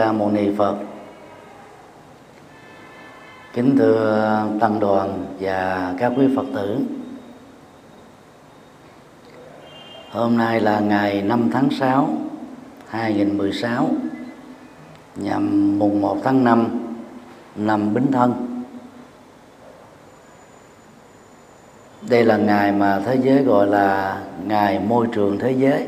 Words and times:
ca 0.00 0.12
mâu 0.12 0.30
ni 0.30 0.50
phật. 0.56 0.76
Kính 3.52 3.76
thưa 3.78 4.46
tăng 4.60 4.80
đoàn 4.80 5.24
và 5.40 5.94
các 5.98 6.12
quý 6.16 6.28
phật 6.36 6.44
tử, 6.54 6.78
hôm 10.10 10.36
nay 10.36 10.60
là 10.60 10.80
ngày 10.80 11.22
5 11.22 11.50
tháng 11.52 11.70
6 11.70 12.08
2016 12.88 13.90
nhằm 15.16 15.78
mùng 15.78 16.00
1 16.00 16.18
tháng 16.24 16.44
5 16.44 16.68
năm 17.56 17.94
Bính 17.94 18.12
Thân. 18.12 18.62
Đây 22.08 22.24
là 22.24 22.36
ngày 22.36 22.72
mà 22.72 23.00
thế 23.06 23.18
giới 23.22 23.42
gọi 23.42 23.66
là 23.66 24.20
ngày 24.44 24.80
môi 24.88 25.06
trường 25.12 25.38
thế 25.38 25.50
giới 25.52 25.86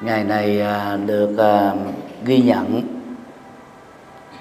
ngày 0.00 0.24
này 0.24 0.60
à, 0.60 0.98
được 1.06 1.38
à, 1.38 1.74
ghi 2.24 2.40
nhận 2.40 2.82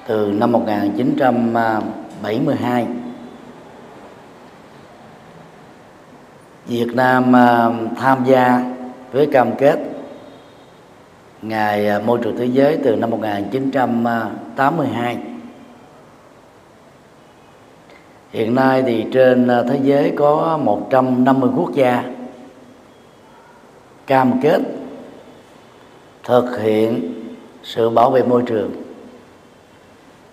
từ 0.08 0.32
năm 0.32 0.52
1972 0.52 2.88
Việt 6.66 6.88
Nam 6.94 7.36
à, 7.36 7.70
tham 7.98 8.24
gia 8.26 8.62
với 9.12 9.28
cam 9.32 9.56
kết 9.56 9.80
ngày 11.42 12.02
môi 12.06 12.20
trường 12.24 12.38
thế 12.38 12.46
giới 12.46 12.78
từ 12.84 12.96
năm 12.96 13.10
1982 13.10 15.18
hiện 18.32 18.56
nay 18.56 18.84
thì 18.86 19.06
trên 19.14 19.48
thế 19.70 19.80
giới 19.84 20.14
có 20.16 20.60
150 20.64 21.50
quốc 21.56 21.74
gia 21.74 22.04
cam 24.08 24.40
kết 24.42 24.60
thực 26.26 26.60
hiện 26.62 27.14
sự 27.64 27.90
bảo 27.90 28.12
vệ 28.12 28.24
môi 28.24 28.44
trường 28.46 28.72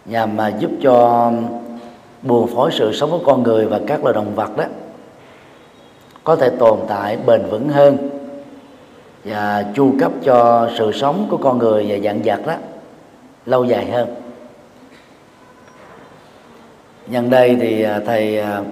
nhằm 0.04 0.36
mà 0.36 0.48
giúp 0.48 0.70
cho 0.82 1.32
buồn 2.22 2.46
phối 2.54 2.70
sự 2.72 2.92
sống 2.92 3.10
của 3.10 3.20
con 3.26 3.42
người 3.42 3.66
và 3.66 3.80
các 3.86 4.02
loài 4.02 4.14
động 4.14 4.34
vật 4.34 4.56
đó 4.56 4.64
có 6.24 6.36
thể 6.36 6.50
tồn 6.58 6.78
tại 6.88 7.18
bền 7.26 7.42
vững 7.50 7.68
hơn 7.68 8.10
và 9.24 9.64
chu 9.74 9.94
cấp 10.00 10.12
cho 10.24 10.70
sự 10.78 10.92
sống 10.92 11.26
của 11.30 11.36
con 11.36 11.58
người 11.58 11.86
và 11.88 11.98
dạng 12.04 12.22
vật 12.24 12.46
đó 12.46 12.54
lâu 13.46 13.64
dài 13.64 13.90
hơn. 13.90 14.08
Nhân 17.06 17.30
đây 17.30 17.56
thì 17.60 17.82
à, 17.82 18.00
thầy 18.06 18.38
à, 18.38 18.62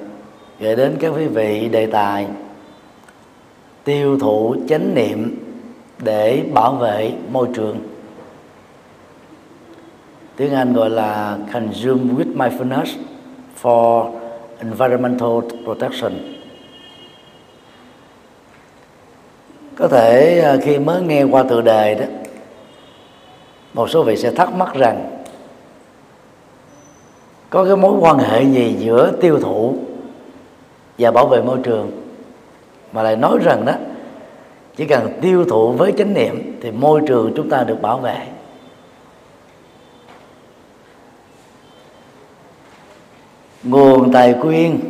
gửi 0.61 0.77
đến 0.77 0.97
các 1.01 1.09
quý 1.09 1.27
vị 1.27 1.69
đề 1.69 1.87
tài 1.87 2.27
tiêu 3.85 4.19
thụ 4.19 4.57
chánh 4.69 4.95
niệm 4.95 5.50
để 6.03 6.45
bảo 6.53 6.73
vệ 6.73 7.12
môi 7.31 7.48
trường. 7.55 7.79
Tiếng 10.36 10.55
Anh 10.55 10.73
gọi 10.73 10.91
là 10.91 11.39
consume 11.52 12.14
with 12.14 12.36
mindfulness 12.36 12.86
for 13.63 14.13
environmental 14.58 15.41
protection. 15.64 16.13
Có 19.77 19.89
thể 19.89 20.41
à, 20.41 20.57
khi 20.63 20.79
mới 20.79 21.02
nghe 21.02 21.23
qua 21.23 21.42
tựa 21.42 21.61
đề 21.61 21.95
đó, 21.95 22.05
một 23.74 23.91
số 23.91 24.03
vị 24.03 24.17
sẽ 24.17 24.30
thắc 24.30 24.53
mắc 24.55 24.74
rằng, 24.74 25.23
có 27.51 27.64
cái 27.64 27.77
mối 27.77 27.98
quan 28.01 28.19
hệ 28.19 28.42
gì 28.42 28.77
giữa 28.79 29.13
tiêu 29.20 29.41
thụ 29.41 29.74
và 30.98 31.11
bảo 31.11 31.27
vệ 31.27 31.42
môi 31.42 31.58
trường 31.63 31.91
mà 32.92 33.03
lại 33.03 33.17
nói 33.17 33.39
rằng 33.42 33.64
đó 33.64 33.73
chỉ 34.80 34.86
cần 34.86 35.18
tiêu 35.20 35.45
thụ 35.45 35.73
với 35.73 35.92
chánh 35.98 36.14
niệm 36.14 36.58
thì 36.63 36.70
môi 36.70 37.01
trường 37.07 37.33
chúng 37.36 37.51
ta 37.51 37.64
được 37.64 37.83
bảo 37.83 37.98
vệ. 37.98 38.17
Nguồn 43.63 44.13
tài 44.13 44.35
nguyên 44.35 44.80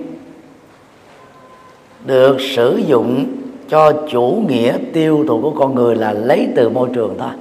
được 2.05 2.37
sử 2.41 2.81
dụng 2.87 3.27
cho 3.69 3.93
chủ 4.11 4.45
nghĩa 4.49 4.78
tiêu 4.93 5.25
thụ 5.28 5.41
của 5.41 5.51
con 5.51 5.75
người 5.75 5.97
là 5.97 6.12
lấy 6.12 6.49
từ 6.57 6.69
môi 6.69 6.89
trường 6.95 7.17
thôi. 7.19 7.33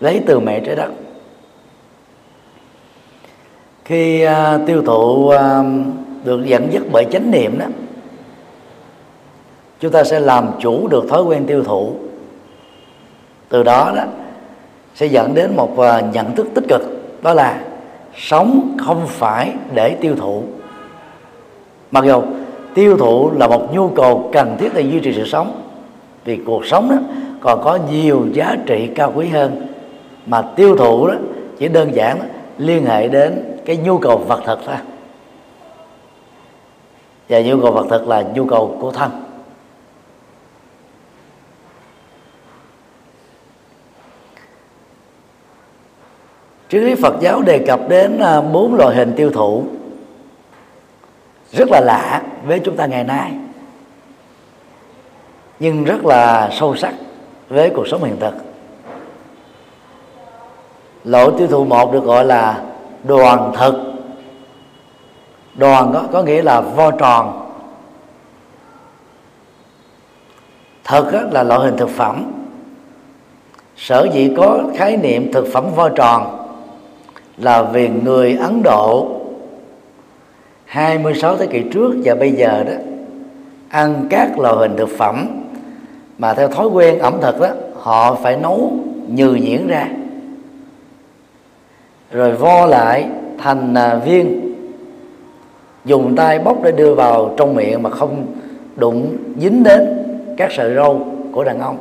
Lấy 0.00 0.22
từ 0.26 0.40
mẹ 0.40 0.60
trái 0.60 0.76
đất. 0.76 0.90
Khi 3.84 4.26
uh, 4.26 4.66
tiêu 4.66 4.82
thụ 4.86 5.26
uh, 5.26 5.34
được 6.24 6.44
dẫn 6.46 6.68
dắt 6.72 6.82
bởi 6.92 7.04
chánh 7.12 7.30
niệm 7.30 7.58
đó 7.58 7.66
chúng 9.80 9.92
ta 9.92 10.04
sẽ 10.04 10.20
làm 10.20 10.48
chủ 10.60 10.88
được 10.88 11.04
thói 11.08 11.22
quen 11.22 11.46
tiêu 11.46 11.64
thụ. 11.64 11.92
Từ 13.48 13.62
đó 13.62 13.92
đó 13.96 14.02
sẽ 14.94 15.06
dẫn 15.06 15.34
đến 15.34 15.56
một 15.56 15.78
à, 15.78 16.00
nhận 16.00 16.34
thức 16.34 16.46
tích 16.54 16.64
cực. 16.68 16.80
Đó 17.22 17.34
là 17.34 17.60
sống 18.16 18.76
không 18.78 19.06
phải 19.06 19.52
để 19.74 19.96
tiêu 20.00 20.16
thụ. 20.16 20.42
Mặc 21.90 22.04
dù 22.04 22.22
tiêu 22.74 22.96
thụ 22.96 23.30
là 23.34 23.46
một 23.48 23.74
nhu 23.74 23.88
cầu 23.88 24.30
cần 24.32 24.56
thiết 24.58 24.74
để 24.74 24.80
duy 24.80 25.00
trì 25.00 25.12
sự 25.12 25.26
sống 25.26 25.62
vì 26.24 26.38
cuộc 26.46 26.66
sống 26.66 26.90
đó 26.90 26.96
còn 27.40 27.60
có 27.64 27.78
nhiều 27.90 28.26
giá 28.32 28.56
trị 28.66 28.88
cao 28.94 29.12
quý 29.14 29.28
hơn 29.28 29.66
mà 30.26 30.42
tiêu 30.42 30.76
thụ 30.76 31.06
đó 31.06 31.14
chỉ 31.58 31.68
đơn 31.68 31.94
giản 31.94 32.18
đó, 32.18 32.24
liên 32.58 32.86
hệ 32.86 33.08
đến 33.08 33.58
cái 33.64 33.76
nhu 33.76 33.98
cầu 33.98 34.18
vật 34.18 34.40
thực 34.46 34.58
thôi. 34.66 34.76
Và 37.28 37.40
nhu 37.40 37.60
cầu 37.62 37.72
vật 37.72 37.86
thực 37.90 38.08
là 38.08 38.24
nhu 38.34 38.44
cầu 38.44 38.76
của 38.80 38.90
thân. 38.90 39.10
Triết 46.70 46.82
lý 46.82 46.94
Phật 46.94 47.14
giáo 47.20 47.42
đề 47.42 47.58
cập 47.66 47.88
đến 47.88 48.18
à, 48.18 48.40
bốn 48.40 48.74
loại 48.74 48.96
hình 48.96 49.12
tiêu 49.16 49.30
thụ. 49.30 49.64
Rất 51.52 51.68
là 51.70 51.80
lạ 51.80 52.22
với 52.46 52.60
chúng 52.64 52.76
ta 52.76 52.86
ngày 52.86 53.04
nay 53.04 53.32
nhưng 55.60 55.84
rất 55.84 56.04
là 56.04 56.50
sâu 56.52 56.76
sắc 56.76 56.94
với 57.48 57.70
cuộc 57.70 57.88
sống 57.88 58.04
hiện 58.04 58.16
thực. 58.20 58.34
Loại 61.04 61.28
tiêu 61.38 61.46
thụ 61.46 61.64
một 61.64 61.92
được 61.92 62.04
gọi 62.04 62.24
là 62.24 62.62
đoàn 63.04 63.52
thực. 63.56 63.74
Đoàn 65.54 65.90
có, 65.94 66.02
có 66.12 66.22
nghĩa 66.22 66.42
là 66.42 66.60
vo 66.60 66.90
tròn. 66.90 67.46
Thực 70.84 71.32
là 71.32 71.42
loại 71.42 71.60
hình 71.60 71.76
thực 71.76 71.90
phẩm. 71.90 72.32
Sở 73.76 74.08
dĩ 74.12 74.34
có 74.36 74.60
khái 74.76 74.96
niệm 74.96 75.32
thực 75.32 75.46
phẩm 75.52 75.74
vo 75.74 75.88
tròn 75.88 76.39
là 77.40 77.62
vì 77.62 77.88
người 77.88 78.36
Ấn 78.40 78.62
Độ. 78.62 79.08
26 80.64 81.36
thế 81.36 81.46
kỷ 81.46 81.62
trước 81.72 81.94
và 82.04 82.14
bây 82.14 82.32
giờ 82.32 82.64
đó, 82.64 82.72
ăn 83.68 84.06
các 84.10 84.38
loại 84.38 84.56
hình 84.56 84.76
thực 84.76 84.88
phẩm 84.88 85.26
mà 86.18 86.34
theo 86.34 86.48
thói 86.48 86.66
quen 86.66 86.98
ẩm 86.98 87.14
thực 87.22 87.40
đó, 87.40 87.48
họ 87.74 88.14
phải 88.14 88.36
nấu 88.36 88.72
nhừ 89.08 89.38
nhuyễn 89.42 89.66
ra, 89.66 89.88
rồi 92.12 92.32
vo 92.32 92.66
lại 92.66 93.06
thành 93.38 93.74
à, 93.74 93.94
viên, 93.94 94.54
dùng 95.84 96.16
tay 96.16 96.38
bóc 96.38 96.62
để 96.62 96.72
đưa 96.72 96.94
vào 96.94 97.34
trong 97.36 97.54
miệng 97.54 97.82
mà 97.82 97.90
không 97.90 98.26
đụng 98.76 99.16
dính 99.38 99.62
đến 99.62 100.04
các 100.36 100.52
sợi 100.52 100.74
râu 100.74 101.00
của 101.32 101.44
đàn 101.44 101.60
ông. 101.60 101.76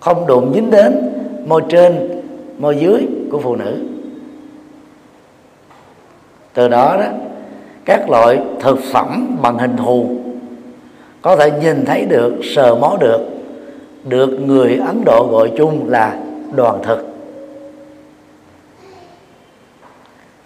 Không 0.00 0.26
đụng 0.26 0.52
dính 0.54 0.70
đến 0.70 1.12
môi 1.46 1.62
trên, 1.68 2.22
môi 2.58 2.76
dưới 2.76 3.06
của 3.30 3.38
phụ 3.38 3.56
nữ 3.56 3.93
từ 6.54 6.68
đó 6.68 6.96
đó, 7.00 7.06
các 7.84 8.10
loại 8.10 8.40
thực 8.60 8.78
phẩm 8.92 9.36
bằng 9.42 9.58
hình 9.58 9.76
thù 9.76 10.16
có 11.22 11.36
thể 11.36 11.50
nhìn 11.50 11.84
thấy 11.84 12.04
được, 12.04 12.34
sờ 12.42 12.74
mó 12.74 12.96
được 13.00 13.20
được 14.04 14.40
người 14.46 14.80
ấn 14.86 15.02
độ 15.06 15.28
gọi 15.30 15.52
chung 15.56 15.88
là 15.88 16.18
đoàn 16.54 16.82
thực. 16.82 17.06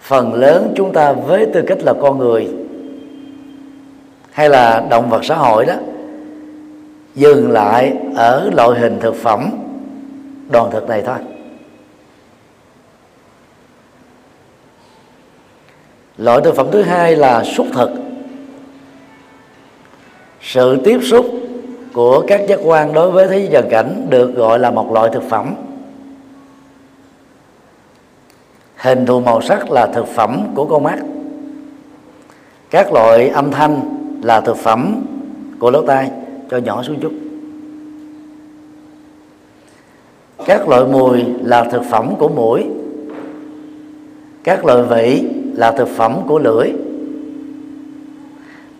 Phần 0.01 0.33
lớn 0.33 0.73
chúng 0.75 0.93
ta 0.93 1.11
với 1.11 1.45
tư 1.45 1.61
cách 1.67 1.77
là 1.81 1.93
con 2.01 2.17
người 2.17 2.49
hay 4.31 4.49
là 4.49 4.85
động 4.89 5.09
vật 5.09 5.25
xã 5.25 5.35
hội 5.35 5.65
đó, 5.65 5.73
dừng 7.15 7.51
lại 7.51 7.93
ở 8.15 8.49
loại 8.55 8.79
hình 8.79 8.99
thực 8.99 9.15
phẩm 9.15 9.49
đoàn 10.51 10.71
thực 10.71 10.89
này 10.89 11.01
thôi. 11.05 11.17
Loại 16.19 16.41
thực 16.43 16.55
phẩm 16.55 16.67
thứ 16.71 16.81
hai 16.81 17.15
là 17.15 17.43
xúc 17.43 17.67
thực 17.73 17.89
sự 20.41 20.77
tiếp 20.83 20.99
xúc 21.03 21.25
của 21.93 22.23
các 22.27 22.41
giác 22.47 22.59
quan 22.63 22.93
đối 22.93 23.11
với 23.11 23.27
thế 23.27 23.37
giới 23.39 23.49
trần 23.51 23.67
cảnh 23.69 24.05
được 24.09 24.35
gọi 24.35 24.59
là 24.59 24.71
một 24.71 24.91
loại 24.91 25.09
thực 25.13 25.23
phẩm. 25.23 25.55
Hình 28.75 29.05
thù 29.05 29.19
màu 29.19 29.41
sắc 29.41 29.71
là 29.71 29.87
thực 29.87 30.07
phẩm 30.07 30.47
của 30.55 30.65
con 30.65 30.83
mắt. 30.83 30.99
Các 32.69 32.93
loại 32.93 33.29
âm 33.29 33.51
thanh 33.51 33.81
là 34.23 34.41
thực 34.41 34.57
phẩm 34.57 35.05
của 35.59 35.71
lỗ 35.71 35.81
tai, 35.81 36.11
cho 36.51 36.57
nhỏ 36.57 36.83
xuống 36.83 36.99
chút. 36.99 37.11
Các 40.45 40.69
loại 40.69 40.85
mùi 40.85 41.23
là 41.43 41.63
thực 41.63 41.83
phẩm 41.91 42.15
của 42.19 42.27
mũi. 42.27 42.65
Các 44.43 44.65
loại 44.65 44.83
vị 44.83 45.38
là 45.59 45.71
thực 45.71 45.87
phẩm 45.87 46.17
của 46.27 46.39
lưỡi. 46.39 46.69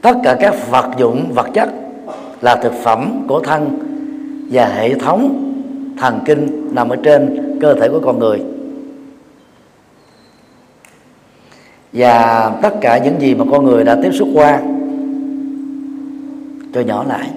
Tất 0.01 0.17
cả 0.23 0.37
các 0.39 0.71
vật 0.71 0.89
dụng, 0.97 1.31
vật 1.33 1.47
chất 1.53 1.69
là 2.41 2.55
thực 2.55 2.73
phẩm 2.73 3.25
của 3.27 3.39
thân 3.39 3.79
và 4.51 4.65
hệ 4.65 4.93
thống 4.93 5.51
thần 5.97 6.19
kinh 6.25 6.69
nằm 6.75 6.89
ở 6.89 6.95
trên 6.95 7.57
cơ 7.61 7.73
thể 7.73 7.89
của 7.89 7.99
con 7.99 8.19
người. 8.19 8.41
Và 11.93 12.49
tất 12.61 12.73
cả 12.81 12.97
những 12.97 13.21
gì 13.21 13.35
mà 13.35 13.45
con 13.51 13.65
người 13.65 13.83
đã 13.83 13.97
tiếp 14.03 14.11
xúc 14.13 14.27
qua, 14.33 14.61
cho 16.73 16.81
nhỏ 16.81 17.05
lại. 17.07 17.29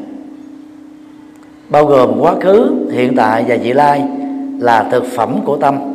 Bao 1.68 1.86
gồm 1.86 2.20
quá 2.20 2.34
khứ, 2.42 2.88
hiện 2.92 3.16
tại 3.16 3.44
và 3.48 3.56
vị 3.62 3.72
lai 3.72 4.04
là 4.58 4.88
thực 4.92 5.04
phẩm 5.06 5.40
của 5.44 5.56
tâm. 5.56 5.91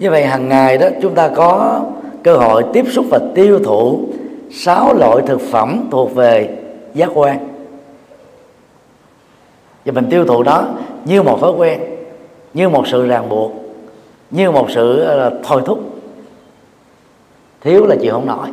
Như 0.00 0.10
vậy 0.10 0.26
hàng 0.26 0.48
ngày 0.48 0.78
đó, 0.78 0.88
chúng 1.02 1.14
ta 1.14 1.28
có 1.28 1.80
cơ 2.22 2.36
hội 2.36 2.64
tiếp 2.72 2.84
xúc 2.90 3.06
và 3.10 3.20
tiêu 3.34 3.58
thụ 3.64 4.00
sáu 4.50 4.94
loại 4.94 5.22
thực 5.26 5.40
phẩm 5.40 5.88
thuộc 5.90 6.14
về 6.14 6.58
giác 6.94 7.10
quan. 7.14 7.48
Và 9.84 9.92
mình 9.92 10.06
tiêu 10.10 10.24
thụ 10.24 10.42
đó 10.42 10.68
như 11.04 11.22
một 11.22 11.38
thói 11.40 11.52
quen, 11.52 11.80
như 12.54 12.68
một 12.68 12.86
sự 12.86 13.06
ràng 13.06 13.28
buộc, 13.28 13.52
như 14.30 14.50
một 14.50 14.70
sự 14.70 15.06
thôi 15.42 15.62
thúc. 15.66 15.78
Thiếu 17.60 17.86
là 17.86 17.96
chịu 18.00 18.12
không 18.12 18.26
nổi. 18.26 18.48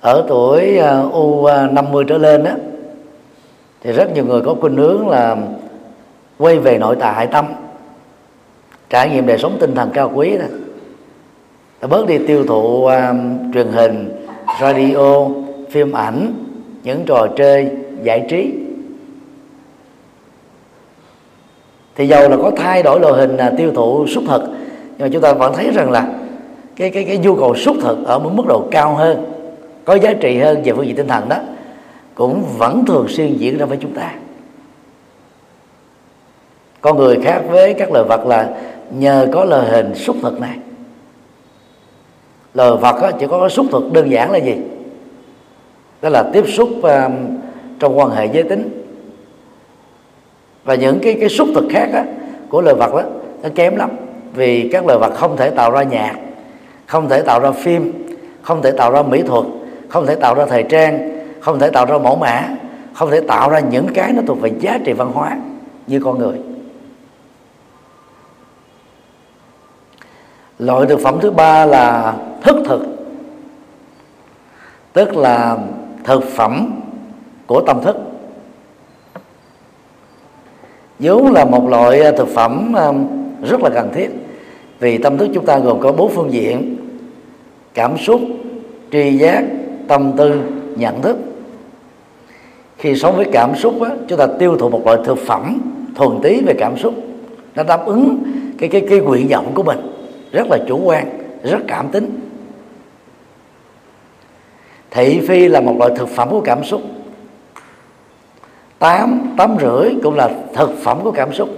Ở 0.00 0.24
tuổi 0.28 0.78
à, 0.78 1.00
u 1.12 1.44
à, 1.44 1.68
50 1.72 2.04
trở 2.08 2.18
lên 2.18 2.44
đó 2.44 2.50
thì 3.80 3.92
rất 3.92 4.14
nhiều 4.14 4.24
người 4.24 4.40
có 4.40 4.54
khuynh 4.60 4.76
hướng 4.76 5.08
là 5.08 5.36
quay 6.38 6.58
về 6.58 6.78
nội 6.78 6.96
tại 7.00 7.26
tâm 7.26 7.46
trải 8.90 9.10
nghiệm 9.10 9.26
đời 9.26 9.38
sống 9.38 9.56
tinh 9.60 9.74
thần 9.74 9.90
cao 9.94 10.12
quý 10.14 10.38
đó. 10.38 10.44
Ta 11.80 11.88
bớt 11.88 12.06
đi 12.06 12.18
tiêu 12.26 12.44
thụ 12.46 12.84
uh, 12.84 12.90
truyền 13.54 13.66
hình 13.72 14.26
radio 14.60 15.26
phim 15.70 15.92
ảnh 15.92 16.32
những 16.82 17.04
trò 17.06 17.26
chơi 17.36 17.70
giải 18.02 18.26
trí. 18.28 18.52
Thì 21.96 22.06
dầu 22.06 22.28
là 22.28 22.36
có 22.36 22.50
thay 22.56 22.82
đổi 22.82 23.00
loại 23.00 23.14
hình 23.14 23.36
là 23.36 23.52
tiêu 23.56 23.72
thụ 23.74 24.06
xúc 24.06 24.24
thực 24.26 24.42
nhưng 24.98 25.06
mà 25.06 25.08
chúng 25.12 25.22
ta 25.22 25.32
vẫn 25.32 25.54
thấy 25.56 25.70
rằng 25.70 25.90
là 25.90 26.06
cái 26.76 26.90
cái 26.90 27.04
cái 27.04 27.18
nhu 27.18 27.36
cầu 27.36 27.54
xúc 27.54 27.76
thực 27.80 28.06
ở 28.06 28.18
một 28.18 28.30
mức 28.34 28.46
độ 28.46 28.68
cao 28.70 28.94
hơn 28.94 29.24
có 29.84 29.94
giá 29.94 30.12
trị 30.12 30.38
hơn 30.38 30.62
về 30.62 30.72
phương 30.72 30.86
diện 30.86 30.96
tinh 30.96 31.08
thần 31.08 31.28
đó 31.28 31.36
cũng 32.14 32.44
vẫn 32.58 32.84
thường 32.86 33.08
xuyên 33.08 33.36
diễn 33.36 33.58
ra 33.58 33.66
với 33.66 33.78
chúng 33.80 33.94
ta. 33.94 34.14
Con 36.80 36.96
người 36.96 37.18
khác 37.24 37.42
với 37.48 37.74
các 37.74 37.92
loài 37.92 38.04
vật 38.08 38.26
là 38.26 38.50
nhờ 38.90 39.28
có 39.32 39.44
lời 39.44 39.70
hình 39.70 39.94
xúc 39.94 40.16
thực 40.22 40.40
này. 40.40 40.58
Lời 42.54 42.76
phật 42.82 43.02
đó, 43.02 43.10
chỉ 43.20 43.26
có 43.26 43.40
cái 43.40 43.50
xúc 43.50 43.66
thực 43.72 43.92
đơn 43.92 44.10
giản 44.10 44.30
là 44.30 44.38
gì? 44.38 44.56
Đó 46.02 46.08
là 46.08 46.22
tiếp 46.32 46.44
xúc 46.48 46.68
uh, 46.78 46.88
trong 47.78 47.98
quan 47.98 48.10
hệ 48.10 48.26
giới 48.26 48.42
tính. 48.42 48.84
Và 50.64 50.74
những 50.74 50.98
cái 51.02 51.16
cái 51.20 51.28
xúc 51.28 51.48
thực 51.54 51.64
khác 51.70 51.88
á, 51.92 52.04
của 52.48 52.60
lời 52.60 52.74
vật 52.74 52.94
đó 52.94 53.02
nó 53.42 53.48
kém 53.54 53.76
lắm. 53.76 53.90
Vì 54.34 54.68
các 54.72 54.86
lời 54.86 54.98
vật 54.98 55.12
không 55.14 55.36
thể 55.36 55.50
tạo 55.50 55.70
ra 55.70 55.82
nhạc 55.82 56.14
không 56.86 57.08
thể 57.08 57.22
tạo 57.22 57.40
ra 57.40 57.50
phim 57.50 57.92
không 58.42 58.62
thể 58.62 58.70
tạo 58.70 58.90
ra 58.90 59.02
mỹ 59.02 59.22
thuật 59.22 59.44
không 59.88 60.06
thể 60.06 60.14
tạo 60.14 60.34
ra 60.34 60.46
thời 60.46 60.62
trang 60.62 61.10
không 61.40 61.58
thể 61.58 61.70
tạo 61.70 61.86
ra 61.86 61.98
mẫu 61.98 62.16
mã 62.16 62.48
không 62.94 63.10
thể 63.10 63.20
tạo 63.20 63.50
ra 63.50 63.60
những 63.60 63.86
cái 63.94 64.12
nó 64.12 64.22
thuộc 64.26 64.40
về 64.40 64.50
giá 64.60 64.78
trị 64.84 64.92
văn 64.92 65.12
hóa 65.14 65.36
như 65.86 66.00
con 66.04 66.18
người. 66.18 66.36
Loại 70.58 70.86
thực 70.86 71.00
phẩm 71.00 71.18
thứ 71.20 71.30
ba 71.30 71.66
là 71.66 72.16
thức 72.42 72.56
thực. 72.64 72.86
Tức 74.92 75.16
là 75.16 75.58
thực 76.04 76.24
phẩm 76.24 76.80
của 77.46 77.60
tâm 77.66 77.80
thức. 77.84 77.96
Vốn 80.98 81.32
là 81.32 81.44
một 81.44 81.68
loại 81.68 82.00
à, 82.00 82.12
thực 82.16 82.28
phẩm 82.28 82.76
à, 82.76 82.92
rất 83.42 83.60
là 83.62 83.70
cần 83.70 83.90
thiết. 83.94 84.08
Vì 84.80 84.98
tâm 84.98 85.18
thức 85.18 85.28
chúng 85.34 85.46
ta 85.46 85.58
gồm 85.58 85.80
có 85.80 85.92
bốn 85.92 86.10
phương 86.10 86.32
diện. 86.32 86.76
Cảm 87.74 87.98
xúc 87.98 88.20
tri 88.92 89.18
giác 89.18 89.44
tâm 89.88 90.12
tư 90.16 90.40
nhận 90.76 91.02
thức. 91.02 91.16
Khi 92.78 92.96
sống 92.96 93.16
với 93.16 93.26
cảm 93.32 93.56
xúc 93.56 93.82
á, 93.82 93.90
chúng 94.08 94.18
ta 94.18 94.26
tiêu 94.38 94.56
thụ 94.56 94.68
một 94.68 94.82
loại 94.86 94.98
thực 95.04 95.18
phẩm 95.18 95.58
thuần 95.94 96.10
tí 96.22 96.40
về 96.40 96.54
cảm 96.58 96.76
xúc. 96.76 96.94
Nó 97.54 97.62
đáp 97.62 97.86
ứng 97.86 98.18
cái 98.58 98.68
cái 98.68 98.86
cái 98.90 99.00
nguyện 99.00 99.28
vọng 99.28 99.50
của 99.54 99.62
mình 99.62 99.97
rất 100.32 100.46
là 100.50 100.58
chủ 100.68 100.80
quan, 100.84 101.18
rất 101.42 101.58
cảm 101.68 101.88
tính. 101.88 102.20
Thị 104.90 105.20
phi 105.28 105.48
là 105.48 105.60
một 105.60 105.74
loại 105.78 105.90
thực 105.96 106.08
phẩm 106.08 106.28
của 106.30 106.40
cảm 106.40 106.64
xúc. 106.64 106.82
Tám 108.78 109.34
tám 109.36 109.56
rưỡi 109.60 109.94
cũng 110.02 110.14
là 110.16 110.28
thực 110.54 110.70
phẩm 110.82 110.98
của 111.04 111.12
cảm 111.12 111.32
xúc. 111.32 111.48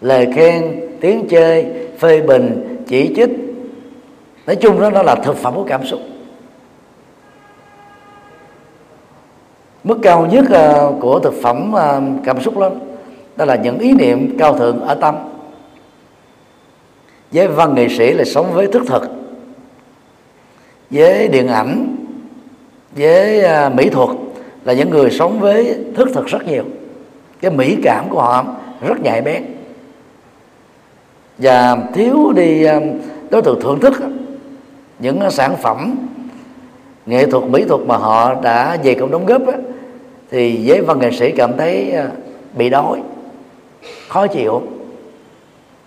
Lời 0.00 0.28
khen, 0.34 0.80
tiếng 1.00 1.28
chơi, 1.28 1.66
phê 1.98 2.20
bình, 2.20 2.76
chỉ 2.88 3.12
trích. 3.16 3.30
Nói 4.46 4.56
chung 4.56 4.80
đó 4.80 4.90
nó 4.90 5.02
là 5.02 5.14
thực 5.14 5.36
phẩm 5.36 5.54
của 5.54 5.64
cảm 5.68 5.86
xúc. 5.86 6.00
Mức 9.84 9.98
cao 10.02 10.26
nhất 10.26 10.44
ờ, 10.50 10.92
của 11.00 11.18
thực 11.18 11.34
phẩm 11.42 11.72
ờ, 11.72 12.02
cảm 12.24 12.40
xúc 12.40 12.58
lắm, 12.58 12.72
đó 13.36 13.44
là 13.44 13.54
những 13.56 13.78
ý 13.78 13.92
niệm 13.92 14.36
cao 14.38 14.58
thượng 14.58 14.80
ở 14.80 14.94
tâm 14.94 15.14
với 17.32 17.48
văn 17.48 17.74
nghệ 17.74 17.88
sĩ 17.88 18.12
là 18.12 18.24
sống 18.24 18.52
với 18.52 18.66
thức 18.66 18.82
thực 18.86 19.02
với 20.90 21.28
điện 21.28 21.48
ảnh 21.48 21.96
với 22.96 23.44
à, 23.44 23.68
mỹ 23.68 23.90
thuật 23.90 24.08
là 24.64 24.72
những 24.72 24.90
người 24.90 25.10
sống 25.10 25.40
với 25.40 25.78
thức 25.96 26.08
thực 26.14 26.26
rất 26.26 26.46
nhiều. 26.46 26.64
Cái 27.40 27.50
mỹ 27.50 27.76
cảm 27.82 28.08
của 28.08 28.20
họ 28.20 28.44
rất 28.80 29.00
nhạy 29.02 29.22
bén. 29.22 29.44
Và 31.38 31.76
thiếu 31.94 32.32
đi 32.32 32.64
à, 32.64 32.80
đối 33.30 33.42
tượng 33.42 33.60
thưởng 33.60 33.80
thức 33.80 33.94
những 34.98 35.30
sản 35.30 35.56
phẩm 35.56 35.94
nghệ 37.06 37.26
thuật 37.26 37.44
mỹ 37.44 37.64
thuật 37.68 37.80
mà 37.80 37.96
họ 37.96 38.34
đã 38.42 38.76
về 38.82 38.94
cộng 38.94 39.10
đóng 39.10 39.26
góp 39.26 39.46
á, 39.46 39.54
thì 40.30 40.68
với 40.68 40.80
văn 40.80 40.98
nghệ 40.98 41.10
sĩ 41.10 41.30
cảm 41.30 41.56
thấy 41.56 41.90
à, 41.90 42.08
bị 42.56 42.70
đói 42.70 43.02
khó 44.08 44.26
chịu. 44.26 44.62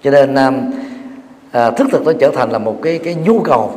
Cho 0.04 0.12
nên 0.12 0.36
à, 1.52 1.72
thức 1.72 1.88
thực 1.92 2.06
nó 2.06 2.14
trở 2.20 2.32
thành 2.32 2.52
là 2.52 2.58
một 2.60 2.80
cái 2.82 3.00
cái 3.04 3.16
nhu 3.16 3.40
cầu 3.40 3.72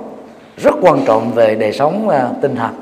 rất 0.57 0.75
quan 0.81 1.05
trọng 1.07 1.31
về 1.31 1.55
đời 1.55 1.73
sống 1.73 2.09
à, 2.09 2.31
tinh 2.43 2.57
thần. 2.57 2.75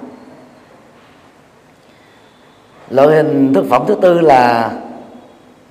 Loại 2.91 3.09
hình 3.09 3.53
thực 3.55 3.69
phẩm 3.71 3.85
thứ 3.89 3.95
tư 4.03 4.21
là 4.21 4.73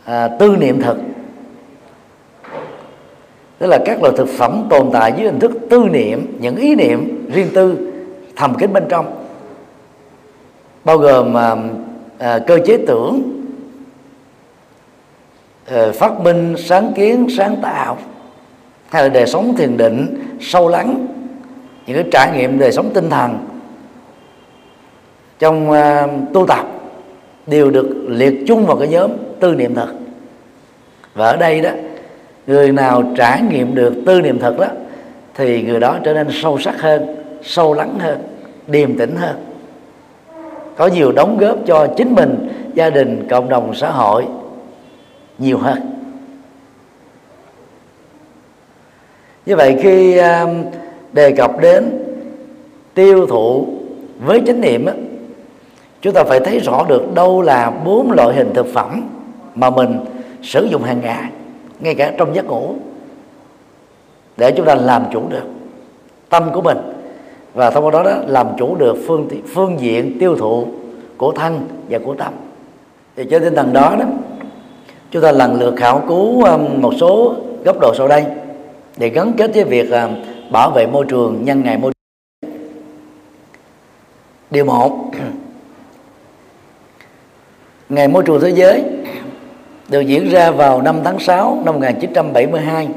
à, 0.05 0.27
tư 0.27 0.55
niệm 0.59 0.81
thực. 0.81 0.97
Tức 3.59 3.67
là 3.67 3.79
các 3.85 4.01
loại 4.01 4.13
thực 4.17 4.27
phẩm 4.27 4.67
tồn 4.69 4.89
tại 4.93 5.13
dưới 5.17 5.25
hình 5.25 5.39
thức 5.39 5.51
tư 5.69 5.85
niệm 5.91 6.37
những 6.39 6.55
ý 6.55 6.75
niệm 6.75 7.29
riêng 7.31 7.49
tư 7.53 7.91
thầm 8.35 8.55
kín 8.55 8.73
bên 8.73 8.83
trong. 8.89 9.25
Bao 10.83 10.97
gồm 10.97 11.37
à, 11.37 11.55
à, 12.17 12.39
cơ 12.39 12.59
chế 12.65 12.77
tưởng 12.87 13.21
à, 15.71 15.91
phát 15.95 16.19
minh 16.19 16.55
sáng 16.57 16.91
kiến 16.95 17.27
sáng 17.37 17.55
tạo 17.61 17.97
hay 18.91 19.03
là 19.03 19.09
đời 19.09 19.27
sống 19.27 19.55
thiền 19.57 19.77
định 19.77 20.23
sâu 20.41 20.67
lắng 20.67 21.07
những 21.87 21.95
cái 21.95 22.05
trải 22.11 22.37
nghiệm 22.37 22.59
đời 22.59 22.71
sống 22.71 22.89
tinh 22.93 23.09
thần 23.09 23.37
trong 25.39 25.69
uh, 25.69 26.33
tu 26.33 26.47
tập 26.47 26.65
đều 27.47 27.71
được 27.71 28.05
liệt 28.07 28.43
chung 28.47 28.65
vào 28.65 28.77
cái 28.77 28.87
nhóm 28.87 29.11
tư 29.39 29.55
niệm 29.55 29.75
thật. 29.75 29.87
Và 31.13 31.25
ở 31.25 31.37
đây 31.37 31.61
đó 31.61 31.69
người 32.47 32.71
nào 32.71 33.03
trải 33.17 33.41
nghiệm 33.41 33.75
được 33.75 33.93
tư 34.05 34.21
niệm 34.21 34.39
thật 34.39 34.59
đó 34.59 34.67
thì 35.35 35.63
người 35.63 35.79
đó 35.79 35.97
trở 36.03 36.13
nên 36.13 36.27
sâu 36.31 36.59
sắc 36.59 36.81
hơn 36.81 37.15
sâu 37.43 37.73
lắng 37.73 37.99
hơn 37.99 38.19
điềm 38.67 38.97
tĩnh 38.97 39.15
hơn. 39.15 39.35
Có 40.77 40.87
nhiều 40.87 41.11
đóng 41.11 41.37
góp 41.37 41.57
cho 41.65 41.87
chính 41.97 42.15
mình 42.15 42.49
gia 42.73 42.89
đình 42.89 43.27
cộng 43.29 43.49
đồng 43.49 43.75
xã 43.75 43.91
hội 43.91 44.25
nhiều 45.37 45.57
hơn. 45.57 46.00
Như 49.45 49.55
vậy 49.55 49.77
khi 49.81 50.17
à, 50.17 50.45
đề 51.13 51.31
cập 51.31 51.59
đến 51.61 52.03
tiêu 52.93 53.27
thụ 53.27 53.67
với 54.25 54.41
chánh 54.47 54.61
niệm 54.61 54.85
á, 54.85 54.93
chúng 56.01 56.13
ta 56.13 56.23
phải 56.23 56.39
thấy 56.39 56.59
rõ 56.59 56.85
được 56.89 57.13
đâu 57.13 57.41
là 57.41 57.71
bốn 57.85 58.11
loại 58.11 58.35
hình 58.35 58.53
thực 58.53 58.67
phẩm 58.73 59.09
mà 59.55 59.69
mình 59.69 59.99
sử 60.41 60.65
dụng 60.65 60.83
hàng 60.83 61.01
ngày 61.01 61.29
ngay 61.79 61.95
cả 61.95 62.13
trong 62.17 62.35
giấc 62.35 62.45
ngủ 62.45 62.75
để 64.37 64.51
chúng 64.51 64.65
ta 64.65 64.75
làm 64.75 65.03
chủ 65.13 65.21
được 65.29 65.43
tâm 66.29 66.51
của 66.53 66.61
mình. 66.61 66.77
Và 67.53 67.69
thông 67.69 67.85
qua 67.85 67.91
đó, 67.91 68.03
đó 68.03 68.11
làm 68.27 68.47
chủ 68.57 68.75
được 68.75 68.97
phương 69.07 69.27
phương 69.53 69.79
diện 69.79 70.19
tiêu 70.19 70.35
thụ 70.35 70.67
của 71.17 71.31
thân 71.31 71.67
và 71.89 71.99
của 72.05 72.13
tâm. 72.13 72.33
Thì 73.15 73.25
trên 73.29 73.43
tinh 73.43 73.55
thần 73.55 73.73
đó 73.73 73.95
đó 73.99 74.05
chúng 75.11 75.21
ta 75.21 75.31
lần 75.31 75.59
lượt 75.59 75.73
khảo 75.77 76.03
cứu 76.07 76.45
một 76.57 76.93
số 76.99 77.35
góc 77.65 77.79
độ 77.79 77.93
sau 77.97 78.07
đây 78.07 78.25
để 79.01 79.09
gắn 79.09 79.33
kết 79.37 79.51
với 79.53 79.63
việc 79.63 79.91
à, 79.91 80.09
bảo 80.51 80.71
vệ 80.71 80.87
môi 80.87 81.05
trường 81.09 81.45
nhân 81.45 81.63
ngày 81.63 81.77
môi 81.77 81.91
trường 81.93 82.51
điều 84.51 84.65
một, 84.65 85.11
ngày 87.89 88.07
môi 88.07 88.23
trường 88.23 88.41
thế 88.41 88.49
giới 88.49 88.83
được 89.89 90.01
diễn 90.01 90.29
ra 90.29 90.51
vào 90.51 90.81
năm 90.81 90.99
tháng 91.03 91.19
6 91.19 91.61
năm 91.65 91.73
1972 91.73 92.87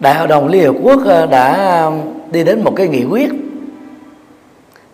Đại 0.00 0.14
hội 0.14 0.28
đồng 0.28 0.48
Liên 0.48 0.64
Hợp 0.64 0.74
Quốc 0.82 1.06
à, 1.06 1.26
đã 1.26 1.52
à, 1.54 1.90
đi 2.30 2.44
đến 2.44 2.64
một 2.64 2.72
cái 2.76 2.88
nghị 2.88 3.04
quyết 3.04 3.30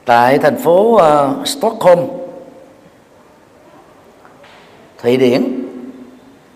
tại 0.04 0.38
thành 0.38 0.56
phố 0.56 1.00
Stockholm, 1.44 2.00
Thụy 5.02 5.16
Điển 5.16 5.63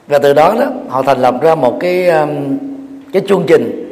và 0.08 0.18
từ 0.18 0.32
đó 0.32 0.54
đó 0.60 0.66
họ 0.88 1.02
thành 1.02 1.18
lập 1.18 1.34
ra 1.42 1.54
một 1.54 1.76
cái 1.80 2.08
um, 2.08 2.58
cái 3.12 3.22
chương 3.28 3.44
trình 3.46 3.84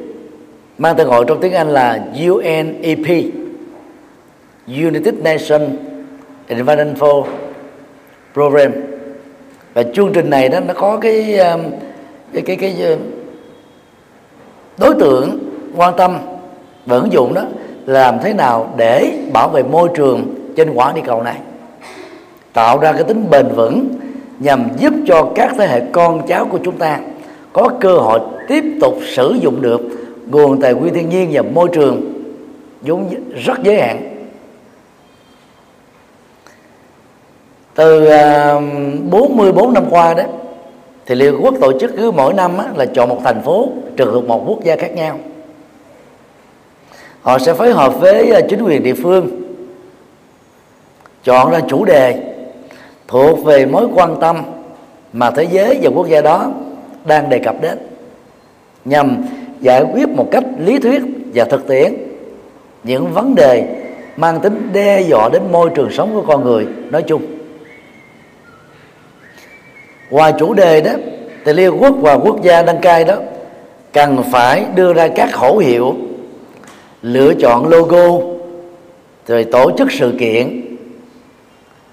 mang 0.79 0.97
tên 0.97 1.09
gọi 1.09 1.25
trong 1.29 1.41
tiếng 1.41 1.53
Anh 1.53 1.69
là 1.69 2.05
UNEP 2.29 3.07
United 4.67 5.15
Nations 5.23 5.71
Environmental 6.47 7.11
Program. 8.35 8.73
Và 9.75 9.83
chương 9.83 10.13
trình 10.13 10.31
này 10.31 10.49
đó 10.49 10.61
nó 10.61 10.75
có 10.75 10.97
cái 10.97 11.39
um, 11.39 11.61
cái 12.33 12.43
cái 12.43 12.57
cái, 12.57 12.77
uh, 12.93 12.99
đối 14.79 14.95
tượng 14.95 15.39
quan 15.77 15.95
tâm 15.97 16.19
và 16.87 16.97
ứng 16.97 17.13
dụng 17.13 17.35
đó 17.35 17.43
làm 17.87 18.19
thế 18.23 18.33
nào 18.33 18.75
để 18.77 19.13
bảo 19.33 19.49
vệ 19.49 19.63
môi 19.63 19.89
trường 19.97 20.35
trên 20.57 20.71
quả 20.75 20.93
địa 20.93 21.03
cầu 21.07 21.23
này 21.23 21.37
tạo 22.53 22.79
ra 22.79 22.93
cái 22.93 23.05
tính 23.05 23.31
bền 23.31 23.47
vững 23.57 23.89
nhằm 24.39 24.69
giúp 24.79 24.95
cho 25.07 25.33
các 25.35 25.55
thế 25.59 25.67
hệ 25.67 25.83
con 25.93 26.27
cháu 26.27 26.47
của 26.51 26.59
chúng 26.65 26.79
ta 26.79 27.01
có 27.53 27.69
cơ 27.81 27.99
hội 27.99 28.21
tiếp 28.49 28.65
tục 28.81 28.99
sử 29.07 29.37
dụng 29.41 29.63
được 29.63 29.81
nguồn 30.27 30.61
tài 30.61 30.75
nguyên 30.75 30.95
thiên 30.95 31.09
nhiên 31.09 31.31
và 31.33 31.43
môi 31.43 31.69
trường 31.73 32.13
vốn 32.83 33.15
rất 33.45 33.63
giới 33.63 33.81
hạn. 33.81 34.13
Từ 37.75 38.07
à, 38.07 38.61
44 39.11 39.73
năm 39.73 39.85
qua 39.91 40.15
đó, 40.15 40.23
thì 41.07 41.15
Liên 41.15 41.33
Hợp 41.33 41.39
Quốc 41.43 41.55
tổ 41.61 41.79
chức 41.79 41.91
cứ 41.97 42.11
mỗi 42.11 42.35
năm 42.35 42.59
là 42.77 42.87
chọn 42.87 43.09
một 43.09 43.21
thành 43.25 43.43
phố 43.43 43.69
trực 43.99 44.09
thuộc 44.13 44.25
một 44.25 44.45
quốc 44.47 44.65
gia 44.65 44.77
khác 44.77 44.95
nhau. 44.95 45.19
Họ 47.23 47.39
sẽ 47.39 47.55
phối 47.55 47.73
hợp 47.73 48.01
với 48.01 48.31
à, 48.31 48.41
chính 48.49 48.63
quyền 48.63 48.83
địa 48.83 48.95
phương 48.95 49.43
chọn 51.25 51.51
ra 51.51 51.61
chủ 51.69 51.85
đề 51.85 52.26
thuộc 53.09 53.45
về 53.45 53.67
mối 53.67 53.87
quan 53.95 54.21
tâm 54.21 54.43
mà 55.13 55.31
thế 55.31 55.47
giới 55.51 55.79
và 55.83 55.91
quốc 55.95 56.09
gia 56.09 56.21
đó 56.21 56.53
đang 57.05 57.29
đề 57.29 57.39
cập 57.39 57.55
đến, 57.63 57.79
nhằm 58.85 59.25
giải 59.61 59.85
quyết 59.93 60.09
một 60.09 60.29
cách 60.31 60.45
lý 60.59 60.79
thuyết 60.79 61.03
và 61.35 61.45
thực 61.45 61.69
tiễn 61.69 61.95
những 62.85 63.13
vấn 63.13 63.35
đề 63.35 63.83
mang 64.17 64.41
tính 64.41 64.71
đe 64.73 65.01
dọa 65.01 65.29
đến 65.33 65.43
môi 65.53 65.71
trường 65.75 65.91
sống 65.91 66.15
của 66.15 66.23
con 66.23 66.45
người 66.45 66.67
nói 66.91 67.03
chung. 67.03 67.23
Ngoài 70.11 70.33
chủ 70.39 70.55
đề 70.55 70.81
đó, 70.81 70.93
thì 71.45 71.53
liên 71.53 71.77
quốc 71.81 71.95
và 72.01 72.15
quốc 72.15 72.43
gia 72.43 72.63
đăng 72.63 72.81
cai 72.81 73.05
đó 73.05 73.17
cần 73.93 74.23
phải 74.33 74.65
đưa 74.75 74.93
ra 74.93 75.09
các 75.09 75.33
khẩu 75.33 75.59
hiệu 75.59 75.95
lựa 77.03 77.35
chọn 77.35 77.69
logo, 77.69 78.27
rồi 79.27 79.45
tổ 79.45 79.71
chức 79.79 79.93
sự 79.93 80.15
kiện 80.19 80.66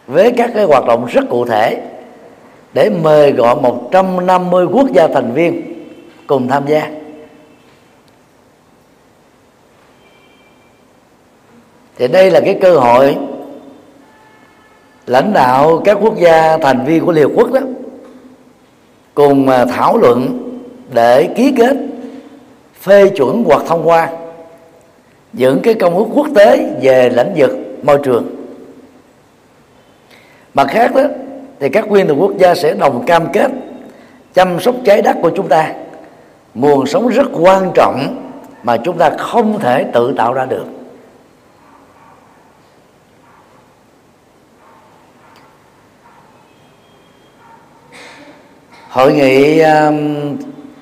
với 0.08 0.32
các 0.38 0.52
cái 0.54 0.64
hoạt 0.64 0.86
động 0.86 1.06
rất 1.06 1.24
cụ 1.30 1.46
thể 1.46 1.82
để 2.74 2.90
mời 2.90 3.32
gọi 3.32 3.56
150 3.56 4.66
quốc 4.66 4.88
gia 4.94 5.08
thành 5.08 5.34
viên 5.34 5.74
cùng 6.28 6.48
tham 6.48 6.64
gia. 6.68 6.92
Thì 11.98 12.08
đây 12.08 12.32
là 12.32 12.40
cái 12.40 12.58
cơ 12.62 12.78
hội 12.78 13.18
lãnh 15.08 15.34
đạo 15.34 15.82
các 15.86 15.98
quốc 16.02 16.18
gia 16.18 16.58
thành 16.58 16.86
viên 16.86 17.06
của 17.06 17.12
Liên 17.12 17.24
Hợp 17.24 17.32
Quốc 17.36 17.52
đó 17.52 17.62
cùng 19.14 19.50
à, 19.50 19.66
thảo 19.66 19.98
luận 19.98 20.40
để 20.94 21.28
ký 21.36 21.54
kết, 21.58 21.78
phê 22.82 23.10
chuẩn 23.10 23.44
hoặc 23.44 23.62
thông 23.68 23.88
qua 23.88 24.10
những 25.34 25.60
cái 25.64 25.74
công 25.74 25.98
ước 25.98 26.06
quốc 26.14 26.28
tế 26.36 26.76
về 26.82 27.10
lĩnh 27.10 27.34
vực 27.36 27.52
môi 27.84 28.00
trường 28.04 28.43
mặt 30.54 30.68
khác 30.70 30.96
đó 30.96 31.04
thì 31.60 31.70
các 31.70 31.88
nguyên 31.88 32.08
thủ 32.08 32.16
quốc 32.20 32.32
gia 32.38 32.56
sẽ 32.56 32.74
đồng 32.74 33.04
cam 33.06 33.28
kết 33.34 33.52
chăm 34.34 34.60
sóc 34.60 34.76
trái 34.86 35.02
đất 35.02 35.16
của 35.22 35.32
chúng 35.36 35.48
ta. 35.48 35.74
Nguồn 36.54 36.86
sống 36.86 37.08
rất 37.08 37.28
quan 37.34 37.72
trọng 37.76 38.32
mà 38.64 38.78
chúng 38.78 38.98
ta 38.98 39.10
không 39.10 39.60
thể 39.60 39.86
tự 39.94 40.14
tạo 40.18 40.34
ra 40.34 40.46
được. 40.46 40.66
Hội 48.90 49.14
nghị 49.14 49.60
um, 49.60 50.38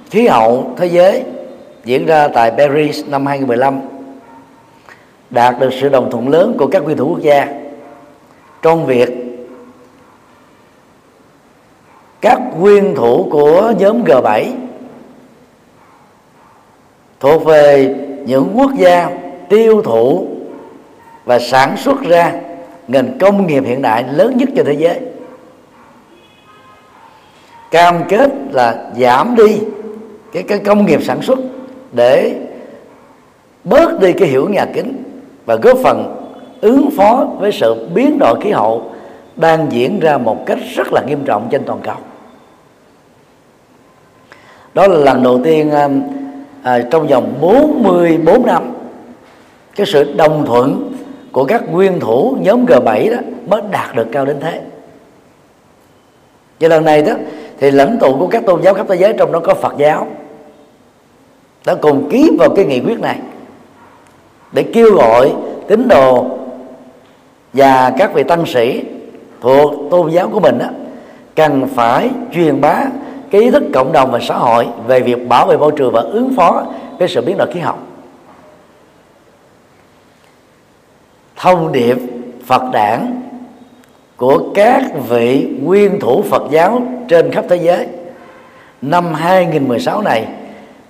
khí 0.10 0.28
hậu 0.28 0.74
thế 0.78 0.86
giới 0.86 1.24
diễn 1.86 2.06
ra 2.06 2.28
tại 2.28 2.52
Paris 2.52 3.06
năm 3.08 3.26
2015 3.26 3.80
đạt 5.30 5.60
được 5.60 5.70
sự 5.82 5.90
đồng 5.90 6.12
thuận 6.12 6.30
lớn 6.30 6.56
của 6.60 6.68
các 6.68 6.84
nguyên 6.84 6.98
thủ 6.98 7.08
quốc 7.08 7.22
gia 7.22 7.48
trong 8.62 8.86
việc 8.86 9.21
các 12.22 12.40
nguyên 12.60 12.96
thủ 12.96 13.28
của 13.32 13.74
nhóm 13.80 14.04
G7 14.04 14.46
thuộc 17.20 17.46
về 17.46 17.96
những 18.26 18.52
quốc 18.56 18.72
gia 18.78 19.10
tiêu 19.50 19.82
thụ 19.82 20.28
và 21.26 21.40
sản 21.40 21.78
xuất 21.78 22.02
ra 22.02 22.34
ngành 22.88 23.18
công 23.20 23.48
nghiệp 23.48 23.64
hiện 23.66 23.82
đại 23.82 24.06
lớn 24.12 24.38
nhất 24.38 24.50
trên 24.56 24.66
thế 24.66 24.74
giới. 24.74 25.00
Cam 27.72 28.04
kết 28.10 28.32
là 28.52 28.86
giảm 28.98 29.36
đi 29.36 29.60
cái 30.34 30.44
cái 30.44 30.60
công 30.60 30.86
nghiệp 30.86 31.04
sản 31.04 31.22
xuất 31.22 31.40
để 31.92 32.36
bớt 33.64 34.00
đi 34.00 34.14
cái 34.14 34.28
hiểu 34.28 34.50
nhà 34.50 34.66
kính 34.74 35.04
và 35.46 35.56
góp 35.56 35.78
phần 35.84 36.28
ứng 36.62 36.90
phó 36.98 37.28
với 37.40 37.52
sự 37.52 37.88
biến 37.94 38.18
đổi 38.20 38.42
khí 38.42 38.52
hậu 38.52 38.92
đang 39.36 39.72
diễn 39.72 40.00
ra 40.00 40.18
một 40.18 40.46
cách 40.46 40.60
rất 40.76 40.94
là 40.94 41.02
nghiêm 41.02 41.24
trọng 41.26 41.48
trên 41.52 41.64
toàn 41.66 41.80
cầu 41.84 41.96
đó 44.74 44.88
là 44.88 44.98
lần 44.98 45.24
đầu 45.24 45.40
tiên 45.44 45.72
um, 45.72 46.02
à, 46.64 46.80
trong 46.92 47.08
vòng 47.08 47.34
44 47.42 48.46
năm 48.46 48.74
cái 49.76 49.86
sự 49.86 50.14
đồng 50.14 50.46
thuận 50.46 50.94
của 51.32 51.46
các 51.46 51.72
nguyên 51.72 52.00
thủ 52.00 52.38
nhóm 52.42 52.66
G7 52.66 53.12
đó 53.12 53.18
mới 53.48 53.62
đạt 53.72 53.96
được 53.96 54.08
cao 54.12 54.26
đến 54.26 54.38
thế. 54.40 54.62
Và 56.60 56.68
lần 56.68 56.86
này 56.86 57.02
đó 57.02 57.14
thì 57.60 57.72
lãnh 57.72 57.98
tụ 58.00 58.18
của 58.20 58.28
các 58.28 58.46
tôn 58.46 58.62
giáo 58.62 58.74
khắp 58.74 58.86
thế 58.90 58.96
giới 58.96 59.14
trong 59.18 59.32
đó 59.32 59.40
có 59.40 59.54
Phật 59.54 59.74
giáo 59.78 60.08
đã 61.66 61.76
cùng 61.76 62.10
ký 62.10 62.32
vào 62.40 62.50
cái 62.56 62.66
nghị 62.66 62.80
quyết 62.80 63.00
này 63.00 63.20
để 64.52 64.64
kêu 64.64 64.94
gọi 64.96 65.34
tín 65.68 65.88
đồ 65.88 66.26
và 67.54 67.94
các 67.98 68.14
vị 68.14 68.24
tăng 68.24 68.46
sĩ 68.46 68.84
thuộc 69.42 69.92
tôn 69.92 70.12
giáo 70.12 70.30
của 70.30 70.40
mình 70.40 70.58
đó, 70.58 70.68
cần 71.36 71.68
phải 71.76 72.10
truyền 72.34 72.62
bá 72.62 72.86
cái 73.32 73.42
ý 73.42 73.52
thức 73.52 73.64
cộng 73.74 73.92
đồng 73.92 74.12
và 74.12 74.20
xã 74.20 74.38
hội 74.38 74.68
về 74.88 75.00
việc 75.00 75.28
bảo 75.30 75.48
vệ 75.48 75.58
môi 75.58 75.72
trường 75.76 75.94
và 75.94 76.02
ứng 76.02 76.34
phó 76.36 76.64
với 77.00 77.08
sự 77.08 77.22
biến 77.22 77.38
đổi 77.38 77.52
khí 77.54 77.60
hậu. 77.60 77.76
Thông 81.36 81.72
điệp 81.72 81.98
Phật 82.46 82.62
đảng 82.74 83.22
của 84.18 84.52
các 84.56 84.84
vị 85.10 85.48
nguyên 85.62 86.00
thủ 86.00 86.24
Phật 86.30 86.44
giáo 86.52 86.82
trên 87.08 87.32
khắp 87.32 87.46
thế 87.50 87.56
giới 87.56 87.88
năm 88.82 89.14
2016 89.14 90.02
này 90.02 90.28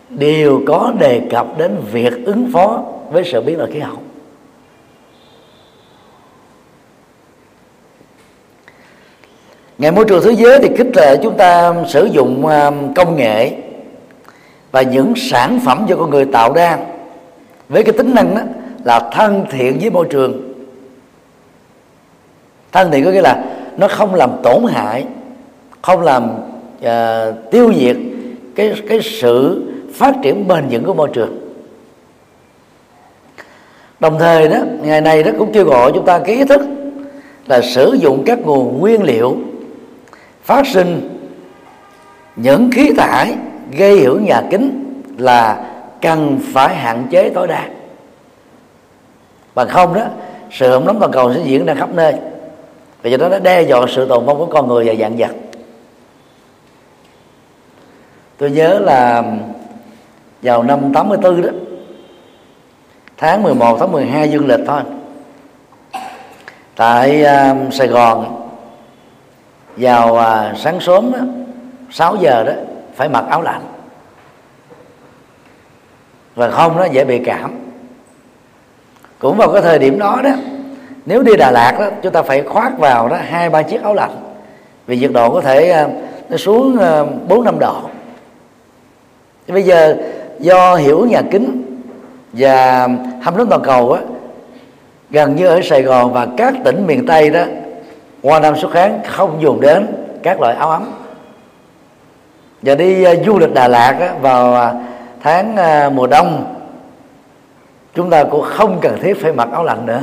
đều 0.10 0.62
có 0.68 0.94
đề 1.00 1.22
cập 1.30 1.58
đến 1.58 1.76
việc 1.92 2.14
ứng 2.26 2.50
phó 2.54 2.84
với 3.12 3.24
sự 3.32 3.42
biến 3.42 3.58
đổi 3.58 3.72
khí 3.72 3.80
hậu. 3.80 3.98
Ngày 9.82 9.92
môi 9.92 10.06
trường 10.06 10.24
thế 10.24 10.32
giới 10.32 10.60
thì 10.60 10.70
khích 10.78 10.98
lệ 10.98 11.18
chúng 11.24 11.38
ta 11.38 11.74
sử 11.88 12.06
dụng 12.06 12.48
à, 12.48 12.72
công 12.96 13.18
nghệ 13.18 13.52
và 14.72 14.82
những 14.82 15.14
sản 15.16 15.60
phẩm 15.66 15.86
do 15.88 15.96
con 15.96 16.10
người 16.10 16.26
tạo 16.26 16.54
ra 16.54 16.78
với 17.70 17.84
cái 17.84 17.94
tính 17.94 18.16
năng 18.16 18.36
đó 18.36 18.42
là 18.84 19.10
thân 19.14 19.46
thiện 19.52 19.80
với 19.82 19.90
môi 19.90 20.08
trường. 20.10 20.54
Thân 22.72 22.92
thiện 22.92 23.06
có 23.06 23.12
nghĩa 23.12 23.22
là 23.22 23.44
nó 23.78 23.88
không 23.88 24.16
làm 24.16 24.30
tổn 24.44 24.64
hại 24.70 25.06
không 25.82 26.02
làm 26.02 26.30
uh, 26.80 27.52
tiêu 27.52 27.74
diệt 27.80 27.98
cái 28.56 28.74
cái 28.90 29.00
sự 29.02 29.64
phát 29.94 30.16
triển 30.24 30.48
bền 30.48 30.68
vững 30.70 30.84
của 30.84 30.94
môi 30.94 31.10
trường. 31.14 31.54
Đồng 34.00 34.20
thời 34.20 34.48
đó 34.48 34.58
ngày 34.82 35.02
nay 35.02 35.24
đó 35.24 35.32
cũng 35.40 35.54
kêu 35.54 35.66
gọi 35.66 35.92
chúng 35.96 36.06
ta 36.06 36.20
cái 36.20 36.36
ý 36.36 36.44
thức 36.44 36.62
là 37.48 37.62
sử 37.62 37.98
dụng 38.02 38.24
các 38.26 38.40
nguồn 38.40 38.80
nguyên 38.80 39.04
liệu 39.04 39.38
phát 40.44 40.68
sinh 40.68 41.18
những 42.36 42.72
khí 42.72 42.94
thải 42.98 43.36
gây 43.72 43.96
hiệu 43.96 44.20
nhà 44.20 44.42
kính 44.52 45.02
là 45.18 45.66
cần 46.02 46.40
phải 46.54 46.76
hạn 46.76 47.08
chế 47.12 47.30
tối 47.30 47.48
đa. 47.48 47.70
Bằng 49.56 49.68
không 49.68 49.94
đó 49.94 50.02
sự 50.52 50.72
hỗn 50.72 50.86
nóng 50.86 51.00
toàn 51.00 51.12
cầu 51.12 51.34
sẽ 51.34 51.42
diễn 51.44 51.66
ra 51.66 51.74
khắp 51.74 51.90
nơi. 51.94 52.14
Và 53.04 53.10
do 53.10 53.18
đó 53.18 53.30
nó 53.30 53.40
đe 53.40 53.62
dọa 53.62 53.86
sự 53.90 54.08
tồn 54.08 54.26
vong 54.26 54.38
của 54.38 54.46
con 54.46 54.68
người 54.68 54.86
và 54.86 54.94
dạng 55.00 55.18
vật. 55.18 55.32
Tôi 58.38 58.52
nhớ 58.52 58.80
là 58.80 59.24
vào 60.42 60.64
năm 60.64 60.94
84 60.94 61.42
đó 61.42 61.50
tháng 63.18 63.44
11 63.44 63.78
tháng 63.80 63.92
12 63.92 64.30
dương 64.30 64.48
lịch 64.48 64.60
thôi 64.68 64.82
tại 66.76 67.24
uh, 67.24 67.74
Sài 67.74 67.88
Gòn 67.88 68.41
vào 69.78 70.18
à, 70.18 70.54
sáng 70.58 70.80
sớm 70.80 71.12
đó, 71.12 71.20
6 71.92 72.16
giờ 72.16 72.44
đó 72.44 72.54
phải 72.96 73.10
mặc 73.10 73.26
áo 73.30 73.42
lạnh. 73.42 73.62
Và 76.36 76.50
không 76.50 76.78
nó 76.78 76.86
dễ 76.86 77.04
bị 77.04 77.22
cảm. 77.26 77.60
Cũng 79.20 79.38
vào 79.38 79.52
cái 79.52 79.62
thời 79.62 79.80
điểm 79.80 80.00
đó 80.00 80.22
đó 80.24 80.30
nếu 81.06 81.24
đi 81.24 81.36
Đà 81.38 81.52
Lạt 81.52 81.76
đó 81.80 81.86
chúng 82.02 82.14
ta 82.14 82.22
phải 82.22 82.44
khoác 82.44 82.78
vào 82.78 83.08
đó 83.08 83.18
hai 83.22 83.50
ba 83.50 83.62
chiếc 83.62 83.84
áo 83.84 83.94
lạnh. 83.94 84.12
Vì 84.88 84.98
nhiệt 84.98 85.12
độ 85.14 85.34
có 85.34 85.42
thể 85.42 85.70
à, 85.70 85.88
nó 86.30 86.38
xuống 86.38 86.78
à, 86.78 87.04
bốn 87.28 87.44
năm 87.44 87.60
độ. 87.60 87.82
Bây 89.48 89.64
giờ 89.64 89.96
do 90.40 90.76
hiểu 90.76 91.06
nhà 91.06 91.22
kính 91.32 91.62
và 92.34 92.88
hâm 93.22 93.38
nóng 93.38 93.50
toàn 93.50 93.62
cầu 93.62 93.92
á 93.92 94.02
gần 95.10 95.36
như 95.36 95.48
ở 95.48 95.62
Sài 95.64 95.82
Gòn 95.82 96.14
và 96.14 96.28
các 96.38 96.54
tỉnh 96.64 96.88
miền 96.88 97.06
Tây 97.06 97.30
đó 97.30 97.44
qua 98.22 98.40
năm 98.40 98.56
xuất 98.56 98.72
kháng 98.72 99.02
không 99.08 99.42
dùng 99.42 99.62
đến 99.62 99.88
các 100.24 100.42
loại 100.42 100.56
áo 100.56 100.70
ấm. 100.70 100.92
Và 102.62 102.76
đi 102.76 103.04
à, 103.04 103.14
du 103.26 103.40
lịch 103.40 103.54
Đà 103.54 103.68
Lạt 103.68 103.98
á, 104.00 104.14
vào 104.22 104.54
à, 104.56 104.74
tháng 105.22 105.56
à, 105.56 105.90
mùa 105.90 106.08
đông 106.08 106.56
chúng 107.96 108.10
ta 108.10 108.24
cũng 108.24 108.42
không 108.42 108.80
cần 108.82 108.98
thiết 109.02 109.22
phải 109.22 109.34
mặc 109.34 109.50
áo 109.52 109.64
lạnh 109.64 109.86
nữa. 109.86 110.02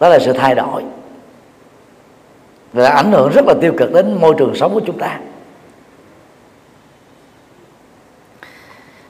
Đó 0.00 0.08
là 0.08 0.18
sự 0.18 0.32
thay 0.32 0.54
đổi. 0.54 0.82
Và 2.72 2.88
ảnh 2.88 3.12
hưởng 3.12 3.30
rất 3.32 3.44
là 3.46 3.54
tiêu 3.60 3.72
cực 3.78 3.92
đến 3.92 4.20
môi 4.20 4.34
trường 4.38 4.54
sống 4.54 4.74
của 4.74 4.80
chúng 4.86 4.98
ta. 4.98 5.20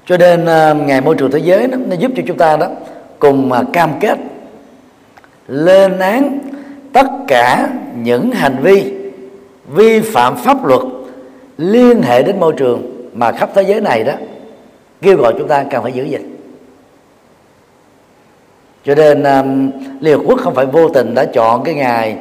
Cho 0.06 0.16
nên 0.16 0.44
ngày 0.86 1.00
môi 1.00 1.14
trường 1.14 1.30
thế 1.30 1.38
giới 1.38 1.66
đó, 1.66 1.78
nó 1.86 1.96
giúp 1.96 2.12
cho 2.16 2.22
chúng 2.26 2.38
ta 2.38 2.56
đó 2.56 2.66
cùng 3.18 3.52
cam 3.72 3.90
kết 4.00 4.18
lên 5.52 5.98
án 5.98 6.38
tất 6.92 7.06
cả 7.28 7.68
những 7.96 8.30
hành 8.30 8.56
vi 8.62 8.94
vi 9.68 10.00
phạm 10.00 10.36
pháp 10.36 10.64
luật 10.64 10.80
liên 11.58 12.02
hệ 12.02 12.22
đến 12.22 12.40
môi 12.40 12.52
trường 12.56 13.10
mà 13.14 13.32
khắp 13.32 13.50
thế 13.54 13.62
giới 13.62 13.80
này 13.80 14.04
đó 14.04 14.12
kêu 15.02 15.16
gọi 15.16 15.34
chúng 15.38 15.48
ta 15.48 15.64
cần 15.70 15.82
phải 15.82 15.92
giữ 15.92 16.04
gìn. 16.04 16.36
Cho 18.84 18.94
nên 18.94 19.22
um, 19.22 19.70
Liên 20.00 20.18
Hợp 20.18 20.24
Quốc 20.26 20.40
không 20.40 20.54
phải 20.54 20.66
vô 20.66 20.88
tình 20.88 21.14
đã 21.14 21.24
chọn 21.24 21.64
cái 21.64 21.74
ngày 21.74 22.16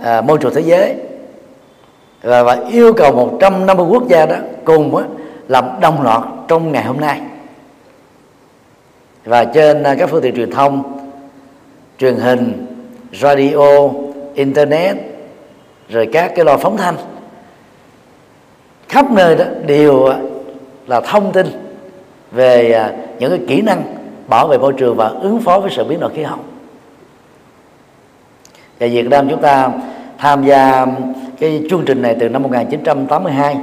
uh, 0.00 0.24
môi 0.24 0.38
trường 0.38 0.54
thế 0.54 0.60
giới 0.60 0.94
và, 2.22 2.42
và 2.42 2.56
yêu 2.70 2.92
cầu 2.92 3.12
150 3.12 3.86
quốc 3.90 4.08
gia 4.08 4.26
đó 4.26 4.36
cùng 4.64 4.92
đó, 4.92 5.04
làm 5.48 5.64
đồng 5.80 6.02
loạt 6.02 6.22
trong 6.48 6.72
ngày 6.72 6.84
hôm 6.84 7.00
nay. 7.00 7.20
Và 9.24 9.44
trên 9.44 9.82
à, 9.82 9.94
các 9.98 10.10
phương 10.10 10.22
tiện 10.22 10.34
truyền 10.34 10.50
thông 10.50 11.00
truyền 11.98 12.14
hình 12.14 12.69
radio, 13.12 13.88
internet, 14.34 14.96
rồi 15.88 16.08
các 16.12 16.32
cái 16.36 16.44
lò 16.44 16.56
phóng 16.56 16.76
thanh. 16.76 16.96
Khắp 18.88 19.10
nơi 19.10 19.36
đó, 19.36 19.44
đều 19.66 20.04
à, 20.04 20.18
là 20.86 21.00
thông 21.00 21.32
tin 21.32 21.46
về 22.30 22.72
à, 22.72 22.92
những 23.18 23.30
cái 23.30 23.40
kỹ 23.48 23.62
năng 23.62 23.82
bảo 24.28 24.48
vệ 24.48 24.58
môi 24.58 24.72
trường 24.72 24.96
và 24.96 25.08
ứng 25.08 25.40
phó 25.40 25.60
với 25.60 25.70
sự 25.70 25.84
biến 25.84 26.00
đổi 26.00 26.10
khí 26.14 26.22
hậu. 26.22 26.38
Và 28.78 28.86
Việt 28.86 29.08
Nam 29.08 29.28
chúng 29.30 29.42
ta 29.42 29.70
tham 30.18 30.44
gia 30.44 30.86
cái 31.40 31.62
chương 31.70 31.84
trình 31.86 32.02
này 32.02 32.16
từ 32.20 32.28
năm 32.28 32.42
1982 32.42 33.56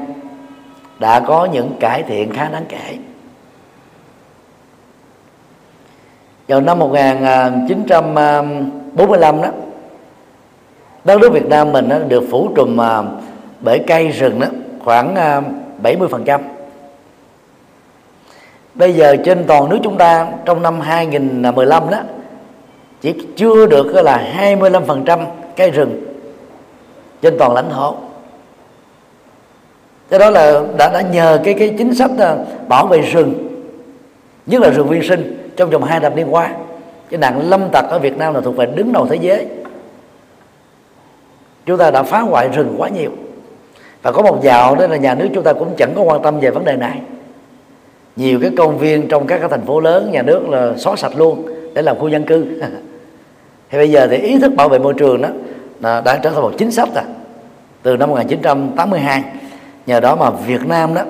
đã 1.00 1.20
có 1.20 1.46
những 1.46 1.76
cải 1.80 2.04
thiện 2.04 2.34
khá 2.34 2.50
đáng 2.50 2.66
kể. 2.70 2.98
Vào 6.48 6.62
năm 6.62 6.80
45 8.98 9.42
đó. 9.42 9.50
Đất 11.04 11.20
nước 11.22 11.30
Việt 11.34 11.46
Nam 11.46 11.72
mình 11.72 11.90
đó, 11.90 11.98
được 12.08 12.24
phủ 12.32 12.50
trùm 12.56 12.82
à, 12.82 13.04
bởi 13.60 13.80
cây 13.88 14.08
rừng 14.08 14.40
đó 14.40 14.48
khoảng 14.84 15.16
à, 15.16 15.42
70%. 15.84 16.40
bây 18.74 18.94
giờ 18.94 19.16
trên 19.26 19.44
toàn 19.48 19.70
nước 19.70 19.80
chúng 19.84 19.98
ta 19.98 20.28
trong 20.46 20.62
năm 20.62 20.80
2015 20.80 21.90
đó 21.90 21.98
chỉ 23.02 23.16
chưa 23.36 23.66
được 23.66 23.96
là 23.96 24.34
25% 24.38 25.20
cây 25.56 25.72
rừng 25.72 26.04
trên 27.22 27.38
toàn 27.40 27.54
lãnh 27.54 27.70
thổ. 27.70 27.96
Cái 30.10 30.20
đó 30.20 30.30
là 30.30 30.62
đã 30.78 30.90
đã 30.90 31.02
nhờ 31.02 31.40
cái 31.44 31.54
cái 31.54 31.76
chính 31.78 31.96
sách 31.96 32.12
à, 32.20 32.36
bảo 32.68 32.88
vệ 32.88 33.02
rừng 33.02 33.34
nhất 34.46 34.62
là 34.62 34.70
rừng 34.70 34.88
nguyên 34.88 35.04
sinh 35.04 35.52
trong 35.58 35.70
vòng 35.70 35.84
hai 35.84 36.00
thập 36.00 36.16
niên 36.16 36.28
qua 36.34 36.52
cái 37.10 37.18
nạn 37.18 37.50
lâm 37.50 37.70
tặc 37.72 37.86
ở 37.90 38.00
Việt 38.00 38.18
Nam 38.18 38.34
là 38.34 38.42
thuộc 38.42 38.56
về 38.56 38.66
đứng 38.66 38.94
đầu 38.94 39.08
thế 39.08 39.16
giới. 39.16 39.46
Chúng 41.66 41.78
ta 41.78 41.92
đã 41.92 42.04
phá 42.04 42.20
hoại 42.20 42.50
rừng 42.50 42.76
quá 42.78 42.90
nhiều. 42.90 43.12
Và 44.02 44.12
có 44.12 44.22
một 44.22 44.40
dạo 44.44 44.76
đó 44.76 44.88
là 44.88 44.98
nhà 44.98 45.16
nước 45.16 45.28
chúng 45.34 45.44
ta 45.44 45.54
cũng 45.54 45.74
chẳng 45.78 45.94
có 45.96 46.02
quan 46.02 46.22
tâm 46.22 46.40
về 46.40 46.50
vấn 46.50 46.66
đề 46.66 46.76
này. 46.76 47.02
Nhiều 48.16 48.40
cái 48.42 48.52
công 48.58 48.78
viên 48.78 49.08
trong 49.08 49.28
các 49.28 49.40
cái 49.40 49.50
thành 49.50 49.66
phố 49.66 49.80
lớn, 49.80 50.12
nhà 50.12 50.22
nước 50.22 50.50
là 50.50 50.74
xóa 50.78 50.96
sạch 50.96 51.12
luôn 51.16 51.46
để 51.74 51.82
làm 51.82 52.00
khu 52.00 52.08
dân 52.08 52.24
cư. 52.24 52.46
Thì 53.70 53.78
bây 53.78 53.92
giờ 53.92 54.08
thì 54.12 54.18
ý 54.18 54.40
thức 54.40 54.54
bảo 54.56 54.70
vệ 54.70 54.80
môi 54.80 54.94
trường 54.94 55.22
đó 55.22 55.30
là 55.82 56.02
đã 56.02 56.20
trở 56.24 56.30
thành 56.30 56.42
một 56.42 56.52
chính 56.58 56.72
sách 56.72 56.90
rồi. 56.96 57.04
Từ 57.84 57.98
năm 57.98 58.10
1982 58.10 59.24
nhờ 59.86 60.00
đó 60.00 60.16
mà 60.16 60.30
Việt 60.30 60.68
Nam 60.68 60.94
đó 60.94 61.02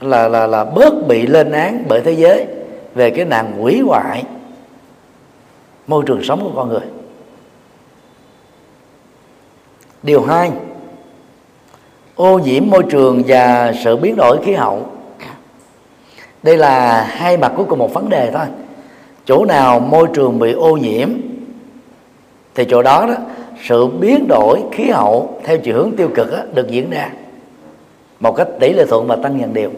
là 0.00 0.28
là 0.28 0.46
là 0.46 0.64
bớt 0.64 1.06
bị 1.08 1.26
lên 1.26 1.52
án 1.52 1.84
bởi 1.88 2.00
thế 2.00 2.12
giới 2.12 2.46
về 2.94 3.10
cái 3.10 3.24
nạn 3.24 3.52
hủy 3.58 3.80
hoại 3.80 4.24
môi 5.88 6.02
trường 6.06 6.24
sống 6.24 6.40
của 6.44 6.52
con 6.56 6.68
người. 6.68 6.80
Điều 10.02 10.22
hai 10.22 10.50
ô 12.14 12.38
nhiễm 12.38 12.62
môi 12.66 12.82
trường 12.90 13.22
và 13.26 13.72
sự 13.84 13.96
biến 13.96 14.16
đổi 14.16 14.38
khí 14.44 14.52
hậu. 14.52 14.86
Đây 16.42 16.56
là 16.56 17.02
hai 17.02 17.36
mặt 17.36 17.52
của 17.56 17.64
cùng 17.64 17.78
một 17.78 17.94
vấn 17.94 18.08
đề 18.08 18.30
thôi. 18.30 18.46
Chỗ 19.24 19.44
nào 19.44 19.80
môi 19.80 20.08
trường 20.14 20.38
bị 20.38 20.52
ô 20.52 20.76
nhiễm 20.76 21.08
thì 22.54 22.64
chỗ 22.64 22.82
đó 22.82 23.06
đó 23.08 23.14
sự 23.64 23.86
biến 23.86 24.28
đổi 24.28 24.62
khí 24.72 24.90
hậu 24.90 25.40
theo 25.44 25.58
chiều 25.58 25.74
hướng 25.74 25.96
tiêu 25.96 26.10
cực 26.14 26.32
đó, 26.32 26.38
được 26.54 26.68
diễn 26.68 26.90
ra 26.90 27.10
một 28.20 28.36
cách 28.36 28.48
tỷ 28.60 28.72
lệ 28.72 28.84
thuận 28.88 29.06
và 29.06 29.16
tăng 29.16 29.40
dần 29.40 29.54
đều. 29.54 29.70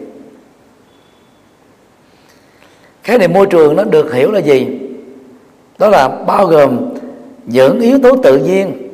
Khái 3.03 3.17
niệm 3.17 3.33
môi 3.33 3.47
trường 3.47 3.75
nó 3.75 3.83
được 3.83 4.13
hiểu 4.13 4.31
là 4.31 4.39
gì? 4.39 4.90
Đó 5.81 5.89
là 5.89 6.07
bao 6.07 6.45
gồm 6.45 6.77
những 7.45 7.79
yếu 7.79 7.99
tố 7.99 8.15
tự 8.15 8.37
nhiên, 8.37 8.89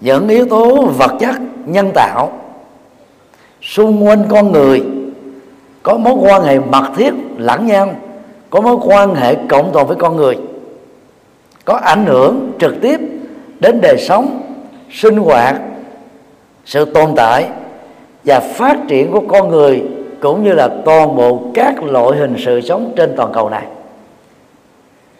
những 0.00 0.28
yếu 0.28 0.46
tố 0.46 0.86
vật 0.86 1.12
chất, 1.20 1.34
nhân 1.66 1.90
tạo. 1.94 2.32
Xung 3.62 4.06
quanh 4.06 4.24
con 4.28 4.52
người 4.52 4.82
có 5.82 5.96
mối 5.96 6.14
quan 6.14 6.42
hệ 6.42 6.58
mật 6.58 6.84
thiết, 6.96 7.10
lẫn 7.36 7.66
nhau, 7.66 7.94
có 8.50 8.60
mối 8.60 8.76
quan 8.84 9.14
hệ 9.14 9.34
cộng 9.48 9.72
đồng 9.72 9.86
với 9.86 9.96
con 9.96 10.16
người, 10.16 10.38
có 11.64 11.74
ảnh 11.74 12.06
hưởng 12.06 12.52
trực 12.58 12.74
tiếp 12.82 13.00
đến 13.60 13.80
đời 13.82 13.96
sống, 13.98 14.40
sinh 14.90 15.16
hoạt, 15.16 15.60
sự 16.64 16.84
tồn 16.84 17.10
tại 17.16 17.48
và 18.24 18.40
phát 18.40 18.76
triển 18.88 19.12
của 19.12 19.22
con 19.28 19.48
người, 19.48 19.82
cũng 20.20 20.44
như 20.44 20.52
là 20.52 20.68
toàn 20.84 21.16
bộ 21.16 21.40
các 21.54 21.82
loại 21.82 22.18
hình 22.18 22.34
sự 22.38 22.60
sống 22.60 22.92
trên 22.96 23.12
toàn 23.16 23.32
cầu 23.32 23.48
này 23.48 23.64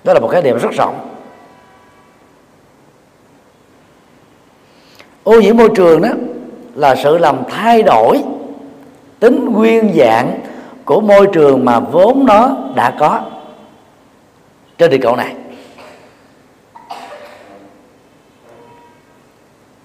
đó 0.05 0.13
là 0.15 0.21
một 0.21 0.29
cái 0.29 0.43
điểm 0.43 0.59
rất 0.59 0.71
rộng. 0.73 1.09
Ô 5.25 5.41
nhiễm 5.41 5.57
môi 5.57 5.69
trường 5.75 6.03
đó 6.03 6.09
là 6.75 6.95
sự 6.95 7.19
làm 7.19 7.37
thay 7.51 7.83
đổi 7.83 8.23
tính 9.21 9.53
nguyên 9.53 9.93
dạng 9.97 10.41
của 10.85 11.01
môi 11.01 11.27
trường 11.33 11.65
mà 11.65 11.81
vốn 11.81 12.27
nó 12.27 12.57
đã 12.75 12.97
có 12.99 13.21
trên 14.79 14.91
địa 14.91 14.99
cầu 14.99 15.17
này. 15.17 15.35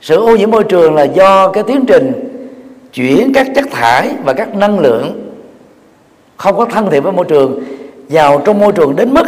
Sự 0.02 0.16
ô 0.16 0.36
nhiễm 0.36 0.52
môi 0.52 0.64
trường 0.64 0.96
là 0.96 1.04
do 1.04 1.52
cái 1.52 1.64
tiến 1.68 1.86
trình 1.88 2.32
chuyển 2.94 3.32
các 3.34 3.48
chất 3.56 3.66
thải 3.72 4.12
và 4.24 4.34
các 4.34 4.56
năng 4.56 4.80
lượng 4.80 5.32
không 6.38 6.58
có 6.58 6.66
thân 6.66 6.90
thiện 6.92 7.04
với 7.04 7.12
môi 7.12 7.26
trường 7.26 7.64
vào 8.10 8.42
trong 8.46 8.60
môi 8.60 8.72
trường 8.72 8.96
đến 8.96 9.14
mức 9.14 9.26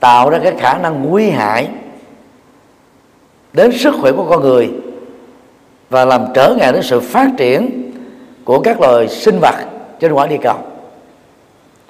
tạo 0.00 0.30
ra 0.30 0.38
cái 0.38 0.54
khả 0.58 0.78
năng 0.78 1.10
nguy 1.10 1.30
hại 1.30 1.68
đến 3.52 3.72
sức 3.72 3.94
khỏe 4.00 4.12
của 4.12 4.24
con 4.30 4.40
người 4.40 4.70
và 5.90 6.04
làm 6.04 6.24
trở 6.34 6.54
ngại 6.58 6.72
đến 6.72 6.82
sự 6.82 7.00
phát 7.00 7.28
triển 7.36 7.92
của 8.44 8.60
các 8.60 8.80
loài 8.80 9.08
sinh 9.08 9.38
vật 9.40 9.54
trên 10.00 10.12
quả 10.12 10.26
địa 10.26 10.38
cầu, 10.42 10.56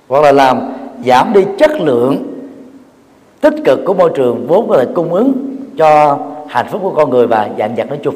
hoặc 0.08 0.22
là 0.22 0.32
làm 0.32 0.72
giảm 1.04 1.32
đi 1.32 1.40
chất 1.58 1.70
lượng 1.80 2.38
tích 3.40 3.54
cực 3.64 3.78
của 3.84 3.94
môi 3.94 4.10
trường 4.14 4.46
vốn 4.46 4.68
có 4.68 4.76
thể 4.78 4.86
cung 4.94 5.14
ứng 5.14 5.56
cho 5.76 6.18
hạnh 6.48 6.66
phúc 6.70 6.80
của 6.82 6.94
con 6.94 7.10
người 7.10 7.26
và 7.26 7.48
dạng 7.58 7.74
vật 7.74 7.88
nói 7.88 7.98
chung. 8.02 8.14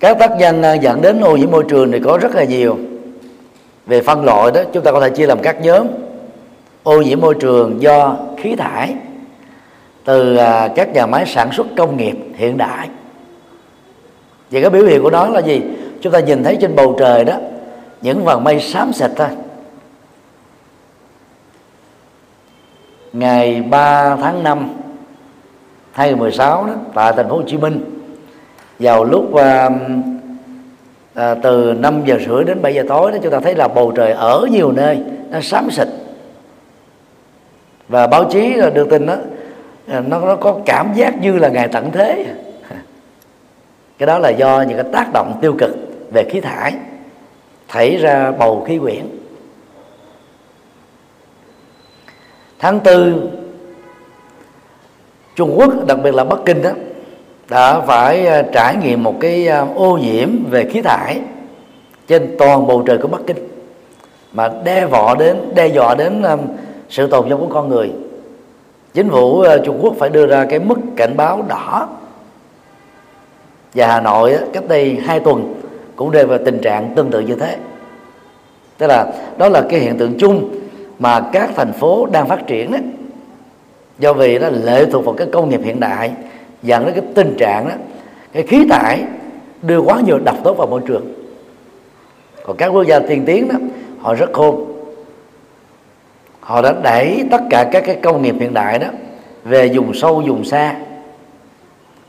Các 0.00 0.18
tác 0.18 0.30
nhân 0.38 0.62
à, 0.62 0.74
dẫn 0.74 1.02
đến 1.02 1.20
ô 1.20 1.36
nhiễm 1.36 1.50
môi 1.50 1.64
trường 1.68 1.92
thì 1.92 2.00
có 2.04 2.18
rất 2.22 2.34
là 2.34 2.44
nhiều 2.44 2.78
về 3.90 4.02
phân 4.02 4.24
loại 4.24 4.50
đó, 4.52 4.60
chúng 4.72 4.84
ta 4.84 4.92
có 4.92 5.00
thể 5.00 5.10
chia 5.10 5.26
làm 5.26 5.38
các 5.42 5.60
nhóm. 5.60 5.86
Ô 6.82 7.02
nhiễm 7.02 7.20
môi 7.20 7.34
trường 7.34 7.82
do 7.82 8.16
khí 8.38 8.56
thải 8.56 8.94
từ 10.04 10.36
à, 10.36 10.68
các 10.68 10.92
nhà 10.92 11.06
máy 11.06 11.26
sản 11.26 11.52
xuất 11.52 11.66
công 11.76 11.96
nghiệp 11.96 12.16
hiện 12.34 12.58
đại. 12.58 12.88
Và 14.50 14.60
cái 14.60 14.70
biểu 14.70 14.84
hiện 14.84 15.02
của 15.02 15.10
nó 15.10 15.26
là 15.26 15.40
gì? 15.40 15.62
Chúng 16.00 16.12
ta 16.12 16.20
nhìn 16.20 16.44
thấy 16.44 16.58
trên 16.60 16.76
bầu 16.76 16.96
trời 16.98 17.24
đó, 17.24 17.34
những 18.02 18.24
vầng 18.24 18.44
mây 18.44 18.60
xám 18.60 18.92
xịt 18.92 19.10
thôi. 19.16 19.28
Ngày 23.12 23.62
3 23.62 24.16
tháng 24.16 24.42
5 24.42 24.68
2016 25.92 26.66
đó, 26.66 26.72
tại 26.94 27.12
thành 27.16 27.28
phố 27.28 27.36
Hồ 27.36 27.42
Chí 27.46 27.56
Minh, 27.56 27.80
vào 28.78 29.04
lúc 29.04 29.34
à, 29.34 29.70
à, 31.14 31.34
từ 31.34 31.74
5 31.78 32.02
giờ 32.04 32.18
rưỡi 32.26 32.44
đến 32.44 32.62
7 32.62 32.74
giờ 32.74 32.84
tối 32.88 33.12
đó 33.12 33.18
chúng 33.22 33.32
ta 33.32 33.40
thấy 33.40 33.54
là 33.54 33.68
bầu 33.68 33.92
trời 33.96 34.12
ở 34.12 34.46
nhiều 34.50 34.72
nơi 34.72 34.98
nó 35.30 35.40
xám 35.40 35.70
xịt. 35.70 35.88
Và 37.88 38.06
báo 38.06 38.24
chí 38.24 38.54
đưa 38.74 38.84
tin 38.84 39.06
đó 39.06 39.16
à, 39.86 40.00
nó 40.00 40.20
nó 40.20 40.36
có 40.36 40.60
cảm 40.66 40.92
giác 40.94 41.20
như 41.20 41.38
là 41.38 41.48
ngày 41.48 41.68
tận 41.68 41.90
thế. 41.92 42.26
Cái 43.98 44.06
đó 44.06 44.18
là 44.18 44.28
do 44.28 44.62
những 44.62 44.76
cái 44.76 44.86
tác 44.92 45.12
động 45.12 45.38
tiêu 45.40 45.54
cực 45.58 45.70
về 46.12 46.24
khí 46.30 46.40
thải 46.40 46.74
thảy 47.68 47.96
ra 47.96 48.30
bầu 48.30 48.64
khí 48.66 48.78
quyển. 48.78 49.06
Tháng 52.58 52.80
tư 52.80 53.28
Trung 55.36 55.54
Quốc 55.56 55.86
đặc 55.86 55.98
biệt 56.02 56.14
là 56.14 56.24
Bắc 56.24 56.38
Kinh 56.46 56.62
đó 56.62 56.70
đã 57.50 57.80
phải 57.80 58.26
ờ, 58.26 58.42
trải 58.52 58.76
nghiệm 58.76 59.02
một 59.02 59.14
cái 59.20 59.46
ờ, 59.46 59.66
ô 59.74 59.96
nhiễm 59.96 60.28
về 60.50 60.64
khí 60.64 60.82
thải 60.82 61.20
trên 62.06 62.36
toàn 62.38 62.66
bầu 62.66 62.82
trời 62.86 62.98
của 62.98 63.08
Bắc 63.08 63.20
Kinh. 63.26 63.48
Mà 64.32 64.48
đe 64.64 64.86
dọa 64.90 65.14
đến, 65.14 65.36
đe 65.54 65.66
dọa 65.66 65.94
đến 65.94 66.22
ờ, 66.22 66.38
sự 66.88 67.06
tồn 67.06 67.28
vong 67.28 67.40
của 67.40 67.54
con 67.54 67.68
người. 67.68 67.92
Chính 68.94 69.10
phủ 69.10 69.44
Trung 69.64 69.78
Quốc 69.82 69.94
phải 69.98 70.10
đưa 70.10 70.26
ra 70.26 70.44
cái 70.44 70.58
mức 70.58 70.78
cảnh 70.96 71.16
báo 71.16 71.44
đỏ. 71.48 71.88
Và 73.74 73.86
Hà 73.86 74.00
Nội 74.00 74.38
cách 74.52 74.68
đây 74.68 74.98
hai 75.04 75.20
tuần 75.20 75.54
cũng 75.96 76.10
rơi 76.10 76.26
vào 76.26 76.38
tình 76.44 76.58
trạng 76.58 76.94
tương 76.94 77.10
tự 77.10 77.20
như 77.20 77.34
thế. 77.34 77.56
Tức 78.78 78.86
là 78.86 79.06
đó 79.38 79.48
là 79.48 79.62
cái 79.70 79.80
hiện 79.80 79.98
tượng 79.98 80.18
chung 80.18 80.50
mà 80.98 81.20
các 81.32 81.50
thành 81.56 81.72
phố 81.72 82.06
đang 82.12 82.28
phát 82.28 82.46
triển 82.46 82.72
đó 82.72 82.78
do 83.98 84.12
vì 84.12 84.38
nó 84.38 84.48
lệ 84.48 84.86
thuộc 84.92 85.04
vào 85.04 85.14
cái 85.14 85.26
công 85.32 85.48
nghiệp 85.48 85.60
hiện 85.64 85.80
đại 85.80 86.12
dẫn 86.62 86.86
đến 86.86 86.94
cái 86.94 87.04
tình 87.14 87.34
trạng 87.38 87.68
đó, 87.68 87.74
cái 88.32 88.42
khí 88.42 88.66
thải 88.70 89.04
đưa 89.62 89.80
quá 89.80 90.00
nhiều 90.00 90.18
độc 90.24 90.36
tố 90.44 90.54
vào 90.54 90.66
môi 90.66 90.80
trường. 90.86 91.12
Còn 92.44 92.56
các 92.56 92.68
quốc 92.68 92.82
gia 92.82 92.98
tiên 92.98 93.22
tiến 93.26 93.48
đó, 93.48 93.54
họ 93.98 94.14
rất 94.14 94.32
khôn. 94.32 94.66
Họ 96.40 96.62
đã 96.62 96.74
đẩy 96.82 97.24
tất 97.30 97.40
cả 97.50 97.68
các 97.72 97.82
cái 97.86 97.98
công 98.02 98.22
nghiệp 98.22 98.34
hiện 98.40 98.54
đại 98.54 98.78
đó 98.78 98.86
về 99.44 99.66
dùng 99.66 99.94
sâu 99.94 100.22
dùng 100.22 100.44
xa, 100.44 100.76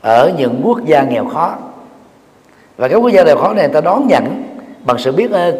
ở 0.00 0.32
những 0.38 0.60
quốc 0.64 0.84
gia 0.86 1.02
nghèo 1.02 1.26
khó. 1.26 1.56
Và 2.76 2.88
các 2.88 2.96
quốc 2.96 3.10
gia 3.10 3.24
nghèo 3.24 3.36
khó 3.36 3.52
này 3.52 3.64
người 3.64 3.74
ta 3.74 3.80
đón 3.80 4.06
nhận 4.08 4.42
bằng 4.86 4.98
sự 4.98 5.12
biết 5.12 5.30
ơn, 5.30 5.54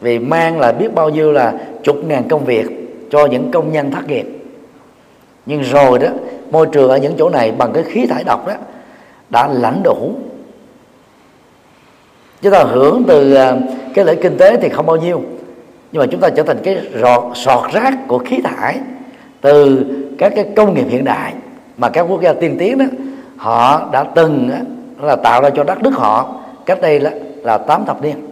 vì 0.00 0.18
mang 0.18 0.60
là 0.60 0.72
biết 0.72 0.94
bao 0.94 1.10
nhiêu 1.10 1.32
là 1.32 1.54
chục 1.82 1.96
ngàn 2.06 2.28
công 2.28 2.44
việc 2.44 2.66
cho 3.10 3.26
những 3.26 3.50
công 3.50 3.72
nhân 3.72 3.90
thất 3.90 4.08
nghiệp. 4.08 4.26
Nhưng 5.46 5.62
rồi 5.62 5.98
đó 5.98 6.08
môi 6.50 6.66
trường 6.72 6.90
ở 6.90 6.96
những 6.96 7.14
chỗ 7.18 7.28
này 7.28 7.52
bằng 7.52 7.72
cái 7.72 7.82
khí 7.82 8.06
thải 8.06 8.24
độc 8.24 8.46
đó, 8.46 8.54
đã 9.30 9.48
lãnh 9.48 9.82
đủ. 9.82 10.14
Chúng 12.42 12.52
ta 12.52 12.64
hưởng 12.64 13.04
từ 13.08 13.34
à, 13.34 13.56
cái 13.94 14.04
lợi 14.04 14.18
kinh 14.22 14.38
tế 14.38 14.56
thì 14.56 14.68
không 14.68 14.86
bao 14.86 14.96
nhiêu, 14.96 15.22
nhưng 15.92 16.00
mà 16.00 16.06
chúng 16.10 16.20
ta 16.20 16.28
trở 16.36 16.42
thành 16.42 16.58
cái 16.64 16.78
rọt, 17.00 17.22
sọt 17.34 17.72
rác 17.72 17.94
của 18.08 18.18
khí 18.18 18.38
thải 18.44 18.78
từ 19.40 19.86
các 20.18 20.32
cái 20.36 20.48
công 20.56 20.74
nghiệp 20.74 20.86
hiện 20.88 21.04
đại 21.04 21.34
mà 21.76 21.88
các 21.88 22.02
quốc 22.02 22.22
gia 22.22 22.32
tiên 22.32 22.56
tiến 22.58 22.78
đó, 22.78 22.84
họ 23.36 23.88
đã 23.92 24.04
từng 24.04 24.50
là 25.00 25.16
tạo 25.16 25.42
ra 25.42 25.50
cho 25.50 25.64
đất 25.64 25.82
nước 25.82 25.94
họ 25.94 26.40
cách 26.66 26.80
đây 26.80 27.00
là 27.00 27.10
là 27.42 27.58
tám 27.58 27.84
thập 27.86 28.02
niên. 28.02 28.26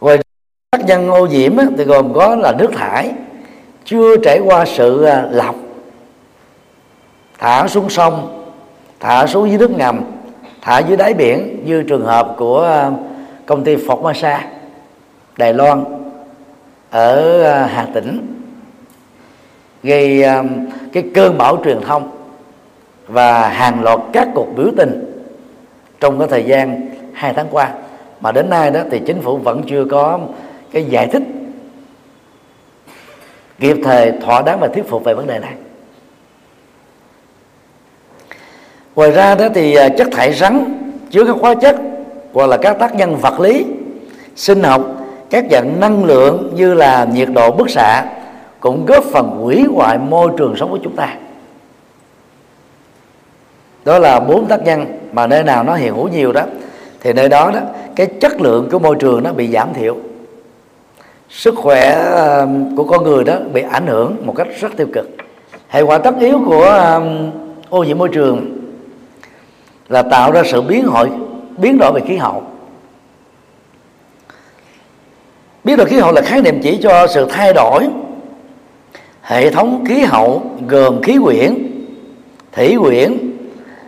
Ngoài 0.00 0.18
tác 0.70 0.84
nhân 0.84 1.08
ô 1.10 1.26
nhiễm 1.26 1.52
thì 1.78 1.84
gồm 1.84 2.14
có 2.14 2.34
là 2.34 2.52
nước 2.58 2.70
thải, 2.72 3.12
chưa 3.84 4.16
trải 4.16 4.40
qua 4.44 4.64
sự 4.64 5.04
à, 5.04 5.28
lọc, 5.30 5.54
thả 7.38 7.68
xuống 7.68 7.90
sông, 7.90 8.44
thả 9.00 9.26
xuống 9.26 9.48
dưới 9.48 9.58
nước 9.58 9.70
ngầm, 9.70 10.00
thả 10.60 10.78
dưới 10.78 10.96
đáy 10.96 11.14
biển 11.14 11.62
như 11.64 11.82
trường 11.82 12.04
hợp 12.04 12.34
của 12.38 12.62
à, 12.62 12.90
công 13.46 13.64
ty 13.64 13.76
Formosa 13.76 14.38
Đài 15.36 15.54
Loan, 15.54 15.84
ở 16.90 17.42
à, 17.42 17.66
Hà 17.66 17.86
Tĩnh, 17.94 18.34
gây 19.82 20.24
cái 20.92 21.04
cơn 21.14 21.38
bão 21.38 21.58
truyền 21.64 21.80
thông 21.80 22.10
và 23.06 23.48
hàng 23.48 23.82
loạt 23.82 23.98
các 24.12 24.28
cuộc 24.34 24.46
biểu 24.56 24.66
tình 24.76 25.22
trong 26.00 26.18
cái 26.18 26.28
thời 26.28 26.44
gian 26.44 26.88
hai 27.12 27.34
tháng 27.34 27.46
qua. 27.50 27.70
Mà 28.20 28.32
đến 28.32 28.50
nay 28.50 28.70
đó 28.70 28.80
thì 28.90 29.00
chính 29.06 29.20
phủ 29.20 29.36
vẫn 29.36 29.62
chưa 29.68 29.84
có 29.90 30.18
cái 30.76 30.84
giải 30.84 31.06
thích. 31.06 31.22
Kịp 33.60 33.76
thời 33.84 34.12
thỏa 34.12 34.42
đáng 34.42 34.60
và 34.60 34.68
thuyết 34.68 34.88
phục 34.88 35.04
về 35.04 35.14
vấn 35.14 35.26
đề 35.26 35.38
này. 35.38 35.54
Ngoài 38.94 39.10
ra 39.10 39.34
đó 39.34 39.48
thì 39.54 39.74
à, 39.74 39.88
chất 39.88 40.08
thải 40.12 40.32
rắn 40.32 40.64
chứa 41.10 41.24
các 41.24 41.36
hóa 41.40 41.54
chất 41.54 41.76
hoặc 42.32 42.46
là 42.46 42.56
các 42.56 42.78
tác 42.78 42.94
nhân 42.94 43.16
vật 43.16 43.40
lý 43.40 43.64
sinh 44.34 44.62
học, 44.62 44.82
các 45.30 45.44
dạng 45.50 45.80
năng 45.80 46.04
lượng 46.04 46.52
như 46.54 46.74
là 46.74 47.06
nhiệt 47.12 47.28
độ 47.34 47.50
bức 47.50 47.70
xạ 47.70 48.04
cũng 48.60 48.86
góp 48.86 49.04
phần 49.04 49.28
hủy 49.28 49.64
hoại 49.74 49.98
môi 49.98 50.30
trường 50.38 50.56
sống 50.56 50.70
của 50.70 50.78
chúng 50.82 50.96
ta. 50.96 51.16
Đó 53.84 53.98
là 53.98 54.20
bốn 54.20 54.46
tác 54.46 54.62
nhân 54.62 54.86
mà 55.12 55.26
nơi 55.26 55.42
nào 55.42 55.64
nó 55.64 55.74
hiện 55.74 55.94
hữu 55.94 56.08
nhiều 56.08 56.32
đó, 56.32 56.42
thì 57.00 57.12
nơi 57.12 57.28
đó 57.28 57.50
đó, 57.54 57.60
cái 57.96 58.06
chất 58.20 58.40
lượng 58.40 58.68
của 58.72 58.78
môi 58.78 58.96
trường 58.98 59.22
nó 59.22 59.32
bị 59.32 59.48
giảm 59.52 59.74
thiểu 59.74 59.96
sức 61.30 61.54
khỏe 61.56 61.94
um, 62.40 62.76
của 62.76 62.84
con 62.84 63.04
người 63.04 63.24
đó 63.24 63.38
bị 63.52 63.62
ảnh 63.70 63.86
hưởng 63.86 64.16
một 64.24 64.34
cách 64.36 64.48
rất 64.60 64.76
tiêu 64.76 64.86
cực. 64.92 65.08
Hệ 65.68 65.82
quả 65.82 65.98
tất 65.98 66.14
yếu 66.20 66.40
của 66.46 66.64
um, 66.64 67.30
ô 67.68 67.84
nhiễm 67.84 67.98
môi 67.98 68.08
trường 68.08 68.56
là 69.88 70.02
tạo 70.02 70.32
ra 70.32 70.42
sự 70.44 70.62
biến 70.62 70.84
hội, 70.86 71.10
biến 71.56 71.78
đổi 71.78 71.92
về 71.92 72.00
khí 72.08 72.16
hậu. 72.16 72.42
Biến 75.64 75.76
đổi 75.76 75.86
khí 75.86 75.98
hậu 75.98 76.12
là 76.12 76.22
khái 76.22 76.42
niệm 76.42 76.60
chỉ 76.62 76.78
cho 76.82 77.06
sự 77.06 77.26
thay 77.30 77.52
đổi 77.52 77.88
hệ 79.22 79.50
thống 79.50 79.84
khí 79.88 80.00
hậu 80.00 80.42
gồm 80.68 81.02
khí 81.02 81.18
quyển, 81.24 81.54
thủy 82.52 82.76
quyển, 82.82 83.18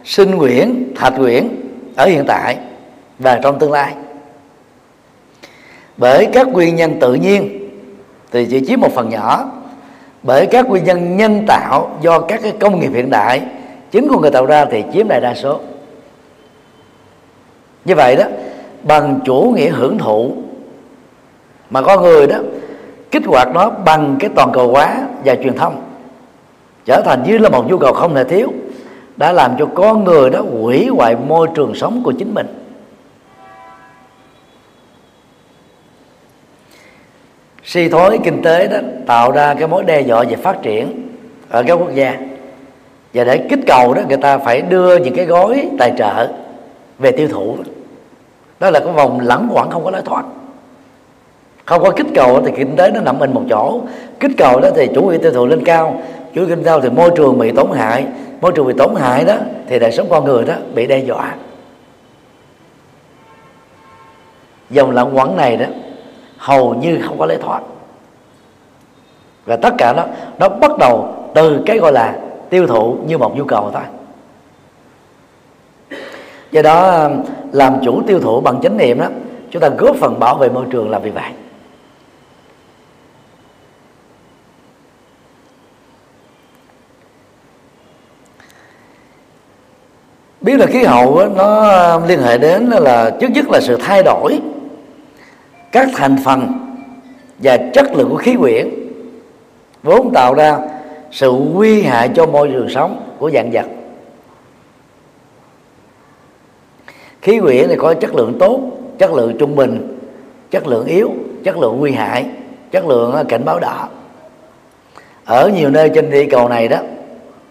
sinh 0.05 0.39
quyển, 0.39 0.93
thạch 0.97 1.15
quyển 1.19 1.49
ở 1.97 2.07
hiện 2.07 2.25
tại 2.27 2.59
và 3.19 3.41
trong 3.43 3.59
tương 3.59 3.73
lai 3.73 3.95
bởi 5.99 6.27
các 6.33 6.49
nguyên 6.49 6.77
nhân 6.77 7.01
tự 7.01 7.15
nhiên. 7.15 7.69
Thì 8.33 8.47
chỉ 8.51 8.67
chiếm 8.67 8.81
một 8.81 8.93
phần 8.95 9.09
nhỏ. 9.09 9.51
Bởi 10.23 10.47
các 10.47 10.69
nguyên 10.69 10.85
nhân 10.85 11.17
nhân 11.17 11.45
tạo 11.47 11.91
do 12.01 12.21
các 12.21 12.41
cái 12.43 12.53
công 12.61 12.81
nghiệp 12.81 12.91
hiện 12.95 13.11
đại, 13.11 13.43
chính 13.91 14.09
của 14.09 14.21
người 14.21 14.31
tạo 14.31 14.47
ra 14.47 14.65
thì 14.65 14.85
chiếm 14.93 15.09
đại 15.09 15.21
đa 15.21 15.35
số. 15.35 15.61
Như 17.85 17.95
vậy 17.95 18.17
đó, 18.17 18.25
bằng 18.83 19.21
chủ 19.25 19.53
nghĩa 19.57 19.69
hưởng 19.69 19.99
thụ 19.99 20.33
mà 21.71 21.83
con 21.83 22.03
người 22.03 22.27
đó 22.27 22.37
kích 23.11 23.27
hoạt 23.27 23.49
nó 23.55 23.71
bằng 23.71 24.17
cái 24.21 24.31
toàn 24.37 24.51
cầu 24.53 24.69
hóa 24.69 24.97
và 25.25 25.35
truyền 25.35 25.55
thông, 25.57 25.83
trở 26.85 27.03
thành 27.05 27.23
như 27.27 27.39
là 27.39 27.49
một 27.49 27.71
nhu 27.71 27.79
cầu 27.79 27.93
không 27.93 28.15
thể 28.15 28.25
thiếu, 28.25 28.53
đã 29.17 29.33
làm 29.33 29.55
cho 29.59 29.67
con 29.75 30.05
người 30.05 30.31
đó 30.31 30.41
hủy 30.41 30.87
hoại 30.87 31.17
môi 31.29 31.49
trường 31.55 31.75
sống 31.75 32.03
của 32.05 32.13
chính 32.19 32.35
mình. 32.35 32.58
Suy 37.69 37.89
thoái 37.89 38.19
kinh 38.25 38.43
tế 38.43 38.69
đó 38.69 38.79
tạo 39.07 39.33
ra 39.33 39.55
cái 39.55 39.69
mối 39.69 39.85
đe 39.85 40.01
dọa 40.01 40.25
về 40.25 40.37
phát 40.37 40.63
triển 40.63 41.09
ở 41.49 41.63
các 41.67 41.75
quốc 41.75 41.95
gia. 41.95 42.15
Và 43.15 43.25
để 43.25 43.39
kích 43.39 43.59
cầu 43.67 43.95
đó, 43.95 44.03
người 44.09 44.17
ta 44.17 44.39
phải 44.39 44.63
đưa 44.63 44.97
những 44.97 45.15
cái 45.15 45.25
gói 45.25 45.69
tài 45.79 45.93
trợ 45.99 46.29
về 46.99 47.11
tiêu 47.11 47.29
thụ. 47.29 47.57
Đó 48.61 48.71
là 48.71 48.81
cái 48.81 48.93
vòng 48.93 49.21
lẳng 49.21 49.49
quẩn, 49.53 49.71
không 49.71 49.85
có 49.85 49.91
lối 49.91 50.03
thoát. 50.05 50.25
Không 51.65 51.83
có 51.83 51.91
kích 51.91 52.07
cầu 52.15 52.43
thì 52.47 52.53
kinh 52.57 52.77
tế 52.77 52.91
nó 52.91 53.01
nằm 53.01 53.19
mình 53.19 53.35
một 53.35 53.43
chỗ. 53.51 53.81
Kích 54.21 54.33
cầu 54.39 54.61
đó 54.61 54.69
thì 54.77 54.89
chủ 54.95 55.03
nghĩa 55.03 55.19
tiêu 55.19 55.33
thụ 55.33 55.47
lên 55.47 55.65
cao, 55.65 56.03
chủ 56.35 56.41
nghĩa 56.41 56.49
kinh 56.49 56.65
thì 56.83 56.91
môi 56.91 57.11
trường 57.17 57.39
bị 57.39 57.53
tổn 57.53 57.67
hại. 57.77 58.07
Môi 58.41 58.53
trường 58.53 58.67
bị 58.67 58.75
tổn 58.79 58.95
hại 58.95 59.25
đó 59.25 59.35
thì 59.67 59.79
đời 59.79 59.93
sống 59.93 60.07
con 60.11 60.25
người 60.25 60.45
đó 60.45 60.55
bị 60.75 60.87
đe 60.87 60.99
dọa. 60.99 61.35
Dòng 64.71 64.91
lặng 64.91 65.17
quẩn 65.17 65.37
này 65.37 65.57
đó 65.57 65.67
hầu 66.39 66.75
như 66.75 67.01
không 67.07 67.19
có 67.19 67.27
lối 67.27 67.37
thoát. 67.37 67.61
Và 69.45 69.57
tất 69.57 69.75
cả 69.79 69.93
đó 69.93 70.07
nó 70.39 70.49
bắt 70.49 70.71
đầu 70.79 71.15
từ 71.35 71.63
cái 71.67 71.79
gọi 71.79 71.93
là 71.93 72.19
tiêu 72.51 72.67
thụ 72.67 72.97
như 73.07 73.19
một 73.19 73.37
nhu 73.37 73.45
cầu 73.45 73.71
thôi. 73.73 73.83
Do 76.53 76.63
đó 76.63 76.91
um, 76.91 77.23
làm 77.53 77.79
chủ 77.85 78.03
tiêu 78.07 78.21
thụ 78.21 78.41
bằng 78.41 78.61
chánh 78.63 78.77
niệm 78.77 78.99
đó, 78.99 79.07
chúng 79.51 79.63
ta 79.63 79.69
góp 79.69 79.97
phần 79.97 80.21
bảo 80.21 80.35
vệ 80.35 80.49
môi 80.49 80.65
trường 80.71 80.91
là 80.91 80.99
vì 80.99 81.11
vậy. 81.11 81.31
Biết 90.41 90.57
là 90.57 90.67
khí 90.67 90.83
hậu 90.85 91.29
nó 91.37 91.69
um, 91.95 92.07
liên 92.09 92.23
hệ 92.23 92.39
đến 92.39 92.67
là, 92.67 93.11
trước 93.21 93.29
nhất 93.31 93.45
là 93.51 93.61
sự 93.61 93.77
thay 93.77 94.03
đổi 94.03 94.41
các 95.73 95.89
thành 95.95 96.17
phần 96.25 96.49
và 97.39 97.57
chất 97.73 97.95
lượng 97.95 98.11
của 98.11 98.17
khí 98.17 98.37
quyển, 98.39 98.69
vốn 99.83 100.11
tạo 100.15 100.35
ra 100.35 100.59
sự 101.11 101.33
nguy 101.33 101.83
hại 101.83 102.11
cho 102.15 102.27
môi 102.27 102.49
trường 102.49 102.69
sống 102.69 103.03
của 103.19 103.31
dạng 103.31 103.51
vật. 103.53 103.67
Khí 107.23 107.41
quyển 107.41 107.69
thì 107.69 107.77
có 107.77 107.95
chất 107.95 108.15
lượng 108.15 108.37
tốt, 108.39 108.61
chất 108.99 109.13
lượng 109.13 109.37
trung 109.39 109.57
bình, 109.57 109.99
chất 110.51 110.67
lượng 110.67 110.87
yếu, 110.87 111.11
chất 111.45 111.59
lượng 111.59 111.77
nguy 111.79 111.93
hại, 111.93 112.27
chất 112.71 112.87
lượng 112.87 113.13
ờ, 113.13 113.25
cảnh 113.25 113.45
báo 113.45 113.61
đỏ 113.61 113.89
ở 115.25 115.49
nhiều 115.49 115.71
nơi 115.71 115.91
trên 115.95 116.11
địa 116.11 116.27
cầu 116.31 116.49
này 116.49 116.69
đó, 116.69 116.79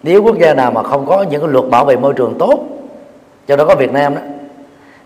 nếu 0.02 0.22
quốc 0.22 0.38
gia 0.38 0.54
nào 0.54 0.70
mà 0.70 0.82
không 0.82 1.06
có 1.06 1.22
những 1.22 1.40
cái 1.40 1.50
luật 1.50 1.64
bảo 1.70 1.84
vệ 1.84 1.96
môi 1.96 2.14
trường 2.14 2.34
tốt 2.38 2.64
cho 3.46 3.56
đó 3.56 3.64
có 3.64 3.74
Việt 3.74 3.92
Nam 3.92 4.14
đó, 4.14 4.20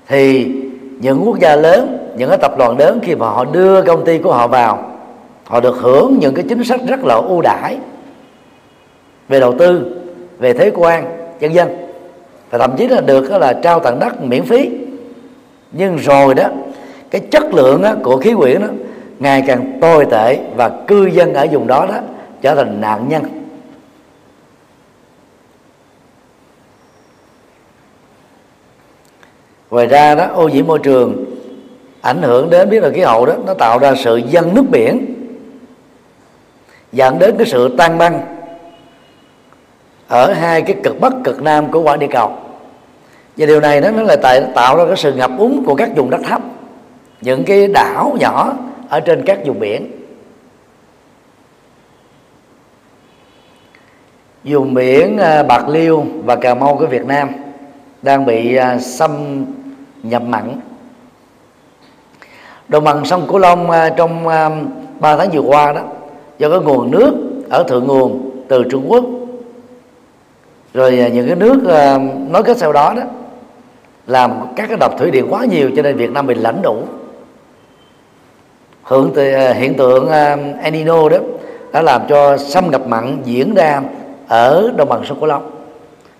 thì 0.08 0.52
những 1.00 1.22
quốc 1.24 1.38
gia 1.38 1.56
lớn 1.56 2.01
những 2.16 2.28
cái 2.28 2.38
tập 2.38 2.58
đoàn 2.58 2.78
lớn 2.78 3.00
khi 3.02 3.14
mà 3.14 3.26
họ 3.26 3.44
đưa 3.44 3.82
công 3.82 4.04
ty 4.04 4.18
của 4.18 4.32
họ 4.32 4.46
vào, 4.46 4.92
họ 5.44 5.60
được 5.60 5.76
hưởng 5.76 6.18
những 6.20 6.34
cái 6.34 6.44
chính 6.48 6.64
sách 6.64 6.80
rất 6.88 7.04
là 7.04 7.14
ưu 7.14 7.40
đãi 7.42 7.78
về 9.28 9.40
đầu 9.40 9.54
tư, 9.58 9.96
về 10.38 10.52
thế 10.52 10.70
quan 10.74 11.18
dân 11.40 11.54
dân. 11.54 11.68
Và 12.50 12.58
thậm 12.58 12.76
chí 12.76 12.88
là 12.88 13.00
được 13.00 13.30
là 13.30 13.52
trao 13.52 13.80
tặng 13.80 13.98
đất 13.98 14.22
miễn 14.22 14.44
phí. 14.44 14.70
Nhưng 15.72 15.96
rồi 15.96 16.34
đó, 16.34 16.44
cái 17.10 17.20
chất 17.30 17.54
lượng 17.54 17.82
của 18.02 18.16
khí 18.16 18.34
quyển 18.34 18.60
đó 18.60 18.68
ngày 19.18 19.44
càng 19.46 19.78
tồi 19.80 20.06
tệ 20.10 20.38
và 20.56 20.68
cư 20.86 21.06
dân 21.06 21.34
ở 21.34 21.46
vùng 21.50 21.66
đó 21.66 21.86
đó 21.86 21.94
trở 22.42 22.54
thành 22.54 22.80
nạn 22.80 23.08
nhân. 23.08 23.22
Ngoài 29.70 29.86
ra 29.86 30.14
đó, 30.14 30.26
ô 30.34 30.48
nhiễm 30.48 30.66
môi 30.66 30.78
trường 30.78 31.24
ảnh 32.02 32.22
hưởng 32.22 32.50
đến 32.50 32.70
biến 32.70 32.80
đổi 32.80 32.92
khí 32.92 33.00
hậu 33.00 33.26
đó, 33.26 33.34
nó 33.46 33.54
tạo 33.54 33.78
ra 33.78 33.94
sự 33.94 34.16
dâng 34.16 34.54
nước 34.54 34.64
biển, 34.70 35.14
dẫn 36.92 37.18
đến 37.18 37.34
cái 37.38 37.46
sự 37.46 37.74
tan 37.78 37.98
băng 37.98 38.20
ở 40.08 40.32
hai 40.32 40.62
cái 40.62 40.76
cực 40.82 41.00
bắc, 41.00 41.12
cực 41.24 41.42
nam 41.42 41.70
của 41.70 41.82
quả 41.82 41.96
địa 41.96 42.06
cầu. 42.10 42.32
Và 43.36 43.46
điều 43.46 43.60
này 43.60 43.80
nó 43.80 43.90
nó 43.90 44.02
là 44.02 44.16
tại, 44.22 44.42
tạo 44.54 44.76
ra 44.76 44.84
cái 44.86 44.96
sự 44.96 45.12
ngập 45.12 45.30
úng 45.38 45.64
của 45.66 45.74
các 45.74 45.90
vùng 45.96 46.10
đất 46.10 46.20
thấp, 46.28 46.42
những 47.20 47.44
cái 47.44 47.68
đảo 47.68 48.16
nhỏ 48.20 48.52
ở 48.88 49.00
trên 49.00 49.22
các 49.26 49.38
vùng 49.46 49.60
biển. 49.60 49.90
Vùng 54.44 54.74
biển 54.74 55.18
à, 55.18 55.42
bạc 55.42 55.68
liêu 55.68 56.04
và 56.24 56.36
cà 56.36 56.54
mau 56.54 56.76
của 56.76 56.86
việt 56.86 57.04
nam 57.04 57.30
đang 58.02 58.26
bị 58.26 58.56
à, 58.56 58.78
xâm 58.78 59.44
nhập 60.02 60.22
mặn 60.22 60.60
đồng 62.72 62.84
bằng 62.84 63.04
sông 63.04 63.26
cửu 63.28 63.38
long 63.38 63.70
à, 63.70 63.90
trong 63.96 64.28
à, 64.28 64.50
3 65.00 65.16
tháng 65.16 65.30
vừa 65.30 65.40
qua 65.40 65.72
đó 65.72 65.80
do 66.38 66.50
cái 66.50 66.58
nguồn 66.58 66.90
nước 66.90 67.12
ở 67.50 67.62
thượng 67.62 67.86
nguồn 67.86 68.30
từ 68.48 68.64
trung 68.70 68.84
quốc 68.88 69.04
rồi 70.74 71.00
à, 71.00 71.08
những 71.08 71.26
cái 71.26 71.36
nước 71.36 71.58
nói 72.30 72.42
kết 72.42 72.58
sau 72.58 72.72
đó 72.72 72.94
đó 72.96 73.02
làm 74.06 74.30
các 74.56 74.68
cái 74.68 74.76
đập 74.80 74.92
thủy 74.98 75.10
điện 75.10 75.26
quá 75.30 75.44
nhiều 75.44 75.70
cho 75.76 75.82
nên 75.82 75.96
Việt 75.96 76.10
Nam 76.10 76.26
bị 76.26 76.34
lãnh 76.34 76.62
đủ. 76.62 76.76
Hiện 78.90 79.10
tượng, 79.14 79.54
hiện 79.54 79.74
tượng 79.74 80.08
El 80.62 80.72
Nino 80.72 81.08
đó 81.08 81.16
đã 81.72 81.82
làm 81.82 82.02
cho 82.08 82.36
xâm 82.36 82.70
nhập 82.70 82.86
mặn 82.86 83.18
diễn 83.24 83.54
ra 83.54 83.82
ở 84.28 84.72
đồng 84.76 84.88
bằng 84.88 85.04
sông 85.04 85.20
Cửu 85.20 85.28
Long 85.28 85.50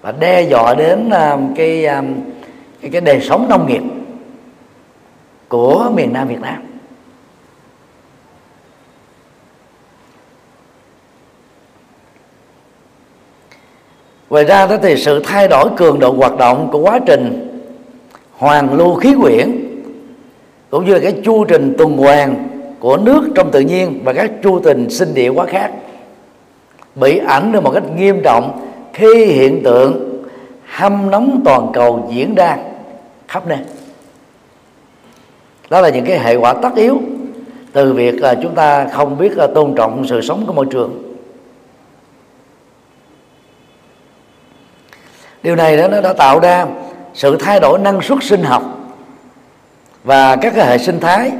và 0.02 0.12
đe 0.12 0.42
dọa 0.42 0.74
đến 0.74 1.10
cái 1.56 1.88
cái, 2.82 2.90
cái 2.92 3.00
đời 3.00 3.20
sống 3.20 3.46
nông 3.48 3.66
nghiệp 3.66 3.82
của 5.52 5.90
miền 5.94 6.12
Nam 6.12 6.28
Việt 6.28 6.40
Nam. 6.40 6.62
Ngoài 14.30 14.44
ra 14.44 14.66
đó 14.66 14.76
thì 14.82 14.96
sự 14.96 15.22
thay 15.24 15.48
đổi 15.48 15.70
cường 15.76 15.98
độ 15.98 16.12
hoạt 16.12 16.36
động 16.36 16.68
của 16.72 16.78
quá 16.78 16.98
trình 17.06 17.48
hoàn 18.32 18.74
lưu 18.74 18.94
khí 18.94 19.14
quyển, 19.20 19.50
cũng 20.70 20.86
như 20.86 20.94
là 20.94 21.00
cái 21.02 21.20
chu 21.24 21.44
trình 21.44 21.74
tuần 21.78 21.96
hoàn 21.96 22.48
của 22.80 22.96
nước 22.96 23.28
trong 23.34 23.50
tự 23.50 23.60
nhiên 23.60 24.00
và 24.04 24.12
các 24.12 24.30
chu 24.42 24.60
trình 24.64 24.90
sinh 24.90 25.14
địa 25.14 25.28
quá 25.28 25.46
khác, 25.46 25.72
bị 26.94 27.18
ảnh 27.18 27.52
hưởng 27.52 27.64
một 27.64 27.70
cách 27.70 27.84
nghiêm 27.96 28.20
trọng 28.24 28.68
khi 28.92 29.24
hiện 29.24 29.62
tượng 29.64 30.22
hâm 30.66 31.10
nóng 31.10 31.40
toàn 31.44 31.70
cầu 31.72 32.08
diễn 32.10 32.34
ra 32.34 32.56
khắp 33.28 33.46
nơi 33.46 33.58
đó 35.72 35.80
là 35.80 35.88
những 35.88 36.04
cái 36.04 36.18
hệ 36.18 36.36
quả 36.36 36.54
tất 36.54 36.74
yếu 36.74 37.00
từ 37.72 37.92
việc 37.92 38.20
là 38.20 38.34
chúng 38.42 38.54
ta 38.54 38.88
không 38.88 39.18
biết 39.18 39.36
à, 39.36 39.46
tôn 39.54 39.74
trọng 39.76 40.04
sự 40.08 40.20
sống 40.20 40.44
của 40.46 40.52
môi 40.52 40.66
trường. 40.70 41.14
Điều 45.42 45.56
này 45.56 45.76
đó 45.76 45.88
nó 45.88 46.00
đã 46.00 46.12
tạo 46.12 46.40
ra 46.40 46.66
sự 47.14 47.36
thay 47.40 47.60
đổi 47.60 47.78
năng 47.78 48.02
suất 48.02 48.18
sinh 48.22 48.42
học 48.42 48.62
và 50.04 50.36
các 50.36 50.52
cái 50.56 50.66
hệ 50.66 50.78
sinh 50.78 51.00
thái, 51.00 51.30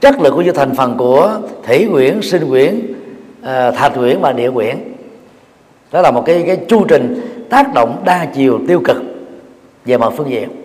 chất 0.00 0.20
lượng 0.20 0.34
của 0.34 0.42
những 0.42 0.54
thành 0.54 0.74
phần 0.74 0.96
của 0.98 1.38
thủy 1.66 1.88
quyển, 1.92 2.22
sinh 2.22 2.50
quyển 2.50 2.80
à, 3.42 3.70
thạch 3.70 3.94
quyển 3.94 4.20
và 4.20 4.32
địa 4.32 4.50
quyển. 4.50 4.78
Đó 5.92 6.00
là 6.00 6.10
một 6.10 6.22
cái 6.26 6.44
cái 6.46 6.56
chu 6.68 6.84
trình 6.88 7.20
tác 7.50 7.74
động 7.74 8.02
đa 8.04 8.26
chiều 8.34 8.60
tiêu 8.68 8.80
cực 8.84 8.96
về 9.84 9.96
mọi 9.96 10.10
phương 10.16 10.30
diện. 10.30 10.61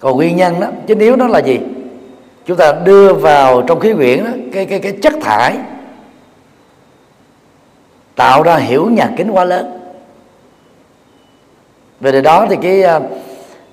Còn 0.00 0.16
nguyên 0.16 0.36
nhân 0.36 0.60
đó 0.60 0.66
chính 0.86 0.98
yếu 0.98 1.16
đó 1.16 1.26
là 1.26 1.38
gì? 1.38 1.60
Chúng 2.46 2.56
ta 2.56 2.72
đưa 2.84 3.12
vào 3.12 3.62
trong 3.62 3.80
khí 3.80 3.92
quyển 3.92 4.24
đó, 4.24 4.30
cái 4.52 4.66
cái 4.66 4.78
cái 4.78 4.92
chất 5.02 5.14
thải 5.20 5.58
tạo 8.14 8.42
ra 8.42 8.56
hiểu 8.56 8.86
nhà 8.86 9.10
kính 9.16 9.30
quá 9.30 9.44
lớn. 9.44 9.78
Về 12.00 12.12
điều 12.12 12.22
đó 12.22 12.46
thì 12.50 12.56
cái 12.62 12.82
à, 12.82 13.00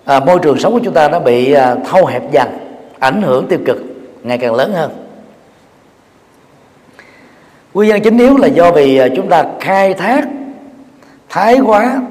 à, 0.05 0.19
môi 0.19 0.39
trường 0.39 0.59
sống 0.59 0.73
của 0.73 0.79
chúng 0.83 0.93
ta 0.93 1.09
nó 1.09 1.19
bị 1.19 1.51
à, 1.53 1.75
thâu 1.89 2.05
hẹp 2.05 2.31
dần 2.31 2.47
ảnh 2.99 3.21
hưởng 3.21 3.47
tiêu 3.47 3.59
cực 3.65 3.77
ngày 4.23 4.37
càng 4.37 4.55
lớn 4.55 4.73
hơn. 4.73 4.91
Nguyên 7.73 7.89
nhân 7.89 8.01
chính 8.03 8.17
yếu 8.17 8.37
là 8.37 8.47
do 8.47 8.71
vì 8.71 8.97
à, 8.97 9.07
chúng 9.15 9.29
ta 9.29 9.45
khai 9.59 9.93
thác 9.93 10.27
thái 11.29 11.59
quá 11.59 12.01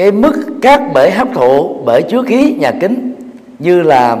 cái 0.00 0.12
mức 0.12 0.32
các 0.62 0.80
bể 0.94 1.10
hấp 1.10 1.28
thụ, 1.34 1.82
bể 1.86 2.02
chứa 2.02 2.22
khí, 2.22 2.56
nhà 2.58 2.72
kính, 2.80 3.14
như 3.58 3.82
là 3.82 4.16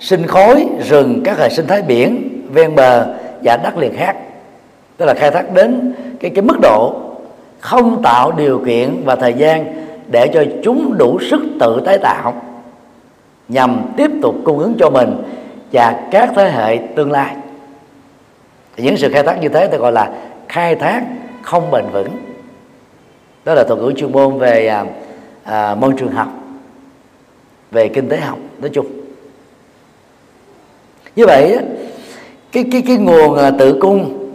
sinh 0.00 0.26
khối, 0.26 0.66
rừng, 0.88 1.20
các 1.24 1.38
hệ 1.38 1.48
sinh 1.48 1.66
thái 1.66 1.82
biển, 1.82 2.28
ven 2.52 2.74
bờ 2.74 3.14
và 3.42 3.56
đất 3.56 3.78
liền 3.78 3.96
khác. 3.96 4.16
Tức 4.96 5.06
là 5.06 5.14
khai 5.14 5.30
thác 5.30 5.54
đến 5.54 5.92
cái 6.20 6.30
cái 6.30 6.42
mức 6.42 6.60
độ 6.62 7.00
không 7.60 8.02
tạo 8.02 8.32
điều 8.32 8.58
kiện 8.66 9.02
và 9.04 9.16
thời 9.16 9.34
gian 9.34 9.64
để 10.06 10.28
cho 10.34 10.44
chúng 10.64 10.98
đủ 10.98 11.18
sức 11.30 11.40
tự 11.60 11.82
tái 11.86 11.98
tạo 11.98 12.42
nhằm 13.48 13.82
tiếp 13.96 14.10
tục 14.22 14.34
cung 14.44 14.58
ứng 14.58 14.74
cho 14.78 14.90
mình 14.90 15.22
và 15.72 16.08
các 16.10 16.30
thế 16.36 16.50
hệ 16.50 16.78
tương 16.96 17.12
lai. 17.12 17.34
Thì 18.76 18.84
những 18.84 18.96
sự 18.96 19.10
khai 19.12 19.22
thác 19.22 19.40
như 19.40 19.48
thế 19.48 19.66
tôi 19.66 19.80
gọi 19.80 19.92
là 19.92 20.10
khai 20.48 20.74
thác 20.74 21.02
không 21.42 21.70
bền 21.70 21.84
vững. 21.92 22.10
Đó 23.44 23.54
là 23.54 23.64
thuật 23.64 23.78
ngữ 23.78 23.92
chuyên 23.96 24.12
môn 24.12 24.38
về 24.38 24.66
à, 24.66 24.84
à, 25.50 25.74
môi 25.74 25.92
trường 25.96 26.10
học 26.10 26.28
về 27.70 27.88
kinh 27.88 28.08
tế 28.08 28.16
học 28.16 28.38
nói 28.60 28.70
chung. 28.72 28.86
Như 31.16 31.26
vậy 31.26 31.58
cái 32.52 32.64
cái 32.72 32.82
cái 32.86 32.96
nguồn 32.96 33.38
à, 33.38 33.50
tự 33.58 33.78
cung 33.80 34.28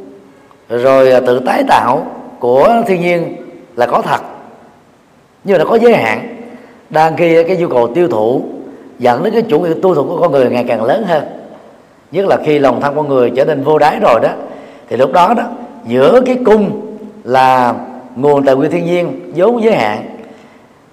rồi 0.69 1.11
à, 1.11 1.19
tự 1.19 1.39
tái 1.39 1.63
tạo 1.67 2.07
của 2.39 2.83
thiên 2.87 3.01
nhiên 3.01 3.35
là 3.75 3.85
có 3.85 4.01
thật 4.01 4.21
nhưng 5.43 5.57
mà 5.57 5.63
nó 5.63 5.69
có 5.69 5.75
giới 5.75 5.93
hạn. 5.93 6.41
Đang 6.89 7.17
khi 7.17 7.43
cái 7.43 7.57
nhu 7.57 7.67
cầu 7.67 7.91
tiêu 7.95 8.07
thụ 8.07 8.43
dẫn 8.99 9.23
đến 9.23 9.33
cái 9.33 9.41
chủ 9.49 9.59
nghĩa 9.59 9.73
tiêu 9.73 9.95
thụ 9.95 10.03
của 10.03 10.21
con 10.21 10.31
người 10.31 10.49
ngày 10.49 10.65
càng 10.67 10.83
lớn 10.83 11.03
hơn. 11.07 11.23
Nhất 12.11 12.25
là 12.27 12.37
khi 12.45 12.59
lòng 12.59 12.81
tham 12.81 12.95
con 12.95 13.07
người 13.07 13.31
trở 13.35 13.45
nên 13.45 13.63
vô 13.63 13.77
đáy 13.77 13.99
rồi 14.01 14.19
đó 14.23 14.29
thì 14.89 14.97
lúc 14.97 15.13
đó 15.13 15.33
đó 15.37 15.43
giữa 15.87 16.21
cái 16.25 16.37
cung 16.45 16.95
là 17.23 17.73
nguồn 18.15 18.45
tài 18.45 18.55
nguyên 18.55 18.71
thiên 18.71 18.85
nhiên 18.85 19.31
vốn 19.35 19.63
giới 19.63 19.75
hạn 19.75 20.14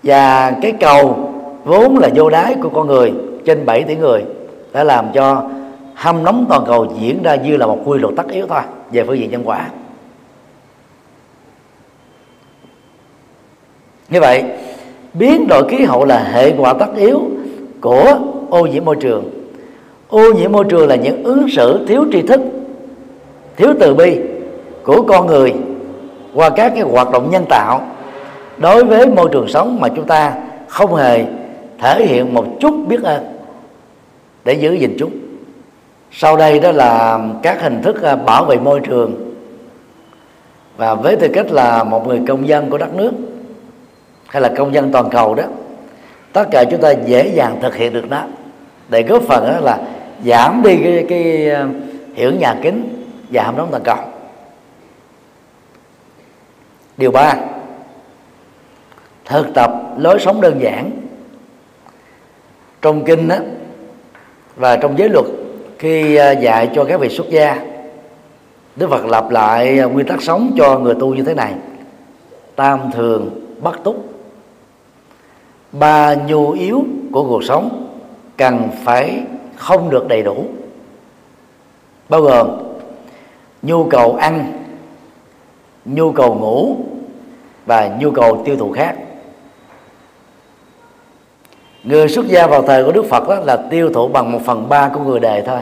và 0.02 0.50
cái 0.62 0.72
cầu 0.80 1.32
vốn 1.64 1.98
là 1.98 2.08
vô 2.14 2.30
đáy 2.30 2.54
của 2.62 2.68
con 2.68 2.86
người, 2.86 3.12
trên 3.44 3.66
7 3.66 3.82
tỷ 3.82 3.96
người, 3.96 4.24
đã 4.72 4.84
làm 4.84 5.06
cho 5.14 5.42
hâm 5.94 6.24
nóng 6.24 6.46
toàn 6.48 6.64
cầu 6.66 6.86
diễn 7.00 7.22
ra 7.22 7.36
như 7.36 7.56
là 7.56 7.66
một 7.66 7.78
quy 7.84 7.98
luật 7.98 8.14
tất 8.16 8.28
yếu 8.30 8.46
thôi, 8.46 8.60
về 8.92 9.04
phương 9.04 9.18
diện 9.18 9.30
nhân 9.30 9.42
quả. 9.44 9.68
Như 14.10 14.20
vậy, 14.20 14.44
biến 15.14 15.46
đổi 15.48 15.68
khí 15.68 15.84
hậu 15.84 16.04
là 16.04 16.18
hệ 16.18 16.54
quả 16.58 16.72
tất 16.72 16.96
yếu 16.96 17.20
của 17.80 18.18
ô 18.50 18.66
nhiễm 18.66 18.84
môi 18.84 18.96
trường. 18.96 19.30
Ô 20.08 20.32
nhiễm 20.32 20.52
môi 20.52 20.64
trường 20.64 20.88
là 20.88 20.94
những 20.94 21.24
ứng 21.24 21.48
xử 21.48 21.86
thiếu 21.86 22.04
tri 22.12 22.22
thức, 22.22 22.40
thiếu 23.56 23.74
từ 23.80 23.94
bi 23.94 24.20
của 24.82 25.02
con 25.02 25.26
người 25.26 25.54
qua 26.34 26.50
các 26.50 26.72
cái 26.74 26.82
hoạt 26.82 27.10
động 27.10 27.30
nhân 27.30 27.44
tạo 27.48 27.80
đối 28.62 28.84
với 28.84 29.06
môi 29.06 29.28
trường 29.32 29.48
sống 29.48 29.80
mà 29.80 29.88
chúng 29.88 30.06
ta 30.06 30.34
không 30.68 30.94
hề 30.94 31.24
thể 31.78 32.06
hiện 32.06 32.34
một 32.34 32.46
chút 32.60 32.74
biết 32.88 33.02
ơn 33.02 33.38
để 34.44 34.52
giữ 34.52 34.72
gìn 34.72 34.96
chúng. 34.98 35.12
Sau 36.12 36.36
đây 36.36 36.60
đó 36.60 36.72
là 36.72 37.20
các 37.42 37.62
hình 37.62 37.82
thức 37.82 38.02
à, 38.02 38.16
bảo 38.16 38.44
vệ 38.44 38.56
môi 38.56 38.80
trường. 38.80 39.34
Và 40.76 40.94
với 40.94 41.16
tư 41.16 41.28
cách 41.34 41.50
là 41.50 41.84
một 41.84 42.06
người 42.06 42.20
công 42.28 42.48
dân 42.48 42.70
của 42.70 42.78
đất 42.78 42.94
nước 42.94 43.12
hay 44.26 44.42
là 44.42 44.48
công 44.56 44.74
dân 44.74 44.92
toàn 44.92 45.10
cầu 45.10 45.34
đó 45.34 45.44
tất 46.32 46.44
cả 46.50 46.64
chúng 46.70 46.80
ta 46.80 46.90
dễ 46.90 47.28
dàng 47.34 47.58
thực 47.62 47.74
hiện 47.74 47.92
được 47.92 48.10
đó 48.10 48.22
để 48.88 49.02
góp 49.02 49.22
phần 49.22 49.44
đó 49.52 49.60
là 49.60 49.78
giảm 50.24 50.62
đi 50.62 50.76
cái, 50.84 51.04
cái 51.08 51.50
à, 51.50 51.66
hiểu 52.14 52.32
nhà 52.32 52.56
kính 52.62 53.04
và 53.30 53.52
nóng 53.56 53.68
toàn 53.70 53.82
cầu. 53.82 53.96
Điều 56.96 57.10
ba 57.10 57.34
thực 59.32 59.54
tập 59.54 59.70
lối 59.98 60.20
sống 60.20 60.40
đơn 60.40 60.60
giản. 60.60 60.90
Trong 62.82 63.04
kinh 63.04 63.28
đó, 63.28 63.36
và 64.56 64.76
trong 64.76 64.98
giới 64.98 65.08
luật 65.08 65.24
khi 65.78 66.16
à, 66.16 66.30
dạy 66.30 66.70
cho 66.74 66.84
các 66.84 67.00
vị 67.00 67.08
xuất 67.08 67.30
gia 67.30 67.58
Đức 68.76 68.90
Phật 68.90 69.04
lặp 69.06 69.30
lại 69.30 69.78
à, 69.78 69.84
nguyên 69.84 70.06
tắc 70.06 70.22
sống 70.22 70.52
cho 70.56 70.78
người 70.78 70.94
tu 71.00 71.14
như 71.14 71.22
thế 71.22 71.34
này. 71.34 71.54
Tam 72.56 72.80
thường 72.92 73.30
bất 73.60 73.84
túc. 73.84 74.04
Ba 75.72 76.14
nhu 76.14 76.50
yếu 76.50 76.84
của 77.12 77.22
cuộc 77.28 77.44
sống 77.44 77.88
Cần 78.36 78.68
phải 78.84 79.22
không 79.56 79.90
được 79.90 80.08
đầy 80.08 80.22
đủ. 80.22 80.44
Bao 82.08 82.20
gồm 82.20 82.48
Nhu 83.62 83.84
cầu 83.84 84.14
ăn 84.14 84.62
Nhu 85.84 86.12
cầu 86.12 86.34
ngủ 86.34 86.76
Và 87.66 87.96
nhu 88.00 88.10
cầu 88.10 88.42
tiêu 88.44 88.56
thụ 88.56 88.72
khác 88.72 88.96
người 91.84 92.08
xuất 92.08 92.26
gia 92.28 92.46
vào 92.46 92.62
thời 92.62 92.84
của 92.84 92.92
đức 92.92 93.04
phật 93.04 93.28
đó 93.28 93.34
là 93.44 93.56
tiêu 93.70 93.90
thụ 93.94 94.08
bằng 94.08 94.32
một 94.32 94.40
phần 94.44 94.68
ba 94.68 94.88
của 94.88 95.00
người 95.00 95.20
đời 95.20 95.42
thôi. 95.46 95.58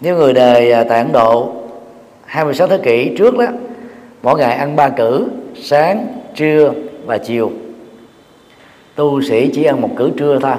Nếu 0.00 0.16
người 0.16 0.32
đời 0.32 0.72
à, 0.72 0.84
tại 0.88 0.98
ấn 0.98 1.12
độ 1.12 1.52
26 2.24 2.68
thế 2.68 2.78
kỷ 2.78 3.14
trước 3.18 3.38
đó 3.38 3.46
mỗi 4.22 4.38
ngày 4.38 4.54
ăn 4.54 4.76
ba 4.76 4.88
cử 4.88 5.28
sáng 5.54 6.06
trưa 6.34 6.72
và 7.06 7.18
chiều. 7.18 7.50
Tu 8.94 9.22
sĩ 9.22 9.50
chỉ 9.54 9.64
ăn 9.64 9.80
một 9.80 9.90
cử 9.96 10.10
trưa 10.16 10.38
thôi. 10.42 10.54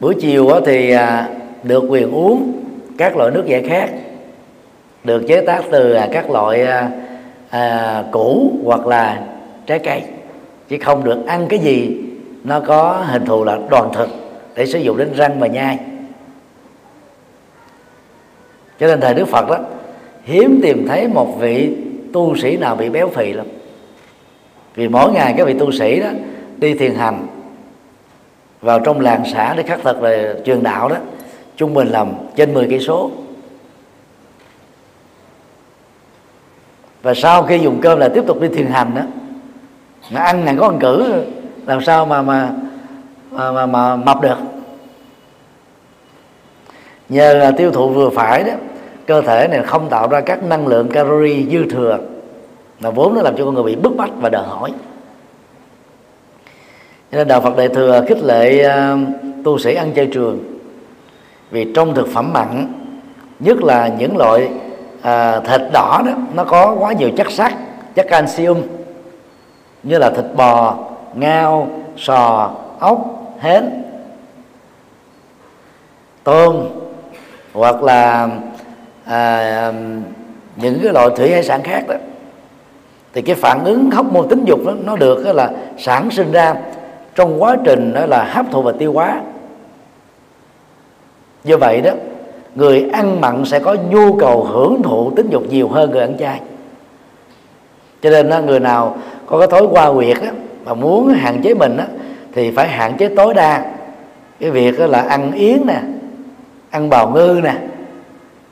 Buổi 0.00 0.14
chiều 0.20 0.50
thì 0.66 0.90
à, 0.90 1.28
được 1.62 1.84
quyền 1.88 2.14
uống 2.14 2.52
các 2.98 3.16
loại 3.16 3.30
nước 3.30 3.42
giải 3.46 3.62
khác 3.62 3.90
được 5.04 5.24
chế 5.28 5.40
tác 5.40 5.62
từ 5.70 5.92
à, 5.92 6.08
các 6.12 6.30
loại 6.30 6.66
à, 7.50 8.04
củ 8.12 8.52
hoặc 8.64 8.86
là 8.86 9.22
trái 9.66 9.78
cây 9.78 10.02
chứ 10.68 10.76
không 10.84 11.04
được 11.04 11.26
ăn 11.26 11.46
cái 11.48 11.58
gì, 11.58 12.02
nó 12.44 12.60
có 12.60 13.04
hình 13.06 13.24
thù 13.24 13.44
là 13.44 13.58
đoàn 13.70 13.90
thực 13.94 14.08
để 14.54 14.66
sử 14.66 14.78
dụng 14.78 14.96
đến 14.96 15.12
răng 15.16 15.40
và 15.40 15.46
nhai. 15.46 15.78
Cho 18.80 18.86
nên 18.86 19.00
thời 19.00 19.14
đức 19.14 19.28
phật 19.28 19.48
đó, 19.48 19.58
hiếm 20.22 20.60
tìm 20.62 20.88
thấy 20.88 21.08
một 21.08 21.36
vị 21.38 21.76
tu 22.12 22.36
sĩ 22.36 22.56
nào 22.56 22.76
bị 22.76 22.88
béo 22.88 23.08
phì 23.08 23.32
lắm. 23.32 23.46
Vì 24.74 24.88
mỗi 24.88 25.12
ngày 25.12 25.34
các 25.36 25.46
vị 25.46 25.54
tu 25.58 25.72
sĩ 25.72 26.00
đó 26.00 26.08
đi 26.56 26.74
thiền 26.74 26.94
hành 26.94 27.26
vào 28.60 28.80
trong 28.80 29.00
làng 29.00 29.22
xã 29.32 29.54
để 29.54 29.62
khắc 29.62 29.80
thực 29.82 30.00
về 30.00 30.34
truyền 30.44 30.62
đạo 30.62 30.88
đó, 30.88 30.96
trung 31.56 31.74
bình 31.74 31.88
làm 31.88 32.12
trên 32.36 32.54
10 32.54 32.66
cây 32.70 32.80
số. 32.80 33.10
Và 37.02 37.14
sau 37.14 37.42
khi 37.42 37.58
dùng 37.58 37.78
cơm 37.82 37.98
là 37.98 38.08
tiếp 38.08 38.24
tục 38.26 38.40
đi 38.40 38.48
thiền 38.48 38.66
hành 38.66 38.94
đó 38.94 39.02
mà 40.10 40.20
ăn 40.20 40.44
này 40.44 40.56
có 40.58 40.66
ăn 40.66 40.78
cử 40.78 41.22
làm 41.66 41.80
sao 41.82 42.06
mà 42.06 42.22
mà 42.22 42.50
mà, 43.30 43.52
mà, 43.52 43.66
mà 43.66 43.96
mập 43.96 44.20
được. 44.20 44.36
Nhờ 47.08 47.34
là 47.34 47.50
tiêu 47.50 47.72
thụ 47.72 47.88
vừa 47.88 48.10
phải 48.10 48.44
đó 48.44 48.52
cơ 49.06 49.20
thể 49.20 49.48
này 49.48 49.62
không 49.62 49.88
tạo 49.88 50.08
ra 50.08 50.20
các 50.20 50.42
năng 50.42 50.66
lượng 50.66 50.88
calorie 50.88 51.42
dư 51.50 51.70
thừa 51.70 51.98
mà 52.80 52.90
vốn 52.90 53.14
nó 53.14 53.22
làm 53.22 53.36
cho 53.36 53.44
con 53.44 53.54
người 53.54 53.64
bị 53.64 53.76
bức 53.76 53.96
bách 53.96 54.10
và 54.20 54.28
đòi 54.28 54.44
hỏi. 54.46 54.72
Cho 57.12 57.18
nên 57.18 57.28
đạo 57.28 57.40
Phật 57.40 57.56
đại 57.56 57.68
thừa 57.68 58.04
khích 58.08 58.22
lệ 58.22 58.66
uh, 58.66 58.98
tu 59.44 59.58
sĩ 59.58 59.74
ăn 59.74 59.92
chay 59.96 60.06
trường. 60.06 60.38
Vì 61.50 61.72
trong 61.74 61.94
thực 61.94 62.08
phẩm 62.08 62.32
mặn 62.32 62.72
nhất 63.40 63.62
là 63.62 63.88
những 63.98 64.16
loại 64.16 64.50
à, 65.02 65.40
thịt 65.40 65.60
đỏ 65.72 66.02
đó 66.06 66.12
nó 66.34 66.44
có 66.44 66.76
quá 66.78 66.92
nhiều 66.92 67.10
chất 67.16 67.30
sắt 67.30 67.52
chất 67.94 68.06
canxium 68.08 68.62
như 69.86 69.98
là 69.98 70.10
thịt 70.10 70.24
bò 70.34 70.76
ngao 71.14 71.68
sò 71.96 72.50
ốc 72.80 72.98
hến 73.38 73.82
tôm 76.24 76.68
hoặc 77.52 77.82
là 77.82 78.28
à, 79.04 79.72
những 80.56 80.78
cái 80.82 80.92
loại 80.92 81.08
thủy 81.16 81.32
hải 81.32 81.42
sản 81.42 81.62
khác 81.62 81.84
đó. 81.88 81.94
Thì 83.12 83.22
cái 83.22 83.34
phản 83.34 83.64
ứng 83.64 83.90
hóc 83.90 84.12
môn 84.12 84.28
tính 84.28 84.44
dục 84.44 84.60
đó 84.66 84.72
nó 84.84 84.96
được 84.96 85.24
đó 85.24 85.32
là 85.32 85.50
sản 85.78 86.10
sinh 86.10 86.32
ra 86.32 86.54
trong 87.14 87.42
quá 87.42 87.56
trình 87.64 87.92
đó 87.92 88.06
là 88.06 88.24
hấp 88.24 88.46
thụ 88.50 88.62
và 88.62 88.72
tiêu 88.78 88.92
hóa. 88.92 89.20
Do 91.44 91.56
vậy 91.56 91.80
đó 91.80 91.90
người 92.54 92.88
ăn 92.92 93.20
mặn 93.20 93.44
sẽ 93.44 93.58
có 93.58 93.76
nhu 93.90 94.16
cầu 94.16 94.44
hưởng 94.44 94.82
thụ 94.82 95.10
tính 95.10 95.30
dục 95.30 95.42
nhiều 95.50 95.68
hơn 95.68 95.90
người 95.90 96.00
ăn 96.00 96.16
chay. 96.18 96.40
Cho 98.02 98.10
nên 98.10 98.30
đó, 98.30 98.40
người 98.40 98.60
nào 98.60 98.96
có 99.26 99.38
cái 99.38 99.48
thói 99.48 99.62
qua 99.70 99.92
quyệt 99.92 100.20
á, 100.20 100.30
mà 100.64 100.74
muốn 100.74 101.08
hạn 101.08 101.40
chế 101.42 101.54
mình 101.54 101.76
á, 101.76 101.86
thì 102.34 102.50
phải 102.50 102.68
hạn 102.68 102.96
chế 102.98 103.08
tối 103.16 103.34
đa. 103.34 103.64
Cái 104.40 104.50
việc 104.50 104.80
là 104.80 105.00
ăn 105.00 105.32
yến 105.32 105.66
nè 105.66 105.80
ăn 106.70 106.90
bào 106.90 107.10
ngư 107.10 107.40
nè 107.44 107.54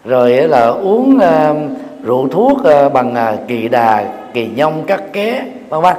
rồi 0.05 0.33
là 0.33 0.66
uống 0.66 1.16
uh, 1.16 1.57
rượu 2.05 2.29
thuốc 2.29 2.59
uh, 2.59 2.93
bằng 2.93 3.14
uh, 3.35 3.49
kỳ 3.49 3.68
đà 3.68 4.05
kỳ 4.33 4.47
nhông 4.47 4.85
cắt 4.87 5.03
ké 5.12 5.45
vân 5.68 5.81
vân. 5.81 5.97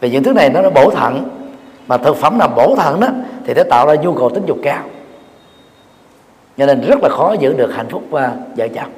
Vì 0.00 0.10
những 0.10 0.22
thứ 0.22 0.32
này 0.32 0.50
nó 0.50 0.62
nó 0.62 0.70
bổ 0.70 0.90
thận 0.90 1.28
mà 1.86 1.96
thực 1.96 2.16
phẩm 2.16 2.38
nào 2.38 2.48
bổ 2.56 2.76
thận 2.76 3.00
đó 3.00 3.08
thì 3.46 3.54
nó 3.54 3.62
tạo 3.70 3.86
ra 3.86 3.94
nhu 3.94 4.12
cầu 4.12 4.30
tính 4.30 4.42
dục 4.46 4.58
cao. 4.62 4.82
Cho 6.58 6.66
nên 6.66 6.80
rất 6.80 7.02
là 7.02 7.08
khó 7.08 7.34
giữ 7.40 7.52
được 7.52 7.74
hạnh 7.74 7.88
phúc 7.88 8.02
và 8.10 8.32
vợ 8.56 8.68
chồng 8.68 8.90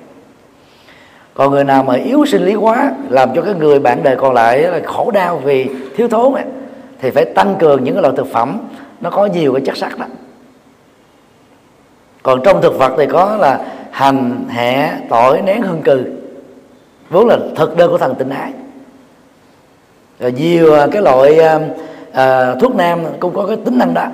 còn 1.34 1.50
người 1.50 1.64
nào 1.64 1.82
mà 1.82 1.94
yếu 1.94 2.26
sinh 2.26 2.44
lý 2.44 2.54
quá 2.54 2.92
làm 3.08 3.34
cho 3.34 3.42
cái 3.42 3.54
người 3.54 3.78
bạn 3.78 4.02
đời 4.02 4.16
còn 4.16 4.34
lại 4.34 4.62
là 4.62 4.80
khổ 4.84 5.10
đau 5.10 5.38
vì 5.38 5.70
thiếu 5.96 6.08
thốn 6.08 6.34
ấy, 6.34 6.44
thì 7.00 7.10
phải 7.10 7.24
tăng 7.24 7.56
cường 7.58 7.84
những 7.84 7.94
cái 7.94 8.02
loại 8.02 8.14
thực 8.16 8.32
phẩm 8.32 8.58
nó 9.00 9.10
có 9.10 9.26
nhiều 9.26 9.52
cái 9.52 9.62
chất 9.66 9.76
sắt 9.76 9.98
đó 9.98 10.06
còn 12.22 12.40
trong 12.42 12.62
thực 12.62 12.78
vật 12.78 12.92
thì 12.98 13.06
có 13.06 13.36
là 13.40 13.60
hành 13.90 14.44
hẹ 14.48 14.92
tỏi 15.08 15.42
nén 15.42 15.62
hương 15.62 15.82
cừ. 15.82 16.04
Vốn 17.10 17.28
là 17.28 17.38
thực 17.56 17.76
đơn 17.76 17.90
của 17.90 17.98
thần 17.98 18.14
tình 18.14 18.30
ái. 18.30 18.52
Rồi 20.20 20.32
nhiều 20.32 20.74
à, 20.74 20.86
cái 20.92 21.02
loại 21.02 21.38
à, 21.38 21.60
à, 22.12 22.54
thuốc 22.54 22.74
nam 22.76 23.04
cũng 23.20 23.34
có 23.34 23.46
cái 23.46 23.56
tính 23.56 23.78
năng 23.78 23.94
đó. 23.94 24.06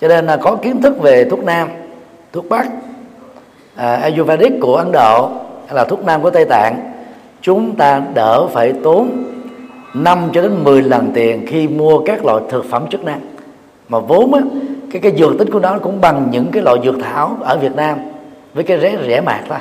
Cho 0.00 0.08
nên 0.08 0.26
là 0.26 0.36
có 0.36 0.56
kiến 0.62 0.82
thức 0.82 1.00
về 1.00 1.24
thuốc 1.30 1.44
nam 1.44 1.68
thuốc 2.32 2.48
bắc 2.48 2.66
à, 3.74 3.96
Ayurvedic 3.96 4.52
của 4.60 4.76
Ấn 4.76 4.92
Độ 4.92 5.30
hay 5.68 5.76
là 5.76 5.84
thuốc 5.84 6.04
nam 6.04 6.22
của 6.22 6.30
Tây 6.30 6.44
Tạng 6.44 6.92
chúng 7.40 7.76
ta 7.76 8.02
đỡ 8.14 8.46
phải 8.46 8.72
tốn 8.84 9.24
5 9.94 10.30
cho 10.32 10.42
đến 10.42 10.64
10 10.64 10.82
lần 10.82 11.10
tiền 11.14 11.46
khi 11.46 11.68
mua 11.68 11.98
các 12.06 12.24
loại 12.24 12.42
thực 12.50 12.64
phẩm 12.64 12.86
chức 12.90 13.04
năng. 13.04 13.20
Mà 13.88 13.98
vốn 13.98 14.34
á, 14.34 14.40
cái 14.92 15.02
cái 15.02 15.16
dược 15.16 15.38
tính 15.38 15.50
của 15.50 15.58
nó 15.60 15.78
cũng 15.78 16.00
bằng 16.00 16.28
những 16.30 16.50
cái 16.52 16.62
loại 16.62 16.76
dược 16.84 16.94
thảo 17.02 17.36
ở 17.40 17.58
Việt 17.58 17.76
Nam 17.76 17.98
với 18.54 18.64
cái 18.64 18.80
rẻ 18.80 18.96
rẻ 19.06 19.20
mạt 19.20 19.40
thôi. 19.48 19.58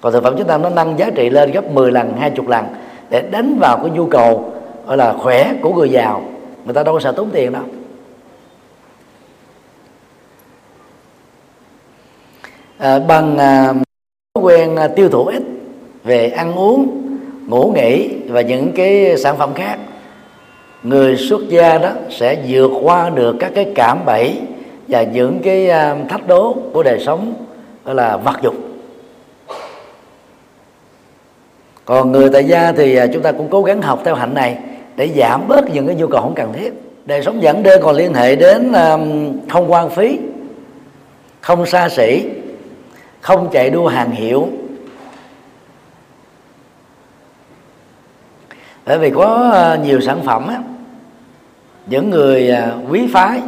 Còn 0.00 0.12
thực 0.12 0.22
phẩm 0.22 0.38
chức 0.38 0.46
năng 0.46 0.62
nó 0.62 0.70
nâng 0.70 0.98
giá 0.98 1.10
trị 1.14 1.30
lên 1.30 1.52
gấp 1.52 1.70
10 1.70 1.92
lần 1.92 2.16
20 2.18 2.46
lần 2.48 2.64
để 3.10 3.22
đánh 3.30 3.58
vào 3.60 3.76
cái 3.76 3.90
nhu 3.90 4.06
cầu 4.06 4.52
gọi 4.86 4.96
là 4.96 5.12
khỏe 5.12 5.52
của 5.62 5.74
người 5.74 5.88
giàu. 5.88 6.22
Người 6.64 6.74
ta 6.74 6.82
đâu 6.82 6.94
có 6.94 7.00
sợ 7.00 7.12
tốn 7.12 7.30
tiền 7.32 7.52
đâu. 7.52 7.62
À, 12.78 12.98
bằng 12.98 13.38
à, 13.38 13.74
quen 14.38 14.76
à, 14.76 14.88
tiêu 14.88 15.08
thụ 15.08 15.24
ít 15.24 15.42
về 16.04 16.28
ăn 16.28 16.54
uống, 16.54 17.02
ngủ 17.46 17.72
nghỉ 17.74 18.10
và 18.28 18.40
những 18.40 18.72
cái 18.72 19.16
sản 19.16 19.36
phẩm 19.36 19.54
khác. 19.54 19.78
Người 20.82 21.16
xuất 21.16 21.48
gia 21.48 21.78
đó 21.78 21.90
sẽ 22.10 22.38
vượt 22.48 22.70
qua 22.82 23.10
được 23.10 23.36
các 23.40 23.52
cái 23.54 23.72
cảm 23.74 23.98
bẫy 24.06 24.36
và 24.88 25.02
những 25.02 25.38
cái 25.42 25.70
à, 25.70 25.96
thách 26.08 26.26
đố 26.26 26.56
của 26.72 26.82
đời 26.82 26.98
sống, 27.06 27.34
gọi 27.84 27.94
là, 27.94 28.16
vật 28.16 28.36
dục. 28.42 28.54
Còn 31.84 32.12
người 32.12 32.30
tại 32.32 32.44
gia 32.44 32.72
thì 32.72 32.96
à, 32.96 33.06
chúng 33.12 33.22
ta 33.22 33.32
cũng 33.32 33.48
cố 33.50 33.62
gắng 33.62 33.82
học 33.82 34.02
theo 34.04 34.14
hạnh 34.14 34.34
này 34.34 34.58
để 34.96 35.08
giảm 35.16 35.48
bớt 35.48 35.70
những 35.74 35.86
cái 35.86 35.96
nhu 35.96 36.06
cầu 36.06 36.20
không 36.20 36.34
cần 36.34 36.52
thiết. 36.52 36.72
Đời 37.04 37.22
sống 37.22 37.42
dẫn 37.42 37.62
đơn 37.62 37.80
còn 37.82 37.96
liên 37.96 38.14
hệ 38.14 38.36
đến 38.36 38.72
không 39.48 39.72
quan 39.72 39.90
phí, 39.90 40.18
không 41.40 41.66
xa 41.66 41.88
xỉ 41.88 42.24
không 43.20 43.48
chạy 43.52 43.70
đua 43.70 43.88
hàng 43.88 44.10
hiệu. 44.10 44.48
Bởi 48.86 48.98
vì 48.98 49.10
có 49.10 49.50
ờ, 49.52 49.78
nhiều 49.84 50.00
sản 50.00 50.20
phẩm 50.24 50.48
á, 50.48 50.58
những 51.86 52.10
người 52.10 52.48
ờ, 52.48 52.78
quý 52.90 53.08
phái 53.12 53.40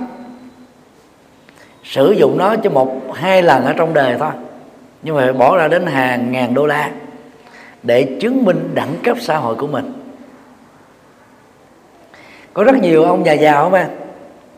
sử 1.84 2.12
dụng 2.12 2.38
nó 2.38 2.56
cho 2.56 2.70
một 2.70 3.02
hai 3.14 3.42
lần 3.42 3.64
ở 3.64 3.72
trong 3.72 3.94
đời 3.94 4.16
thôi. 4.18 4.30
Nhưng 5.02 5.16
mà 5.16 5.32
bỏ 5.32 5.56
ra 5.56 5.68
đến 5.68 5.86
hàng 5.86 6.32
ngàn 6.32 6.54
đô 6.54 6.66
la 6.66 6.90
để 7.82 8.18
chứng 8.20 8.44
minh 8.44 8.70
đẳng 8.74 8.94
cấp 9.04 9.16
xã 9.20 9.36
hội 9.36 9.54
của 9.54 9.66
mình. 9.66 9.92
Có 12.54 12.64
rất 12.64 12.76
nhiều 12.76 13.02
ông 13.02 13.22
nhà 13.22 13.32
giàu 13.32 13.70
mà 13.70 13.88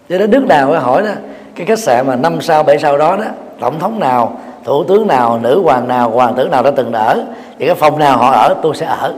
cho 0.08 0.18
đến 0.18 0.30
nước 0.30 0.44
nào 0.48 0.80
hỏi 0.80 1.02
đó 1.02 1.10
cái 1.54 1.66
khách 1.66 1.78
sạn 1.78 2.06
mà 2.06 2.16
năm 2.16 2.40
sao 2.40 2.62
bảy 2.62 2.78
sao 2.78 2.98
đó 2.98 3.16
đó 3.16 3.24
tổng 3.60 3.78
thống 3.78 4.00
nào 4.00 4.40
thủ 4.64 4.84
tướng 4.84 5.06
nào, 5.06 5.38
nữ 5.42 5.60
hoàng 5.62 5.88
nào, 5.88 6.10
hoàng 6.10 6.34
tử 6.34 6.48
nào 6.48 6.62
đã 6.62 6.70
từng 6.70 6.92
ở, 6.92 7.24
thì 7.58 7.66
cái 7.66 7.74
phòng 7.74 7.98
nào 7.98 8.18
họ 8.18 8.32
ở, 8.32 8.54
tôi 8.62 8.74
sẽ 8.74 8.86
ở. 8.86 9.14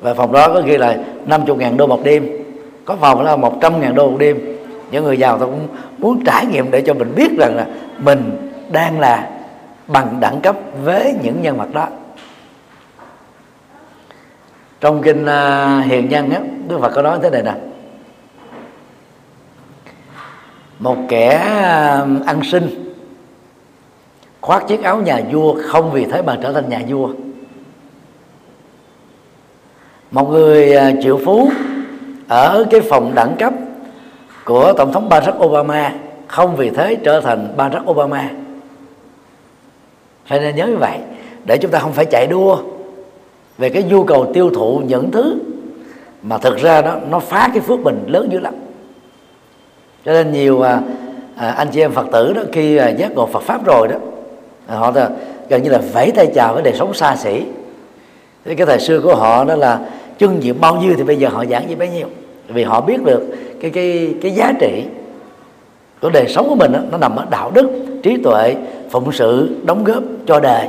Và 0.00 0.14
phòng 0.14 0.32
đó 0.32 0.48
có 0.48 0.60
ghi 0.60 0.76
là 0.76 0.96
50 1.26 1.56
ngàn 1.56 1.76
đô 1.76 1.86
một 1.86 2.00
đêm. 2.04 2.28
Có 2.84 2.96
phòng 3.00 3.22
là 3.22 3.36
100 3.36 3.80
ngàn 3.80 3.94
đô 3.94 4.10
một 4.10 4.16
đêm. 4.18 4.56
Những 4.90 5.04
người 5.04 5.18
giàu 5.18 5.38
tôi 5.38 5.48
cũng 5.48 5.68
muốn 5.98 6.24
trải 6.24 6.46
nghiệm 6.46 6.70
để 6.70 6.82
cho 6.82 6.94
mình 6.94 7.12
biết 7.16 7.30
rằng 7.38 7.56
là 7.56 7.66
mình 7.98 8.50
đang 8.72 9.00
là 9.00 9.30
bằng 9.86 10.16
đẳng 10.20 10.40
cấp 10.40 10.56
với 10.84 11.14
những 11.22 11.42
nhân 11.42 11.58
vật 11.58 11.68
đó. 11.74 11.86
Trong 14.80 15.02
kinh 15.02 15.26
à, 15.26 15.80
hiền 15.86 16.08
nhân 16.08 16.30
á, 16.30 16.40
đức 16.68 16.78
phật 16.80 16.92
có 16.94 17.02
nói 17.02 17.18
thế 17.22 17.30
này 17.30 17.42
nè. 17.42 17.54
Một 20.78 20.96
kẻ 21.08 21.28
à, 21.36 22.06
ăn 22.26 22.40
xin 22.44 22.89
khoác 24.40 24.68
chiếc 24.68 24.82
áo 24.82 24.98
nhà 24.98 25.20
vua 25.32 25.54
không 25.62 25.90
vì 25.92 26.04
thế 26.04 26.22
mà 26.22 26.38
trở 26.42 26.52
thành 26.52 26.68
nhà 26.68 26.80
vua. 26.88 27.08
Một 30.10 30.30
người 30.30 30.76
à, 30.76 30.92
triệu 31.02 31.20
phú 31.24 31.50
ở 32.28 32.66
cái 32.70 32.80
phòng 32.80 33.12
đẳng 33.14 33.36
cấp 33.38 33.52
của 34.44 34.72
tổng 34.72 34.92
thống 34.92 35.08
Barack 35.08 35.38
Obama 35.38 35.94
không 36.26 36.56
vì 36.56 36.70
thế 36.70 36.94
trở 36.94 37.20
thành 37.20 37.54
Barack 37.56 37.90
Obama. 37.90 38.30
Phải 40.26 40.40
nên 40.40 40.56
nhớ 40.56 40.66
như 40.66 40.76
vậy 40.76 40.98
để 41.44 41.58
chúng 41.58 41.70
ta 41.70 41.78
không 41.78 41.92
phải 41.92 42.06
chạy 42.06 42.26
đua 42.26 42.58
về 43.58 43.68
cái 43.68 43.82
nhu 43.82 44.04
cầu 44.04 44.30
tiêu 44.34 44.50
thụ 44.54 44.82
những 44.86 45.10
thứ 45.10 45.38
mà 46.22 46.38
thực 46.38 46.56
ra 46.56 46.82
nó 46.82 46.94
nó 47.10 47.18
phá 47.18 47.50
cái 47.52 47.60
phước 47.60 47.80
mình 47.80 48.04
lớn 48.06 48.28
dữ 48.32 48.38
lắm. 48.38 48.54
Cho 50.04 50.12
nên 50.12 50.32
nhiều 50.32 50.62
à, 50.62 50.80
à, 51.36 51.50
anh 51.50 51.68
chị 51.72 51.80
em 51.80 51.92
phật 51.92 52.06
tử 52.12 52.32
đó 52.32 52.42
khi 52.52 52.76
à, 52.76 52.88
giác 52.88 53.12
ngộ 53.12 53.26
phật 53.26 53.42
pháp 53.42 53.66
rồi 53.66 53.88
đó 53.88 53.96
Ờ, 54.66 54.76
họ 54.78 54.92
ta, 54.92 55.08
gần 55.48 55.62
như 55.62 55.70
là 55.70 55.80
vẫy 55.92 56.10
tay 56.10 56.26
chào 56.34 56.54
với 56.54 56.62
đời 56.62 56.74
sống 56.74 56.94
xa 56.94 57.16
xỉ. 57.16 57.42
Thì 58.44 58.54
cái 58.54 58.66
thời 58.66 58.80
xưa 58.80 59.00
của 59.00 59.14
họ 59.14 59.44
đó 59.44 59.54
là 59.56 59.80
chân 60.18 60.42
diện 60.42 60.60
bao 60.60 60.76
nhiêu 60.76 60.94
thì 60.96 61.02
bây 61.02 61.16
giờ 61.16 61.28
họ 61.28 61.44
giảng 61.44 61.68
như 61.68 61.76
bấy 61.76 61.88
nhiêu. 61.88 62.06
Vì 62.48 62.64
họ 62.64 62.80
biết 62.80 63.04
được 63.04 63.22
cái 63.60 63.70
cái 63.70 64.14
cái 64.22 64.30
giá 64.30 64.52
trị 64.60 64.84
của 66.00 66.10
đời 66.10 66.28
sống 66.28 66.48
của 66.48 66.54
mình 66.54 66.72
đó, 66.72 66.78
nó 66.90 66.98
nằm 66.98 67.16
ở 67.16 67.26
đạo 67.30 67.50
đức 67.54 67.70
trí 68.02 68.16
tuệ 68.16 68.54
phụng 68.90 69.12
sự 69.12 69.56
đóng 69.64 69.84
góp 69.84 70.02
cho 70.26 70.40
đời. 70.40 70.68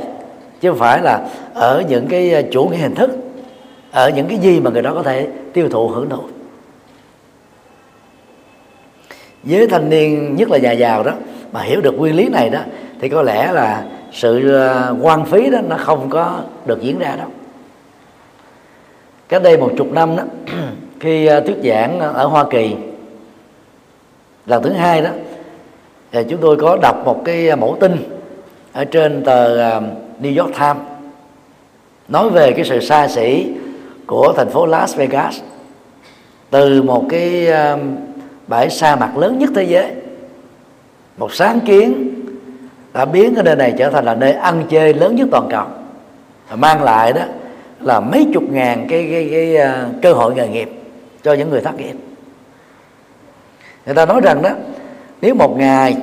Chứ 0.60 0.70
không 0.70 0.78
phải 0.78 1.02
là 1.02 1.28
ở 1.54 1.82
những 1.88 2.06
cái 2.06 2.34
à, 2.34 2.42
chủ 2.52 2.64
nghĩa 2.64 2.76
hình 2.76 2.94
thức 2.94 3.10
ở 3.90 4.10
những 4.10 4.28
cái 4.28 4.38
gì 4.38 4.60
mà 4.60 4.70
người 4.70 4.82
đó 4.82 4.92
có 4.94 5.02
thể 5.02 5.28
tiêu 5.52 5.68
thụ 5.68 5.88
hưởng 5.88 6.08
thụ. 6.08 6.22
Với 9.42 9.66
thanh 9.66 9.90
niên 9.90 10.36
nhất 10.36 10.50
là 10.50 10.56
già 10.56 10.72
giàu 10.72 11.02
đó 11.02 11.12
mà 11.52 11.62
hiểu 11.62 11.80
được 11.80 11.98
nguyên 11.98 12.16
lý 12.16 12.28
này 12.28 12.50
đó 12.50 12.60
thì 13.02 13.08
có 13.08 13.22
lẽ 13.22 13.52
là 13.52 13.84
sự 14.12 14.52
ờ, 14.52 14.96
quan 15.02 15.24
phí 15.24 15.50
đó 15.50 15.58
nó 15.68 15.76
không 15.78 16.10
có 16.10 16.40
được 16.66 16.82
diễn 16.82 16.98
ra 16.98 17.16
đâu. 17.16 17.28
Cách 19.28 19.42
đây 19.42 19.56
một 19.56 19.70
chục 19.76 19.92
năm 19.92 20.16
đó, 20.16 20.22
khi 21.00 21.26
ờ, 21.26 21.40
thuyết 21.40 21.56
giảng 21.64 22.00
ở 22.00 22.26
Hoa 22.26 22.44
Kỳ, 22.50 22.74
lần 24.46 24.62
thứ 24.62 24.72
hai 24.72 25.02
đó, 25.02 25.10
thì 26.12 26.24
chúng 26.28 26.40
tôi 26.40 26.56
có 26.56 26.78
đọc 26.82 26.96
một 27.04 27.22
cái 27.24 27.56
mẫu 27.56 27.76
tin 27.80 27.96
ở 28.72 28.84
trên 28.84 29.24
tờ 29.24 29.56
ờ, 29.56 29.82
New 30.20 30.42
York 30.42 30.58
Times, 30.58 30.82
nói 32.08 32.30
về 32.30 32.52
cái 32.52 32.64
sự 32.64 32.80
xa 32.80 33.08
xỉ 33.08 33.46
của 34.06 34.32
thành 34.36 34.50
phố 34.50 34.66
Las 34.66 34.96
Vegas 34.96 35.40
từ 36.50 36.82
một 36.82 37.04
cái 37.08 37.48
bãi 38.46 38.70
sa 38.70 38.96
mạc 38.96 39.16
lớn 39.16 39.38
nhất 39.38 39.50
thế 39.54 39.62
giới, 39.62 39.90
một 41.16 41.34
sáng 41.34 41.60
kiến 41.60 42.11
đã 42.94 43.04
biến 43.04 43.34
cái 43.34 43.44
nơi 43.44 43.56
này 43.56 43.74
trở 43.78 43.90
thành 43.90 44.04
là 44.04 44.14
nơi 44.14 44.32
ăn 44.32 44.64
chơi 44.68 44.94
lớn 44.94 45.16
nhất 45.16 45.28
toàn 45.30 45.48
cầu. 45.50 45.66
Và 46.48 46.56
mang 46.56 46.82
lại 46.82 47.12
đó 47.12 47.22
là 47.80 48.00
mấy 48.00 48.26
chục 48.34 48.42
ngàn 48.50 48.86
cái, 48.88 49.08
cái, 49.10 49.28
cái, 49.30 49.54
cái 49.56 49.68
uh, 49.68 50.02
cơ 50.02 50.12
hội 50.12 50.34
nghề 50.34 50.48
nghiệp 50.48 50.70
cho 51.22 51.32
những 51.32 51.50
người 51.50 51.60
thất 51.60 51.76
nghiệp. 51.76 51.94
Người 53.86 53.94
ta 53.94 54.06
nói 54.06 54.20
rằng 54.20 54.42
đó 54.42 54.50
nếu 55.20 55.34
một 55.34 55.58
ngày 55.58 55.96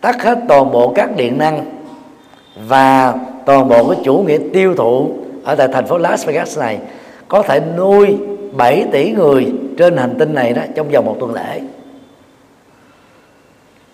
tắt 0.00 0.22
hết 0.22 0.38
toàn 0.48 0.70
bộ 0.70 0.92
các 0.96 1.16
điện 1.16 1.38
năng 1.38 1.64
và 2.66 3.14
toàn 3.46 3.68
bộ 3.68 3.88
cái 3.88 3.98
chủ 4.04 4.24
nghĩa 4.26 4.38
tiêu 4.52 4.74
thụ 4.74 5.10
ở 5.44 5.54
tại 5.54 5.68
thành 5.72 5.86
phố 5.86 5.98
Las 5.98 6.26
Vegas 6.26 6.58
này 6.58 6.78
có 7.28 7.42
thể 7.42 7.60
nuôi 7.76 8.18
7 8.52 8.86
tỷ 8.92 9.12
người 9.12 9.52
trên 9.78 9.96
hành 9.96 10.14
tinh 10.18 10.34
này 10.34 10.52
đó 10.52 10.62
trong 10.74 10.88
vòng 10.88 11.04
một 11.04 11.16
tuần 11.20 11.34
lễ. 11.34 11.60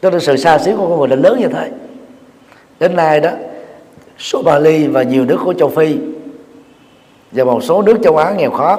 Cho 0.02 0.10
nên 0.10 0.20
sự 0.20 0.36
xa 0.36 0.58
xíu 0.58 0.76
của 0.76 0.88
con 0.88 0.98
người 0.98 1.08
là 1.08 1.16
lớn 1.16 1.40
như 1.40 1.48
thế 1.48 1.70
đến 2.80 2.96
nay 2.96 3.20
đó 3.20 3.30
Somali 4.18 4.86
và 4.86 5.02
nhiều 5.02 5.24
nước 5.24 5.38
của 5.44 5.54
châu 5.54 5.68
Phi 5.68 5.96
và 7.32 7.44
một 7.44 7.62
số 7.62 7.82
nước 7.82 7.98
châu 8.02 8.16
Á 8.16 8.32
nghèo 8.32 8.50
khó 8.50 8.78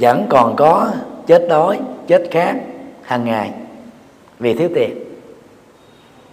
vẫn 0.00 0.26
còn 0.28 0.56
có 0.56 0.90
chết 1.26 1.46
đói 1.48 1.78
chết 2.06 2.28
khát 2.30 2.54
hàng 3.02 3.24
ngày 3.24 3.50
vì 4.38 4.54
thiếu 4.54 4.68
tiền. 4.74 4.90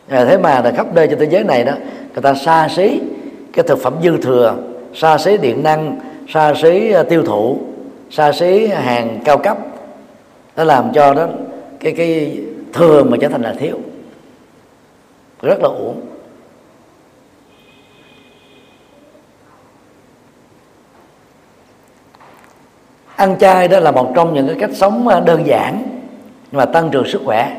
À, 0.07 0.25
thế 0.25 0.37
mà 0.37 0.61
là 0.61 0.71
khắp 0.71 0.87
nơi 0.93 1.07
trên 1.07 1.19
thế 1.19 1.27
giới 1.29 1.43
này 1.43 1.63
đó 1.63 1.73
người 2.13 2.21
ta 2.21 2.33
xa 2.33 2.67
xí 2.75 3.01
cái 3.53 3.65
thực 3.67 3.79
phẩm 3.79 3.93
dư 4.03 4.17
thừa 4.17 4.55
xa 4.93 5.17
xí 5.17 5.37
điện 5.37 5.63
năng 5.63 5.99
xa 6.33 6.53
xí 6.61 6.91
à, 6.91 7.03
tiêu 7.03 7.23
thụ 7.25 7.59
xa 8.11 8.31
xí 8.31 8.67
hàng 8.67 9.19
cao 9.25 9.37
cấp. 9.37 9.57
Nó 10.55 10.63
làm 10.63 10.93
cho 10.93 11.13
đó 11.13 11.27
cái 11.79 11.93
cái 11.93 12.39
thừa 12.73 13.03
mà 13.03 13.17
trở 13.21 13.27
thành 13.27 13.41
là 13.41 13.55
thiếu 13.59 13.79
rất 15.45 15.59
là 15.61 15.67
uổng. 15.69 16.01
Ăn 23.15 23.35
chay 23.39 23.67
đó 23.67 23.79
là 23.79 23.91
một 23.91 24.11
trong 24.15 24.33
những 24.33 24.47
cái 24.47 24.55
cách 24.59 24.69
sống 24.73 25.07
à, 25.07 25.19
đơn 25.19 25.47
giản 25.47 25.83
nhưng 26.51 26.59
mà 26.59 26.65
tăng 26.65 26.89
trưởng 26.91 27.07
sức 27.07 27.21
khỏe. 27.25 27.57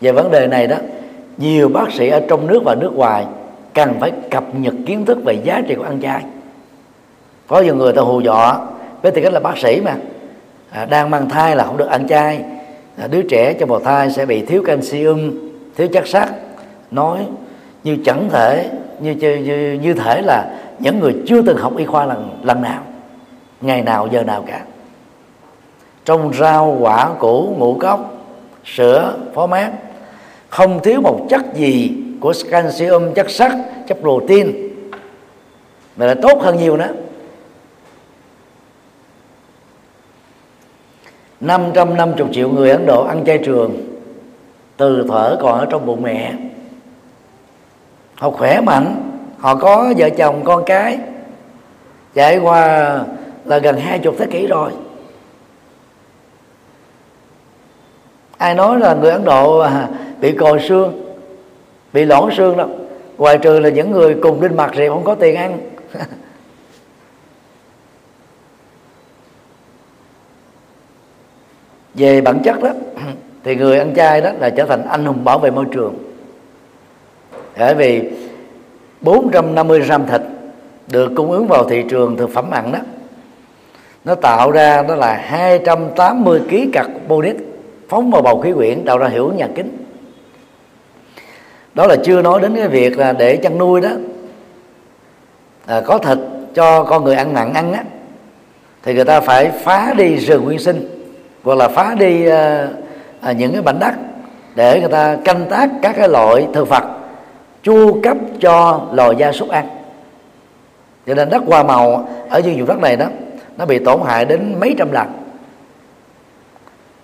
Về 0.00 0.12
vấn 0.12 0.30
đề 0.30 0.46
này 0.46 0.66
đó 0.66 0.76
nhiều 1.36 1.68
bác 1.68 1.92
sĩ 1.92 2.08
ở 2.08 2.20
trong 2.28 2.46
nước 2.46 2.62
và 2.64 2.74
nước 2.74 2.92
ngoài 2.94 3.26
cần 3.74 3.94
phải 4.00 4.12
cập 4.30 4.44
nhật 4.54 4.74
kiến 4.86 5.04
thức 5.04 5.18
về 5.24 5.34
giá 5.44 5.62
trị 5.68 5.74
của 5.74 5.84
ăn 5.84 6.00
chay. 6.00 6.22
Có 7.46 7.60
nhiều 7.60 7.74
người 7.74 7.92
ta 7.92 8.02
hù 8.02 8.20
dọa 8.20 8.66
với 9.02 9.12
tư 9.12 9.20
cách 9.22 9.32
là 9.32 9.40
bác 9.40 9.58
sĩ 9.58 9.80
mà 9.80 9.96
à, 10.70 10.84
đang 10.84 11.10
mang 11.10 11.28
thai 11.28 11.56
là 11.56 11.64
không 11.64 11.76
được 11.76 11.88
ăn 11.88 12.08
chay 12.08 12.44
à, 12.96 13.06
đứa 13.06 13.22
trẻ 13.22 13.52
trong 13.52 13.68
bào 13.68 13.80
thai 13.80 14.10
sẽ 14.10 14.26
bị 14.26 14.46
thiếu 14.46 14.62
canxi 14.66 15.04
thiếu 15.76 15.88
chất 15.92 16.08
sắt 16.08 16.28
nói 16.90 17.26
như 17.84 17.96
chẳng 18.04 18.28
thể 18.30 18.70
như, 19.00 19.12
như 19.12 19.78
như 19.82 19.94
thể 19.94 20.22
là 20.22 20.58
những 20.78 21.00
người 21.00 21.14
chưa 21.26 21.42
từng 21.42 21.56
học 21.56 21.76
y 21.76 21.84
khoa 21.84 22.06
lần 22.06 22.40
lần 22.42 22.62
nào 22.62 22.82
ngày 23.60 23.82
nào 23.82 24.08
giờ 24.12 24.22
nào 24.22 24.44
cả. 24.46 24.64
Trong 26.04 26.32
rau 26.34 26.76
quả 26.80 27.10
củ 27.18 27.54
ngũ 27.58 27.78
cốc 27.80 28.14
sữa 28.64 29.14
phó 29.34 29.46
mát 29.46 29.72
không 30.48 30.82
thiếu 30.82 31.00
một 31.00 31.26
chất 31.30 31.54
gì 31.54 31.90
của 32.20 32.34
calcium 32.50 33.14
chất 33.14 33.30
sắt 33.30 33.52
chất 33.86 33.98
protein. 34.00 34.52
Mà 35.96 36.06
là 36.06 36.14
tốt 36.22 36.42
hơn 36.42 36.56
nhiều 36.56 36.76
nữa. 36.76 36.92
550 41.40 42.28
triệu 42.32 42.48
người 42.48 42.70
Ấn 42.70 42.86
Độ 42.86 43.04
ăn 43.04 43.24
chay 43.26 43.38
trường 43.38 43.76
từ 44.76 45.06
thở 45.08 45.36
còn 45.40 45.58
ở 45.58 45.66
trong 45.70 45.86
bụng 45.86 46.02
mẹ 46.02 46.34
họ 48.18 48.30
khỏe 48.30 48.60
mạnh, 48.60 49.10
họ 49.38 49.54
có 49.54 49.92
vợ 49.96 50.10
chồng, 50.10 50.42
con 50.44 50.62
cái. 50.66 50.98
Trải 52.14 52.38
qua 52.38 52.98
là 53.44 53.58
gần 53.58 53.76
hai 53.76 53.98
chục 53.98 54.14
thế 54.18 54.26
kỷ 54.30 54.46
rồi. 54.46 54.70
Ai 58.38 58.54
nói 58.54 58.78
là 58.78 58.94
người 58.94 59.10
ấn 59.10 59.24
độ 59.24 59.58
à, 59.58 59.88
bị 60.20 60.32
còi 60.32 60.60
xương, 60.68 61.14
bị 61.92 62.04
lõn 62.04 62.30
xương 62.36 62.56
đâu 62.56 62.68
ngoài 63.18 63.38
trừ 63.38 63.60
là 63.60 63.68
những 63.68 63.90
người 63.90 64.16
cùng 64.22 64.40
đinh 64.40 64.56
mặt 64.56 64.70
thì 64.74 64.88
không 64.88 65.04
có 65.04 65.14
tiền 65.14 65.34
ăn. 65.34 65.58
Về 71.94 72.20
bản 72.20 72.38
chất 72.44 72.62
đó, 72.62 72.70
thì 73.44 73.56
người 73.56 73.78
ăn 73.78 73.94
chay 73.94 74.20
đó 74.20 74.30
là 74.40 74.50
trở 74.50 74.64
thành 74.64 74.86
anh 74.88 75.04
hùng 75.04 75.24
bảo 75.24 75.38
vệ 75.38 75.50
môi 75.50 75.64
trường 75.72 76.07
bởi 77.58 77.74
vì 77.74 78.02
450 79.00 79.80
gram 79.80 80.06
thịt 80.06 80.20
được 80.86 81.12
cung 81.16 81.30
ứng 81.30 81.46
vào 81.46 81.64
thị 81.68 81.84
trường 81.88 82.16
thực 82.16 82.30
phẩm 82.30 82.50
mặn 82.50 82.72
đó 82.72 82.78
nó 84.04 84.14
tạo 84.14 84.50
ra 84.50 84.82
đó 84.82 84.94
là 84.94 85.14
280 85.14 86.40
kg 86.50 86.70
carbonic 86.72 87.36
phóng 87.88 88.10
vào 88.10 88.22
bầu 88.22 88.40
khí 88.40 88.52
quyển 88.52 88.84
tạo 88.84 88.98
ra 88.98 89.08
hiệu 89.08 89.26
ứng 89.26 89.36
nhà 89.36 89.48
kính. 89.54 89.76
Đó 91.74 91.86
là 91.86 91.96
chưa 92.04 92.22
nói 92.22 92.40
đến 92.40 92.56
cái 92.56 92.68
việc 92.68 92.98
là 92.98 93.12
để 93.12 93.36
chăn 93.36 93.58
nuôi 93.58 93.80
đó. 93.80 93.90
À, 95.66 95.80
có 95.80 95.98
thịt 95.98 96.18
cho 96.54 96.84
con 96.84 97.04
người 97.04 97.14
ăn 97.14 97.34
mặn 97.34 97.52
ăn 97.52 97.72
á 97.72 97.84
thì 98.82 98.94
người 98.94 99.04
ta 99.04 99.20
phải 99.20 99.50
phá 99.50 99.94
đi 99.96 100.16
rừng 100.16 100.44
nguyên 100.44 100.58
sinh 100.58 100.88
hoặc 101.44 101.54
là 101.54 101.68
phá 101.68 101.94
đi 101.98 102.26
à, 102.26 102.68
à, 103.20 103.32
những 103.32 103.52
cái 103.52 103.62
mảnh 103.62 103.78
đất 103.78 103.94
để 104.54 104.80
người 104.80 104.90
ta 104.90 105.16
canh 105.24 105.46
tác 105.50 105.70
các 105.82 105.96
cái 105.96 106.08
loại 106.08 106.48
thực 106.52 106.68
vật 106.68 106.84
chu 107.68 108.00
cấp 108.02 108.16
cho 108.40 108.80
loài 108.92 109.14
gia 109.18 109.32
súc 109.32 109.48
ăn. 109.48 109.68
Cho 111.06 111.14
nên 111.14 111.30
đất 111.30 111.42
hoa 111.46 111.62
màu 111.62 112.08
ở 112.30 112.40
những 112.40 112.58
vùng 112.58 112.66
đất 112.66 112.78
này 112.78 112.96
đó 112.96 113.06
nó 113.56 113.66
bị 113.66 113.78
tổn 113.78 114.00
hại 114.06 114.24
đến 114.24 114.54
mấy 114.60 114.74
trăm 114.78 114.92
lần. 114.92 115.06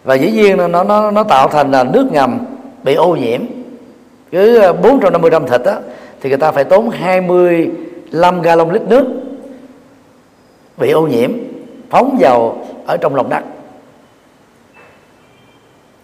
Và 0.05 0.15
dĩ 0.15 0.31
nhiên 0.31 0.57
nó 0.57 0.85
nó 0.85 1.11
nó 1.11 1.25
tạo 1.25 1.49
thành 1.49 1.71
là 1.71 1.85
nước 1.85 2.07
ngầm 2.13 2.39
bị 2.83 2.95
ô 2.95 3.17
nhiễm. 3.17 3.41
Cứ 4.31 4.59
ờ, 4.59 4.73
450 4.73 5.31
gram 5.31 5.47
thịt 5.47 5.61
đó, 5.65 5.79
thì 6.21 6.29
người 6.29 6.39
ta 6.39 6.53
phải 6.53 6.65
tốn 6.65 6.91
25 6.91 8.43
gallon 8.43 8.71
lít 8.71 8.83
nước 8.83 9.07
bị 10.77 10.91
ô 10.91 11.07
nhiễm 11.07 11.33
phóng 11.91 12.17
vào 12.21 12.59
ở 12.87 12.97
trong 12.97 13.15
lòng 13.15 13.29
đất. 13.29 13.43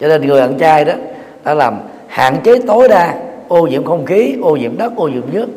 Cho 0.01 0.09
nên 0.09 0.27
người 0.27 0.41
ăn 0.41 0.59
chay 0.59 0.85
đó 0.85 0.93
đã 1.45 1.55
làm 1.55 1.79
hạn 2.09 2.37
chế 2.45 2.55
tối 2.67 2.89
đa 2.89 3.30
ô 3.51 3.67
nhiễm 3.67 3.85
không 3.85 4.07
khí, 4.07 4.37
ô 4.43 4.57
nhiễm 4.57 4.77
đất, 4.77 4.93
ô 4.97 5.09
nhiễm 5.09 5.23
nước 5.33 5.49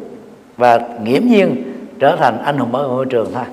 và 0.58 0.80
nghiễm 1.04 1.26
nhiên 1.26 1.64
trở 2.00 2.16
thành 2.16 2.44
anh 2.44 2.58
hùng 2.58 2.72
bảo 2.72 2.84
vệ 2.84 2.90
môi 2.90 3.06
trường 3.06 3.32
thôi 3.34 3.44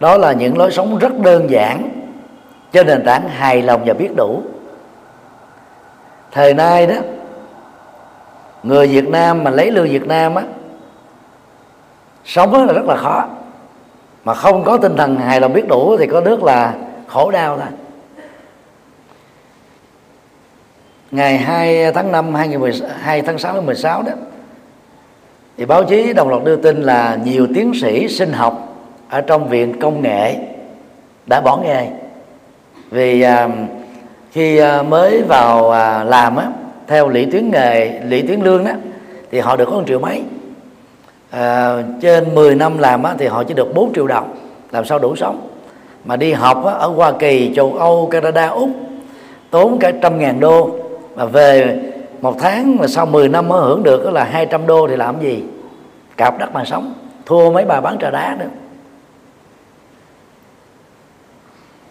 đó 0.00 0.16
là 0.16 0.32
những 0.32 0.58
lối 0.58 0.70
sống 0.70 0.98
rất 0.98 1.18
đơn 1.18 1.50
giản 1.50 1.90
trên 2.72 2.86
nền 2.86 3.04
tảng 3.04 3.28
hài 3.28 3.62
lòng 3.62 3.82
và 3.86 3.94
biết 3.94 4.16
đủ. 4.16 4.42
Thời 6.32 6.54
nay 6.54 6.86
đó, 6.86 6.94
người 8.62 8.86
Việt 8.86 9.08
Nam 9.08 9.44
mà 9.44 9.50
lấy 9.50 9.70
lương 9.70 9.88
Việt 9.88 10.06
Nam 10.06 10.34
á, 10.34 10.42
sống 12.24 12.66
là 12.66 12.72
rất 12.72 12.84
là 12.86 12.96
khó. 12.96 13.24
Mà 14.24 14.34
không 14.34 14.64
có 14.64 14.76
tinh 14.76 14.96
thần 14.96 15.16
hài 15.16 15.40
lòng 15.40 15.52
biết 15.52 15.68
đủ 15.68 15.96
thì 15.96 16.06
có 16.06 16.20
nước 16.20 16.42
là 16.42 16.74
khổ 17.06 17.30
đau 17.30 17.58
thôi. 17.58 17.68
Ngày 21.10 21.38
2 21.38 21.92
tháng 21.92 22.12
5 22.12 22.34
2 23.00 23.22
tháng 23.22 23.38
6 23.38 23.62
16 23.62 24.02
đó 24.02 24.12
thì 25.56 25.64
báo 25.64 25.84
chí 25.84 26.12
đồng 26.12 26.28
loạt 26.28 26.44
đưa 26.44 26.56
tin 26.56 26.82
là 26.82 27.18
nhiều 27.24 27.46
tiến 27.54 27.72
sĩ 27.80 28.08
sinh 28.08 28.32
học 28.32 28.76
ở 29.08 29.20
trong 29.20 29.48
viện 29.48 29.80
công 29.80 30.02
nghệ 30.02 30.36
đã 31.26 31.40
bỏ 31.40 31.56
nghề 31.56 31.86
vì 32.90 33.20
à, 33.20 33.48
khi 34.32 34.56
à, 34.58 34.82
mới 34.82 35.22
vào 35.22 35.70
à, 35.70 36.04
làm 36.04 36.36
á 36.36 36.46
theo 36.86 37.08
lý 37.08 37.26
tuyến 37.26 37.50
nghề 37.50 38.00
lý 38.00 38.22
tuyến 38.22 38.40
lương 38.40 38.64
đó 38.64 38.72
thì 39.30 39.40
họ 39.40 39.56
được 39.56 39.64
có 39.64 39.76
1 39.76 39.82
triệu 39.86 39.98
mấy. 39.98 40.22
À, 41.30 41.76
trên 42.00 42.34
10 42.34 42.54
năm 42.54 42.78
làm 42.78 43.02
á, 43.02 43.14
thì 43.18 43.26
họ 43.26 43.44
chỉ 43.44 43.54
được 43.54 43.74
4 43.74 43.94
triệu 43.94 44.06
đồng 44.06 44.34
làm 44.70 44.84
sao 44.84 44.98
đủ 44.98 45.16
sống. 45.16 45.48
Mà 46.04 46.16
đi 46.16 46.32
học 46.32 46.64
á, 46.64 46.72
ở 46.72 46.86
Hoa 46.86 47.12
Kỳ 47.12 47.52
châu 47.56 47.74
Âu 47.74 48.08
Canada 48.10 48.48
Úc 48.48 48.70
tốn 49.50 49.78
cả 49.78 49.92
trăm 50.02 50.18
ngàn 50.18 50.40
đô 50.40 50.70
mà 51.18 51.24
về 51.24 51.78
một 52.20 52.36
tháng 52.38 52.76
mà 52.76 52.86
sau 52.86 53.06
10 53.06 53.28
năm 53.28 53.48
mới 53.48 53.60
hưởng 53.60 53.82
được 53.82 54.12
là 54.12 54.24
200 54.24 54.66
đô 54.66 54.88
thì 54.88 54.96
làm 54.96 55.20
gì? 55.20 55.44
Cạp 56.16 56.38
đất 56.38 56.52
mà 56.52 56.64
sống, 56.64 56.94
thua 57.26 57.50
mấy 57.50 57.64
bà 57.64 57.80
bán 57.80 57.98
trà 57.98 58.10
đá 58.10 58.36
nữa 58.38 58.48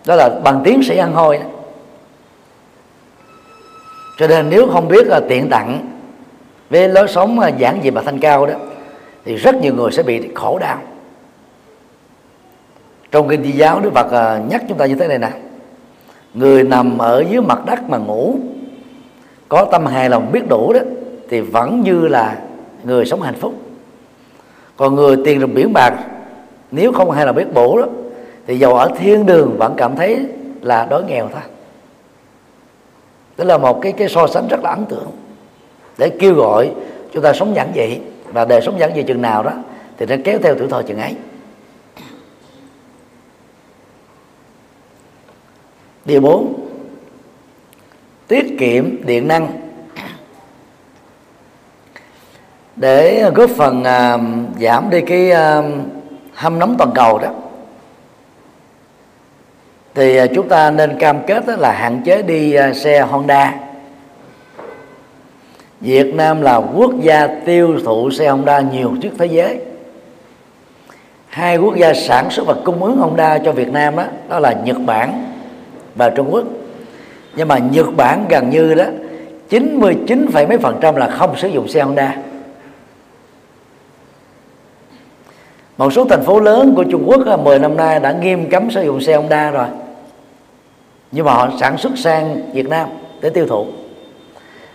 đó 0.07 0.15
là 0.15 0.30
bằng 0.43 0.61
tiến 0.63 0.84
sĩ 0.84 0.97
ăn 0.97 1.13
hôi 1.13 1.38
đó. 1.38 1.45
cho 4.17 4.28
nên 4.28 4.49
nếu 4.49 4.67
không 4.67 4.88
biết 4.88 5.07
là 5.07 5.21
tiện 5.30 5.49
tặng 5.49 5.97
với 6.69 6.89
lối 6.89 7.07
sống 7.07 7.39
à, 7.39 7.47
giản 7.47 7.80
dị 7.84 7.91
mà 7.91 8.01
thanh 8.01 8.19
cao 8.19 8.45
đó, 8.45 8.53
thì 9.25 9.36
rất 9.36 9.55
nhiều 9.55 9.75
người 9.75 9.91
sẽ 9.91 10.03
bị 10.03 10.30
khổ 10.36 10.59
đau. 10.59 10.78
Trong 13.11 13.30
kinh 13.30 13.43
di 13.43 13.51
giáo 13.51 13.80
đức 13.80 13.93
phật 13.93 14.11
à, 14.11 14.41
nhắc 14.49 14.63
chúng 14.69 14.78
ta 14.78 14.86
như 14.86 14.95
thế 14.95 15.07
này 15.07 15.17
nè. 15.17 15.32
Người 16.34 16.63
nằm 16.63 16.97
ở 16.97 17.23
dưới 17.30 17.41
mặt 17.41 17.65
đất 17.65 17.89
mà 17.89 17.97
ngủ 17.97 18.36
có 19.49 19.65
tâm 19.71 19.85
hài 19.85 20.09
lòng 20.09 20.31
biết 20.31 20.47
đủ 20.49 20.73
đó, 20.73 20.79
thì 21.29 21.41
vẫn 21.41 21.81
như 21.81 22.07
là 22.07 22.37
người 22.83 23.05
sống 23.05 23.21
hạnh 23.21 23.35
phúc. 23.39 23.53
Còn 24.77 24.95
người 24.95 25.17
tiền 25.25 25.39
rừng 25.39 25.53
biển 25.53 25.73
bạc, 25.73 25.93
nếu 26.71 26.91
không 26.91 27.11
hay 27.11 27.25
là 27.25 27.31
biết 27.31 27.53
bổ 27.53 27.77
đó, 27.77 27.87
thì 28.47 28.59
dầu 28.59 28.73
ở 28.73 28.91
thiên 28.99 29.25
đường 29.25 29.55
vẫn 29.57 29.73
cảm 29.77 29.95
thấy 29.95 30.25
là 30.61 30.85
đói 30.85 31.03
nghèo 31.03 31.29
thôi. 31.33 31.41
Đó 33.37 33.43
là 33.43 33.57
một 33.57 33.81
cái 33.81 33.91
cái 33.91 34.09
so 34.09 34.27
sánh 34.27 34.47
rất 34.47 34.63
là 34.63 34.69
ấn 34.69 34.85
tượng. 34.85 35.11
Để 35.97 36.09
kêu 36.19 36.33
gọi 36.33 36.71
chúng 37.13 37.23
ta 37.23 37.33
sống 37.33 37.55
giản 37.55 37.71
dị, 37.75 37.99
và 38.33 38.45
đời 38.45 38.61
sống 38.61 38.79
giản 38.79 38.91
dị 38.95 39.03
chừng 39.03 39.21
nào 39.21 39.43
đó, 39.43 39.51
thì 39.97 40.05
nó 40.05 40.15
kéo 40.23 40.39
theo 40.43 40.55
tuổi 40.55 40.67
thọ 40.67 40.81
chừng 40.81 40.99
ấy. 40.99 41.15
Điều 46.05 46.21
bốn 46.21 46.66
tiết 48.28 48.55
kiệm 48.59 49.05
điện 49.05 49.28
năng. 49.28 49.47
Để 52.75 53.32
góp 53.36 53.49
phần 53.49 53.84
à, 53.84 54.17
giảm 54.59 54.89
đi 54.89 55.01
cái 55.01 55.32
à, 55.32 55.61
hâm 56.34 56.59
nóng 56.59 56.75
toàn 56.78 56.91
cầu 56.95 57.19
đó 57.19 57.30
thì 59.97 60.17
à, 60.17 60.25
chúng 60.36 60.49
ta 60.49 60.71
nên 60.71 60.99
cam 60.99 61.19
kết 61.28 61.43
là 61.47 61.71
hạn 61.71 62.01
chế 62.05 62.21
đi 62.21 62.53
à, 62.53 62.73
xe 62.73 63.01
Honda. 63.01 63.53
Việt 65.82 66.13
Nam 66.13 66.41
là 66.41 66.55
quốc 66.55 66.91
gia 67.01 67.28
tiêu 67.28 67.80
thụ 67.86 68.11
xe 68.11 68.30
Honda 68.30 68.59
nhiều 68.59 68.91
nhất 69.01 69.13
thế 69.17 69.25
giới. 69.25 69.59
Hai 71.28 71.57
quốc 71.57 71.75
gia 71.75 71.93
sản 71.93 72.30
xuất 72.30 72.47
và 72.47 72.55
cung 72.65 72.84
ứng 72.84 72.97
Honda 72.97 73.38
cho 73.38 73.51
Việt 73.51 73.69
Nam 73.69 73.95
đó, 73.95 74.03
đó 74.30 74.39
là 74.39 74.53
Nhật 74.53 74.78
Bản 74.86 75.34
và 75.95 76.09
Trung 76.09 76.34
Quốc 76.34 76.43
nhưng 77.38 77.47
mà 77.47 77.57
Nhật 77.57 77.88
Bản 77.97 78.25
gần 78.29 78.49
như 78.49 78.73
đó 78.73 78.85
99, 79.49 80.25
mấy 80.33 80.57
phần 80.57 80.77
trăm 80.81 80.95
là 80.95 81.09
không 81.09 81.38
sử 81.38 81.47
dụng 81.47 81.67
xe 81.67 81.81
Honda. 81.81 82.17
Một 85.77 85.93
số 85.93 86.05
thành 86.05 86.23
phố 86.23 86.39
lớn 86.39 86.73
của 86.75 86.83
Trung 86.83 87.03
Quốc 87.07 87.39
10 87.43 87.59
năm 87.59 87.77
nay 87.77 87.99
đã 87.99 88.11
nghiêm 88.11 88.49
cấm 88.49 88.71
sử 88.71 88.83
dụng 88.83 89.01
xe 89.01 89.15
Honda 89.15 89.51
rồi. 89.51 89.65
Nhưng 91.11 91.25
mà 91.25 91.33
họ 91.33 91.49
sản 91.59 91.77
xuất 91.77 91.91
sang 91.97 92.51
Việt 92.53 92.69
Nam 92.69 92.89
để 93.21 93.29
tiêu 93.29 93.47
thụ. 93.47 93.65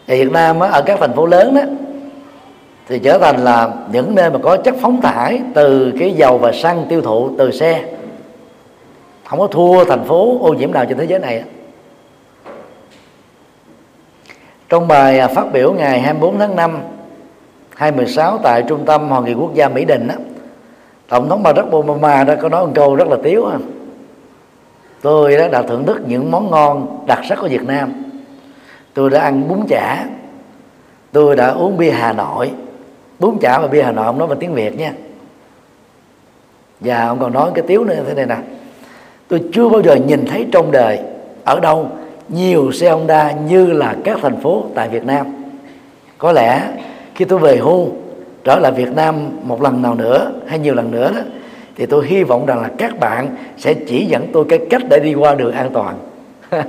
Thì 0.07 0.25
Việt 0.25 0.33
Nam 0.33 0.61
ở 0.61 0.83
các 0.83 1.01
thành 1.01 1.13
phố 1.13 1.27
lớn 1.27 1.55
đó 1.55 1.63
thì 2.89 2.99
trở 2.99 3.19
thành 3.19 3.45
là 3.45 3.71
những 3.93 4.15
nơi 4.15 4.31
mà 4.31 4.39
có 4.43 4.57
chất 4.57 4.75
phóng 4.81 5.01
thải 5.01 5.41
từ 5.55 5.93
cái 5.99 6.13
dầu 6.13 6.39
và 6.39 6.53
xăng 6.53 6.87
tiêu 6.89 7.01
thụ 7.01 7.31
từ 7.39 7.51
xe. 7.51 7.85
Không 9.25 9.39
có 9.39 9.47
thua 9.47 9.85
thành 9.85 10.05
phố 10.05 10.39
ô 10.43 10.53
nhiễm 10.53 10.73
nào 10.73 10.85
trên 10.87 10.99
thế 10.99 11.07
giới 11.07 11.19
này 11.19 11.43
trong 14.73 14.89
bài 14.89 15.19
à, 15.19 15.29
phát 15.29 15.53
biểu 15.53 15.73
ngày 15.73 16.01
24 16.01 16.39
tháng 16.39 16.57
5 16.57 16.79
2016 17.77 18.39
tại 18.43 18.63
trung 18.69 18.85
tâm 18.87 19.09
hội 19.09 19.23
nghị 19.23 19.35
quốc 19.35 19.55
gia 19.55 19.69
Mỹ 19.69 19.85
Đình 19.85 20.09
đó, 20.09 20.15
tổng 21.09 21.29
thống 21.29 21.43
Barack 21.43 21.77
Obama 21.77 22.25
đã 22.25 22.35
có 22.35 22.49
nói 22.49 22.67
một 22.67 22.73
câu 22.75 22.95
rất 22.95 23.09
là 23.09 23.17
tiếu 23.23 23.47
tôi 25.03 25.37
đã, 25.37 25.49
đã 25.49 25.63
thưởng 25.63 25.87
thức 25.87 26.01
những 26.07 26.31
món 26.31 26.51
ngon 26.51 27.05
đặc 27.07 27.19
sắc 27.29 27.39
của 27.41 27.49
Việt 27.49 27.63
Nam. 27.63 27.93
Tôi 28.95 29.11
đã 29.11 29.21
ăn 29.21 29.49
bún 29.49 29.61
chả. 29.69 30.07
Tôi 31.13 31.37
đã 31.37 31.49
uống 31.49 31.77
bia 31.77 31.91
Hà 31.91 32.13
Nội. 32.13 32.51
Bún 33.19 33.39
chả 33.41 33.59
và 33.59 33.67
bia 33.67 33.83
Hà 33.83 33.93
Nội 33.93 34.05
ông 34.05 34.19
nói 34.19 34.29
bằng 34.29 34.39
tiếng 34.39 34.55
Việt 34.55 34.79
nha. 34.79 34.93
Và 36.81 37.07
ông 37.07 37.19
còn 37.19 37.33
nói 37.33 37.51
cái 37.55 37.65
tiếu 37.67 37.85
nữa 37.85 37.97
thế 38.07 38.15
này 38.15 38.27
nè. 38.27 38.37
Tôi 39.29 39.43
chưa 39.53 39.69
bao 39.69 39.83
giờ 39.83 39.95
nhìn 39.95 40.27
thấy 40.27 40.47
trong 40.53 40.73
đời 40.73 40.99
ở 41.45 41.61
đâu 41.61 41.89
nhiều 42.33 42.73
xe 42.73 42.91
Honda 42.91 43.33
như 43.33 43.67
là 43.67 43.97
các 44.05 44.19
thành 44.23 44.41
phố 44.41 44.65
tại 44.75 44.89
Việt 44.89 45.05
Nam. 45.05 45.27
Có 46.19 46.33
lẽ 46.33 46.69
khi 47.15 47.25
tôi 47.25 47.39
về 47.39 47.57
hưu, 47.57 47.89
trở 48.45 48.59
lại 48.59 48.73
Việt 48.73 48.93
Nam 48.97 49.31
một 49.43 49.63
lần 49.63 49.83
nào 49.83 49.95
nữa 49.95 50.33
hay 50.47 50.59
nhiều 50.59 50.75
lần 50.75 50.91
nữa 50.91 51.13
đó, 51.15 51.21
thì 51.77 51.87
tôi 51.87 52.07
hy 52.07 52.23
vọng 52.23 52.47
rằng 52.47 52.63
là 52.63 52.71
các 52.79 53.01
bạn 53.01 53.37
sẽ 53.59 53.75
chỉ 53.75 54.07
dẫn 54.07 54.27
tôi 54.33 54.45
cái 54.49 54.59
cách 54.71 54.83
để 54.91 55.01
đi 55.01 55.15
qua 55.15 55.35
đường 55.35 55.53
an 55.53 55.71
toàn. 55.73 55.99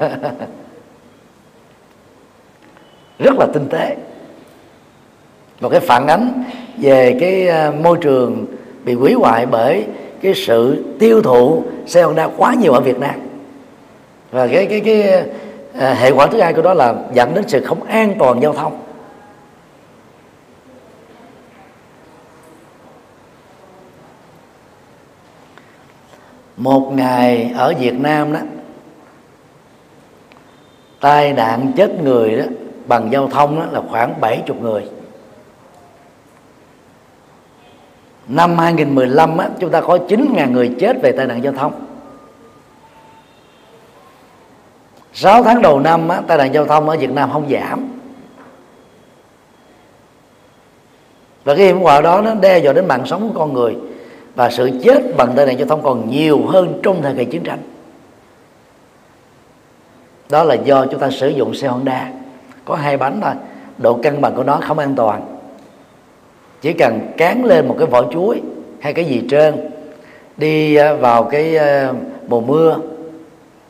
Rất 3.19 3.33
là 3.39 3.47
tinh 3.53 3.67
tế. 3.69 3.95
Một 5.61 5.69
cái 5.69 5.79
phản 5.79 6.07
ánh 6.07 6.43
về 6.77 7.17
cái 7.19 7.47
ờ, 7.47 7.73
môi 7.83 7.97
trường 8.01 8.45
bị 8.85 8.93
hủy 8.93 9.13
hoại 9.13 9.45
bởi 9.45 9.85
cái 10.21 10.33
sự 10.35 10.83
tiêu 10.99 11.21
thụ 11.21 11.63
xe 11.85 12.03
Honda 12.03 12.29
quá 12.37 12.53
nhiều 12.53 12.73
ở 12.73 12.79
Việt 12.79 12.99
Nam. 12.99 13.15
Và 14.31 14.47
cái 14.47 14.65
cái 14.65 14.79
cái 14.79 15.23
à, 15.79 15.93
hệ 15.93 16.11
quả 16.11 16.27
thứ 16.27 16.41
hai 16.41 16.53
của 16.53 16.61
đó 16.61 16.73
là 16.73 16.95
dẫn 17.13 17.33
đến 17.33 17.43
sự 17.47 17.65
không 17.65 17.83
an 17.83 18.15
toàn 18.19 18.41
giao 18.41 18.53
thông. 18.53 18.79
Một 26.57 26.91
ngày 26.93 27.53
ở 27.57 27.73
Việt 27.79 27.99
Nam 27.99 28.33
đó 28.33 28.39
tai 30.99 31.33
nạn 31.33 31.71
chết 31.75 32.01
người 32.03 32.35
đó 32.37 32.43
bằng 32.87 33.11
giao 33.11 33.27
thông 33.27 33.59
đó 33.59 33.65
là 33.71 33.81
khoảng 33.89 34.21
70 34.21 34.57
người. 34.61 34.85
Năm 38.27 38.57
2015 38.57 39.37
á, 39.37 39.49
chúng 39.59 39.71
ta 39.71 39.81
có 39.81 39.97
9.000 40.07 40.51
người 40.51 40.75
chết 40.79 41.01
về 41.01 41.11
tai 41.11 41.25
nạn 41.25 41.43
giao 41.43 41.53
thông. 41.53 41.92
6 45.13 45.43
tháng 45.43 45.61
đầu 45.61 45.79
năm 45.79 46.09
á, 46.09 46.21
tai 46.27 46.37
nạn 46.37 46.53
giao 46.53 46.65
thông 46.65 46.89
ở 46.89 46.97
Việt 46.97 47.11
Nam 47.11 47.29
không 47.33 47.49
giảm. 47.49 47.89
Và 51.43 51.55
cái 51.55 51.65
hiểm 51.65 51.79
họa 51.79 52.01
đó 52.01 52.21
nó 52.21 52.33
đe 52.33 52.59
dọa 52.59 52.73
đến 52.73 52.87
mạng 52.87 53.03
sống 53.05 53.29
của 53.29 53.39
con 53.39 53.53
người 53.53 53.75
và 54.35 54.49
sự 54.49 54.71
chết 54.83 55.17
bằng 55.17 55.33
tai 55.35 55.45
nạn 55.45 55.57
giao 55.57 55.67
thông 55.67 55.83
còn 55.83 56.09
nhiều 56.09 56.41
hơn 56.47 56.79
trong 56.83 57.01
thời 57.01 57.15
kỳ 57.15 57.25
chiến 57.25 57.43
tranh. 57.43 57.59
Đó 60.29 60.43
là 60.43 60.55
do 60.55 60.85
chúng 60.85 60.99
ta 60.99 61.09
sử 61.09 61.29
dụng 61.29 61.55
xe 61.55 61.67
Honda. 61.67 62.09
Có 62.65 62.75
hai 62.75 62.97
bánh 62.97 63.19
thôi. 63.21 63.33
Độ 63.77 63.99
cân 64.03 64.21
bằng 64.21 64.35
của 64.35 64.43
nó 64.43 64.59
không 64.61 64.79
an 64.79 64.95
toàn. 64.95 65.37
Chỉ 66.61 66.73
cần 66.73 66.99
cán 67.17 67.45
lên 67.45 67.67
một 67.67 67.75
cái 67.79 67.87
vỏ 67.87 68.11
chuối 68.11 68.41
hay 68.79 68.93
cái 68.93 69.05
gì 69.05 69.23
trên 69.29 69.69
đi 70.37 70.75
à, 70.75 70.93
vào 70.93 71.23
cái 71.23 71.57
à, 71.57 71.93
mùa 72.27 72.41
mưa 72.41 72.79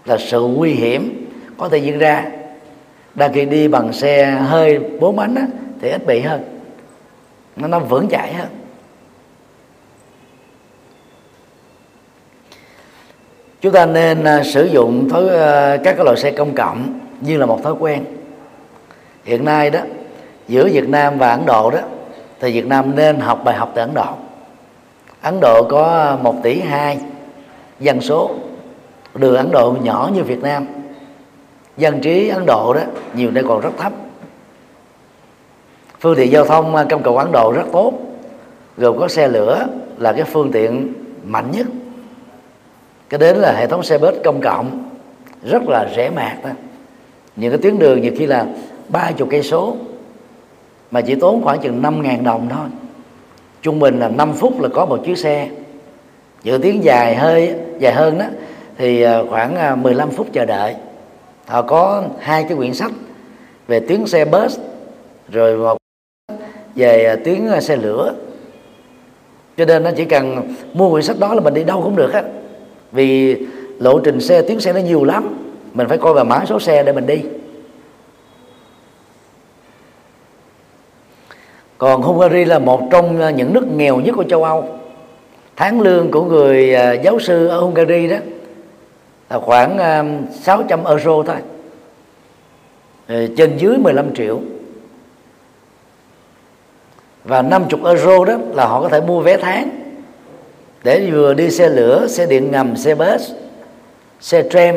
là 0.06 0.18
sự 0.18 0.42
nguy 0.42 0.72
hiểm 0.72 1.23
có 1.58 1.70
thể 1.70 1.78
diễn 1.78 2.00
ra. 2.00 2.26
Đang 3.16 3.34
khi 3.34 3.46
đi 3.46 3.68
bằng 3.68 3.94
xe 3.94 4.32
hơi 4.32 4.80
bốn 4.80 5.16
bánh 5.16 5.36
á, 5.36 5.48
thì 5.82 5.90
ít 5.90 6.06
bị 6.06 6.20
hơn. 6.20 6.42
Nó 7.56 7.68
nó 7.68 7.80
vững 7.80 8.08
chãi 8.10 8.34
hơn. 8.34 8.48
Chúng 13.62 13.74
ta 13.74 13.86
nên 13.86 14.24
à, 14.24 14.44
sử 14.44 14.66
dụng 14.66 15.10
thói 15.10 15.30
à, 15.30 15.78
các 15.78 15.94
cái 15.96 16.06
loại 16.06 16.18
xe 16.18 16.32
công 16.32 16.56
cộng 16.56 17.00
như 17.22 17.38
là 17.38 17.46
một 17.46 17.64
thói 17.64 17.74
quen. 17.80 18.06
Hiện 19.24 19.46
nay 19.46 19.70
đó 19.70 19.80
giữa 20.48 20.70
Việt 20.74 20.90
Nam 20.90 21.18
và 21.18 21.30
Ấn 21.30 21.46
Độ 21.46 21.72
đó 21.72 21.80
thì 22.40 22.52
Việt 22.52 22.66
Nam 22.66 22.96
nên 22.96 23.20
học 23.20 23.42
bài 23.44 23.56
học 23.56 23.72
từ 23.76 23.82
Ấn 23.82 23.94
Độ. 23.94 24.16
Ấn 25.22 25.40
Độ 25.42 25.64
có 25.70 26.18
1 26.22 26.36
tỷ 26.44 26.60
2 26.60 26.98
dân 27.80 28.02
số 28.02 28.32
đường 29.16 29.36
Ấn 29.36 29.52
Độ 29.52 29.76
nhỏ 29.82 30.10
như 30.14 30.24
Việt 30.24 30.42
Nam 30.44 30.68
dân 31.78 32.00
trí 32.00 32.30
Ấn 32.30 32.46
Độ 32.46 32.74
đó, 32.74 32.82
nhiều 33.16 33.32
nơi 33.32 33.44
còn 33.48 33.62
rất 33.62 33.72
thấp. 33.78 33.94
Phương 36.00 36.16
tiện 36.16 36.32
giao 36.32 36.46
thông 36.46 36.76
trong 36.90 37.04
công 37.04 37.18
Ấn 37.18 37.32
Độ 37.32 37.52
rất 37.52 37.66
tốt, 37.72 37.94
gồm 38.78 39.00
có 39.00 39.08
xe 39.08 39.28
lửa 39.28 39.66
là 39.98 40.14
cái 40.14 40.24
phương 40.24 40.52
tiện 40.52 40.94
mạnh 41.24 41.52
nhất. 41.52 41.68
Cái 43.10 43.18
đến 43.18 43.38
là 43.38 43.54
hệ 43.58 43.68
thống 43.68 43.84
xe 43.84 43.98
bus 43.98 44.14
công 44.24 44.42
cộng, 44.42 44.90
rất 45.44 45.64
là 45.68 45.90
rẻ 45.96 46.10
mạt 46.10 46.44
đó. 46.44 46.50
Những 47.36 47.52
cái 47.52 47.60
tuyến 47.62 47.80
đường 47.80 48.02
nhiều 48.02 48.12
khi 48.18 48.26
là 48.26 48.46
ba 48.90 49.12
chục 49.12 49.28
cây 49.32 49.44
số, 49.44 49.76
mà 50.92 51.02
chỉ 51.02 51.16
tốn 51.16 51.42
khoảng 51.44 51.60
chừng 51.60 51.82
năm 51.82 52.02
ngàn 52.02 52.24
đồng 52.24 52.48
thôi. 52.50 52.68
Trung 53.62 53.80
bình 53.80 54.00
là 54.00 54.10
5 54.10 54.34
phút 54.34 54.62
là 54.62 54.70
có 54.74 54.86
một 54.86 55.00
chiếc 55.06 55.18
xe. 55.18 55.50
Dự 56.44 56.58
tiếng 56.62 56.84
dài 56.84 57.16
hơi, 57.16 57.56
dài 57.80 57.94
hơn 57.94 58.18
đó, 58.18 58.26
thì 58.78 59.02
ờ, 59.02 59.26
khoảng 59.30 59.56
ờ, 59.56 59.76
15 59.76 60.10
phút 60.10 60.28
chờ 60.34 60.46
đợi 60.46 60.76
họ 61.54 61.62
có 61.62 62.04
hai 62.20 62.44
cái 62.44 62.58
quyển 62.58 62.74
sách 62.74 62.92
về 63.68 63.80
tuyến 63.80 64.06
xe 64.06 64.26
bus, 64.26 64.60
rồi 65.30 65.58
một 65.58 65.78
về 66.76 67.06
à, 67.06 67.16
tuyến 67.26 67.48
à, 67.48 67.62
xe 67.62 67.76
lửa. 67.76 68.14
Cho 69.58 69.66
nên 69.66 69.84
nó 69.84 69.92
chỉ 69.98 70.06
cần 70.06 70.54
mua 70.74 70.92
quyển 70.92 71.04
sách 71.04 71.20
đó 71.20 71.34
là 71.34 71.42
mình 71.42 71.54
đi 71.54 71.64
đâu 71.64 71.82
cũng 71.82 71.96
được 71.96 72.14
á. 72.14 72.24
Vì 72.92 73.38
lộ 73.80 74.00
trình 74.00 74.22
xe, 74.22 74.42
tuyến 74.42 74.60
xe 74.60 74.74
nó 74.74 74.80
nhiều 74.80 75.04
lắm, 75.04 75.54
mình 75.74 75.88
phải 75.88 75.98
coi 75.98 76.14
vào 76.14 76.26
mã 76.26 76.44
số 76.48 76.60
xe 76.60 76.84
để 76.84 76.94
mình 76.94 77.08
đi. 77.08 77.22
Còn 81.78 82.02
Hungary 82.02 82.46
là 82.46 82.60
một 82.60 82.82
trong 82.92 83.36
những 83.36 83.54
nước 83.54 83.68
nghèo 83.76 84.00
nhất 84.00 84.16
của 84.16 84.24
châu 84.24 84.44
Âu. 84.44 84.66
Tháng 85.56 85.82
lương 85.82 86.12
của 86.12 86.24
người 86.24 86.76
à, 86.76 86.94
giáo 86.94 87.20
sư 87.20 87.48
ở 87.48 87.60
Hungary 87.60 88.08
đó 88.08 88.18
là 89.34 89.40
khoảng 89.40 89.78
um, 89.78 90.26
600 90.32 90.86
euro 90.86 91.24
thôi. 91.24 91.36
Trên 93.38 93.58
dưới 93.58 93.78
15 93.78 94.16
triệu. 94.16 94.40
Và 97.24 97.42
50 97.42 97.80
euro 97.86 98.26
đó 98.26 98.38
là 98.54 98.66
họ 98.66 98.82
có 98.82 98.90
thể 98.90 99.02
mua 99.02 99.22
vé 99.22 99.38
tháng. 99.38 99.70
Để 100.84 101.10
vừa 101.12 101.34
đi 101.34 101.52
xe 101.52 101.70
lửa, 101.70 102.08
xe 102.08 102.26
điện 102.26 102.52
ngầm, 102.52 102.76
xe 102.76 102.96
bus, 102.96 103.32
xe 104.20 104.44
tram. 104.50 104.76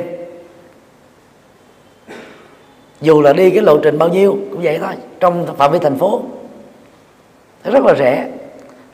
Dù 3.01 3.23
là 3.23 3.33
đi 3.33 3.51
cái 3.51 3.63
lộ 3.63 3.79
trình 3.79 3.99
bao 3.99 4.09
nhiêu 4.09 4.39
cũng 4.51 4.63
vậy 4.63 4.79
thôi, 4.79 4.95
trong 5.21 5.57
phạm 5.57 5.73
vi 5.73 5.79
thành 5.79 5.99
phố. 5.99 6.23
Rất 7.65 7.85
là 7.85 7.95
rẻ 7.95 8.31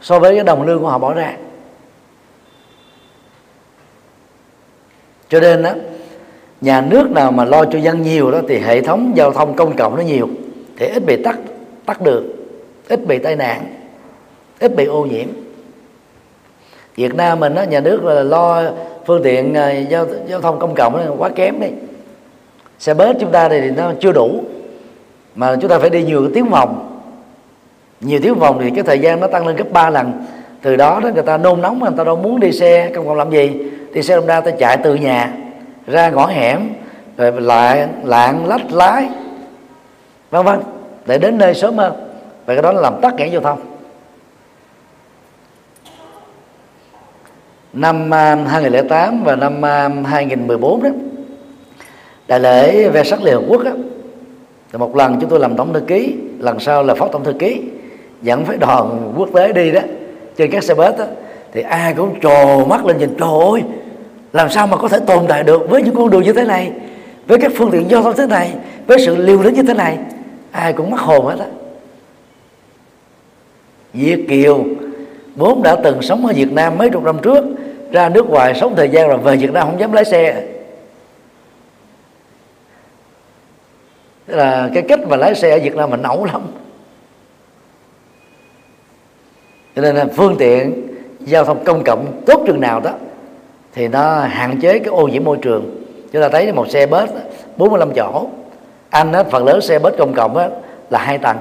so 0.01 0.19
với 0.19 0.35
cái 0.35 0.45
đồng 0.45 0.63
lương 0.63 0.81
của 0.81 0.89
họ 0.89 0.99
bỏ 0.99 1.15
ra. 1.15 1.37
Cho 5.33 5.41
nên 5.41 5.63
đó 5.63 5.71
nhà 6.61 6.81
nước 6.81 7.11
nào 7.11 7.33
mà 7.33 7.45
lo 7.45 7.65
cho 7.65 7.79
dân 7.79 8.03
nhiều 8.03 8.31
đó 8.31 8.41
thì 8.49 8.59
hệ 8.59 8.81
thống 8.81 9.13
giao 9.15 9.33
thông 9.33 9.55
công 9.57 9.77
cộng 9.77 9.97
nó 9.97 10.03
nhiều, 10.03 10.29
thì 10.79 10.87
ít 10.87 11.07
bị 11.07 11.23
tắt 11.23 11.39
tắt 11.87 12.03
được 12.03 12.25
ít 12.89 13.07
bị 13.07 13.19
tai 13.19 13.37
nạn, 13.37 13.67
ít 14.61 14.77
bị 14.77 14.85
ô 14.85 15.05
nhiễm. 15.05 15.27
Việt 16.97 17.15
Nam 17.15 17.41
mình 17.41 17.55
đó 17.55 17.63
nhà 17.63 17.81
nước 17.81 18.05
là 18.05 18.23
lo 18.23 18.63
phương 19.07 19.23
tiện 19.23 19.55
à, 19.55 19.71
giao 19.71 20.07
giao 20.29 20.41
thông 20.41 20.59
công 20.59 20.75
cộng 20.75 21.07
nó 21.07 21.15
quá 21.19 21.29
kém 21.29 21.61
đi. 21.61 21.69
Xe 22.79 22.95
bớt 22.95 23.17
chúng 23.21 23.33
ta 23.33 23.49
thì 23.49 23.71
nó 23.71 23.93
chưa 24.01 24.13
đủ, 24.13 24.43
mà 25.35 25.57
chúng 25.61 25.71
ta 25.71 25.79
phải 25.79 25.91
đi 25.91 26.03
nhiều 26.03 26.31
tiếng 26.35 26.49
vòng. 26.49 27.01
Nhiều 28.01 28.21
tiếng 28.23 28.35
vòng 28.35 28.59
thì 28.63 28.71
cái 28.71 28.85
thời 28.85 28.99
gian 28.99 29.21
nó 29.21 29.27
tăng 29.27 29.47
lên 29.47 29.57
gấp 29.57 29.73
3 29.73 29.91
lần. 29.91 30.13
Từ 30.63 30.77
đó 30.77 31.01
đó 31.03 31.11
người 31.15 31.23
ta 31.23 31.37
nôn 31.37 31.61
nóng, 31.61 31.81
người 31.81 31.91
ta 31.97 32.05
đâu 32.05 32.17
muốn 32.17 32.41
đi 32.41 32.53
xe 32.53 32.91
công 32.95 33.07
cộng 33.07 33.17
làm 33.17 33.31
gì 33.31 33.51
đi 33.93 34.03
xe 34.03 34.17
Honda 34.17 34.41
ta 34.41 34.51
chạy 34.51 34.77
từ 34.77 34.95
nhà 34.95 35.33
ra 35.87 36.11
ngõ 36.11 36.27
hẻm 36.27 36.69
rồi 37.17 37.33
lại 37.41 37.89
lạng 38.05 38.47
lách 38.47 38.73
lái 38.73 39.09
vân 40.31 40.45
vân 40.45 40.61
để 41.07 41.19
đến 41.19 41.39
nơi 41.39 41.55
sớm 41.55 41.79
hơn. 41.79 41.93
Và 42.47 42.55
cái 42.55 42.63
đó 42.63 42.73
là 42.73 42.81
làm 42.81 43.01
tắc 43.01 43.15
nghẽn 43.15 43.31
giao 43.31 43.41
thông. 43.41 43.61
Năm 47.73 48.15
à, 48.15 48.35
2008 48.35 49.25
và 49.25 49.37
năm 49.37 49.65
à, 49.65 49.89
2014 50.05 50.83
đó 50.83 50.91
đại 52.29 52.41
lễ 52.41 52.89
về 52.89 53.05
sắc 53.05 53.23
Liên 53.23 53.35
Hợp 53.35 53.43
Quốc 53.49 53.65
đó, 53.65 53.71
thì 54.73 54.79
một 54.79 54.97
lần 54.97 55.19
chúng 55.21 55.31
tôi 55.31 55.41
làm 55.41 55.57
tổng 55.57 55.73
thư 55.73 55.81
ký 55.81 56.17
lần 56.39 56.61
sau 56.61 56.83
là 56.83 56.95
phó 56.95 57.09
tổng 57.09 57.25
thư 57.25 57.33
ký 57.33 57.63
dẫn 58.23 58.45
phải 58.45 58.57
đoàn 58.57 59.13
quốc 59.17 59.29
tế 59.35 59.53
đi 59.53 59.71
đó 59.71 59.81
trên 60.37 60.51
các 60.51 60.65
xe 60.65 60.75
bus 60.75 60.99
đó 60.99 61.05
thì 61.53 61.63
ai 61.63 61.95
cũng 61.95 62.21
trồ 62.21 62.65
mắt 62.65 62.87
lên 62.87 62.99
nhìn 62.99 63.15
trời 63.19 63.29
ơi 63.53 63.63
làm 64.33 64.51
sao 64.51 64.67
mà 64.67 64.77
có 64.77 64.89
thể 64.89 64.99
tồn 65.07 65.25
tại 65.29 65.43
được 65.43 65.71
với 65.71 65.83
những 65.83 65.95
con 65.95 66.11
đường 66.11 66.23
như 66.23 66.33
thế 66.33 66.45
này? 66.45 66.73
Với 67.27 67.39
các 67.39 67.53
phương 67.57 67.71
tiện 67.71 67.91
giao 67.91 68.03
thông 68.03 68.17
thế 68.17 68.27
này? 68.27 68.55
Với 68.87 68.99
sự 69.07 69.17
liều 69.17 69.43
lĩnh 69.43 69.55
như 69.55 69.63
thế 69.63 69.75
này? 69.75 69.99
Ai 70.51 70.73
cũng 70.73 70.91
mắc 70.91 71.01
hồn 71.01 71.27
hết 71.27 71.37
á. 71.39 71.47
Việt 73.93 74.27
Kiều, 74.29 74.65
vốn 75.37 75.63
đã 75.63 75.77
từng 75.85 76.03
sống 76.03 76.27
ở 76.27 76.33
Việt 76.37 76.53
Nam 76.53 76.79
mấy 76.79 76.91
chục 76.91 77.05
năm 77.05 77.19
trước, 77.23 77.45
ra 77.91 78.09
nước 78.09 78.27
ngoài 78.27 78.55
sống 78.61 78.77
thời 78.77 78.89
gian 78.89 79.09
rồi, 79.09 79.19
về 79.19 79.37
Việt 79.37 79.53
Nam 79.53 79.67
không 79.71 79.81
dám 79.81 79.93
lái 79.93 80.05
xe. 80.05 80.47
Tức 84.27 84.37
là 84.37 84.71
cái 84.75 84.83
cách 84.89 85.01
mà 85.09 85.17
lái 85.17 85.35
xe 85.35 85.51
ở 85.51 85.59
Việt 85.63 85.75
Nam 85.75 85.91
mình 85.91 86.03
ẩu 86.03 86.25
lắm. 86.25 86.43
Cho 89.77 89.83
nên 89.83 89.97
là 89.97 90.07
phương 90.17 90.37
tiện 90.39 90.89
giao 91.21 91.45
thông 91.45 91.65
công 91.65 91.85
cộng 91.85 92.23
tốt 92.27 92.45
chừng 92.47 92.61
nào 92.61 92.81
đó 92.81 92.91
thì 93.75 93.89
nó 93.89 94.21
hạn 94.21 94.61
chế 94.61 94.79
cái 94.79 94.89
ô 94.89 95.09
nhiễm 95.09 95.25
môi 95.25 95.37
trường. 95.43 95.85
Chúng 96.13 96.23
ta 96.23 96.29
thấy 96.29 96.53
một 96.53 96.71
xe 96.71 96.87
bus 96.87 97.11
45 97.57 97.93
chỗ. 97.95 98.29
Anh 98.91 99.13
á, 99.13 99.25
phần 99.25 99.45
lớn 99.45 99.61
xe 99.61 99.79
bus 99.79 99.95
công 99.99 100.15
cộng 100.15 100.37
á, 100.37 100.49
là 100.91 100.99
hai 100.99 101.19
tầng. 101.19 101.37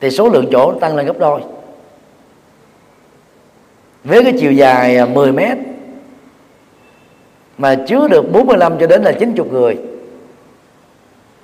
Thì 0.00 0.10
số 0.10 0.28
lượng 0.28 0.46
chỗ 0.52 0.72
tăng 0.72 0.96
lên 0.96 1.06
gấp 1.06 1.18
đôi. 1.18 1.40
Với 4.04 4.24
cái 4.24 4.34
chiều 4.40 4.52
dài 4.52 4.96
à, 4.96 5.06
10 5.06 5.32
mét 5.32 5.58
mà 7.58 7.74
chứa 7.74 8.08
được 8.08 8.32
45 8.32 8.78
cho 8.78 8.86
đến 8.86 9.02
là 9.02 9.12
90 9.12 9.46
người. 9.52 9.76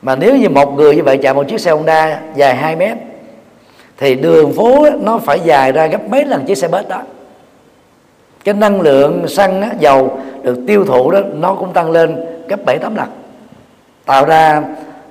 Mà 0.02 0.16
nếu 0.16 0.36
như 0.36 0.48
một 0.48 0.74
người 0.74 0.96
như 0.96 1.02
vậy 1.02 1.18
chạy 1.22 1.34
một 1.34 1.48
chiếc 1.48 1.60
xe 1.60 1.70
Honda 1.70 2.20
dài 2.36 2.56
2 2.56 2.76
mét 2.76 2.96
thì 3.96 4.14
đường 4.14 4.52
phố 4.52 4.86
nó 5.00 5.18
phải 5.18 5.40
dài 5.44 5.72
ra 5.72 5.86
gấp 5.86 6.08
mấy 6.08 6.24
lần 6.24 6.44
chiếc 6.46 6.58
xe 6.58 6.68
bus 6.68 6.86
đó 6.88 7.02
cái 8.46 8.54
năng 8.54 8.80
lượng 8.80 9.28
xăng 9.28 9.62
á, 9.62 9.70
dầu 9.78 10.20
được 10.42 10.58
tiêu 10.66 10.84
thụ 10.84 11.10
đó 11.10 11.20
nó 11.34 11.54
cũng 11.54 11.72
tăng 11.72 11.90
lên 11.90 12.16
gấp 12.48 12.64
bảy 12.64 12.78
tám 12.78 12.94
lần 12.94 13.08
tạo 14.04 14.24
ra 14.24 14.62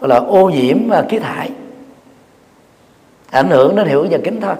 là 0.01 0.15
ô 0.15 0.49
nhiễm 0.49 0.77
và 0.87 1.03
khí 1.09 1.19
thải. 1.19 1.49
Ảnh 3.31 3.49
hưởng 3.49 3.75
đến 3.75 3.87
hiệu 3.87 4.01
ứng 4.01 4.09
nhà 4.09 4.17
kính 4.23 4.41
thôi. 4.41 4.55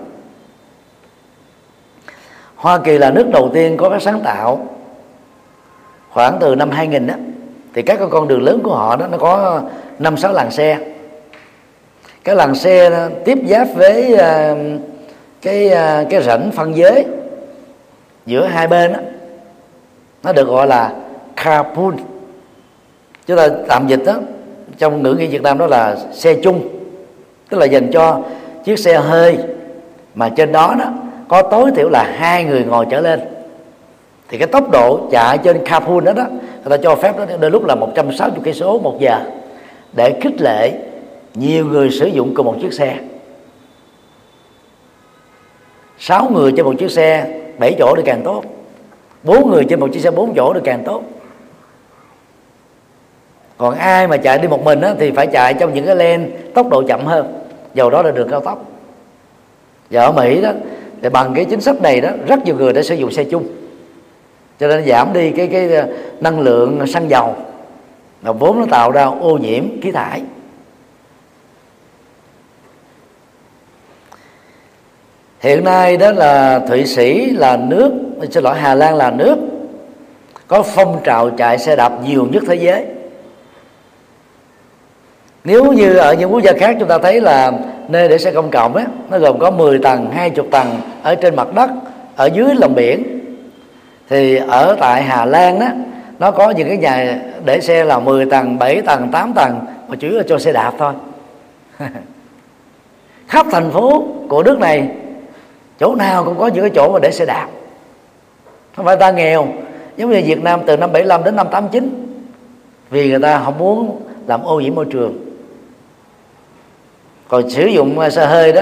Hoa 2.55 2.77
Kỳ 2.77 2.97
là 2.97 3.11
nước 3.11 3.29
đầu 3.33 3.49
tiên 3.53 3.77
có 3.77 3.89
cái 3.89 3.99
sáng 3.99 4.21
tạo 4.23 4.67
khoảng 6.09 6.37
từ 6.41 6.55
năm 6.55 6.69
2000 6.71 7.07
đó 7.07 7.13
thì 7.73 7.81
các 7.81 7.99
cái 7.99 8.07
con 8.11 8.27
đường 8.27 8.43
lớn 8.43 8.59
của 8.63 8.75
họ 8.75 8.95
đó 8.95 9.07
nó 9.11 9.17
có 9.17 9.61
năm 9.99 10.17
sáu 10.17 10.33
làn 10.33 10.51
xe. 10.51 10.77
Cái 12.23 12.35
làn 12.35 12.55
xe 12.55 13.09
tiếp 13.25 13.37
giáp 13.47 13.67
với 13.75 14.15
à, 14.15 14.55
cái 15.41 15.69
à, 15.69 16.05
cái 16.09 16.23
rãnh 16.23 16.51
phân 16.51 16.75
giới 16.75 17.05
giữa 18.25 18.45
hai 18.45 18.67
bên 18.67 18.93
đó, 18.93 18.99
nó 20.23 20.33
được 20.33 20.47
gọi 20.47 20.67
là 20.67 20.93
carpool 21.35 21.93
chúng 23.27 23.37
ta 23.37 23.47
tạm 23.67 23.87
dịch 23.87 24.01
đó 24.05 24.15
trong 24.77 25.03
ngữ 25.03 25.13
ngữ 25.13 25.27
Việt 25.31 25.41
Nam 25.41 25.57
đó 25.57 25.67
là 25.67 25.97
xe 26.13 26.35
chung 26.43 26.69
tức 27.49 27.57
là 27.57 27.65
dành 27.65 27.91
cho 27.91 28.21
chiếc 28.63 28.79
xe 28.79 28.97
hơi. 28.97 29.37
Mà 30.15 30.29
trên 30.29 30.51
đó 30.51 30.75
đó 30.79 30.85
có 31.27 31.41
tối 31.41 31.71
thiểu 31.75 31.89
là 31.89 32.03
hai 32.17 32.43
người 32.43 32.63
ngồi 32.63 32.85
trở 32.89 33.01
lên. 33.01 33.19
Thì 34.29 34.37
cái 34.37 34.47
tốc 34.47 34.71
độ 34.71 35.07
chạy 35.11 35.37
trên 35.37 35.65
carpool 35.65 36.03
đó 36.03 36.13
đó 36.13 36.25
người 36.63 36.77
ta 36.77 36.83
cho 36.83 36.95
phép 36.95 37.17
đó 37.17 37.25
đôi 37.39 37.51
lúc 37.51 37.65
là 37.65 37.75
160 37.75 38.41
cây 38.43 38.53
số 38.53 38.79
một 38.79 38.97
giờ 38.99 39.19
để 39.93 40.19
khích 40.21 40.41
lệ 40.41 40.71
nhiều 41.33 41.65
người 41.65 41.89
sử 41.89 42.05
dụng 42.05 42.33
cùng 42.35 42.45
một 42.45 42.55
chiếc 42.61 42.73
xe. 42.73 42.97
Sáu 45.99 46.29
người 46.33 46.53
trên 46.57 46.65
một 46.65 46.73
chiếc 46.79 46.91
xe 46.91 47.41
bảy 47.57 47.75
chỗ 47.79 47.93
thì 47.97 48.03
càng 48.05 48.21
tốt. 48.23 48.43
Bốn 49.23 49.51
người 49.51 49.65
trên 49.69 49.79
một 49.79 49.87
chiếc 49.93 49.99
xe 49.99 50.11
bốn 50.11 50.33
chỗ 50.35 50.53
thì 50.53 50.59
càng 50.63 50.83
tốt. 50.85 51.03
Còn 53.57 53.75
ai 53.75 54.07
mà 54.07 54.17
chạy 54.17 54.37
đi 54.39 54.47
một 54.47 54.63
mình 54.63 54.81
á, 54.81 54.93
thì 54.99 55.11
phải 55.11 55.27
chạy 55.27 55.53
trong 55.53 55.73
những 55.73 55.85
cái 55.85 55.95
len 55.95 56.31
tốc 56.53 56.69
độ 56.69 56.83
chậm 56.87 57.05
hơn. 57.05 57.43
Dầu 57.73 57.89
đó 57.89 58.01
là 58.01 58.11
đường 58.11 58.29
cao 58.29 58.39
tốc. 58.39 58.65
Và 59.91 60.05
ở 60.05 60.11
mỹ 60.11 60.41
đó 60.41 60.51
thì 61.01 61.09
bằng 61.09 61.33
cái 61.33 61.45
chính 61.45 61.61
sách 61.61 61.81
này 61.81 62.01
đó 62.01 62.09
rất 62.27 62.45
nhiều 62.45 62.55
người 62.55 62.73
đã 62.73 62.81
sử 62.81 62.95
dụng 62.95 63.11
xe 63.11 63.23
chung. 63.23 63.45
Cho 64.59 64.67
nên 64.67 64.85
giảm 64.85 65.13
đi 65.13 65.31
cái 65.31 65.47
cái 65.47 65.73
ờ, 65.73 65.87
năng 66.21 66.39
lượng 66.39 66.87
xăng 66.87 67.09
dầu. 67.09 67.35
Và 68.21 68.31
vốn 68.31 68.59
nó 68.59 68.65
tạo 68.71 68.91
ra 68.91 69.05
ô 69.05 69.37
nhiễm 69.37 69.81
khí 69.81 69.91
thải. 69.91 70.21
Hiện 75.39 75.63
nay 75.63 75.97
đó 75.97 76.11
là 76.11 76.59
thụy 76.59 76.85
sĩ 76.85 77.29
là 77.29 77.57
nước, 77.57 77.91
xin 78.31 78.43
lỗi, 78.43 78.55
hà 78.59 78.75
lan 78.75 78.95
là 78.95 79.11
nước, 79.11 79.37
có 80.47 80.61
phong 80.61 80.99
trào 81.03 81.29
chạy 81.29 81.57
xe 81.57 81.75
đạp 81.75 81.93
nhiều 82.03 82.27
nhất 82.31 82.43
thế 82.47 82.55
giới. 82.55 82.85
Nếu 85.43 85.73
như 85.73 85.97
ở 85.97 86.13
những 86.13 86.33
quốc 86.33 86.43
gia 86.43 86.53
khác 86.53 86.75
chúng 86.79 86.87
ta 86.87 86.97
thấy 86.97 87.21
là 87.21 87.51
nơi 87.87 88.09
để 88.09 88.17
xe 88.17 88.31
công 88.31 88.51
cộng 88.51 88.75
á, 88.75 88.85
nó 89.09 89.19
gồm 89.19 89.39
có 89.39 89.51
10 89.51 89.79
tầng 89.79 90.11
20 90.11 90.45
tầng 90.51 90.67
ở 91.03 91.15
trên 91.15 91.35
mặt 91.35 91.53
đất, 91.53 91.69
ở 92.15 92.25
dưới 92.25 92.55
lòng 92.55 92.75
biển. 92.75 93.19
Thì 94.09 94.35
ở 94.35 94.77
tại 94.79 95.03
Hà 95.03 95.25
Lan 95.25 95.59
á, 95.59 95.73
nó 96.19 96.31
có 96.31 96.49
những 96.49 96.67
cái 96.67 96.77
nhà 96.77 97.19
để 97.45 97.61
xe 97.61 97.83
là 97.83 97.99
10 97.99 98.25
tầng 98.25 98.59
7 98.59 98.81
tầng 98.81 99.09
8 99.11 99.33
tầng, 99.33 99.59
mà 99.87 99.95
chủ 99.95 100.07
yếu 100.07 100.17
là 100.17 100.23
cho 100.27 100.39
xe 100.39 100.51
đạp 100.51 100.73
thôi. 100.77 100.93
Khắp 103.27 103.45
thành 103.51 103.71
phố 103.71 104.03
của 104.29 104.43
nước 104.43 104.59
này 104.59 104.89
chỗ 105.79 105.95
nào 105.95 106.23
cũng 106.25 106.39
có 106.39 106.47
những 106.47 106.63
cái 106.63 106.71
chỗ 106.75 106.91
mà 106.93 106.99
để 106.99 107.11
xe 107.11 107.25
đạp. 107.25 107.47
Không 108.75 108.85
phải 108.85 108.95
ta 108.95 109.11
nghèo 109.11 109.47
giống 109.97 110.11
như 110.11 110.21
Việt 110.25 110.43
Nam 110.43 110.61
từ 110.65 110.77
năm 110.77 110.91
75 110.91 111.23
đến 111.23 111.35
năm 111.35 111.47
89 111.51 112.17
vì 112.89 113.09
người 113.09 113.19
ta 113.19 113.41
không 113.45 113.57
muốn 113.57 114.01
làm 114.27 114.43
ô 114.43 114.59
nhiễm 114.59 114.75
môi 114.75 114.85
trường. 114.85 115.25
Còn 117.27 117.49
sử 117.49 117.65
dụng 117.65 118.11
xe 118.11 118.25
hơi 118.25 118.53
đó 118.53 118.61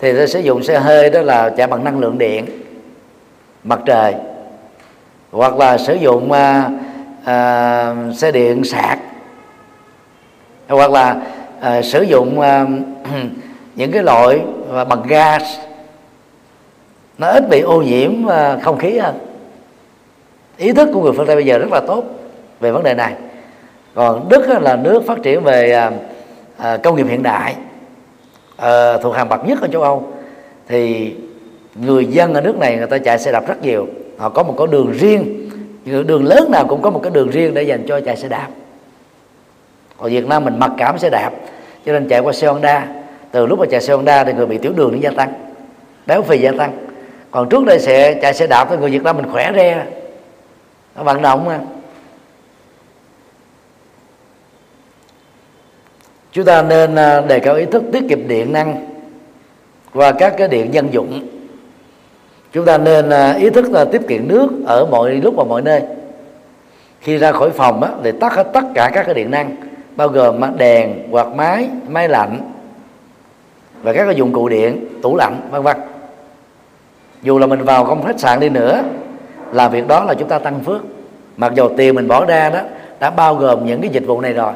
thì 0.00 0.18
ta 0.18 0.26
sử 0.26 0.40
dụng 0.40 0.62
xe 0.62 0.78
hơi 0.78 1.10
đó 1.10 1.20
là 1.20 1.50
chạy 1.50 1.66
bằng 1.66 1.84
năng 1.84 1.98
lượng 1.98 2.18
điện 2.18 2.46
mặt 3.64 3.80
trời 3.86 4.14
hoặc 5.30 5.56
là 5.56 5.78
sử 5.78 5.94
dụng 5.94 6.32
à, 6.32 6.70
à, 7.24 7.94
xe 8.16 8.32
điện 8.32 8.64
sạc 8.64 8.98
hoặc 10.68 10.90
là 10.90 11.16
à, 11.60 11.82
sử 11.82 12.02
dụng 12.02 12.40
à, 12.40 12.66
những 13.74 13.92
cái 13.92 14.02
loại 14.02 14.40
à, 14.74 14.84
bằng 14.84 15.02
gas 15.08 15.42
nó 17.18 17.28
ít 17.28 17.48
bị 17.48 17.60
ô 17.60 17.82
nhiễm 17.82 18.26
à, 18.26 18.58
không 18.62 18.78
khí 18.78 18.98
hơn. 18.98 19.14
Ý 20.56 20.72
thức 20.72 20.88
của 20.92 21.02
người 21.02 21.12
phương 21.12 21.26
tây 21.26 21.36
bây 21.36 21.44
giờ 21.44 21.58
rất 21.58 21.68
là 21.72 21.80
tốt 21.86 22.04
về 22.60 22.70
vấn 22.70 22.82
đề 22.82 22.94
này. 22.94 23.14
Còn 23.94 24.28
đức 24.28 24.48
là 24.60 24.76
nước 24.76 25.06
phát 25.06 25.18
triển 25.22 25.44
về 25.44 25.72
à, 25.72 25.90
à, 26.56 26.76
công 26.76 26.96
nghiệp 26.96 27.06
hiện 27.08 27.22
đại 27.22 27.56
ờ, 28.56 28.98
thuộc 29.02 29.14
hàng 29.14 29.28
bậc 29.28 29.46
nhất 29.46 29.60
ở 29.60 29.68
châu 29.68 29.82
âu. 29.82 30.12
Thì 30.68 31.14
người 31.74 32.06
dân 32.06 32.34
ở 32.34 32.40
nước 32.40 32.56
này, 32.58 32.76
người 32.76 32.86
ta 32.86 32.98
chạy 32.98 33.18
xe 33.18 33.32
đạp 33.32 33.48
rất 33.48 33.62
nhiều. 33.62 33.86
Họ 34.18 34.28
có 34.28 34.42
một 34.42 34.54
con 34.56 34.70
đường 34.70 34.92
riêng 34.92 35.50
đường 35.84 36.24
lớn 36.24 36.50
nào 36.50 36.66
cũng 36.68 36.82
có 36.82 36.90
một 36.90 37.00
cái 37.02 37.10
đường 37.10 37.30
riêng 37.30 37.54
để 37.54 37.62
dành 37.62 37.84
cho 37.88 38.00
chạy 38.00 38.16
xe 38.16 38.28
đạp. 38.28 38.48
Còn 39.96 40.10
Việt 40.10 40.26
Nam 40.26 40.44
mình 40.44 40.58
mặc 40.58 40.70
cảm 40.78 40.98
xe 40.98 41.10
đạp, 41.10 41.30
cho 41.86 41.92
nên 41.92 42.08
chạy 42.08 42.20
qua 42.20 42.32
xe 42.32 42.46
Honda 42.46 42.86
từ 43.30 43.46
lúc 43.46 43.58
mà 43.58 43.66
chạy 43.70 43.80
xe 43.80 43.94
Honda 43.94 44.24
thì 44.24 44.32
người 44.32 44.46
bị 44.46 44.58
tiểu 44.58 44.72
đường 44.72 44.92
nó 44.92 44.98
gia 45.00 45.10
tăng, 45.10 45.32
béo 46.06 46.22
phì 46.22 46.38
gia 46.38 46.52
tăng 46.52 46.87
còn 47.30 47.48
trước 47.48 47.64
đây 47.64 47.78
sẽ 47.78 48.14
chạy 48.14 48.34
xe 48.34 48.46
đạp 48.46 48.64
với 48.64 48.78
người 48.78 48.90
Việt 48.90 49.02
Nam 49.02 49.16
mình 49.16 49.32
khỏe 49.32 49.52
re. 49.56 49.86
Nó 50.96 51.02
vận 51.02 51.22
động 51.22 51.44
mà. 51.44 51.60
Chúng 56.32 56.44
ta 56.44 56.62
nên 56.62 56.94
à, 56.94 57.20
đề 57.20 57.40
cao 57.40 57.54
ý 57.54 57.64
thức 57.64 57.82
tiết 57.92 58.04
kiệm 58.08 58.28
điện 58.28 58.52
năng 58.52 58.86
qua 59.94 60.12
các 60.12 60.34
cái 60.38 60.48
điện 60.48 60.74
dân 60.74 60.92
dụng. 60.92 61.28
Chúng 62.52 62.64
ta 62.64 62.78
nên 62.78 63.10
à, 63.10 63.32
ý 63.32 63.50
thức 63.50 63.72
là 63.72 63.84
tiết 63.84 64.00
kiệm 64.08 64.28
nước 64.28 64.48
ở 64.66 64.86
mọi 64.86 65.12
lúc 65.12 65.34
và 65.36 65.44
mọi 65.44 65.62
nơi. 65.62 65.82
Khi 67.00 67.18
ra 67.18 67.32
khỏi 67.32 67.50
phòng 67.50 67.82
á, 67.82 67.90
thì 68.04 68.12
tắt 68.20 68.32
hết 68.32 68.50
tất 68.52 68.64
cả 68.74 68.90
các 68.94 69.02
cái 69.06 69.14
điện 69.14 69.30
năng 69.30 69.56
bao 69.96 70.08
gồm 70.08 70.44
à, 70.44 70.50
đèn 70.56 71.08
quạt 71.10 71.26
máy 71.26 71.68
máy 71.88 72.08
lạnh 72.08 72.40
và 73.82 73.92
các 73.92 74.04
cái 74.04 74.14
dụng 74.14 74.32
cụ 74.32 74.48
điện 74.48 74.86
tủ 75.02 75.16
lạnh 75.16 75.40
vân 75.50 75.62
vân 75.62 75.76
dù 77.22 77.38
là 77.38 77.46
mình 77.46 77.62
vào 77.62 77.84
công 77.84 78.02
khách 78.06 78.20
sạn 78.20 78.40
đi 78.40 78.48
nữa 78.48 78.82
làm 79.52 79.72
việc 79.72 79.88
đó 79.88 80.04
là 80.04 80.14
chúng 80.14 80.28
ta 80.28 80.38
tăng 80.38 80.60
phước. 80.60 80.80
Mặc 81.36 81.52
dù 81.54 81.68
tiền 81.76 81.94
mình 81.94 82.08
bỏ 82.08 82.24
ra 82.24 82.50
đó 82.50 82.60
đã 83.00 83.10
bao 83.10 83.34
gồm 83.34 83.66
những 83.66 83.80
cái 83.80 83.90
dịch 83.90 84.06
vụ 84.06 84.20
này 84.20 84.32
rồi. 84.32 84.52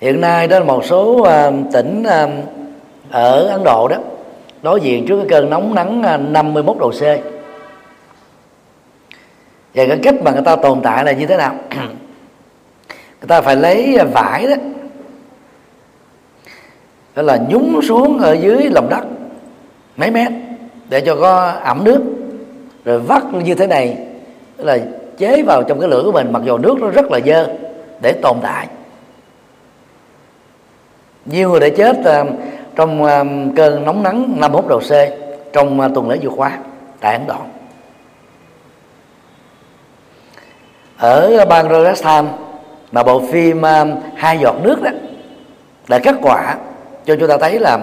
Hiện 0.00 0.20
nay 0.20 0.48
đó 0.48 0.58
là 0.58 0.64
một 0.64 0.84
số 0.84 1.02
uh, 1.12 1.72
tỉnh 1.72 2.02
uh, 2.02 2.30
ở 3.10 3.48
Ấn 3.48 3.64
Độ 3.64 3.88
đó 3.88 3.96
đối 4.62 4.80
diện 4.80 5.06
trước 5.06 5.16
cái 5.18 5.26
cơn 5.28 5.50
nóng 5.50 5.74
nắng 5.74 6.02
ờ, 6.02 6.16
51 6.16 6.76
độ 6.78 6.90
C. 6.90 7.02
Và 9.74 9.86
cái 9.86 9.98
cách 10.02 10.14
mà 10.22 10.30
người 10.30 10.42
ta 10.42 10.56
tồn 10.56 10.80
tại 10.82 11.04
là 11.04 11.12
như 11.12 11.26
thế 11.26 11.36
nào? 11.36 11.54
Người 13.20 13.28
ta 13.28 13.40
phải 13.40 13.56
lấy 13.56 13.98
vải 14.12 14.46
đó 14.46 14.56
đó 17.14 17.22
là 17.22 17.38
nhúng 17.48 17.80
xuống 17.82 18.18
ở 18.18 18.32
dưới 18.32 18.70
lòng 18.70 18.88
đất 18.90 19.04
mấy 19.96 20.10
mét 20.10 20.32
để 20.90 21.00
cho 21.00 21.16
có 21.16 21.52
ẩm 21.62 21.84
nước, 21.84 22.00
rồi 22.84 22.98
vắt 22.98 23.22
như 23.34 23.54
thế 23.54 23.66
này, 23.66 23.98
tức 24.56 24.64
là 24.64 24.78
chế 25.18 25.42
vào 25.42 25.62
trong 25.62 25.80
cái 25.80 25.88
lửa 25.88 26.02
của 26.04 26.12
mình, 26.12 26.32
mặc 26.32 26.42
dù 26.44 26.58
nước 26.58 26.78
nó 26.80 26.90
rất 26.90 27.10
là 27.10 27.20
dơ, 27.26 27.48
để 28.00 28.12
tồn 28.12 28.36
tại. 28.42 28.66
Nhiều 31.24 31.50
người 31.50 31.60
đã 31.60 31.68
chết 31.76 31.96
ờ, 32.04 32.24
trong 32.76 33.04
ờ, 33.04 33.24
cơn 33.56 33.84
nóng 33.84 34.02
nắng 34.02 34.34
51 34.36 34.64
độ 34.68 34.80
C 34.80 34.92
trong 35.52 35.80
ờ, 35.80 35.90
tuần 35.94 36.08
lễ 36.08 36.18
vừa 36.22 36.30
qua, 36.30 36.58
tại 37.00 37.12
Ấn 37.12 37.26
Độ. 37.26 37.38
Ở 40.96 41.44
bang 41.44 41.68
Rajasthan 41.68 42.24
mà 42.92 43.02
bộ 43.02 43.22
phim 43.32 43.62
hai 44.16 44.38
giọt 44.38 44.56
nước 44.62 44.82
đó, 44.82 44.90
đã 45.88 45.98
kết 45.98 46.14
quả 46.22 46.56
cho 47.04 47.16
chúng 47.20 47.28
ta 47.28 47.36
thấy 47.38 47.58
là 47.58 47.78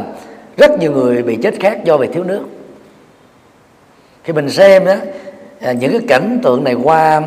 rất 0.58 0.80
nhiều 0.80 0.92
người 0.92 1.24
bị 1.24 1.38
chết 1.44 1.54
khác 1.60 1.84
do 1.84 1.98
bị 1.98 2.08
thiếu 2.08 2.24
nước 2.24 2.42
khi 4.28 4.34
mình 4.34 4.50
xem 4.50 4.86
đó 4.86 4.96
à, 5.60 5.72
những 5.72 5.92
cái 5.92 6.02
cảnh 6.08 6.40
tượng 6.44 6.64
này 6.64 6.74
qua 6.74 7.22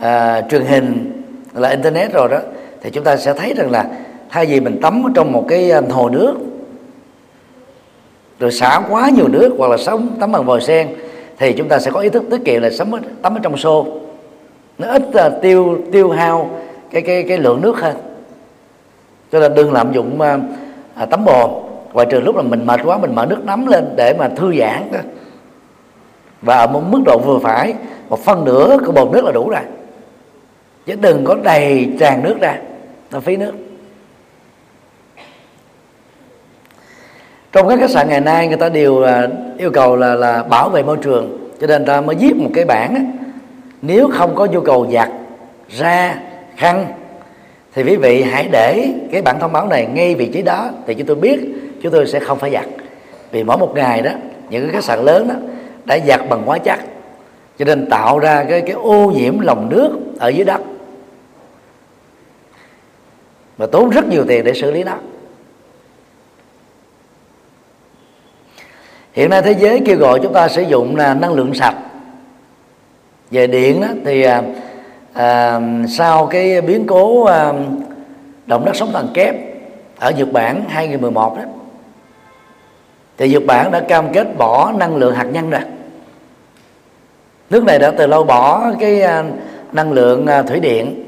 à, 0.00 0.40
truyền 0.50 0.64
hình 0.64 1.22
là 1.54 1.68
internet 1.68 2.12
rồi 2.12 2.28
đó 2.28 2.38
thì 2.82 2.90
chúng 2.90 3.04
ta 3.04 3.16
sẽ 3.16 3.34
thấy 3.34 3.54
rằng 3.56 3.70
là 3.70 3.86
thay 4.28 4.46
vì 4.46 4.60
mình 4.60 4.80
tắm 4.82 5.02
trong 5.14 5.32
một 5.32 5.44
cái 5.48 5.70
à, 5.70 5.80
hồ 5.90 6.08
nước 6.08 6.34
rồi 8.38 8.52
xả 8.52 8.80
quá 8.90 9.10
nhiều 9.16 9.28
nước 9.28 9.54
hoặc 9.58 9.70
là 9.70 9.76
sống 9.76 10.16
tắm 10.20 10.32
bằng 10.32 10.44
vòi 10.44 10.60
sen 10.60 10.88
thì 11.38 11.52
chúng 11.52 11.68
ta 11.68 11.78
sẽ 11.78 11.90
có 11.90 12.00
ý 12.00 12.08
thức 12.08 12.24
tiết 12.30 12.44
kiệm 12.44 12.62
là 12.62 12.70
sống 12.70 13.02
tắm 13.22 13.34
ở 13.34 13.40
trong 13.42 13.56
xô. 13.56 13.86
Nó 14.78 14.88
ít 14.88 15.02
uh, 15.08 15.42
tiêu 15.42 15.78
tiêu 15.92 16.10
hao 16.10 16.50
cái 16.90 17.02
cái 17.02 17.22
cái 17.22 17.38
lượng 17.38 17.60
nước 17.60 17.80
hơn. 17.80 17.96
Cho 19.32 19.40
nên 19.40 19.54
đừng 19.54 19.72
lạm 19.72 19.92
dụng 19.92 20.18
uh, 21.02 21.10
tắm 21.10 21.24
bồn 21.24 21.50
ngoài 21.92 22.06
trừ 22.10 22.20
lúc 22.20 22.36
là 22.36 22.42
mình 22.42 22.66
mệt 22.66 22.80
quá 22.84 22.98
mình 22.98 23.14
mở 23.14 23.26
nước 23.26 23.44
nóng 23.44 23.68
lên 23.68 23.84
để 23.96 24.14
mà 24.18 24.28
thư 24.28 24.54
giãn 24.58 24.92
đó 24.92 24.98
và 26.42 26.56
ở 26.56 26.66
một 26.66 26.82
mức 26.90 27.00
độ 27.04 27.18
vừa 27.18 27.38
phải 27.38 27.74
một 28.08 28.24
phân 28.24 28.44
nửa 28.44 28.78
của 28.86 28.92
bồn 28.92 29.12
nước 29.12 29.24
là 29.24 29.32
đủ 29.32 29.48
rồi. 29.50 29.60
Chứ 30.86 30.96
đừng 31.00 31.24
có 31.24 31.36
đầy 31.42 31.92
tràn 32.00 32.22
nước 32.22 32.36
ra 32.40 32.58
nó 33.10 33.20
phí 33.20 33.36
nước. 33.36 33.52
Trong 37.52 37.68
các 37.68 37.78
khách 37.80 37.90
sạn 37.90 38.08
ngày 38.08 38.20
nay 38.20 38.48
người 38.48 38.56
ta 38.56 38.68
đều 38.68 39.04
yêu 39.58 39.70
cầu 39.70 39.96
là 39.96 40.14
là 40.14 40.42
bảo 40.42 40.68
vệ 40.68 40.82
môi 40.82 40.96
trường. 40.96 41.50
Cho 41.60 41.66
nên 41.66 41.84
ta 41.84 42.00
mới 42.00 42.16
viết 42.16 42.36
một 42.36 42.50
cái 42.54 42.64
bảng 42.64 42.94
á, 42.94 43.00
nếu 43.82 44.08
không 44.12 44.34
có 44.34 44.46
nhu 44.46 44.60
cầu 44.60 44.86
giặt 44.92 45.08
ra 45.68 46.14
khăn 46.56 46.86
thì 47.74 47.82
quý 47.82 47.96
vị 47.96 48.22
hãy 48.22 48.48
để 48.52 48.88
cái 49.12 49.22
bản 49.22 49.40
thông 49.40 49.52
báo 49.52 49.66
này 49.66 49.86
ngay 49.86 50.14
vị 50.14 50.30
trí 50.32 50.42
đó. 50.42 50.70
Thì 50.86 50.94
chúng 50.94 51.06
tôi 51.06 51.16
biết 51.16 51.40
chúng 51.82 51.92
tôi 51.92 52.06
sẽ 52.06 52.20
không 52.20 52.38
phải 52.38 52.50
giặt. 52.50 52.66
Vì 53.30 53.44
mỗi 53.44 53.58
một 53.58 53.72
ngày 53.74 54.02
đó 54.02 54.10
những 54.50 54.62
cái 54.62 54.72
khách 54.72 54.84
sạn 54.84 55.04
lớn 55.04 55.28
đó 55.28 55.34
đã 55.84 55.98
giặt 55.98 56.20
bằng 56.28 56.42
hóa 56.46 56.58
chất. 56.58 56.78
Cho 57.58 57.64
nên 57.64 57.86
tạo 57.90 58.18
ra 58.18 58.44
cái 58.44 58.60
cái 58.60 58.72
ô 58.72 59.10
nhiễm 59.10 59.40
lòng 59.40 59.68
nước 59.68 59.90
ở 60.18 60.28
dưới 60.28 60.44
đất. 60.44 60.60
Và 63.56 63.66
tốn 63.66 63.90
rất 63.90 64.08
nhiều 64.08 64.24
tiền 64.28 64.44
để 64.44 64.54
xử 64.54 64.70
lý 64.70 64.84
nó. 64.84 64.96
Hiện 69.12 69.30
nay 69.30 69.42
thế 69.42 69.54
giới 69.58 69.80
kêu 69.86 69.98
gọi 69.98 70.20
chúng 70.22 70.32
ta 70.32 70.48
sử 70.48 70.62
dụng 70.62 70.96
là 70.96 71.14
năng 71.14 71.32
lượng 71.32 71.54
sạch. 71.54 71.76
Về 73.30 73.46
điện 73.46 73.80
đó, 73.80 73.88
thì 74.04 74.22
à, 74.22 74.42
à, 75.12 75.60
sau 75.88 76.26
cái 76.26 76.60
biến 76.60 76.86
cố 76.86 77.24
à, 77.24 77.52
động 78.46 78.64
đất 78.64 78.76
sóng 78.76 78.92
thần 78.92 79.08
kép 79.14 79.34
ở 79.98 80.10
Nhật 80.10 80.32
Bản 80.32 80.64
2011 80.68 81.36
đó 81.36 81.42
thì 83.20 83.28
Nhật 83.28 83.42
Bản 83.46 83.70
đã 83.70 83.80
cam 83.80 84.12
kết 84.12 84.26
bỏ 84.38 84.72
năng 84.78 84.96
lượng 84.96 85.14
hạt 85.14 85.24
nhân 85.24 85.50
rồi. 85.50 85.60
Nước 87.50 87.64
này 87.64 87.78
đã 87.78 87.90
từ 87.90 88.06
lâu 88.06 88.24
bỏ 88.24 88.72
cái 88.80 89.02
à, 89.02 89.24
năng 89.72 89.92
lượng 89.92 90.26
à, 90.26 90.42
thủy 90.42 90.60
điện. 90.60 91.04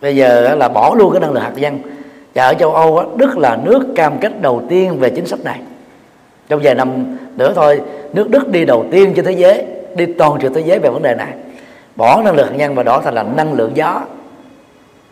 Bây 0.00 0.16
giờ 0.16 0.54
là 0.54 0.68
bỏ 0.68 0.94
luôn 0.98 1.12
cái 1.12 1.20
năng 1.20 1.32
lượng 1.32 1.42
hạt 1.42 1.52
nhân. 1.56 1.78
Và 2.34 2.44
ở 2.44 2.54
châu 2.54 2.74
Âu 2.74 3.16
Đức 3.16 3.38
là 3.38 3.58
nước 3.64 3.86
cam 3.96 4.18
kết 4.18 4.42
đầu 4.42 4.62
tiên 4.68 4.98
về 4.98 5.10
chính 5.10 5.26
sách 5.26 5.40
này. 5.44 5.60
Trong 6.48 6.60
vài 6.62 6.74
năm 6.74 7.16
nữa 7.36 7.52
thôi, 7.54 7.80
nước 8.12 8.30
Đức 8.30 8.48
đi 8.48 8.64
đầu 8.64 8.84
tiên 8.90 9.12
trên 9.16 9.24
thế 9.24 9.32
giới, 9.32 9.66
đi 9.94 10.06
toàn 10.06 10.40
trên 10.40 10.54
thế 10.54 10.60
giới 10.60 10.78
về 10.78 10.90
vấn 10.90 11.02
đề 11.02 11.14
này. 11.14 11.32
Bỏ 11.96 12.22
năng 12.22 12.34
lượng 12.34 12.46
hạt 12.46 12.56
nhân 12.56 12.74
và 12.74 12.82
đó 12.82 13.00
thành 13.04 13.14
là 13.14 13.22
năng 13.22 13.52
lượng 13.52 13.72
gió. 13.74 14.00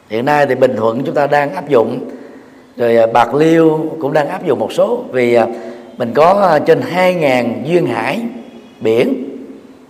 Hiện 0.08 0.24
nay 0.24 0.46
thì 0.46 0.54
bình 0.54 0.76
thuận 0.76 1.04
chúng 1.04 1.14
ta 1.14 1.26
đang 1.26 1.54
áp 1.54 1.68
dụng 1.68 2.10
rồi 2.78 2.96
à, 2.96 3.06
bạc 3.06 3.34
liêu 3.34 3.90
cũng 4.00 4.12
đang 4.12 4.28
áp 4.28 4.44
dụng 4.44 4.58
một 4.58 4.72
số 4.72 5.04
vì 5.10 5.34
à, 5.34 5.46
mình 5.96 6.12
có 6.14 6.48
à, 6.50 6.58
trên 6.58 6.80
2.000 6.80 7.64
duyên 7.64 7.86
hải 7.86 8.20
biển. 8.80 9.24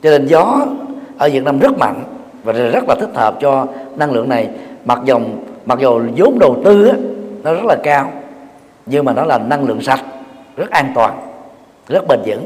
Cho 0.03 0.11
nên 0.11 0.27
gió 0.27 0.67
ở 1.19 1.29
Việt 1.33 1.43
Nam 1.43 1.59
rất 1.59 1.79
mạnh 1.79 2.05
và 2.45 2.53
rất 2.53 2.89
là 2.89 2.95
thích 2.95 3.11
hợp 3.15 3.37
cho 3.41 3.67
năng 3.97 4.13
lượng 4.13 4.29
này. 4.29 4.49
Mặc 4.85 4.99
dòng 5.05 5.45
mặc 5.67 5.79
dù 5.79 6.03
vốn 6.17 6.39
đầu 6.39 6.57
tư 6.65 6.87
á, 6.87 6.97
nó 7.43 7.55
rất 7.55 7.65
là 7.65 7.77
cao 7.83 8.13
nhưng 8.87 9.05
mà 9.05 9.13
nó 9.13 9.25
là 9.25 9.39
năng 9.39 9.65
lượng 9.65 9.81
sạch 9.81 10.05
rất 10.57 10.71
an 10.71 10.93
toàn 10.95 11.21
rất 11.89 12.07
bền 12.09 12.21
vững. 12.27 12.45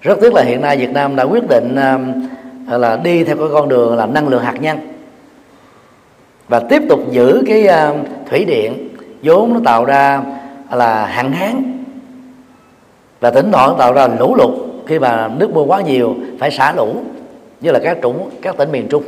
Rất 0.00 0.18
tiếc 0.20 0.34
là 0.34 0.42
hiện 0.42 0.60
nay 0.60 0.76
Việt 0.76 0.90
Nam 0.90 1.16
đã 1.16 1.24
quyết 1.24 1.48
định 1.48 1.76
là 2.68 2.96
đi 2.96 3.24
theo 3.24 3.36
cái 3.36 3.46
con 3.52 3.68
đường 3.68 3.96
là 3.96 4.06
năng 4.06 4.28
lượng 4.28 4.42
hạt 4.42 4.54
nhân 4.60 4.78
và 6.48 6.60
tiếp 6.60 6.82
tục 6.88 7.00
giữ 7.10 7.42
cái 7.46 7.66
ờ, 7.66 7.96
thủy 8.30 8.44
điện 8.44 8.88
vốn 9.22 9.54
nó 9.54 9.60
tạo 9.64 9.84
ra 9.84 10.22
là 10.72 11.06
hạn 11.06 11.32
hán. 11.32 11.84
Và 13.20 13.30
thỉnh 13.30 13.52
thoảng 13.52 13.74
tạo 13.78 13.92
ra 13.92 14.08
lũ 14.18 14.34
lụt. 14.34 14.54
Khi 14.86 14.98
mà 14.98 15.28
nước 15.28 15.50
mưa 15.54 15.62
quá 15.62 15.80
nhiều, 15.80 16.14
phải 16.38 16.50
xả 16.50 16.72
lũ, 16.72 16.94
như 17.60 17.70
là 17.70 17.78
các 17.78 17.98
trũng, 18.02 18.30
các 18.42 18.56
tỉnh 18.56 18.72
miền 18.72 18.88
trung. 18.88 19.02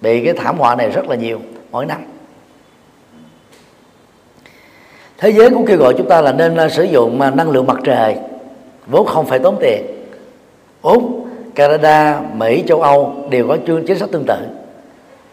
Bị 0.00 0.24
cái 0.24 0.34
thảm 0.34 0.58
họa 0.58 0.74
này 0.74 0.90
rất 0.90 1.08
là 1.08 1.16
nhiều, 1.16 1.40
mỗi 1.70 1.86
năm. 1.86 1.98
Thế 5.18 5.32
giới 5.32 5.50
cũng 5.50 5.66
kêu 5.66 5.76
gọi 5.76 5.94
chúng 5.98 6.08
ta 6.08 6.20
là 6.20 6.32
nên 6.32 6.56
ờ, 6.56 6.68
sử 6.68 6.82
dụng 6.82 7.20
ờ, 7.20 7.30
năng 7.30 7.50
lượng 7.50 7.66
mặt 7.66 7.78
trời. 7.84 8.16
Vốn 8.86 9.06
không 9.06 9.26
phải 9.26 9.38
tốn 9.38 9.56
tiền. 9.60 9.82
Úc, 10.82 11.02
canada, 11.54 12.20
mỹ, 12.36 12.64
châu 12.66 12.82
âu 12.82 13.14
đều 13.30 13.48
có 13.48 13.56
chương 13.66 13.86
chính 13.86 13.98
sách 13.98 14.08
tương 14.12 14.24
tự 14.26 14.61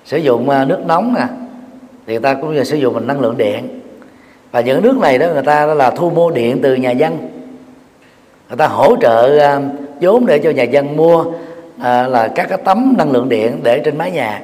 sử 0.09 0.17
dụng 0.17 0.49
à, 0.49 0.65
nước 0.65 0.79
nóng 0.85 1.13
nè. 1.13 1.25
Thì 2.07 2.13
người 2.13 2.21
ta 2.21 2.33
cũng 2.33 2.53
như 2.53 2.63
sử 2.63 2.77
dụng 2.77 2.93
mình 2.93 3.07
năng 3.07 3.19
lượng 3.19 3.37
điện. 3.37 3.79
Và 4.51 4.61
những 4.61 4.81
nước 4.81 4.97
này 4.97 5.17
đó 5.17 5.27
người 5.33 5.43
ta 5.43 5.65
đó 5.65 5.73
là 5.73 5.91
thu 5.91 6.09
mua 6.09 6.31
điện 6.31 6.59
từ 6.63 6.75
nhà 6.75 6.91
dân. 6.91 7.17
Người 8.47 8.57
ta 8.57 8.67
hỗ 8.67 8.95
trợ 9.01 9.39
à, 9.39 9.61
vốn 10.01 10.25
để 10.25 10.39
cho 10.39 10.49
nhà 10.49 10.63
dân 10.63 10.97
mua 10.97 11.25
à, 11.81 12.07
là 12.07 12.27
các 12.27 12.49
cái 12.49 12.57
tấm 12.65 12.93
năng 12.97 13.11
lượng 13.11 13.29
điện 13.29 13.59
để 13.63 13.79
trên 13.79 13.97
mái 13.97 14.11
nhà. 14.11 14.41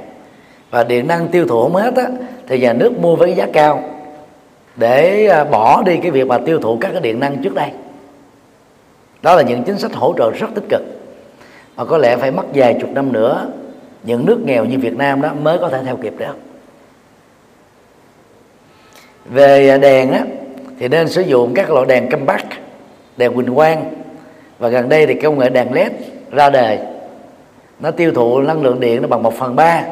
Và 0.72 0.84
điện 0.84 1.08
năng 1.08 1.28
tiêu 1.28 1.48
thụ 1.48 1.64
không 1.64 1.76
hết 1.76 1.96
á, 1.96 2.08
thì 2.48 2.60
nhà 2.60 2.74
nước 2.74 3.00
mua 3.00 3.16
với 3.16 3.34
giá 3.34 3.48
cao 3.54 3.84
để 4.76 5.28
à, 5.28 5.44
bỏ 5.44 5.84
đi 5.84 5.98
cái 5.98 6.12
việc 6.12 6.28
mà 6.28 6.38
tiêu 6.38 6.60
thụ 6.60 6.78
các 6.82 6.92
cái 6.92 7.02
điện 7.02 7.20
năng 7.20 7.44
trước 7.44 7.54
đây. 7.54 7.70
Đó 9.22 9.36
là 9.36 9.42
những 9.42 9.64
chính 9.64 9.78
sách 9.78 9.94
hỗ 9.94 10.14
trợ 10.18 10.32
rất 10.32 10.48
tích 10.56 10.66
cực. 10.70 10.82
Mà 11.76 11.86
có 11.86 11.98
lẽ 11.98 12.18
phải 12.18 12.32
mất 12.32 12.46
vài 12.54 12.78
chục 12.82 12.90
năm 12.90 13.14
nữa 13.14 13.48
những 14.06 14.26
nước 14.26 14.40
nghèo 14.46 14.66
như 14.66 14.80
Việt 14.80 14.98
Nam 14.98 15.22
đó 15.22 15.34
mới 15.42 15.58
có 15.58 15.70
thể 15.70 15.84
theo 15.86 15.98
kịp 15.98 16.14
được. 16.18 16.38
Về 19.26 19.78
đèn 19.78 20.12
á 20.12 20.22
thì 20.80 20.88
nên 20.88 21.10
sử 21.10 21.22
dụng 21.22 21.54
các 21.54 21.72
loại 21.72 21.86
đèn 21.86 22.10
câm 22.10 22.26
bắc 22.26 22.46
đèn 23.18 23.34
huỳnh 23.34 23.56
quang. 23.56 23.94
Và 24.60 24.70
gần 24.70 24.90
đây 24.90 25.08
thì 25.08 25.14
công 25.14 25.40
nghệ 25.40 25.50
đèn 25.50 25.74
led 25.74 25.92
ra 26.32 26.50
đời. 26.50 26.80
Nó 27.80 27.92
tiêu 27.92 28.12
thụ 28.14 28.42
năng 28.42 28.62
lượng 28.62 28.80
điện 28.80 29.02
nó 29.02 29.08
bằng 29.08 29.24
một 29.24 29.34
phần 29.34 29.56
ba 29.56 29.84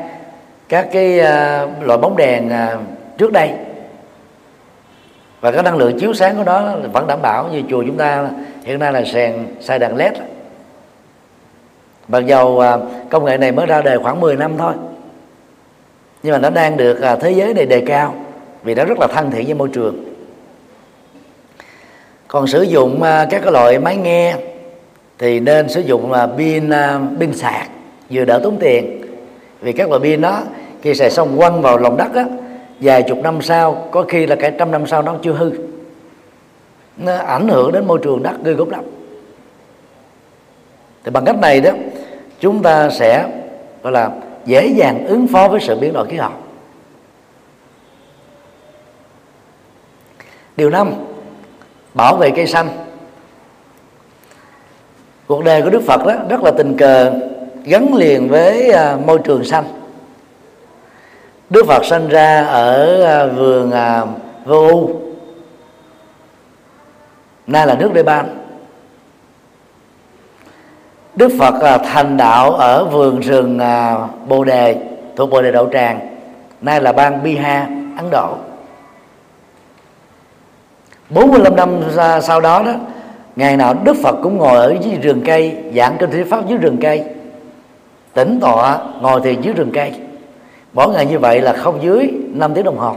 các 0.70 0.88
cái 0.92 1.20
uh, 1.20 1.88
loại 1.88 2.00
bóng 2.00 2.18
đèn 2.18 2.48
uh, 2.48 2.82
trước 3.18 3.32
đây. 3.32 3.52
Và 5.42 5.52
cái 5.52 5.64
năng 5.64 5.78
lượng 5.78 6.00
chiếu 6.00 6.14
sáng 6.14 6.38
của 6.38 6.44
nó 6.44 6.76
vẫn 6.94 7.08
đảm 7.08 7.22
bảo 7.22 7.50
như 7.52 7.62
chùa 7.70 7.84
chúng 7.88 7.98
ta 7.98 8.30
hiện 8.64 8.80
nay 8.80 8.94
là 8.94 9.04
sàn 9.06 9.46
xài 9.62 9.80
đèn 9.80 9.96
led 9.96 10.14
bằng 12.08 12.28
dầu 12.28 12.60
à, 12.60 12.78
công 13.10 13.26
nghệ 13.26 13.38
này 13.38 13.52
mới 13.52 13.66
ra 13.66 13.82
đời 13.82 14.00
khoảng 14.00 14.20
10 14.20 14.36
năm 14.36 14.52
thôi, 14.58 14.74
nhưng 16.24 16.34
mà 16.34 16.40
nó 16.40 16.50
đang 16.50 16.78
được 16.78 17.02
à, 17.02 17.16
thế 17.16 17.32
giới 17.32 17.54
này 17.54 17.66
đề 17.66 17.82
cao 17.86 18.16
vì 18.64 18.76
nó 18.76 18.86
rất 18.86 19.00
là 19.00 19.08
thân 19.08 19.32
thiện 19.32 19.46
với 19.46 19.54
môi 19.54 19.70
trường. 19.74 20.04
Còn 22.28 22.48
sử 22.48 22.62
dụng 22.62 23.04
à, 23.04 23.28
các 23.30 23.42
cái 23.44 23.52
loại 23.52 23.80
máy 23.80 23.98
nghe 23.98 24.36
thì 25.20 25.40
nên 25.40 25.70
sử 25.70 25.82
dụng 25.82 26.12
là 26.12 26.28
pin 26.28 26.70
pin 27.20 27.34
sạc 27.34 27.68
vừa 28.10 28.26
đỡ 28.26 28.40
tốn 28.44 28.58
tiền. 28.60 29.02
Vì 29.62 29.72
các 29.72 29.90
loại 29.90 30.02
pin 30.02 30.22
đó 30.22 30.42
khi 30.82 30.96
xài 30.96 31.12
xong 31.12 31.38
quăng 31.38 31.62
vào 31.62 31.78
lòng 31.78 31.98
đất 31.98 32.16
á, 32.16 32.26
vài 32.80 33.04
chục 33.04 33.18
năm 33.18 33.42
sau, 33.42 33.88
có 33.92 34.06
khi 34.10 34.26
là 34.26 34.36
cả 34.36 34.50
trăm 34.50 34.72
năm 34.72 34.88
sau 34.88 35.02
nó 35.02 35.16
chưa 35.22 35.34
hư. 35.34 35.52
Nó 36.98 37.16
ảnh 37.16 37.48
hưởng 37.48 37.72
đến 37.72 37.86
môi 37.88 38.00
trường 38.04 38.24
đất, 38.24 38.32
gây 38.44 38.54
gốc 38.54 38.70
lắm. 38.70 38.84
Thì 41.04 41.12
bằng 41.12 41.26
cách 41.26 41.40
này 41.40 41.62
đó 41.62 41.72
chúng 42.44 42.64
ta 42.64 42.90
sẽ, 42.90 43.30
gọi 43.84 43.94
là, 43.94 44.10
dễ 44.46 44.68
dàng 44.68 45.06
ứng 45.08 45.28
phó 45.28 45.48
với 45.48 45.60
sự 45.62 45.80
biến 45.80 45.94
đổi 45.94 46.08
khí 46.08 46.18
hậu. 46.18 46.32
Điều 50.58 50.70
năm, 50.70 50.94
bảo 51.94 52.16
vệ 52.16 52.32
cây 52.32 52.48
xanh. 52.48 52.70
Cuộc 55.28 55.44
đời 55.44 55.62
của 55.62 55.70
đức 55.70 55.82
phật 55.88 56.06
đó, 56.06 56.14
rất 56.30 56.44
là 56.44 56.52
tình 56.52 56.78
cờ, 56.78 57.14
gắn 57.64 57.94
liền 57.96 58.30
với 58.30 58.72
à, 58.72 58.98
môi 59.06 59.20
trường 59.24 59.44
xanh. 59.44 59.66
Đức 61.50 61.66
Phật 61.68 61.86
sinh 61.86 62.10
ra 62.10 62.46
ở 62.46 63.04
à, 63.04 63.26
vườn 63.26 63.72
à, 63.72 64.04
Vô 64.46 64.68
U. 64.68 65.02
Nay 67.48 67.68
là 67.68 67.76
nước 67.76 68.04
Ban. 68.06 68.43
Đức 71.16 71.32
Phật 71.40 71.54
là 71.62 71.78
thành 71.78 72.18
đạo 72.18 72.52
ở 72.52 72.86
vườn 72.86 73.20
rừng 73.20 73.60
à, 73.60 73.98
Bồ 74.28 74.44
Đề, 74.44 74.78
thuộc 75.16 75.30
Bồ 75.30 75.42
Đề 75.42 75.52
Đậu 75.52 75.70
Tràng. 75.74 76.00
Nay 76.62 76.82
là 76.82 76.92
bang 76.92 77.24
Bihar, 77.24 77.68
Ấn 77.98 78.10
Độ. 78.12 78.36
45 81.10 81.56
năm 81.56 81.82
sau 82.22 82.42
đó 82.42 82.64
đó, 82.66 82.72
ngày 83.36 83.58
nào 83.58 83.74
Đức 83.84 83.96
Phật 84.04 84.16
cũng 84.24 84.38
ngồi 84.38 84.58
ở 84.58 84.76
dưới 84.82 84.96
rừng 84.96 85.22
cây, 85.26 85.56
giảng 85.76 85.98
kinh 86.00 86.12
thuyết 86.12 86.30
pháp 86.30 86.48
dưới 86.48 86.58
rừng 86.58 86.78
cây. 86.82 87.04
Tĩnh 88.14 88.40
tọa, 88.42 88.80
ngồi 89.02 89.22
thì 89.24 89.38
dưới 89.42 89.54
rừng 89.54 89.72
cây. 89.74 89.94
Mỗi 90.74 90.94
ngày 90.94 91.06
như 91.06 91.20
vậy 91.20 91.42
là 91.42 91.54
không 91.54 91.84
dưới 91.84 92.12
5 92.34 92.54
tiếng 92.54 92.66
đồng 92.66 92.78
hồ. 92.78 92.96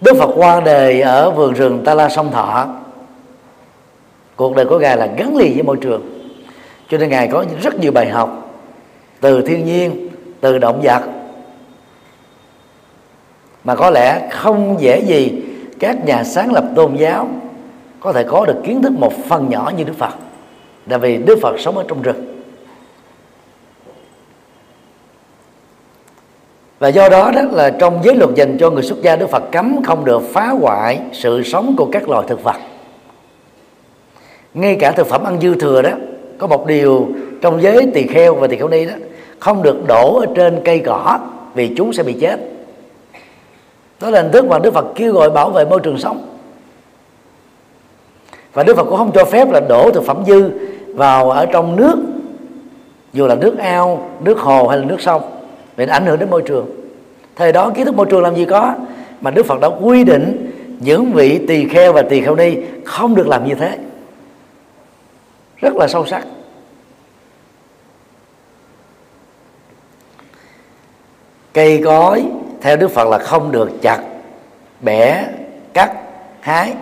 Đức 0.00 0.16
Phật 0.18 0.30
qua 0.36 0.60
đời 0.60 1.00
ở 1.00 1.30
vườn 1.30 1.54
rừng 1.54 1.82
Ta 1.84 1.94
La 1.94 2.08
Sông 2.08 2.30
Thọ 2.30 2.66
cuộc 4.38 4.56
đời 4.56 4.66
của 4.66 4.78
ngài 4.78 4.96
là 4.96 5.06
gắn 5.06 5.36
liền 5.36 5.54
với 5.54 5.62
môi 5.62 5.76
trường. 5.76 6.02
Cho 6.88 6.98
nên 6.98 7.08
ngài 7.08 7.28
có 7.28 7.44
rất 7.62 7.80
nhiều 7.80 7.92
bài 7.92 8.08
học 8.08 8.50
từ 9.20 9.42
thiên 9.42 9.64
nhiên, 9.64 10.08
từ 10.40 10.58
động 10.58 10.80
vật. 10.82 11.02
Mà 13.64 13.74
có 13.74 13.90
lẽ 13.90 14.28
không 14.30 14.76
dễ 14.80 15.00
gì 15.00 15.42
các 15.80 16.04
nhà 16.04 16.24
sáng 16.24 16.52
lập 16.52 16.64
tôn 16.76 16.96
giáo 16.96 17.28
có 18.00 18.12
thể 18.12 18.24
có 18.24 18.46
được 18.46 18.56
kiến 18.64 18.82
thức 18.82 18.92
một 18.92 19.12
phần 19.28 19.50
nhỏ 19.50 19.72
như 19.76 19.84
Đức 19.84 19.96
Phật. 19.98 20.14
Là 20.86 20.98
vì 20.98 21.16
Đức 21.16 21.38
Phật 21.42 21.60
sống 21.60 21.76
ở 21.76 21.84
trong 21.88 22.02
rừng. 22.02 22.42
Và 26.78 26.88
do 26.88 27.08
đó 27.08 27.30
đó 27.34 27.42
là 27.52 27.70
trong 27.70 28.00
giới 28.04 28.14
luật 28.14 28.30
dành 28.34 28.56
cho 28.60 28.70
người 28.70 28.82
xuất 28.82 29.02
gia, 29.02 29.16
Đức 29.16 29.30
Phật 29.30 29.42
cấm 29.52 29.82
không 29.84 30.04
được 30.04 30.22
phá 30.32 30.46
hoại 30.46 31.00
sự 31.12 31.42
sống 31.42 31.74
của 31.76 31.88
các 31.92 32.08
loài 32.08 32.24
thực 32.28 32.42
vật 32.42 32.56
ngay 34.60 34.76
cả 34.76 34.92
thực 34.92 35.06
phẩm 35.06 35.24
ăn 35.24 35.40
dư 35.40 35.54
thừa 35.54 35.82
đó, 35.82 35.90
có 36.38 36.46
một 36.46 36.66
điều 36.66 37.08
trong 37.40 37.62
giới 37.62 37.90
tỳ 37.94 38.06
kheo 38.06 38.34
và 38.34 38.46
tỳ 38.46 38.56
kheo 38.56 38.68
ni 38.68 38.84
đó, 38.86 38.92
không 39.38 39.62
được 39.62 39.86
đổ 39.86 40.20
ở 40.20 40.26
trên 40.34 40.60
cây 40.64 40.78
cỏ 40.78 41.18
vì 41.54 41.74
chúng 41.76 41.92
sẽ 41.92 42.02
bị 42.02 42.12
chết. 42.12 42.40
Đó 44.00 44.10
là 44.10 44.22
hình 44.22 44.32
thức 44.32 44.44
mà 44.44 44.58
Đức 44.58 44.74
Phật 44.74 44.86
kêu 44.94 45.12
gọi 45.12 45.30
bảo 45.30 45.50
vệ 45.50 45.64
môi 45.64 45.80
trường 45.80 45.98
sống. 45.98 46.26
Và 48.52 48.62
Đức 48.62 48.76
Phật 48.76 48.84
cũng 48.84 48.98
không 48.98 49.10
cho 49.14 49.24
phép 49.24 49.50
là 49.50 49.60
đổ 49.68 49.90
thực 49.90 50.04
phẩm 50.04 50.22
dư 50.26 50.50
vào 50.94 51.30
ở 51.30 51.46
trong 51.46 51.76
nước, 51.76 51.96
dù 53.12 53.26
là 53.26 53.34
nước 53.34 53.58
ao, 53.58 54.10
nước 54.24 54.38
hồ 54.38 54.68
hay 54.68 54.78
là 54.78 54.84
nước 54.84 55.00
sông, 55.00 55.22
vì 55.76 55.86
nó 55.86 55.92
ảnh 55.92 56.06
hưởng 56.06 56.18
đến 56.18 56.30
môi 56.30 56.42
trường. 56.42 56.66
Thời 57.36 57.52
đó 57.52 57.70
kiến 57.70 57.86
thức 57.86 57.94
môi 57.94 58.06
trường 58.06 58.22
làm 58.22 58.34
gì 58.34 58.44
có, 58.44 58.74
mà 59.20 59.30
Đức 59.30 59.46
Phật 59.46 59.60
đã 59.60 59.68
quy 59.80 60.04
định 60.04 60.50
những 60.80 61.12
vị 61.12 61.40
tỳ 61.48 61.68
kheo 61.68 61.92
và 61.92 62.02
tỳ 62.02 62.20
kheo 62.20 62.36
ni 62.36 62.56
không 62.84 63.14
được 63.14 63.28
làm 63.28 63.48
như 63.48 63.54
thế 63.54 63.78
rất 65.60 65.76
là 65.76 65.88
sâu 65.88 66.06
sắc. 66.06 66.26
Cây 71.52 71.82
cối, 71.84 72.24
theo 72.60 72.76
Đức 72.76 72.88
Phật 72.88 73.08
là 73.08 73.18
không 73.18 73.52
được 73.52 73.70
chặt, 73.82 74.00
bẻ, 74.80 75.24
cắt, 75.74 75.92
hái. 76.40 76.74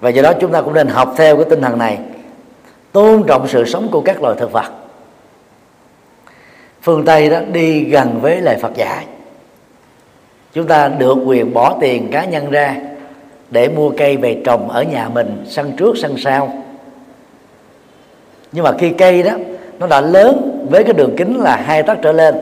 Và 0.00 0.10
do 0.10 0.22
đó 0.22 0.32
chúng 0.40 0.52
ta 0.52 0.62
cũng 0.62 0.74
nên 0.74 0.86
học 0.86 1.14
theo 1.16 1.36
cái 1.36 1.44
tinh 1.50 1.60
thần 1.60 1.78
này. 1.78 1.98
Tôn 2.92 3.24
trọng 3.26 3.48
sự 3.48 3.64
sống 3.64 3.88
của 3.92 4.00
các 4.00 4.22
loài 4.22 4.34
thực 4.38 4.52
vật. 4.52 4.72
Phương 6.82 7.04
tây 7.04 7.30
đó, 7.30 7.40
đi 7.52 7.84
gần 7.84 8.20
với 8.20 8.40
lời 8.40 8.56
phật 8.62 8.74
dạy. 8.76 9.06
Chúng 10.52 10.66
ta 10.66 10.88
được 10.88 11.16
quyền 11.24 11.54
bỏ 11.54 11.76
tiền 11.80 12.08
cá 12.12 12.24
nhân 12.24 12.50
ra 12.50 12.76
để 13.50 13.68
mua 13.68 13.90
cây 13.90 14.16
về 14.16 14.42
trồng 14.44 14.70
ở 14.70 14.82
nhà 14.82 15.08
mình 15.08 15.44
sân 15.48 15.72
trước 15.76 15.96
sân 15.96 16.14
sau 16.18 16.62
nhưng 18.52 18.64
mà 18.64 18.72
khi 18.78 18.90
cây 18.90 19.22
đó, 19.22 19.32
nó 19.78 19.86
đã 19.86 20.00
lớn 20.00 20.66
với 20.70 20.84
cái 20.84 20.92
đường 20.92 21.14
kính 21.16 21.40
là 21.40 21.56
hai 21.56 21.82
tấc 21.82 21.98
trở 22.02 22.12
lên. 22.12 22.34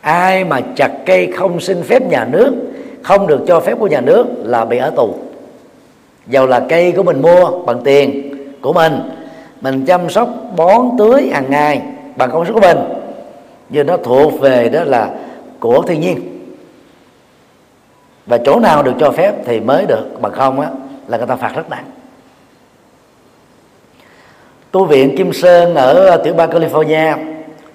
Ai 0.00 0.44
mà 0.44 0.60
chặt 0.76 0.90
cây 1.06 1.32
không 1.36 1.60
xin 1.60 1.82
phép 1.82 2.02
nhà 2.10 2.24
nước, 2.24 2.52
không 3.02 3.26
được 3.26 3.40
cho 3.46 3.60
phép 3.60 3.78
của 3.78 3.86
nhà 3.86 4.00
nước 4.00 4.26
là 4.44 4.64
bị 4.64 4.78
ở 4.78 4.90
tù. 4.90 5.14
Dầu 6.26 6.46
là 6.46 6.60
cây 6.68 6.92
của 6.92 7.02
mình 7.02 7.22
mua 7.22 7.62
bằng 7.66 7.80
tiền 7.84 8.32
của 8.60 8.72
mình 8.72 9.00
mình 9.60 9.84
chăm 9.84 10.10
sóc, 10.10 10.28
bón 10.56 10.90
tưới 10.98 11.30
hàng 11.32 11.50
ngày 11.50 11.82
bằng 12.16 12.30
công 12.30 12.46
sức 12.46 12.52
của 12.52 12.60
mình, 12.60 12.78
nhưng 13.68 13.86
nó 13.86 13.96
thuộc 13.96 14.40
về 14.40 14.68
đó 14.68 14.84
là 14.84 15.10
của 15.60 15.82
thiên 15.82 16.00
nhiên. 16.00 16.20
Và 18.26 18.38
chỗ 18.38 18.60
nào 18.60 18.82
được 18.82 18.92
cho 19.00 19.10
phép 19.10 19.34
thì 19.44 19.60
mới 19.60 19.86
được, 19.86 20.20
bằng 20.20 20.32
không 20.32 20.60
á, 20.60 20.68
là 21.06 21.18
người 21.18 21.26
ta 21.26 21.36
phạt 21.36 21.52
rất 21.54 21.70
nặng 21.70 21.84
tu 24.76 24.84
viện 24.84 25.16
Kim 25.16 25.32
Sơn 25.32 25.74
ở 25.74 26.06
ờ, 26.06 26.16
tiểu 26.16 26.34
bang 26.34 26.50
California. 26.50 27.16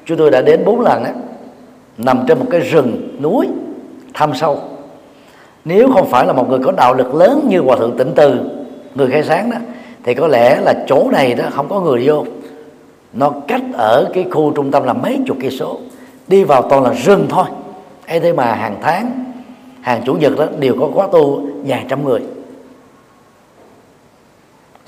Chúng 0.05 0.17
tôi 0.17 0.31
đã 0.31 0.41
đến 0.41 0.65
bốn 0.65 0.81
lần 0.81 1.03
á, 1.03 1.11
nằm 1.97 2.23
trên 2.27 2.39
một 2.39 2.45
cái 2.49 2.61
rừng 2.61 3.17
núi 3.21 3.47
thăm 4.13 4.31
sâu. 4.35 4.59
Nếu 5.65 5.91
không 5.93 6.09
phải 6.09 6.25
là 6.25 6.33
một 6.33 6.49
người 6.49 6.59
có 6.63 6.71
đạo 6.71 6.93
lực 6.93 7.15
lớn 7.15 7.45
như 7.49 7.59
hòa 7.59 7.77
thượng 7.77 7.97
tịnh 7.97 8.11
từ, 8.15 8.39
người 8.95 9.07
khai 9.07 9.23
sáng 9.23 9.51
đó, 9.51 9.57
thì 10.03 10.13
có 10.13 10.27
lẽ 10.27 10.59
là 10.61 10.73
chỗ 10.87 11.09
này 11.11 11.33
đó 11.33 11.43
không 11.51 11.69
có 11.69 11.79
người 11.79 12.07
vô. 12.07 12.25
Nó 13.13 13.31
cách 13.47 13.61
ở 13.73 14.09
cái 14.13 14.25
khu 14.31 14.51
trung 14.51 14.71
tâm 14.71 14.83
là 14.83 14.93
mấy 14.93 15.19
chục 15.27 15.37
cây 15.41 15.51
số. 15.51 15.79
Đi 16.27 16.43
vào 16.43 16.61
toàn 16.61 16.83
là 16.83 16.93
rừng 16.93 17.25
thôi. 17.29 17.45
Ấy 18.07 18.19
thế 18.19 18.33
mà 18.33 18.45
hàng 18.45 18.75
tháng, 18.81 19.33
hàng 19.81 20.01
chủ 20.05 20.13
nhật 20.13 20.37
đó, 20.37 20.45
đều 20.59 20.75
có 20.79 20.87
khóa 20.93 21.07
tu 21.11 21.41
vài 21.65 21.85
trăm 21.89 22.05
người 22.05 22.21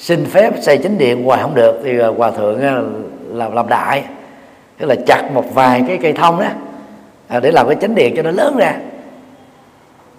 xin 0.03 0.25
phép 0.25 0.53
xây 0.61 0.77
chính 0.77 0.97
điện 0.97 1.23
hoài 1.23 1.41
không 1.41 1.55
được 1.55 1.79
thì 1.83 1.97
ờ, 1.97 2.13
hòa 2.17 2.31
thượng 2.31 2.61
ờ, 2.61 2.83
làm 3.31 3.55
làm 3.55 3.69
đại. 3.69 4.03
Tức 4.77 4.85
là 4.85 4.95
chặt 5.07 5.21
một 5.33 5.53
vài 5.53 5.83
cái 5.87 5.97
cây 6.01 6.13
thông 6.13 6.39
đó 6.39 6.47
à, 7.27 7.39
để 7.39 7.51
làm 7.51 7.67
cái 7.67 7.77
chánh 7.81 7.95
điện 7.95 8.13
cho 8.15 8.21
nó 8.21 8.31
lớn 8.31 8.57
ra. 8.57 8.75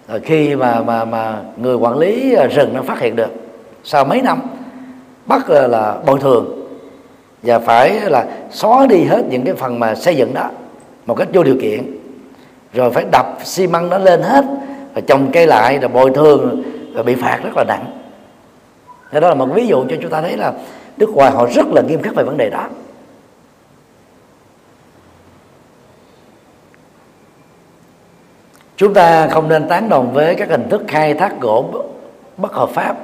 Rồi 0.07 0.19
khi 0.19 0.55
mà 0.55 0.81
mà 0.81 1.05
mà 1.05 1.35
người 1.57 1.75
quản 1.75 1.97
lý 1.97 2.33
ờ, 2.33 2.47
rừng 2.47 2.73
nó 2.73 2.81
phát 2.81 2.99
hiện 2.99 3.15
được 3.15 3.29
sau 3.83 4.05
mấy 4.05 4.21
năm 4.21 4.41
bắt 5.25 5.49
là, 5.49 5.67
là 5.67 5.95
bồi 6.05 6.19
thường. 6.19 6.67
Và 7.43 7.59
phải 7.59 7.99
là 8.01 8.25
xóa 8.51 8.87
đi 8.87 9.03
hết 9.03 9.21
những 9.29 9.43
cái 9.45 9.53
phần 9.53 9.79
mà 9.79 9.95
xây 9.95 10.15
dựng 10.15 10.33
đó 10.33 10.49
một 11.05 11.15
cách 11.15 11.27
vô 11.33 11.43
điều 11.43 11.57
kiện. 11.61 11.97
Rồi 12.73 12.91
phải 12.91 13.05
đập 13.11 13.37
xi 13.43 13.67
măng 13.67 13.89
nó 13.89 13.97
lên 13.97 14.21
hết 14.21 14.45
và 14.93 15.01
trồng 15.01 15.31
cây 15.33 15.47
lại 15.47 15.77
rồi 15.77 15.89
bồi 15.89 16.11
thường 16.15 16.63
và 16.93 17.03
bị 17.03 17.15
phạt 17.15 17.39
rất 17.43 17.57
là 17.57 17.63
nặng 17.63 18.04
thế 19.11 19.19
đó 19.19 19.29
là 19.29 19.35
một 19.35 19.45
ví 19.53 19.67
dụ 19.67 19.85
cho 19.89 19.95
chúng 20.01 20.11
ta 20.11 20.21
thấy 20.21 20.37
là 20.37 20.53
nước 20.97 21.09
ngoài 21.09 21.31
họ 21.31 21.47
rất 21.55 21.65
là 21.67 21.81
nghiêm 21.81 22.01
khắc 22.01 22.15
về 22.15 22.23
vấn 22.23 22.37
đề 22.37 22.49
đó. 22.49 22.67
Chúng 28.77 28.93
ta 28.93 29.27
không 29.27 29.49
nên 29.49 29.67
tán 29.67 29.89
đồng 29.89 30.13
với 30.13 30.35
các 30.35 30.49
hình 30.49 30.69
thức 30.69 30.83
khai 30.87 31.13
thác 31.13 31.41
gỗ 31.41 31.85
bất 32.37 32.53
hợp 32.53 32.69
pháp. 32.69 32.97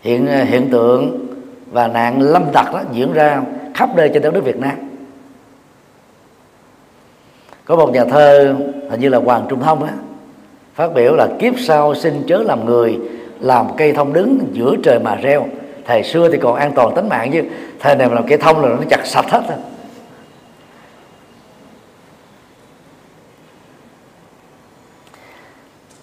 Hiện 0.00 0.26
ờ, 0.26 0.44
hiện 0.44 0.70
tượng 0.70 1.26
và 1.70 1.88
nạn 1.88 2.20
lâm 2.20 2.44
tặc 2.52 2.72
đó 2.72 2.82
diễn 2.92 3.12
ra 3.12 3.42
khắp 3.74 3.96
nơi 3.96 4.10
trên 4.14 4.22
đất 4.22 4.34
nước 4.34 4.44
Việt 4.44 4.56
Nam. 4.56 4.76
Có 7.64 7.76
một 7.76 7.92
nhà 7.92 8.04
thơ, 8.04 8.54
hình 8.90 9.00
như 9.00 9.08
là 9.08 9.18
Hoàng 9.18 9.46
Trung 9.48 9.60
Thông 9.60 9.82
á, 9.82 9.92
phát 10.74 10.94
biểu 10.94 11.14
là 11.16 11.28
kiếp 11.38 11.54
sau 11.58 11.94
xin 11.94 12.22
chớ 12.26 12.38
làm 12.38 12.64
người 12.64 12.98
làm 13.42 13.66
cây 13.76 13.92
thông 13.92 14.12
đứng 14.12 14.38
giữa 14.52 14.76
trời 14.82 14.98
mà 14.98 15.14
reo. 15.14 15.46
Thời 15.84 16.02
xưa 16.02 16.28
thì 16.32 16.38
còn 16.38 16.56
an 16.56 16.72
toàn 16.74 16.94
tính 16.94 17.08
mạng 17.08 17.30
chứ. 17.32 17.42
Thời 17.80 17.96
này 17.96 18.08
mà 18.08 18.14
làm 18.14 18.26
cây 18.26 18.38
thông 18.38 18.62
là 18.62 18.68
nó 18.68 18.82
chặt 18.90 19.06
sạch 19.06 19.30
hết 19.30 19.42
rồi 19.48 19.58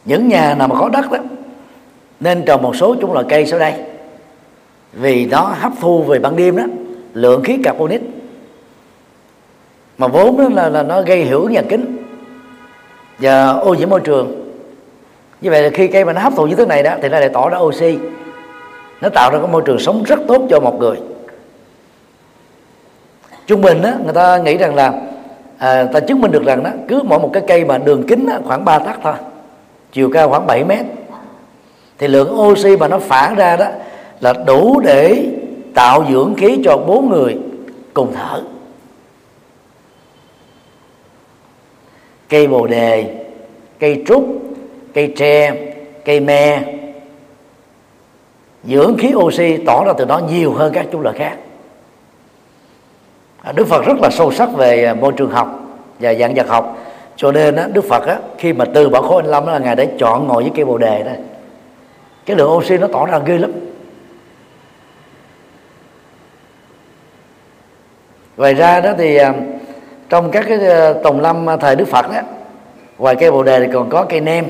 những 0.06 0.28
nhà 0.28 0.56
nào 0.56 0.68
mà 0.68 0.76
có 0.80 0.90
đất 0.90 1.12
đó 1.12 1.18
nên 2.20 2.46
trồng 2.46 2.62
một 2.62 2.76
số 2.76 2.96
chúng 3.02 3.14
loại 3.14 3.26
cây 3.30 3.46
sau 3.46 3.60
đây. 3.60 3.74
Vì 4.94 5.26
nó 5.26 5.42
hấp 5.42 5.72
thu 5.80 6.04
về 6.04 6.20
ban 6.20 6.36
đêm 6.36 6.56
đó 6.58 6.64
lượng 7.14 7.44
khí 7.44 7.58
carbonic. 7.64 8.02
Mà 9.98 10.08
vốn 10.08 10.38
đó 10.38 10.44
là, 10.52 10.70
là 10.70 10.84
nó 10.84 11.02
gây 11.02 11.26
hữu 11.26 11.50
nhà 11.50 11.62
kính 11.70 11.98
và 13.20 13.48
ô 13.48 13.74
nhiễm 13.74 13.90
môi 13.90 14.00
trường 14.00 14.49
như 15.42 15.50
vậy 15.50 15.62
là 15.64 15.70
khi 15.70 15.88
cây 15.88 16.06
mà 16.06 16.14
nó 16.14 16.22
hấp 16.22 16.34
thụ 16.36 16.46
như 16.46 16.56
thế 16.56 16.66
này 16.66 16.84
đó 16.84 16.96
thì 17.02 17.10
nó 17.10 17.20
lại 17.20 17.30
tỏ 17.30 17.50
ra 17.50 17.58
oxy. 17.58 17.98
Nó 19.02 19.10
tạo 19.10 19.32
ra 19.32 19.40
cái 19.40 19.48
môi 19.48 19.62
trường 19.66 19.80
sống 19.80 20.04
rất 20.04 20.20
tốt 20.28 20.42
cho 20.50 20.60
một 20.60 20.80
người. 20.80 20.98
Trung 23.48 23.62
bình 23.62 23.82
đó 23.82 23.92
người 24.04 24.14
ta 24.14 24.38
nghĩ 24.38 24.58
rằng 24.58 24.76
là 24.76 24.94
à, 25.58 25.84
ta 25.94 26.00
chứng 26.00 26.22
minh 26.22 26.32
được 26.32 26.46
rằng 26.46 26.64
đó 26.64 26.70
cứ 26.88 27.02
mỗi 27.04 27.20
một 27.20 27.30
cái 27.34 27.44
cây 27.48 27.66
mà 27.66 27.78
đường 27.78 28.08
kính 28.08 28.28
đó, 28.28 28.40
khoảng 28.46 28.66
3 28.66 28.80
tấc 28.80 28.96
thôi 29.04 29.14
chiều 29.92 30.10
cao 30.14 30.30
khoảng 30.30 30.48
7 30.48 30.64
mét 30.64 30.86
thì 31.98 32.08
lượng 32.08 32.42
oxy 32.42 32.78
mà 32.78 32.88
nó 32.88 33.00
phản 33.00 33.36
ra 33.36 33.56
đó 33.56 33.66
là 34.20 34.34
đủ 34.34 34.80
để 34.80 35.26
tạo 35.76 36.06
dưỡng 36.10 36.36
khí 36.38 36.62
cho 36.66 36.78
bốn 36.78 37.10
người 37.10 37.38
cùng 37.94 38.14
thở. 38.16 38.42
Cây 42.30 42.48
bồ 42.48 42.68
đề 42.68 43.16
cây 43.80 44.04
trúc 44.08 44.26
cây 45.00 45.14
tre 45.16 45.54
cây 46.06 46.20
me. 46.20 46.64
Dưỡng 48.64 48.98
khí 48.98 49.14
oxy 49.16 49.58
tỏ 49.58 49.84
ra 49.86 49.94
từ 49.98 50.06
đó 50.06 50.22
nhiều 50.30 50.54
hơn 50.54 50.74
các 50.74 50.86
chủng 50.92 51.02
loại 51.02 51.18
khác. 51.18 51.38
À, 53.42 53.52
Đức 53.52 53.68
Phật 53.68 53.86
rất 53.86 53.98
là 54.02 54.10
sâu 54.10 54.32
sắc 54.32 54.50
về 54.54 54.86
à, 54.86 54.94
môi 54.94 55.14
trường 55.14 55.32
học 55.32 55.60
và 56.00 56.14
dạng 56.14 56.34
vật 56.36 56.48
học. 56.48 56.78
Cho 57.16 57.32
nên 57.32 57.56
đó, 57.56 57.64
Đức 57.74 57.86
Phật 57.90 58.04
khi 58.38 58.54
mà 58.54 58.66
từ 58.74 58.90
bỏ 58.90 59.02
khối 59.02 59.22
anh 59.24 59.32
lâm 59.32 59.48
là 59.48 59.60
ngài 59.60 59.76
đã 59.76 59.86
chọn 60.00 60.28
ngồi 60.28 60.44
với 60.44 60.52
cây 60.56 60.66
bồ 60.66 60.78
đề 60.78 61.04
đó. 61.04 61.12
Cái 62.26 62.38
lượng 62.38 62.52
oxy 62.52 62.78
nó 62.78 62.88
tỏ 62.88 63.06
ra 63.06 63.20
ghê 63.20 63.38
lắm. 63.38 63.52
Ngoài 68.38 68.54
ra 68.54 68.82
đó 68.82 68.92
thì 68.98 69.16
à, 69.16 69.34
trong 70.10 70.32
các 70.32 70.46
cái 70.48 70.60
tùng 71.04 71.22
lâm 71.22 71.48
thời 71.60 71.76
Đức 71.76 71.88
Phật 71.88 72.12
đó 72.12 72.22
ngoài 72.98 73.16
cây 73.16 73.32
bồ 73.32 73.44
đề 73.44 73.60
thì 73.60 73.68
còn 73.74 73.90
có 73.90 74.06
cây 74.10 74.22
nem 74.22 74.46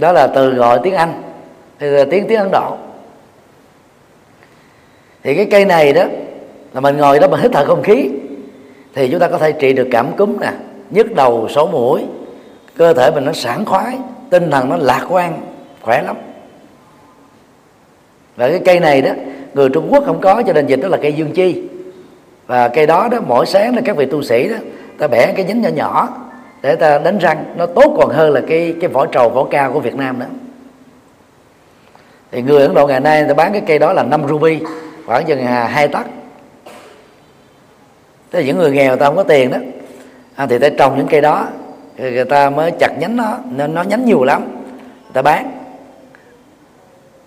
đó 0.00 0.12
là 0.12 0.26
từ 0.26 0.54
gọi 0.54 0.80
tiếng 0.82 0.94
Anh, 0.94 1.22
thì 1.78 1.86
là 1.86 2.04
tiếng 2.10 2.26
tiếng 2.28 2.38
Ấn 2.38 2.48
Độ. 2.52 2.76
Thì 5.22 5.34
cái 5.34 5.46
cây 5.50 5.64
này 5.64 5.92
đó, 5.92 6.04
là 6.72 6.80
mình 6.80 6.96
ngồi 6.96 7.18
đó 7.18 7.28
mình 7.28 7.40
hít 7.40 7.50
thở 7.52 7.64
không 7.64 7.82
khí, 7.82 8.10
thì 8.94 9.08
chúng 9.08 9.20
ta 9.20 9.28
có 9.28 9.38
thể 9.38 9.52
trị 9.52 9.72
được 9.72 9.88
cảm 9.90 10.16
cúm 10.16 10.36
nè, 10.40 10.52
nhức 10.90 11.14
đầu, 11.14 11.48
sổ 11.48 11.66
mũi, 11.66 12.04
cơ 12.76 12.94
thể 12.94 13.10
mình 13.10 13.24
nó 13.24 13.32
sảng 13.32 13.64
khoái, 13.64 13.98
tinh 14.30 14.50
thần 14.50 14.68
nó 14.68 14.76
lạc 14.76 15.06
quan, 15.08 15.40
khỏe 15.82 16.02
lắm. 16.02 16.16
Và 18.36 18.48
cái 18.48 18.60
cây 18.64 18.80
này 18.80 19.02
đó, 19.02 19.10
người 19.54 19.68
Trung 19.68 19.88
Quốc 19.90 20.04
không 20.06 20.20
có, 20.20 20.42
cho 20.46 20.52
nên 20.52 20.66
dịch 20.66 20.80
đó 20.82 20.88
là 20.88 20.96
cây 21.02 21.12
dương 21.12 21.32
chi. 21.32 21.62
Và 22.46 22.68
cây 22.68 22.86
đó 22.86 23.08
đó, 23.10 23.18
mỗi 23.26 23.46
sáng 23.46 23.76
là 23.76 23.82
các 23.84 23.96
vị 23.96 24.06
tu 24.06 24.22
sĩ 24.22 24.48
đó, 24.48 24.56
ta 24.98 25.08
bẻ 25.08 25.32
cái 25.36 25.44
nhánh 25.44 25.60
nhỏ 25.60 25.68
nhỏ 25.68 26.08
để 26.62 26.76
ta 26.76 26.98
đánh 26.98 27.18
răng 27.18 27.44
nó 27.56 27.66
tốt 27.66 27.94
còn 27.96 28.10
hơn 28.10 28.32
là 28.32 28.40
cái 28.48 28.74
cái 28.80 28.90
vỏ 28.90 29.06
trầu 29.06 29.28
vỏ 29.28 29.44
cao 29.44 29.72
của 29.72 29.80
Việt 29.80 29.94
Nam 29.94 30.18
đó. 30.18 30.26
Thì 32.32 32.42
người 32.42 32.62
Ấn 32.62 32.74
Độ 32.74 32.86
ngày 32.86 33.00
nay 33.00 33.24
ta 33.28 33.34
bán 33.34 33.52
cái 33.52 33.62
cây 33.66 33.78
đó 33.78 33.92
là 33.92 34.02
5 34.02 34.28
ruby 34.28 34.58
khoảng 35.06 35.24
chừng 35.26 35.46
à, 35.46 35.64
hai 35.64 35.88
tấc 35.88 36.06
thế 38.32 38.44
những 38.44 38.58
người 38.58 38.70
nghèo 38.70 38.96
ta 38.96 39.06
không 39.06 39.16
có 39.16 39.22
tiền 39.22 39.50
đó. 39.50 39.58
À, 40.34 40.46
thì 40.46 40.58
ta 40.58 40.68
trồng 40.78 40.96
những 40.96 41.06
cây 41.06 41.20
đó 41.20 41.48
người 41.96 42.24
ta 42.24 42.50
mới 42.50 42.70
chặt 42.70 42.98
nhánh 42.98 43.16
nó 43.16 43.38
nên 43.50 43.74
nó 43.74 43.82
nhánh 43.82 44.04
nhiều 44.04 44.24
lắm 44.24 44.44
người 45.02 45.12
ta 45.12 45.22
bán. 45.22 45.50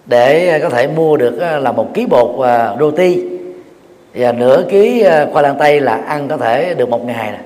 Để 0.06 0.60
có 0.64 0.70
thể 0.70 0.88
mua 0.88 1.18
được 1.18 1.40
à, 1.40 1.58
là 1.58 1.72
một 1.72 1.94
ký 1.94 2.06
bột 2.06 2.46
à, 2.48 2.76
roti. 2.80 3.24
Và 4.14 4.32
nửa 4.32 4.64
ký 4.70 5.06
khoai 5.32 5.44
lang 5.44 5.56
tây 5.60 5.82
là 5.82 5.96
ăn 5.96 6.28
có 6.28 6.38
thể 6.38 6.74
được 6.74 6.90
một 6.90 7.06
ngày 7.06 7.32
này. 7.32 7.42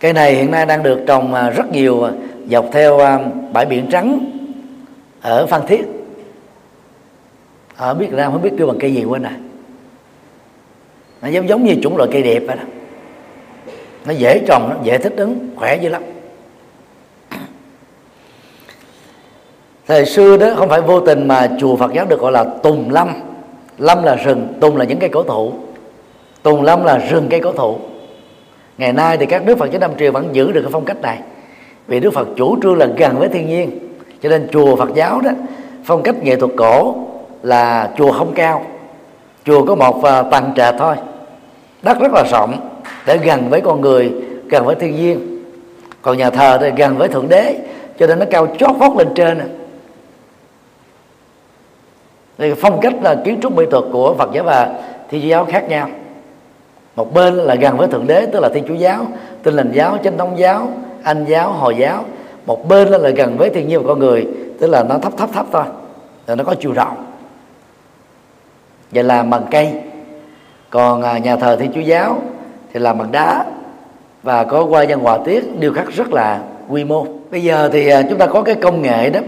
Cây 0.00 0.12
này 0.12 0.34
hiện 0.34 0.50
nay 0.50 0.66
đang 0.66 0.82
được 0.82 1.00
trồng 1.06 1.34
à, 1.34 1.50
rất 1.50 1.72
nhiều 1.72 2.02
à, 2.02 2.12
dọc 2.50 2.66
theo 2.72 2.98
à, 2.98 3.18
bãi 3.52 3.66
biển 3.66 3.86
trắng 3.90 4.30
ở 5.20 5.46
phan 5.46 5.60
thiết. 5.66 5.84
Ở 7.76 7.94
biết 7.94 8.10
ra, 8.10 8.24
không 8.24 8.42
biết 8.42 8.52
kêu 8.58 8.66
bằng 8.66 8.78
cây 8.78 8.94
gì 8.94 9.04
quên 9.04 9.22
này 9.22 9.34
nó 11.22 11.28
giống 11.28 11.48
giống 11.48 11.64
như 11.64 11.74
chủng 11.82 11.96
loại 11.96 12.10
cây 12.12 12.22
đẹp 12.22 12.42
vậy 12.46 12.56
đó. 12.56 12.62
Nó 14.06 14.12
dễ 14.12 14.40
trồng, 14.46 14.68
nó 14.70 14.76
dễ 14.82 14.98
thích 14.98 15.12
ứng, 15.16 15.48
khỏe 15.56 15.76
dữ 15.76 15.88
lắm. 15.88 16.02
Thời 19.86 20.06
xưa 20.06 20.36
đó, 20.36 20.46
không 20.56 20.68
phải 20.68 20.80
vô 20.80 21.00
tình 21.00 21.28
mà 21.28 21.48
chùa 21.60 21.76
Phật 21.76 21.92
giáo 21.92 22.06
được 22.06 22.20
gọi 22.20 22.32
là 22.32 22.44
tùng 22.62 22.90
lâm. 22.90 23.12
Lâm 23.78 24.02
là 24.02 24.14
rừng, 24.14 24.54
tùng 24.60 24.76
là 24.76 24.84
những 24.84 24.98
cây 24.98 25.08
cổ 25.08 25.22
thụ. 25.22 25.52
Tùng 26.42 26.62
lâm 26.62 26.84
là 26.84 26.98
rừng 26.98 27.26
cây 27.30 27.40
cổ 27.40 27.52
thụ 27.52 27.78
ngày 28.78 28.92
nay 28.92 29.16
thì 29.16 29.26
các 29.26 29.44
nước 29.44 29.58
Phật 29.58 29.70
giáo 29.70 29.80
Nam 29.80 29.90
triều 29.98 30.12
vẫn 30.12 30.28
giữ 30.32 30.52
được 30.52 30.62
cái 30.62 30.70
phong 30.72 30.84
cách 30.84 31.00
này. 31.02 31.18
Vì 31.86 32.00
Đức 32.00 32.10
Phật 32.10 32.28
chủ 32.36 32.56
trương 32.62 32.78
là 32.78 32.86
gần 32.86 33.18
với 33.18 33.28
thiên 33.28 33.48
nhiên, 33.48 33.78
cho 34.22 34.28
nên 34.28 34.48
chùa 34.52 34.76
Phật 34.76 34.94
giáo 34.94 35.20
đó, 35.20 35.30
phong 35.84 36.02
cách 36.02 36.22
nghệ 36.22 36.36
thuật 36.36 36.52
cổ 36.56 36.94
là 37.42 37.90
chùa 37.96 38.12
không 38.12 38.32
cao. 38.34 38.62
Chùa 39.44 39.64
có 39.64 39.74
một 39.74 40.04
à, 40.04 40.22
tầng 40.22 40.52
trệt 40.56 40.74
thôi, 40.78 40.96
đất 41.82 42.00
rất 42.00 42.12
là 42.12 42.24
rộng 42.30 42.70
để 43.06 43.18
gần 43.18 43.50
với 43.50 43.60
con 43.60 43.80
người, 43.80 44.12
gần 44.48 44.64
với 44.64 44.74
thiên 44.74 44.96
nhiên. 44.96 45.42
Còn 46.02 46.18
nhà 46.18 46.30
thờ 46.30 46.58
thì 46.60 46.70
gần 46.76 46.96
với 46.96 47.08
thượng 47.08 47.28
đế, 47.28 47.56
cho 47.98 48.06
nên 48.06 48.18
nó 48.18 48.24
cao 48.30 48.46
chót 48.58 48.70
vót 48.78 48.96
lên 48.98 49.08
trên. 49.14 49.38
Thì 52.38 52.54
phong 52.54 52.80
cách 52.80 52.94
là 53.02 53.16
kiến 53.24 53.38
trúc 53.42 53.56
mỹ 53.56 53.64
thuật 53.70 53.84
của 53.92 54.14
Phật 54.14 54.30
giáo 54.32 54.44
và 54.44 54.74
Thiên 55.10 55.28
giáo 55.28 55.44
khác 55.44 55.68
nhau 55.68 55.88
một 56.98 57.14
bên 57.14 57.34
là 57.34 57.54
gần 57.54 57.76
với 57.76 57.88
thượng 57.88 58.06
đế, 58.06 58.26
tức 58.26 58.40
là 58.40 58.48
Thiên 58.48 58.64
Chúa 58.68 58.74
giáo 58.74 59.06
Tin 59.42 59.54
lành 59.54 59.72
giáo, 59.72 59.98
Chánh 60.04 60.18
thống 60.18 60.38
giáo, 60.38 60.68
Anh 61.02 61.24
giáo, 61.24 61.52
Hồi 61.52 61.74
giáo. 61.76 62.04
Một 62.46 62.68
bên 62.68 62.88
là 62.88 63.10
gần 63.10 63.36
với 63.36 63.50
thiên 63.50 63.68
nhiên 63.68 63.82
của 63.82 63.88
con 63.88 63.98
người, 63.98 64.26
tức 64.60 64.66
là 64.66 64.82
nó 64.82 64.98
thấp 64.98 65.12
thấp 65.16 65.30
thấp 65.32 65.46
thôi 65.52 65.64
rồi 66.26 66.36
nó 66.36 66.44
có 66.44 66.54
chiều 66.60 66.72
rộng. 66.72 66.96
Vậy 68.90 69.04
là 69.04 69.22
bằng 69.22 69.46
cây. 69.50 69.72
Còn 70.70 71.02
à, 71.02 71.18
nhà 71.18 71.36
thờ 71.36 71.56
thiên 71.56 71.72
chúa 71.72 71.80
giáo 71.80 72.22
thì 72.72 72.80
làm 72.80 72.98
bằng 72.98 73.12
đá. 73.12 73.44
Và 74.22 74.44
có 74.44 74.64
qua 74.64 74.84
văn 74.88 75.00
hòa 75.00 75.18
tiết 75.24 75.60
điêu 75.60 75.72
khắc 75.72 75.90
rất 75.90 76.12
là 76.12 76.40
quy 76.68 76.84
mô. 76.84 77.06
Bây 77.30 77.42
giờ 77.42 77.70
thì 77.72 77.88
à, 77.88 78.02
chúng 78.10 78.18
ta 78.18 78.26
có 78.26 78.42
cái 78.42 78.54
công 78.54 78.82
nghệ 78.82 79.10
đó 79.10 79.20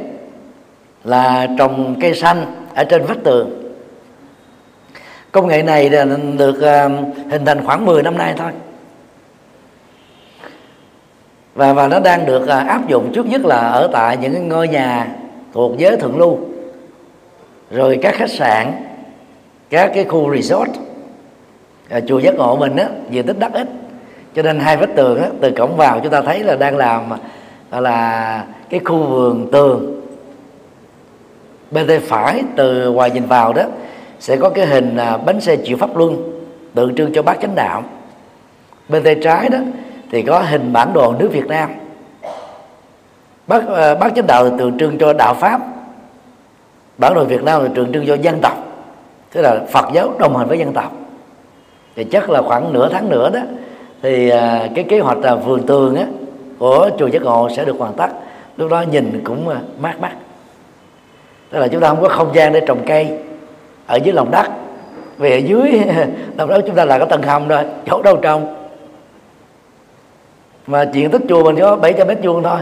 là 1.04 1.48
trồng 1.58 1.94
cây 2.00 2.14
xanh 2.14 2.46
ở 2.74 2.84
trên 2.84 3.04
vách 3.04 3.24
tường 3.24 3.59
công 5.32 5.48
nghệ 5.48 5.62
này 5.62 5.88
được 6.38 6.62
à, 6.62 6.88
hình 7.30 7.44
thành 7.44 7.66
khoảng 7.66 7.86
10 7.86 8.02
năm 8.02 8.18
nay 8.18 8.34
thôi. 8.36 8.50
Và 11.54 11.72
và 11.72 11.88
nó 11.88 12.00
đang 12.00 12.26
được 12.26 12.48
à, 12.48 12.58
áp 12.58 12.88
dụng 12.88 13.12
trước 13.14 13.26
nhất 13.26 13.44
là 13.44 13.56
ở 13.56 13.88
tại 13.92 14.16
những 14.16 14.48
ngôi 14.48 14.68
nhà 14.68 15.08
thuộc 15.52 15.78
giới 15.78 15.96
thượng 15.96 16.18
lưu 16.18 16.38
rồi 17.70 17.98
các 18.02 18.14
khách 18.14 18.30
sạn 18.30 18.72
các 19.70 19.90
cái 19.94 20.04
khu 20.04 20.34
resort 20.36 20.70
à, 21.88 22.00
chùa 22.00 22.18
giác 22.18 22.34
ngộ 22.34 22.56
mình 22.56 22.76
á 22.76 22.88
diện 23.10 23.26
tích 23.26 23.38
đất 23.38 23.52
ít. 23.52 23.68
Cho 24.34 24.42
nên 24.42 24.58
hai 24.58 24.76
vách 24.76 24.96
tường 24.96 25.22
á 25.22 25.28
từ 25.40 25.50
cổng 25.50 25.76
vào 25.76 26.00
chúng 26.00 26.12
ta 26.12 26.22
thấy 26.22 26.40
là 26.40 26.56
đang 26.56 26.76
làm 26.76 27.02
à, 27.70 27.80
là 27.80 28.44
cái 28.70 28.80
khu 28.84 28.96
vườn 28.96 29.48
tường. 29.52 30.00
Bên 31.70 31.86
tay 31.86 32.00
phải 32.00 32.42
từ 32.56 32.90
ngoài 32.90 33.10
nhìn 33.10 33.26
vào 33.26 33.52
đó 33.52 33.62
sẽ 34.20 34.36
có 34.36 34.50
cái 34.50 34.66
hình 34.66 34.96
à, 34.96 35.16
bánh 35.16 35.40
xe 35.40 35.56
chịu 35.56 35.76
pháp 35.76 35.96
luân, 35.96 36.40
tượng 36.74 36.94
trưng 36.94 37.12
cho 37.12 37.22
bác 37.22 37.40
chánh 37.40 37.54
đạo. 37.54 37.82
Bên 38.88 39.02
tay 39.02 39.16
trái 39.22 39.48
đó 39.48 39.58
thì 40.10 40.22
có 40.22 40.38
hình 40.38 40.72
bản 40.72 40.92
đồ 40.92 41.14
nước 41.18 41.28
Việt 41.32 41.46
Nam. 41.46 41.70
Bác 43.46 43.68
à, 43.68 43.94
bác 43.94 44.14
chánh 44.16 44.26
đạo 44.26 44.50
tượng 44.58 44.78
trưng 44.78 44.98
cho 44.98 45.12
đạo 45.12 45.34
pháp. 45.34 45.60
Bản 46.98 47.14
đồ 47.14 47.24
Việt 47.24 47.42
Nam 47.42 47.74
tượng 47.74 47.92
trưng 47.92 48.06
cho 48.06 48.14
dân 48.14 48.40
tộc, 48.42 48.56
tức 49.32 49.40
là 49.40 49.60
Phật 49.72 49.84
giáo 49.92 50.12
đồng 50.18 50.36
hành 50.36 50.48
với 50.48 50.58
dân 50.58 50.72
tộc. 50.72 50.92
Thì 51.96 52.04
chắc 52.04 52.30
là 52.30 52.42
khoảng 52.42 52.72
nửa 52.72 52.88
tháng 52.88 53.08
nữa 53.08 53.30
đó 53.30 53.40
thì 54.02 54.28
à, 54.28 54.68
cái 54.74 54.84
kế 54.84 55.00
hoạch 55.00 55.18
là 55.18 55.34
vườn 55.34 55.66
tường 55.66 55.96
á 55.96 56.04
của 56.58 56.90
chùa 56.98 57.06
giác 57.06 57.22
ngộ 57.22 57.48
sẽ 57.56 57.64
được 57.64 57.76
hoàn 57.78 57.92
tất. 57.92 58.08
Lúc 58.56 58.70
đó 58.70 58.84
nhìn 58.90 59.20
cũng 59.24 59.48
mát 59.80 60.00
mắt. 60.00 60.12
Tức 61.50 61.58
là 61.58 61.68
chúng 61.68 61.80
ta 61.80 61.88
không 61.88 62.00
có 62.00 62.08
không 62.08 62.34
gian 62.34 62.52
để 62.52 62.60
trồng 62.66 62.82
cây 62.86 63.18
ở 63.90 63.96
dưới 63.96 64.14
lòng 64.14 64.30
đất. 64.30 64.46
Vì 65.18 65.30
ở 65.30 65.36
dưới 65.36 65.80
lòng 66.36 66.48
đất 66.48 66.62
chúng 66.66 66.76
ta 66.76 66.84
là 66.84 66.98
có 66.98 67.04
tầng 67.04 67.22
hầm 67.22 67.48
rồi 67.48 67.62
chỗ 67.86 68.02
đâu 68.02 68.16
trong. 68.16 68.56
Mà 70.66 70.82
diện 70.92 71.10
tích 71.10 71.22
chùa 71.28 71.44
mình 71.44 71.56
có 71.60 71.76
700 71.76 72.08
mét 72.08 72.18
vuông 72.22 72.42
thôi. 72.42 72.58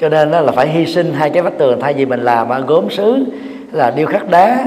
Cho 0.00 0.08
nên 0.08 0.30
là 0.30 0.52
phải 0.52 0.68
hy 0.68 0.86
sinh 0.86 1.12
hai 1.12 1.30
cái 1.30 1.42
vách 1.42 1.58
tường 1.58 1.80
thay 1.80 1.94
vì 1.94 2.06
mình 2.06 2.20
làm 2.20 2.66
gốm 2.66 2.90
sứ 2.90 3.24
là 3.72 3.90
điêu 3.90 4.06
khắc 4.06 4.28
đá 4.28 4.64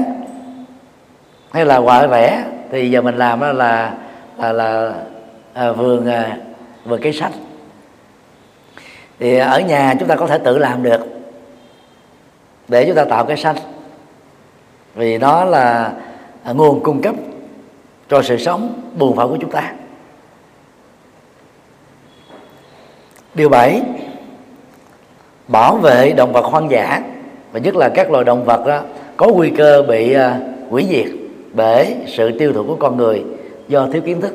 hay 1.52 1.64
là 1.64 1.78
họa 1.78 2.06
vẽ. 2.06 2.44
Thì 2.70 2.90
giờ 2.90 3.02
mình 3.02 3.16
làm 3.16 3.40
đó 3.40 3.52
là 3.52 3.92
là 4.38 4.52
là 4.52 4.92
à, 5.54 5.72
vườn 5.72 6.06
à, 6.06 6.36
vườn 6.84 7.00
cây 7.02 7.12
sách 7.12 7.32
thì 9.20 9.38
ở 9.38 9.60
nhà 9.60 9.94
chúng 9.98 10.08
ta 10.08 10.14
có 10.14 10.26
thể 10.26 10.38
tự 10.38 10.58
làm 10.58 10.82
được 10.82 11.00
để 12.68 12.84
chúng 12.86 12.94
ta 12.96 13.04
tạo 13.04 13.24
cây 13.24 13.36
xanh 13.36 13.56
vì 15.00 15.18
nó 15.18 15.44
là 15.44 15.92
à, 16.44 16.52
nguồn 16.52 16.80
cung 16.80 17.02
cấp 17.02 17.14
cho 18.08 18.22
sự 18.22 18.36
sống 18.36 18.82
buồn 18.98 19.16
phận 19.16 19.30
của 19.30 19.36
chúng 19.40 19.50
ta. 19.50 19.72
Điều 23.34 23.48
bảy 23.48 23.82
bảo 25.48 25.76
vệ 25.76 26.12
động 26.12 26.32
vật 26.32 26.44
hoang 26.44 26.70
dã 26.70 27.00
và 27.52 27.60
nhất 27.60 27.76
là 27.76 27.88
các 27.88 28.10
loài 28.10 28.24
động 28.24 28.44
vật 28.44 28.66
đó 28.66 28.82
có 29.16 29.28
nguy 29.28 29.50
cơ 29.50 29.82
bị 29.82 30.12
à, 30.12 30.40
hủy 30.70 30.86
diệt 30.90 31.06
bởi 31.52 31.96
sự 32.06 32.38
tiêu 32.38 32.52
thụ 32.52 32.64
của 32.66 32.76
con 32.76 32.96
người 32.96 33.24
do 33.68 33.88
thiếu 33.92 34.02
kiến 34.02 34.20
thức. 34.20 34.34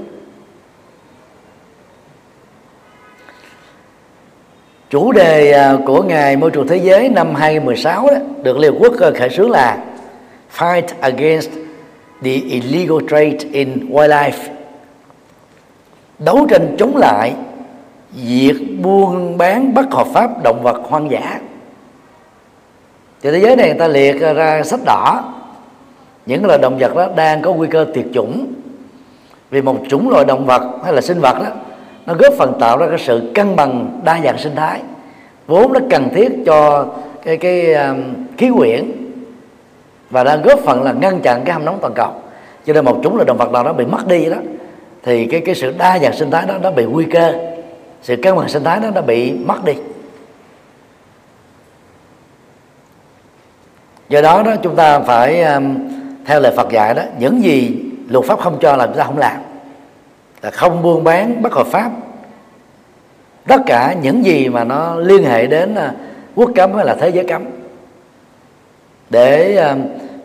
Chủ 4.90 5.12
đề 5.12 5.52
à, 5.52 5.78
của 5.86 6.04
ngày 6.04 6.36
môi 6.36 6.52
trường 6.52 6.68
thế 6.68 6.78
giới 6.78 7.10
năm 7.10 7.36
2016 7.36 8.08
đó, 8.08 8.18
được 8.44 8.58
Liên 8.58 8.74
Hợp 8.74 8.80
Quốc 8.82 8.94
khởi 9.18 9.30
xướng 9.30 9.52
là 9.52 9.78
Fight 10.58 10.88
against 11.02 11.50
the 12.24 12.32
illegal 12.32 13.00
trade 13.10 13.38
in 13.52 13.90
wildlife. 13.90 14.50
Đấu 16.20 16.48
tranh 16.50 16.76
chống 16.80 16.98
lại 16.98 17.34
việc 18.14 18.54
buôn 18.82 19.38
bán 19.38 19.74
bất 19.74 19.92
hợp 19.92 20.08
pháp 20.14 20.44
động 20.44 20.64
vật 20.64 20.82
hoang 20.84 21.12
dã. 21.12 21.40
Thì 23.22 23.32
thế 23.32 23.40
giới 23.40 23.56
này 23.56 23.68
người 23.68 23.80
ta 23.80 23.88
liệt 23.88 24.20
ra 24.36 24.64
sách 24.64 24.80
đỏ. 24.86 25.34
Những 26.26 26.46
loài 26.46 26.60
động 26.60 26.78
vật 26.80 26.96
đó 26.96 27.08
đang 27.16 27.42
có 27.42 27.54
nguy 27.54 27.68
cơ 27.68 27.86
tuyệt 27.94 28.06
chủng. 28.14 28.54
Vì 29.50 29.62
một 29.62 29.78
chủng 29.90 30.10
loại 30.10 30.26
động 30.26 30.46
vật 30.46 30.80
hay 30.84 30.94
là 30.94 31.02
sinh 31.02 31.20
vật 31.20 31.38
đó 31.40 31.50
nó 32.06 32.14
góp 32.14 32.34
phần 32.34 32.54
tạo 32.60 32.78
ra 32.78 32.88
cái 32.90 32.98
sự 33.00 33.32
cân 33.36 33.56
bằng 33.56 34.02
đa 34.04 34.20
dạng 34.24 34.38
sinh 34.38 34.56
thái. 34.56 34.80
Vốn 35.48 35.74
nó 35.74 35.80
cần 35.90 36.10
thiết 36.16 36.32
cho 36.46 36.88
cái 37.24 37.38
cái 37.38 37.74
um, 37.74 37.98
khí 38.38 38.50
quyển 38.58 39.05
và 40.10 40.24
đang 40.24 40.42
góp 40.42 40.60
phần 40.60 40.84
là 40.84 40.92
ngăn 40.92 41.22
chặn 41.22 41.42
cái 41.46 41.54
hâm 41.54 41.66
nóng 41.66 41.78
toàn 41.82 41.94
cầu. 41.94 42.12
Cho 42.66 42.74
nên 42.74 42.86
một 42.86 43.00
chúng 43.04 43.18
là 43.18 43.24
động 43.24 43.38
vật 43.38 43.52
nào 43.52 43.64
đó 43.64 43.74
bị 43.74 43.86
mất 43.86 44.08
đi 44.08 44.30
đó 44.30 44.38
thì 45.04 45.26
cái 45.26 45.42
cái 45.42 45.56
sự 45.56 45.74
đa 45.78 46.00
dạng 46.00 46.14
sinh 46.14 46.32
thái 46.32 46.46
đó 46.48 46.54
nó 46.62 46.72
bị 46.72 46.86
nguy 46.86 47.06
cơ. 47.06 47.34
Sự 48.02 48.16
cân 48.16 48.36
bằng 48.36 48.50
sinh 48.50 48.64
thái 48.64 48.80
đó 48.80 48.90
nó 48.96 49.02
bị 49.02 49.32
mất 49.32 49.66
đi. 49.66 49.74
Do 54.10 54.22
đó 54.22 54.44
đó 54.44 54.56
chúng 54.64 54.76
ta 54.76 55.00
phải 55.00 55.44
um, 55.44 55.76
theo 56.26 56.40
lời 56.40 56.54
Phật 56.58 56.72
dạy 56.72 56.94
đó 56.94 57.04
những 57.20 57.44
gì 57.44 57.82
luật 58.10 58.26
pháp 58.26 58.40
không 58.40 58.58
cho 58.62 58.76
là 58.76 58.86
chúng 58.88 58.98
ta 58.98 59.04
không 59.04 59.18
làm. 59.18 59.38
Là 60.42 60.52
không 60.52 60.84
buôn 60.84 61.04
bán 61.04 61.42
bất 61.42 61.54
hợp 61.54 61.68
pháp. 61.68 61.92
Tất 63.48 63.62
cả 63.66 63.96
những 64.02 64.26
gì 64.26 64.50
mà 64.50 64.64
nó 64.64 64.96
liên 64.96 65.24
hệ 65.24 65.48
đến 65.48 65.74
uh, 65.74 65.96
quốc 66.36 66.52
cấm 66.56 66.74
hay 66.76 66.86
là 66.86 66.96
thế 66.96 67.10
giới 67.10 67.26
cấm 67.28 67.44
để 69.10 69.56
ờ, 69.56 69.76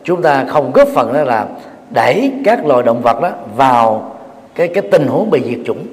chúng 0.05 0.23
ta 0.23 0.45
không 0.45 0.73
góp 0.73 0.89
phần 0.89 1.13
đó 1.13 1.23
là 1.23 1.47
đẩy 1.91 2.33
các 2.45 2.67
loài 2.67 2.83
động 2.83 3.03
vật 3.03 3.21
đó 3.23 3.31
vào 3.57 4.17
cái 4.55 4.69
cái 4.69 4.83
tình 4.91 5.07
huống 5.07 5.31
bị 5.31 5.43
diệt 5.45 5.59
chủng. 5.67 5.87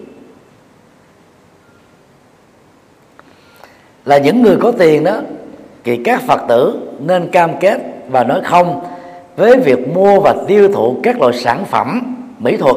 Là 4.05 4.17
những 4.17 4.41
người 4.41 4.57
có 4.61 4.71
tiền 4.71 5.03
đó, 5.03 5.21
thì 5.83 6.03
các 6.03 6.21
phật 6.21 6.41
tử 6.47 6.89
nên 6.99 7.29
cam 7.31 7.51
kết 7.59 7.81
và 8.09 8.23
nói 8.23 8.41
không 8.43 8.85
với 9.35 9.59
việc 9.59 9.87
mua 9.95 10.19
và 10.19 10.35
tiêu 10.47 10.73
thụ 10.73 10.97
các 11.03 11.19
loại 11.19 11.33
sản 11.33 11.65
phẩm, 11.65 12.15
mỹ 12.39 12.57
thuật 12.57 12.75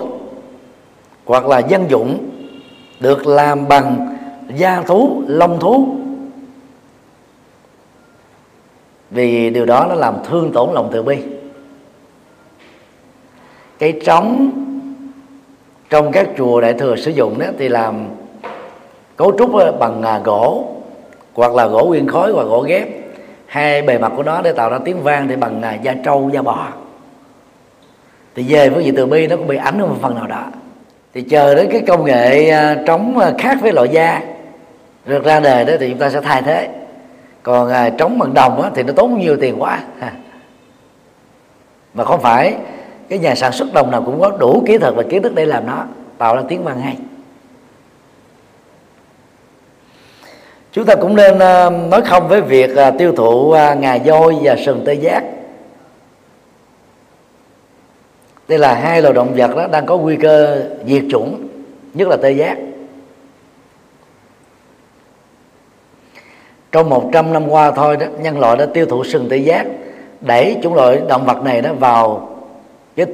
hoặc 1.25 1.47
là 1.47 1.59
dân 1.59 1.91
dụng 1.91 2.31
được 3.01 3.27
làm 3.27 3.69
bằng 3.69 4.17
da 4.57 4.83
thú, 4.83 5.23
lông 5.27 5.61
thú 5.61 5.97
vì 9.11 9.51
điều 9.51 9.67
đó 9.67 9.87
nó 9.89 9.95
làm 9.95 10.15
thương 10.29 10.53
tổn 10.53 10.73
lòng 10.73 10.89
từ 10.93 11.03
bi. 11.03 11.17
Cái 13.79 14.01
trống 14.05 14.51
trong 15.91 16.13
các 16.13 16.29
chùa 16.39 16.61
đại 16.61 16.73
thừa 16.73 16.97
sử 16.97 17.11
dụng 17.11 17.39
đó 17.39 17.47
thì 17.59 17.69
làm 17.69 18.09
cấu 19.17 19.33
trúc 19.39 19.55
ờ, 19.55 19.73
bằng 19.73 20.03
à, 20.03 20.21
gỗ, 20.25 20.77
hoặc 21.35 21.55
là 21.55 21.67
gỗ 21.67 21.85
nguyên 21.85 22.09
khối 22.09 22.33
hoặc 22.33 22.45
gỗ 22.45 22.61
ghép. 22.61 22.89
Hai 23.47 23.83
bề 23.83 23.99
mặt 23.99 24.13
của 24.17 24.23
nó 24.23 24.43
để 24.43 24.53
tạo 24.53 24.71
ra 24.71 24.79
tiếng 24.85 25.03
vang 25.03 25.29
thì 25.29 25.37
bằng 25.37 25.63
à, 25.63 25.75
da 25.75 25.95
trâu, 26.05 26.31
da 26.33 26.43
bò. 26.43 26.69
Thì 28.35 28.43
về 28.49 28.69
với 28.69 28.85
vị 28.85 28.93
từ 28.97 29.07
bi 29.07 29.27
nó 29.27 29.37
cũng 29.37 29.47
bị 29.47 29.57
ảnh 29.57 29.79
hưởng 29.79 29.89
một 29.89 29.99
phần 30.03 30.15
nào 30.15 30.27
đó. 30.27 30.45
Thì 31.15 31.23
chờ 31.23 31.55
đến 31.55 31.69
cái 31.73 31.83
công 31.87 32.05
nghệ 32.05 32.51
à, 32.51 32.77
trống 32.87 33.21
khác 33.39 33.59
với 33.61 33.73
loại 33.73 33.89
da 33.89 34.21
được 35.07 35.25
ra 35.25 35.41
đời 35.41 35.65
đó 35.65 35.73
thì 35.81 35.89
chúng 35.89 35.99
ta 35.99 36.11
sẽ 36.11 36.21
thay 36.21 36.43
thế 36.43 36.80
còn 37.43 37.69
à, 37.69 37.91
trống 37.91 38.19
bằng 38.19 38.35
đồng 38.35 38.63
á, 38.63 38.71
thì 38.75 38.83
nó 38.83 38.93
tốn 38.93 39.19
nhiều 39.19 39.37
tiền 39.41 39.63
quá. 39.63 39.81
Mà 41.95 42.05
không 42.05 42.21
phải 42.21 42.57
cái 43.09 43.19
nhà 43.19 43.35
sản 43.35 43.53
xuất 43.53 43.73
đồng 43.73 43.91
nào 43.91 44.03
cũng 44.07 44.21
có 44.21 44.31
đủ 44.31 44.63
kỹ 44.67 44.79
thuật 44.79 44.95
và 44.95 45.03
kiến 45.03 45.23
thức 45.23 45.35
để 45.35 45.47
làm 45.47 45.67
nó 45.67 45.85
tạo 46.19 46.37
ra 46.37 46.43
tiếng 46.49 46.65
vang 46.65 46.81
hay. 46.81 46.97
Chúng 50.73 50.85
ta 50.85 50.95
cũng 50.95 51.17
nên 51.17 51.39
à, 51.39 51.71
nói 51.71 52.03
không 52.03 52.29
với 52.29 52.41
việc 52.41 52.77
à, 52.77 52.91
tiêu 52.91 53.13
thụ 53.17 53.55
ngà 53.81 53.99
voi 54.05 54.37
và 54.43 54.57
sừng 54.57 54.83
tê 54.87 54.95
giác. 54.95 55.23
Đây 58.49 58.59
là 58.59 58.75
hai 58.75 59.03
loài 59.03 59.15
động 59.15 59.35
vật 59.37 59.57
đó 59.57 59.67
đang 59.67 59.87
có 59.87 59.99
nguy 59.99 60.17
cơ 60.17 60.65
diệt 60.87 61.03
chủng 61.11 61.49
nhất 61.95 62.09
là 62.09 62.17
tê 62.17 62.31
giác. 62.31 62.59
Trong 66.73 66.89
100 66.89 67.33
năm 67.33 67.49
qua 67.49 67.71
thôi 67.71 67.97
đó, 67.97 68.07
nhân 68.21 68.39
loại 68.39 68.57
đã 68.57 68.67
tiêu 68.67 68.87
thụ 68.87 69.05
sừng 69.05 69.29
tê 69.29 69.37
giác, 69.37 69.67
đẩy 70.21 70.57
chủng 70.63 70.75
loại 70.75 71.01
động 71.09 71.25
vật 71.27 71.43
này 71.43 71.63
đó 71.63 71.73
vào 71.79 72.29
cái 72.97 73.07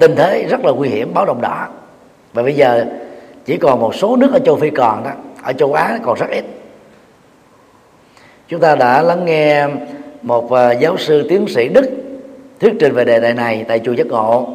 tình 0.00 0.16
thế 0.16 0.46
rất 0.50 0.64
là 0.64 0.72
nguy 0.72 0.88
hiểm, 0.88 1.14
báo 1.14 1.26
động 1.26 1.40
đỏ. 1.40 1.68
Và 2.32 2.42
bây 2.42 2.54
giờ 2.54 2.86
chỉ 3.44 3.56
còn 3.56 3.80
một 3.80 3.94
số 3.94 4.16
nước 4.16 4.32
ở 4.32 4.38
châu 4.38 4.56
phi 4.56 4.70
còn 4.70 5.04
đó, 5.04 5.10
ở 5.42 5.52
châu 5.52 5.72
á 5.72 5.98
còn 6.02 6.18
rất 6.18 6.30
ít. 6.30 6.44
Chúng 8.48 8.60
ta 8.60 8.76
đã 8.76 9.02
lắng 9.02 9.24
nghe 9.24 9.66
một 10.22 10.52
à, 10.52 10.72
giáo 10.72 10.96
sư 10.98 11.26
tiến 11.28 11.48
sĩ 11.48 11.68
đức 11.68 11.90
thuyết 12.60 12.72
trình 12.80 12.94
về 12.94 13.04
đề 13.04 13.20
tài 13.20 13.34
này 13.34 13.64
tại 13.68 13.80
chùa 13.84 13.92
giác 13.92 14.06
ngộ 14.06 14.48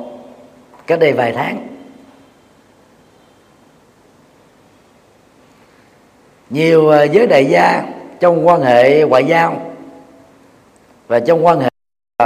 cách 0.87 0.99
đây 0.99 1.11
vài 1.11 1.31
tháng. 1.31 1.67
Nhiều 6.49 6.89
à, 6.89 7.03
giới 7.03 7.27
đại 7.27 7.45
gia 7.45 7.83
trong 8.25 8.47
quan 8.47 8.61
hệ 8.61 9.03
ngoại 9.03 9.25
giao 9.25 9.61
và 11.07 11.19
trong 11.19 11.45
quan 11.45 11.59
hệ 11.59 11.69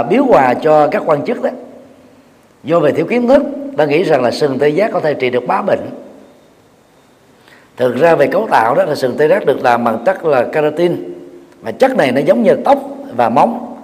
biếu 0.10 0.26
quà 0.28 0.54
cho 0.54 0.88
các 0.88 1.04
quan 1.06 1.26
chức 1.26 1.44
đó. 1.44 1.50
Do 2.64 2.80
về 2.80 2.92
thiếu 2.92 3.06
kiến 3.06 3.28
thức 3.28 3.44
ta 3.78 3.86
nghĩ 3.86 4.04
rằng 4.04 4.24
là 4.24 4.32
sừng 4.32 4.60
tê 4.60 4.70
giác 4.70 4.92
có 4.94 5.00
thể 5.00 5.14
trị 5.14 5.30
được 5.30 5.48
bá 5.48 5.62
bệnh. 5.62 5.90
Thực 7.78 7.96
ra 7.96 8.16
về 8.16 8.28
cấu 8.28 8.48
tạo 8.52 8.76
đó 8.76 8.86
là 8.86 8.96
sừng 8.96 9.18
tê 9.18 9.28
giác 9.28 9.46
được 9.46 9.64
làm 9.64 9.84
bằng 9.84 10.04
chất 10.06 10.26
là 10.26 10.44
keratin, 10.44 11.14
mà 11.62 11.72
chất 11.72 11.98
này 11.98 12.12
nó 12.12 12.22
giống 12.22 12.44
như 12.44 12.56
tóc 12.66 12.80
và 13.16 13.30
móng. 13.30 13.76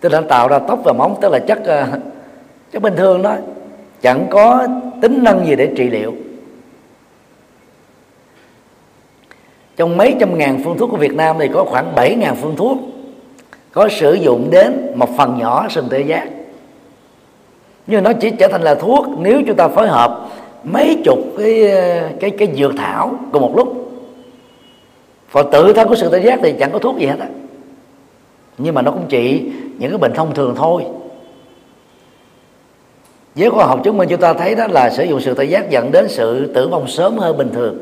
Tức 0.00 0.12
là 0.12 0.20
tạo 0.28 0.48
ra 0.48 0.58
tóc 0.58 0.78
và 0.84 0.92
móng, 0.92 1.16
tức 1.20 1.32
là 1.32 1.38
chất 1.38 1.58
ờ, 1.64 1.86
chất 2.72 2.82
bình 2.82 2.96
thường 2.96 3.22
đó 3.22 3.36
chẳng 4.02 4.26
có 4.30 4.66
tính 5.02 5.24
năng 5.24 5.46
gì 5.46 5.56
để 5.56 5.68
trị 5.76 5.90
liệu. 5.90 6.14
Trong 9.76 9.96
mấy 9.96 10.16
trăm 10.20 10.38
ngàn 10.38 10.60
phương 10.64 10.78
thuốc 10.78 10.90
của 10.90 10.96
Việt 10.96 11.14
Nam 11.14 11.36
thì 11.38 11.48
có 11.48 11.64
khoảng 11.64 11.94
bảy 11.94 12.14
ngàn 12.14 12.36
phương 12.36 12.56
thuốc 12.56 12.78
có 13.72 13.88
sử 13.88 14.14
dụng 14.14 14.50
đến 14.50 14.92
một 14.94 15.08
phần 15.16 15.38
nhỏ 15.38 15.66
sừng 15.70 15.88
tê 15.90 16.00
giác. 16.00 16.28
Nhưng 17.86 18.02
nó 18.02 18.12
chỉ 18.12 18.30
trở 18.30 18.48
thành 18.48 18.62
là 18.62 18.74
thuốc 18.74 19.06
nếu 19.18 19.42
chúng 19.46 19.56
ta 19.56 19.68
phối 19.68 19.88
hợp 19.88 20.28
mấy 20.64 21.02
chục 21.04 21.18
cái 21.38 21.70
cái 22.20 22.30
cái 22.30 22.48
dược 22.56 22.72
thảo 22.78 23.14
cùng 23.32 23.42
một 23.42 23.56
lúc. 23.56 23.92
Còn 25.32 25.50
tự 25.50 25.72
thân 25.72 25.88
của 25.88 25.94
sự 25.94 26.08
tê 26.10 26.18
giác 26.18 26.38
thì 26.42 26.54
chẳng 26.60 26.70
có 26.72 26.78
thuốc 26.78 26.98
gì 26.98 27.06
hết 27.06 27.18
á. 27.20 27.26
Nhưng 28.58 28.74
mà 28.74 28.82
nó 28.82 28.90
cũng 28.90 29.06
trị 29.08 29.50
những 29.78 29.90
cái 29.90 29.98
bệnh 29.98 30.14
thông 30.14 30.34
thường 30.34 30.54
thôi. 30.56 30.84
Với 33.34 33.50
khoa 33.50 33.66
học 33.66 33.80
chứng 33.84 33.96
minh 33.96 34.08
chúng 34.08 34.20
ta 34.20 34.32
thấy 34.32 34.54
đó 34.54 34.66
là 34.70 34.90
sử 34.90 35.04
dụng 35.04 35.20
sự 35.20 35.34
tê 35.34 35.44
giác 35.44 35.70
dẫn 35.70 35.92
đến 35.92 36.06
sự 36.08 36.52
tử 36.54 36.68
vong 36.68 36.88
sớm 36.88 37.18
hơn 37.18 37.36
bình 37.36 37.50
thường 37.54 37.78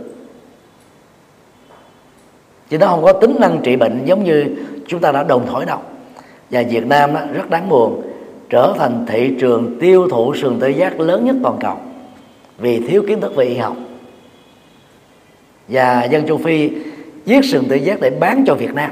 chứ 2.71 2.79
nó 2.79 2.87
không 2.87 3.05
có 3.05 3.13
tính 3.13 3.37
năng 3.41 3.61
trị 3.63 3.77
bệnh 3.77 4.05
giống 4.05 4.25
như 4.25 4.45
chúng 4.87 5.01
ta 5.01 5.13
đã 5.13 5.23
đồng 5.23 5.47
thổi 5.47 5.65
đâu. 5.65 5.79
Và 6.51 6.63
Việt 6.71 6.87
Nam 6.87 7.15
đó 7.15 7.21
rất 7.35 7.51
đáng 7.51 7.69
buồn 7.69 8.03
trở 8.51 8.75
thành 8.79 9.07
thị 9.09 9.37
trường 9.41 9.79
tiêu 9.81 10.09
thụ 10.11 10.35
sườn 10.35 10.61
tê 10.61 10.71
giác 10.71 11.01
lớn 11.01 11.25
nhất 11.25 11.37
toàn 11.43 11.57
cầu 11.61 11.77
vì 12.59 12.81
thiếu 12.89 13.05
kiến 13.09 13.21
thức 13.21 13.37
về 13.37 13.45
y 13.45 13.57
học. 13.57 13.77
Và 15.69 16.05
dân 16.05 16.27
châu 16.27 16.39
phi 16.39 16.71
giết 17.25 17.45
sườn 17.45 17.65
tê 17.69 17.77
giác 17.77 18.01
để 18.01 18.11
bán 18.11 18.45
cho 18.47 18.55
Việt 18.55 18.75
Nam. 18.75 18.91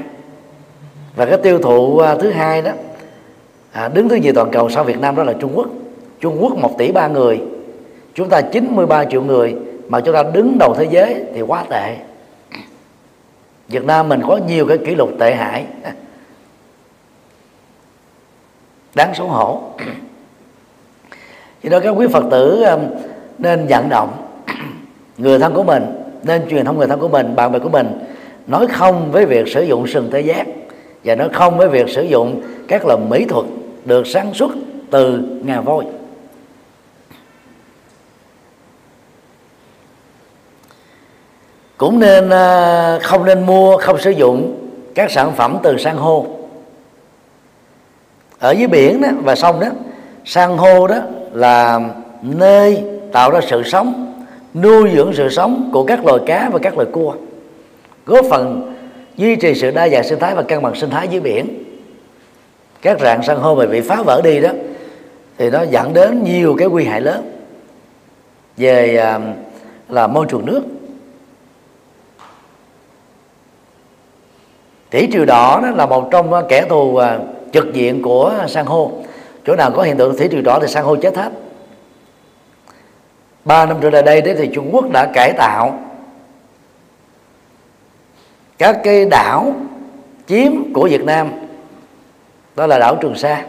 Và 1.15 1.25
cái 1.25 1.37
tiêu 1.43 1.59
thụ 1.59 1.97
à, 1.97 2.15
thứ 2.15 2.29
hai 2.29 2.61
đó 2.61 2.71
à, 3.71 3.89
đứng 3.93 4.09
thứ 4.09 4.15
nhì 4.15 4.31
toàn 4.31 4.51
cầu 4.51 4.69
sau 4.69 4.83
Việt 4.83 4.99
Nam 4.99 5.15
đó 5.15 5.23
là 5.23 5.33
Trung 5.33 5.51
Quốc. 5.55 5.67
Trung 6.19 6.37
Quốc 6.39 6.57
1 6.57 6.77
tỷ 6.77 6.91
ba 6.91 7.07
người 7.07 7.41
chúng 8.13 8.29
ta 8.29 8.41
93 8.41 9.05
triệu 9.05 9.23
người 9.23 9.55
mà 9.87 10.01
chúng 10.01 10.13
ta 10.13 10.23
đứng 10.23 10.57
đầu 10.59 10.75
thế 10.77 10.87
giới 10.91 11.25
thì 11.33 11.41
quá 11.41 11.63
tệ. 11.69 11.97
Việt 13.69 13.85
Nam 13.85 14.09
mình 14.09 14.21
có 14.27 14.39
nhiều 14.47 14.65
cái 14.65 14.77
kỷ 14.77 14.95
lục 14.95 15.09
tệ 15.19 15.35
hại. 15.35 15.65
Đáng 18.95 19.15
xấu 19.15 19.27
hổ. 19.27 19.61
Vì 21.61 21.69
đó 21.69 21.79
các 21.79 21.89
quý 21.89 22.07
phật 22.07 22.23
tử 22.31 22.63
um, 22.63 22.79
nên 23.37 23.65
vận 23.69 23.89
động 23.89 24.09
người 25.17 25.39
thân 25.39 25.53
của 25.53 25.63
mình, 25.63 25.83
nên 26.23 26.49
truyền 26.49 26.65
thông 26.65 26.77
người 26.77 26.87
thân 26.87 26.99
của 26.99 27.07
mình, 27.07 27.35
bạn 27.35 27.51
bè 27.51 27.59
của 27.59 27.69
mình 27.69 27.99
nói 28.47 28.67
không 28.67 29.11
với 29.11 29.25
việc 29.25 29.47
sử 29.47 29.61
dụng 29.61 29.87
sừng 29.87 30.09
tê 30.11 30.21
giác 30.21 30.47
và 31.03 31.15
nói 31.15 31.29
không 31.33 31.57
với 31.57 31.67
việc 31.67 31.89
sử 31.89 32.01
dụng 32.01 32.41
các 32.67 32.85
loại 32.85 32.99
mỹ 33.09 33.25
thuật 33.25 33.45
được 33.85 34.07
sản 34.07 34.33
xuất 34.33 34.51
từ 34.91 35.19
ngà 35.43 35.61
voi. 35.61 35.85
Cũng 41.79 41.99
nên 41.99 42.29
à, 42.29 42.99
không 43.03 43.25
nên 43.25 43.45
mua, 43.45 43.77
không 43.77 43.97
sử 43.99 44.09
dụng 44.09 44.69
các 44.95 45.11
sản 45.11 45.31
phẩm 45.35 45.57
từ 45.63 45.77
san 45.77 45.95
hô. 45.95 46.25
Ở 48.39 48.51
dưới 48.51 48.67
biển 48.67 49.01
đó 49.01 49.07
và 49.23 49.35
sông 49.35 49.59
đó, 49.59 49.67
san 50.25 50.57
hô 50.57 50.87
đó 50.87 50.95
là 51.33 51.79
nơi 52.21 52.83
tạo 53.11 53.31
ra 53.31 53.39
sự 53.47 53.63
sống, 53.63 54.13
nuôi 54.53 54.89
dưỡng 54.95 55.13
sự 55.13 55.29
sống 55.29 55.69
của 55.73 55.83
các 55.85 56.05
loài 56.05 56.19
cá 56.25 56.49
và 56.53 56.59
các 56.59 56.77
loài 56.77 56.87
cua, 56.91 57.13
góp 58.05 58.25
phần 58.29 58.73
duy 59.17 59.35
trì 59.35 59.55
sự 59.55 59.71
đa 59.71 59.89
dạng 59.89 60.03
sinh 60.03 60.19
thái 60.19 60.35
và 60.35 60.41
cân 60.41 60.61
bằng 60.61 60.75
sinh 60.75 60.89
thái 60.89 61.07
dưới 61.07 61.21
biển. 61.21 61.63
Các 62.81 62.99
rạn 62.99 63.23
san 63.23 63.37
hô 63.37 63.55
mà 63.55 63.65
bị 63.65 63.81
phá 63.81 64.01
vỡ 64.05 64.21
đi 64.23 64.39
đó, 64.39 64.49
thì 65.37 65.49
nó 65.49 65.61
dẫn 65.61 65.93
đến 65.93 66.23
nhiều 66.23 66.55
cái 66.57 66.67
nguy 66.67 66.85
hại 66.85 67.01
lớn 67.01 67.31
về 68.57 68.97
à, 68.97 69.19
là 69.89 70.07
môi 70.07 70.25
trường 70.29 70.45
nước. 70.45 70.61
Thủy 74.91 75.09
triều 75.11 75.25
đỏ 75.25 75.59
đó 75.63 75.69
là 75.69 75.85
một 75.85 76.07
trong 76.11 76.33
ờ, 76.33 76.45
kẻ 76.49 76.65
thù 76.69 76.97
ờ, 76.97 77.19
trực 77.53 77.73
diện 77.73 78.01
của 78.01 78.33
san 78.47 78.65
hô. 78.65 78.91
Chỗ 79.45 79.55
nào 79.55 79.71
có 79.71 79.83
hiện 79.83 79.97
tượng 79.97 80.17
thủy 80.17 80.27
triều 80.31 80.41
đỏ 80.41 80.59
thì 80.61 80.67
san 80.67 80.83
hô 80.83 80.95
chết 80.95 81.17
hết. 81.17 81.31
Ba 83.45 83.65
năm 83.65 83.77
trở 83.81 83.89
lại 83.89 84.01
đây 84.01 84.21
đấy 84.21 84.35
thì 84.37 84.49
Trung 84.53 84.69
Quốc 84.71 84.91
đã 84.91 85.07
cải 85.13 85.33
tạo 85.37 85.79
các 88.57 88.79
cái 88.83 89.05
đảo 89.05 89.53
chiếm 90.27 90.73
của 90.73 90.87
Việt 90.91 91.03
Nam. 91.03 91.31
Đó 92.55 92.67
là 92.67 92.79
đảo 92.79 92.95
Trường 93.01 93.15
Sa. 93.15 93.45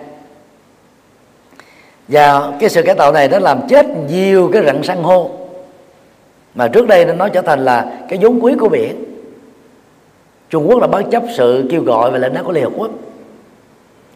Và 2.08 2.52
cái 2.60 2.70
sự 2.70 2.82
cải 2.82 2.94
tạo 2.94 3.12
này 3.12 3.28
đã 3.28 3.38
làm 3.38 3.68
chết 3.68 3.86
nhiều 4.08 4.50
cái 4.52 4.62
rặng 4.66 4.82
san 4.82 5.02
hô. 5.02 5.30
Mà 6.54 6.68
trước 6.68 6.86
đây 6.86 7.04
nó 7.04 7.28
trở 7.28 7.42
thành 7.42 7.64
là 7.64 7.92
cái 8.08 8.18
vốn 8.22 8.44
quý 8.44 8.54
của 8.60 8.68
biển. 8.68 9.09
Trung 10.50 10.68
Quốc 10.68 10.80
là 10.80 10.86
bất 10.86 11.02
chấp 11.10 11.22
sự 11.36 11.66
kêu 11.70 11.82
gọi 11.82 12.10
và 12.10 12.18
lệnh 12.18 12.34
đó 12.34 12.40
của 12.44 12.52
Liên 12.52 12.64
Hợp 12.64 12.72
Quốc. 12.76 12.90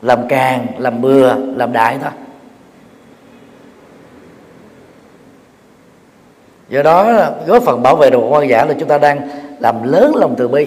Làm 0.02 0.28
càng, 0.28 0.66
làm 0.78 1.00
bừa, 1.00 1.34
làm 1.56 1.72
đại 1.72 1.98
thôi. 2.02 2.10
Do 6.68 6.82
đó, 6.82 7.30
góp 7.46 7.62
phần 7.62 7.82
bảo 7.82 7.96
vệ 7.96 8.10
động 8.10 8.22
vật 8.22 8.28
hoang 8.28 8.48
dã 8.48 8.64
là 8.64 8.74
chúng 8.80 8.88
ta 8.88 8.98
đang 8.98 9.28
làm 9.60 9.92
lớn 9.92 10.16
lòng 10.16 10.34
từ 10.38 10.48
bi 10.48 10.66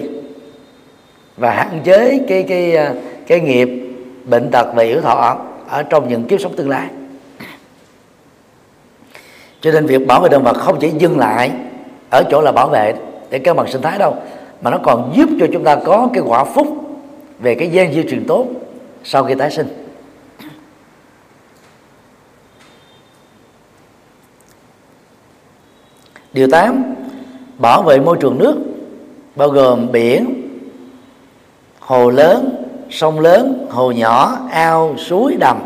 và 1.36 1.50
hạn 1.50 1.80
chế 1.84 2.20
cái 2.28 2.42
cái 2.42 2.76
à, 2.76 2.94
cái 3.26 3.40
nghiệp 3.40 3.68
bệnh 4.24 4.50
tật 4.50 4.66
và 4.74 4.82
yếu 4.82 5.00
thọ 5.00 5.38
ở 5.68 5.82
trong 5.82 6.08
những 6.08 6.24
kiếp 6.24 6.40
sống 6.40 6.56
tương 6.56 6.68
lai. 6.68 6.86
Cho 9.60 9.72
nên 9.72 9.86
việc 9.86 10.06
bảo 10.06 10.20
vệ 10.20 10.28
động 10.28 10.42
vật 10.42 10.56
không 10.56 10.78
chỉ 10.80 10.90
dừng 10.98 11.18
lại 11.18 11.50
ở 12.10 12.22
chỗ 12.30 12.40
là 12.40 12.52
bảo 12.52 12.68
vệ 12.68 12.94
để 13.30 13.38
cân 13.38 13.56
bằng 13.56 13.66
sinh 13.66 13.82
thái 13.82 13.98
đâu 13.98 14.16
mà 14.60 14.70
nó 14.70 14.78
còn 14.82 15.12
giúp 15.16 15.28
cho 15.40 15.46
chúng 15.52 15.64
ta 15.64 15.76
có 15.84 16.08
cái 16.12 16.22
quả 16.26 16.44
phúc 16.44 16.66
về 17.38 17.54
cái 17.54 17.68
gen 17.68 17.92
di 17.92 18.02
truyền 18.10 18.24
tốt 18.26 18.46
sau 19.04 19.24
khi 19.24 19.34
tái 19.34 19.50
sinh. 19.50 19.66
Điều 26.32 26.48
8 26.50 26.94
bảo 27.58 27.82
vệ 27.82 28.00
môi 28.00 28.16
trường 28.20 28.38
nước, 28.38 28.56
bao 29.36 29.48
gồm 29.48 29.92
biển, 29.92 30.48
hồ 31.80 32.10
lớn, 32.10 32.64
sông 32.90 33.20
lớn, 33.20 33.66
hồ 33.70 33.92
nhỏ, 33.92 34.38
ao, 34.50 34.94
suối, 34.96 35.36
đầm. 35.40 35.58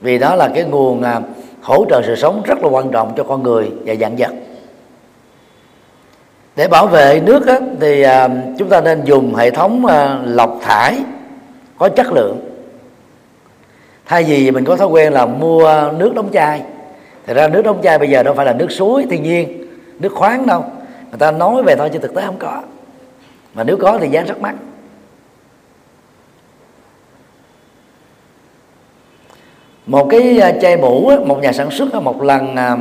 Vì 0.00 0.18
đó 0.18 0.34
là 0.34 0.48
cái 0.54 0.64
nguồn 0.64 1.02
à, 1.02 1.20
hỗ 1.62 1.84
trợ 1.90 2.02
sự 2.06 2.16
sống 2.16 2.42
rất 2.44 2.58
là 2.62 2.68
quan 2.68 2.90
trọng 2.90 3.12
cho 3.16 3.24
con 3.24 3.42
người 3.42 3.70
và 3.84 3.94
dạng 3.94 4.16
vật 4.16 4.30
để 6.58 6.68
bảo 6.68 6.86
vệ 6.86 7.20
nước 7.20 7.46
á, 7.46 7.58
thì 7.80 8.02
à, 8.02 8.28
chúng 8.58 8.68
ta 8.68 8.80
nên 8.80 9.04
dùng 9.04 9.34
hệ 9.34 9.50
thống 9.50 9.86
à, 9.86 10.18
lọc 10.24 10.58
thải 10.62 10.98
có 11.78 11.88
chất 11.88 12.12
lượng. 12.12 12.40
Thay 14.06 14.24
vì 14.24 14.50
mình 14.50 14.64
có 14.64 14.76
thói 14.76 14.88
quen 14.88 15.12
là 15.12 15.26
mua 15.26 15.92
nước 15.98 16.14
đóng 16.14 16.30
chai 16.32 16.62
thì 17.26 17.34
ra 17.34 17.48
nước 17.48 17.62
đóng 17.62 17.80
chai 17.82 17.98
bây 17.98 18.10
giờ 18.10 18.22
đâu 18.22 18.34
phải 18.34 18.46
là 18.46 18.52
nước 18.52 18.70
suối 18.70 19.06
thiên 19.10 19.22
nhiên 19.22 19.66
nước 19.98 20.12
khoáng 20.12 20.46
đâu. 20.46 20.64
Người 21.10 21.18
ta 21.18 21.30
nói 21.30 21.62
về 21.62 21.76
thôi 21.76 21.90
chứ 21.92 21.98
thực 21.98 22.14
tế 22.14 22.22
không 22.26 22.38
có. 22.38 22.62
Mà 23.54 23.64
nếu 23.64 23.76
có 23.76 23.98
thì 24.00 24.08
giá 24.08 24.22
rất 24.22 24.40
mắc. 24.40 24.54
Một 29.86 30.08
cái 30.10 30.38
à, 30.40 30.52
chai 30.62 30.76
mũ 30.76 31.12
một 31.26 31.38
nhà 31.42 31.52
sản 31.52 31.70
xuất 31.70 31.94
một 31.94 32.22
lần 32.22 32.56
à, 32.56 32.76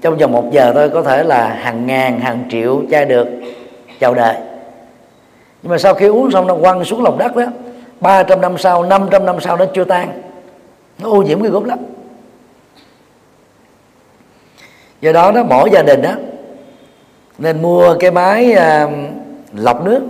trong 0.00 0.16
vòng 0.18 0.32
một 0.32 0.50
giờ 0.52 0.72
thôi 0.74 0.90
có 0.90 1.02
thể 1.02 1.24
là 1.24 1.48
hàng 1.48 1.86
ngàn 1.86 2.20
hàng 2.20 2.44
triệu 2.50 2.82
chai 2.90 3.04
được. 3.04 3.28
Chào 4.00 4.14
đời. 4.14 4.36
Nhưng 5.62 5.70
mà 5.70 5.78
sau 5.78 5.94
khi 5.94 6.06
uống 6.06 6.30
xong 6.30 6.46
nó 6.46 6.56
quăng 6.56 6.84
xuống 6.84 7.02
lòng 7.02 7.18
đất 7.18 7.36
đó 7.36 7.44
300 8.00 8.40
năm 8.40 8.58
sau 8.58 8.84
500 8.84 9.26
năm 9.26 9.40
sau 9.40 9.56
nó 9.56 9.64
chưa 9.74 9.84
tan. 9.84 10.22
Nó 10.98 11.08
ô 11.10 11.22
nhiễm 11.22 11.42
cái 11.42 11.50
gốc 11.50 11.64
lắm. 11.64 11.78
Do 15.00 15.12
đó 15.12 15.30
đó 15.30 15.42
mỗi 15.42 15.70
gia 15.72 15.82
đình 15.82 16.02
đó 16.02 16.12
nên 17.38 17.62
mua 17.62 17.96
cái 18.00 18.10
máy 18.10 18.52
à, 18.52 18.88
lọc 19.54 19.84
nước. 19.84 20.02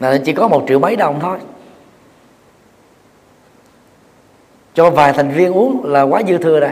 Là 0.00 0.18
chỉ 0.24 0.32
có 0.32 0.48
một 0.48 0.64
triệu 0.68 0.78
mấy 0.78 0.96
đồng 0.96 1.18
thôi. 1.20 1.38
Cho 4.74 4.90
vài 4.90 5.12
thành 5.12 5.30
viên 5.30 5.52
uống 5.52 5.84
là 5.84 6.02
quá 6.02 6.22
dư 6.28 6.38
thừa 6.38 6.60
rồi 6.60 6.70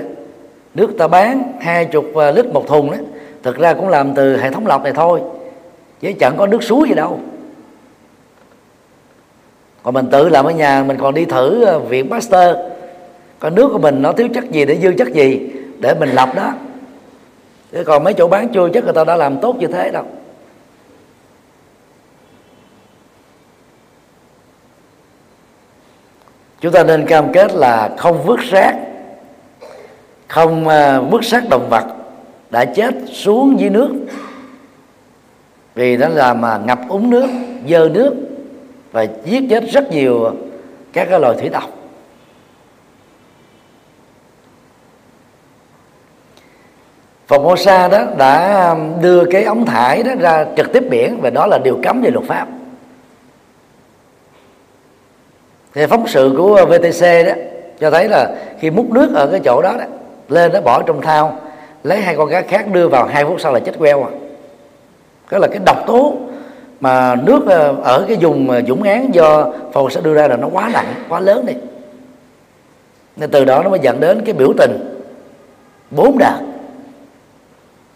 nước 0.76 0.98
ta 0.98 1.08
bán 1.08 1.52
hai 1.60 1.84
chục 1.84 2.14
à, 2.14 2.30
lít 2.30 2.46
một 2.46 2.66
thùng 2.66 2.90
đó, 2.90 2.96
thực 3.42 3.58
ra 3.58 3.74
cũng 3.74 3.88
làm 3.88 4.14
từ 4.14 4.36
hệ 4.36 4.50
thống 4.50 4.66
lọc 4.66 4.82
này 4.82 4.92
thôi, 4.92 5.20
chứ 6.00 6.12
chẳng 6.20 6.34
có 6.36 6.46
nước 6.46 6.62
suối 6.62 6.88
gì 6.88 6.94
đâu. 6.94 7.20
Còn 9.82 9.94
mình 9.94 10.08
tự 10.12 10.28
làm 10.28 10.44
ở 10.44 10.50
nhà, 10.50 10.84
mình 10.86 10.96
còn 11.00 11.14
đi 11.14 11.24
thử 11.24 11.64
à, 11.64 11.78
viện 11.78 12.10
Pasteur, 12.10 12.56
coi 13.38 13.50
nước 13.50 13.68
của 13.72 13.78
mình 13.78 14.02
nó 14.02 14.12
thiếu 14.12 14.28
chất 14.34 14.50
gì 14.50 14.64
để 14.64 14.78
dư 14.82 14.92
chất 14.92 15.08
gì 15.08 15.50
để 15.78 15.94
mình 15.94 16.08
lọc 16.08 16.34
đó. 16.34 16.52
Chứ 17.72 17.84
còn 17.84 18.04
mấy 18.04 18.14
chỗ 18.14 18.28
bán 18.28 18.48
chưa 18.48 18.68
chắc 18.74 18.84
người 18.84 18.92
ta 18.92 19.04
đã 19.04 19.16
làm 19.16 19.40
tốt 19.40 19.56
như 19.58 19.66
thế 19.66 19.90
đâu. 19.90 20.04
Chúng 26.60 26.72
ta 26.72 26.84
nên 26.84 27.06
cam 27.06 27.32
kết 27.32 27.54
là 27.54 27.90
không 27.98 28.22
vứt 28.22 28.40
rác 28.40 28.85
không 30.28 30.68
à, 30.68 31.00
vứt 31.00 31.24
xác 31.24 31.48
động 31.48 31.68
vật 31.70 31.84
đã 32.50 32.64
chết 32.64 32.94
xuống 33.12 33.60
dưới 33.60 33.70
nước. 33.70 33.90
Vì 35.74 35.96
nó 35.96 36.08
làm 36.08 36.40
mà 36.40 36.58
ngập 36.66 36.78
úng 36.88 37.10
nước 37.10 37.28
dơ 37.68 37.88
nước 37.88 38.14
và 38.92 39.06
giết 39.24 39.42
chết 39.50 39.64
rất 39.72 39.90
nhiều 39.90 40.32
các 40.92 41.06
cái 41.10 41.20
loài 41.20 41.36
thủy 41.40 41.48
độc. 41.48 41.70
Formosa 47.28 47.90
đó 47.90 48.04
đã 48.18 48.38
à, 48.38 48.76
đưa 49.02 49.24
cái 49.24 49.44
ống 49.44 49.66
thải 49.66 50.02
đó 50.02 50.12
ra 50.20 50.46
trực 50.56 50.72
tiếp 50.72 50.82
biển 50.90 51.20
và 51.20 51.30
đó 51.30 51.46
là 51.46 51.58
điều 51.64 51.78
cấm 51.82 52.02
về 52.02 52.10
luật 52.10 52.26
pháp. 52.26 52.48
Thì 55.74 55.86
phóng 55.86 56.06
sự 56.06 56.34
của 56.36 56.66
VTC 56.66 57.26
đó 57.26 57.32
cho 57.80 57.90
thấy 57.90 58.08
là 58.08 58.34
khi 58.60 58.70
múc 58.70 58.90
nước 58.90 59.14
ở 59.14 59.26
cái 59.26 59.40
chỗ 59.44 59.62
đó, 59.62 59.74
đó 59.78 59.84
lên 60.28 60.52
nó 60.52 60.60
bỏ 60.60 60.82
trong 60.82 61.00
thao 61.00 61.36
lấy 61.84 62.00
hai 62.00 62.16
con 62.16 62.30
cá 62.30 62.42
khác 62.42 62.72
đưa 62.72 62.88
vào 62.88 63.06
hai 63.06 63.24
phút 63.24 63.40
sau 63.40 63.52
là 63.52 63.60
chết 63.60 63.78
queo 63.78 64.04
à. 64.04 64.10
Đó 65.30 65.38
là 65.38 65.48
cái 65.48 65.60
độc 65.66 65.86
tố 65.86 66.14
mà 66.80 67.14
nước 67.14 67.46
ờ, 67.46 67.76
ở 67.82 68.04
cái 68.08 68.16
vùng 68.20 68.50
ờ, 68.50 68.62
dũng 68.68 68.82
án 68.82 69.14
do 69.14 69.52
phò 69.72 69.88
sẽ 69.90 70.00
đưa 70.00 70.14
ra 70.14 70.28
là 70.28 70.36
nó 70.36 70.48
quá 70.52 70.70
nặng 70.72 70.94
quá 71.08 71.20
lớn 71.20 71.46
đi. 71.46 71.54
Nên 73.16 73.30
từ 73.30 73.44
đó 73.44 73.62
nó 73.62 73.70
mới 73.70 73.78
dẫn 73.82 74.00
đến 74.00 74.22
cái 74.24 74.34
biểu 74.34 74.52
tình 74.58 75.02
bốn 75.90 76.18
đợt 76.18 76.38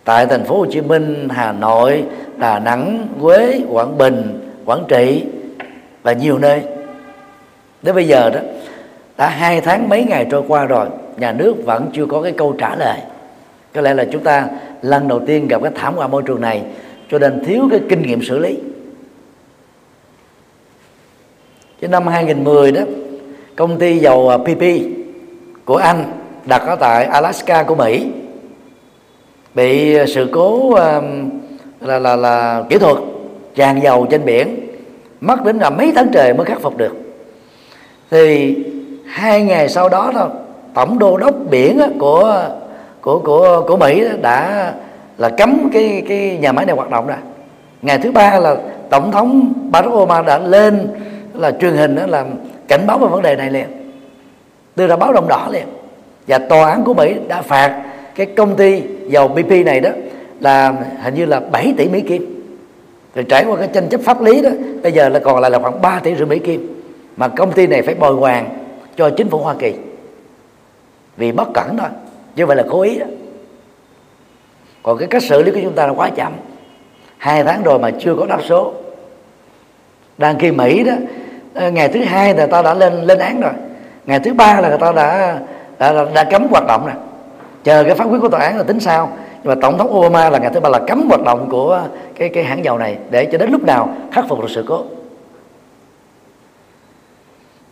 tại 0.05 0.27
thành 0.27 0.44
phố 0.44 0.59
Hồ 0.59 0.66
Chí 0.66 0.81
Minh, 0.81 1.28
Hà 1.31 1.52
Nội, 1.52 2.05
Đà 2.36 2.59
Nẵng, 2.59 3.09
Huế, 3.20 3.61
Quảng 3.69 3.98
Bình, 3.98 4.51
Quảng 4.65 4.85
Trị 4.89 5.24
và 6.02 6.12
nhiều 6.12 6.39
nơi. 6.39 6.62
Đến 7.82 7.94
bây 7.94 8.09
giờ 8.09 8.31
đó 8.31 8.40
đã 9.16 9.28
hai 9.28 9.61
tháng 9.61 9.89
mấy 9.89 10.05
ngày 10.05 10.27
trôi 10.31 10.43
qua 10.48 10.65
rồi, 10.65 10.86
nhà 11.21 11.33
nước 11.33 11.55
vẫn 11.65 11.91
chưa 11.93 12.07
có 12.07 12.23
cái 12.23 12.33
câu 12.33 12.55
trả 12.59 12.77
lời. 12.77 12.99
Có 13.75 13.81
lẽ 13.81 13.95
là 13.95 14.05
chúng 14.13 14.23
ta 14.23 14.49
lần 14.83 15.09
đầu 15.09 15.21
tiên 15.27 15.49
gặp 15.49 15.63
cái 15.63 15.73
thảm 15.75 15.95
họa 15.95 16.07
môi 16.07 16.23
trường 16.23 16.41
này, 16.41 16.63
cho 17.11 17.19
nên 17.19 17.45
thiếu 17.45 17.69
cái 17.71 17.81
kinh 17.89 18.03
nghiệm 18.03 18.23
xử 18.23 18.39
lý. 18.39 18.59
Chứ 21.81 21.89
năm 21.89 22.07
2010 22.07 22.73
đó, 22.73 22.83
công 23.57 23.79
ty 23.79 23.99
dầu 23.99 24.29
à, 24.29 24.37
PP 24.39 24.63
của 25.65 25.77
Anh 25.77 26.05
đặt 26.45 26.63
ở 26.67 26.77
tại 26.77 27.05
Alaska 27.05 27.63
của 27.63 27.75
Mỹ 27.75 28.07
bị 29.55 29.97
sự 30.07 30.29
cố 30.33 30.75
à, 30.75 31.01
là 31.81 31.99
là 31.99 32.17
là 32.17 32.65
kỹ 32.69 32.79
thuật 32.79 32.97
tràn 33.55 33.83
dầu 33.83 34.07
trên 34.11 34.25
biển 34.25 34.61
mất 35.21 35.45
đến 35.45 35.59
là 35.59 35.71
mấy 35.71 35.93
tháng 35.95 36.09
trời 36.13 36.35
mới 36.35 36.47
khắc 36.47 36.61
phục 36.61 36.77
được 36.77 36.93
thì 38.11 38.57
hai 39.07 39.43
ngày 39.43 39.69
sau 39.69 39.89
đó 39.89 40.11
thôi 40.15 40.29
tổng 40.75 40.99
đô 40.99 41.17
đốc 41.17 41.35
biển 41.51 41.81
của 41.99 42.45
của 43.01 43.19
của 43.19 43.65
của 43.69 43.77
Mỹ 43.77 44.05
đã 44.23 44.73
là 45.19 45.29
cấm 45.29 45.71
cái 45.73 46.03
cái 46.09 46.39
nhà 46.41 46.53
máy 46.53 46.67
này 46.67 46.77
hoạt 46.77 46.91
động 46.91 47.07
ra 47.07 47.17
ngày 47.83 47.99
thứ 47.99 48.13
ba 48.13 48.39
là 48.39 48.57
tổng 48.91 49.13
thống 49.13 49.53
Barack 49.71 49.95
Obama 49.95 50.23
đã 50.23 50.39
lên 50.39 50.89
là 51.35 51.51
truyền 51.51 51.75
hình 51.75 51.95
đó 51.95 52.03
là 52.07 52.25
cảnh 52.69 52.87
báo 52.87 52.99
về 52.99 53.07
vấn 53.07 53.23
đề 53.23 53.37
này 53.37 53.51
liền, 53.51 53.67
đưa 54.77 54.87
ra 54.87 54.97
báo 54.97 55.13
động 55.13 55.29
đỏ 55.29 55.49
liền. 55.51 55.67
Và 56.27 56.39
tòa 56.39 56.71
án 56.71 56.85
của 56.85 56.95
Mỹ 56.95 57.15
đã 57.29 57.43
phạt 57.43 57.83
cái 58.15 58.27
công 58.27 58.57
ty 58.57 58.83
dầu 59.09 59.29
BP 59.29 59.51
này 59.67 59.81
đó 59.81 59.91
là 60.41 60.75
hình 61.03 61.15
như 61.15 61.27
là 61.27 61.41
7 61.41 61.75
tỷ 61.77 61.89
Mỹ 61.89 62.01
Kim. 62.01 62.43
Rồi 63.15 63.25
trải 63.29 63.45
qua 63.45 63.57
cái 63.57 63.69
tranh 63.73 63.89
chấp 63.89 64.01
pháp 64.01 64.23
lý 64.23 64.43
đó, 64.43 64.51
bây 64.83 64.93
giờ 64.93 65.09
là 65.09 65.19
còn 65.19 65.41
lại 65.41 65.51
là 65.51 65.59
khoảng 65.59 65.83
3 65.83 66.01
tỷ 66.03 66.17
rưỡi 66.17 66.27
Mỹ 66.27 66.39
Kim 66.39 66.83
mà 67.17 67.29
công 67.29 67.53
ty 67.53 67.67
này 67.67 67.83
phải 67.83 67.95
bồi 67.95 68.15
hoàn 68.15 68.49
cho 68.97 69.11
chính 69.11 69.29
phủ 69.29 69.39
Hoa 69.39 69.55
Kỳ 69.59 69.73
vì 71.21 71.33
bất 71.33 71.49
cẩn 71.55 71.77
thôi 71.77 71.89
chứ 72.37 72.47
vậy 72.47 72.57
là 72.57 72.65
cố 72.71 72.81
ý 72.81 72.99
đó. 72.99 73.07
Còn 74.83 74.99
cái 74.99 75.09
cách 75.09 75.23
xử 75.23 75.43
lý 75.43 75.53
của 75.53 75.61
chúng 75.63 75.73
ta 75.73 75.87
là 75.87 75.93
quá 75.93 76.11
chậm. 76.17 76.33
Hai 77.19 77.45
tháng 77.45 77.63
rồi 77.63 77.79
mà 77.79 77.91
chưa 77.91 78.15
có 78.15 78.27
đáp 78.27 78.39
số. 78.49 78.73
Đang 80.19 80.39
khi 80.39 80.51
mỹ 80.51 80.85
đó 80.85 80.93
ờ, 81.55 81.71
ngày 81.71 81.89
thứ 81.89 82.05
hai 82.05 82.35
là 82.35 82.47
ta 82.47 82.63
đã 82.63 82.75
lên 82.75 82.95
lên 82.95 83.19
án 83.19 83.41
rồi. 83.41 83.53
Ngày 84.07 84.21
thứ 84.21 84.35
ba 84.35 84.61
là 84.61 84.69
người 84.69 84.79
ta 84.79 84.93
đã 84.93 85.39
đã, 85.79 85.93
đã, 85.93 86.05
đã 86.15 86.25
cấm 86.25 86.47
hoạt 86.51 86.67
động 86.67 86.87
rồi. 86.87 86.95
Chờ 87.65 87.85
cái 87.85 87.95
phán 87.95 88.09
quyết 88.09 88.19
của 88.21 88.29
tòa 88.29 88.41
án 88.41 88.57
là 88.57 88.63
tính 88.63 88.81
sao 88.81 89.13
nhưng 89.43 89.55
mà 89.55 89.55
tổng 89.63 89.79
thống 89.79 89.97
Obama 89.97 90.31
là 90.31 90.39
ngày 90.39 90.51
thứ 90.55 90.61
ba 90.61 90.69
là 90.69 90.79
cấm 90.87 91.09
hoạt 91.09 91.23
động 91.25 91.49
của 91.51 91.83
cái 92.15 92.29
cái 92.29 92.45
hãng 92.45 92.65
dầu 92.65 92.79
này 92.79 92.99
để 93.11 93.25
cho 93.33 93.39
đến 93.39 93.51
lúc 93.51 93.65
nào 93.65 93.97
khắc 94.13 94.25
phục 94.29 94.41
được 94.41 94.51
sự 94.51 94.65
cố. 94.69 94.85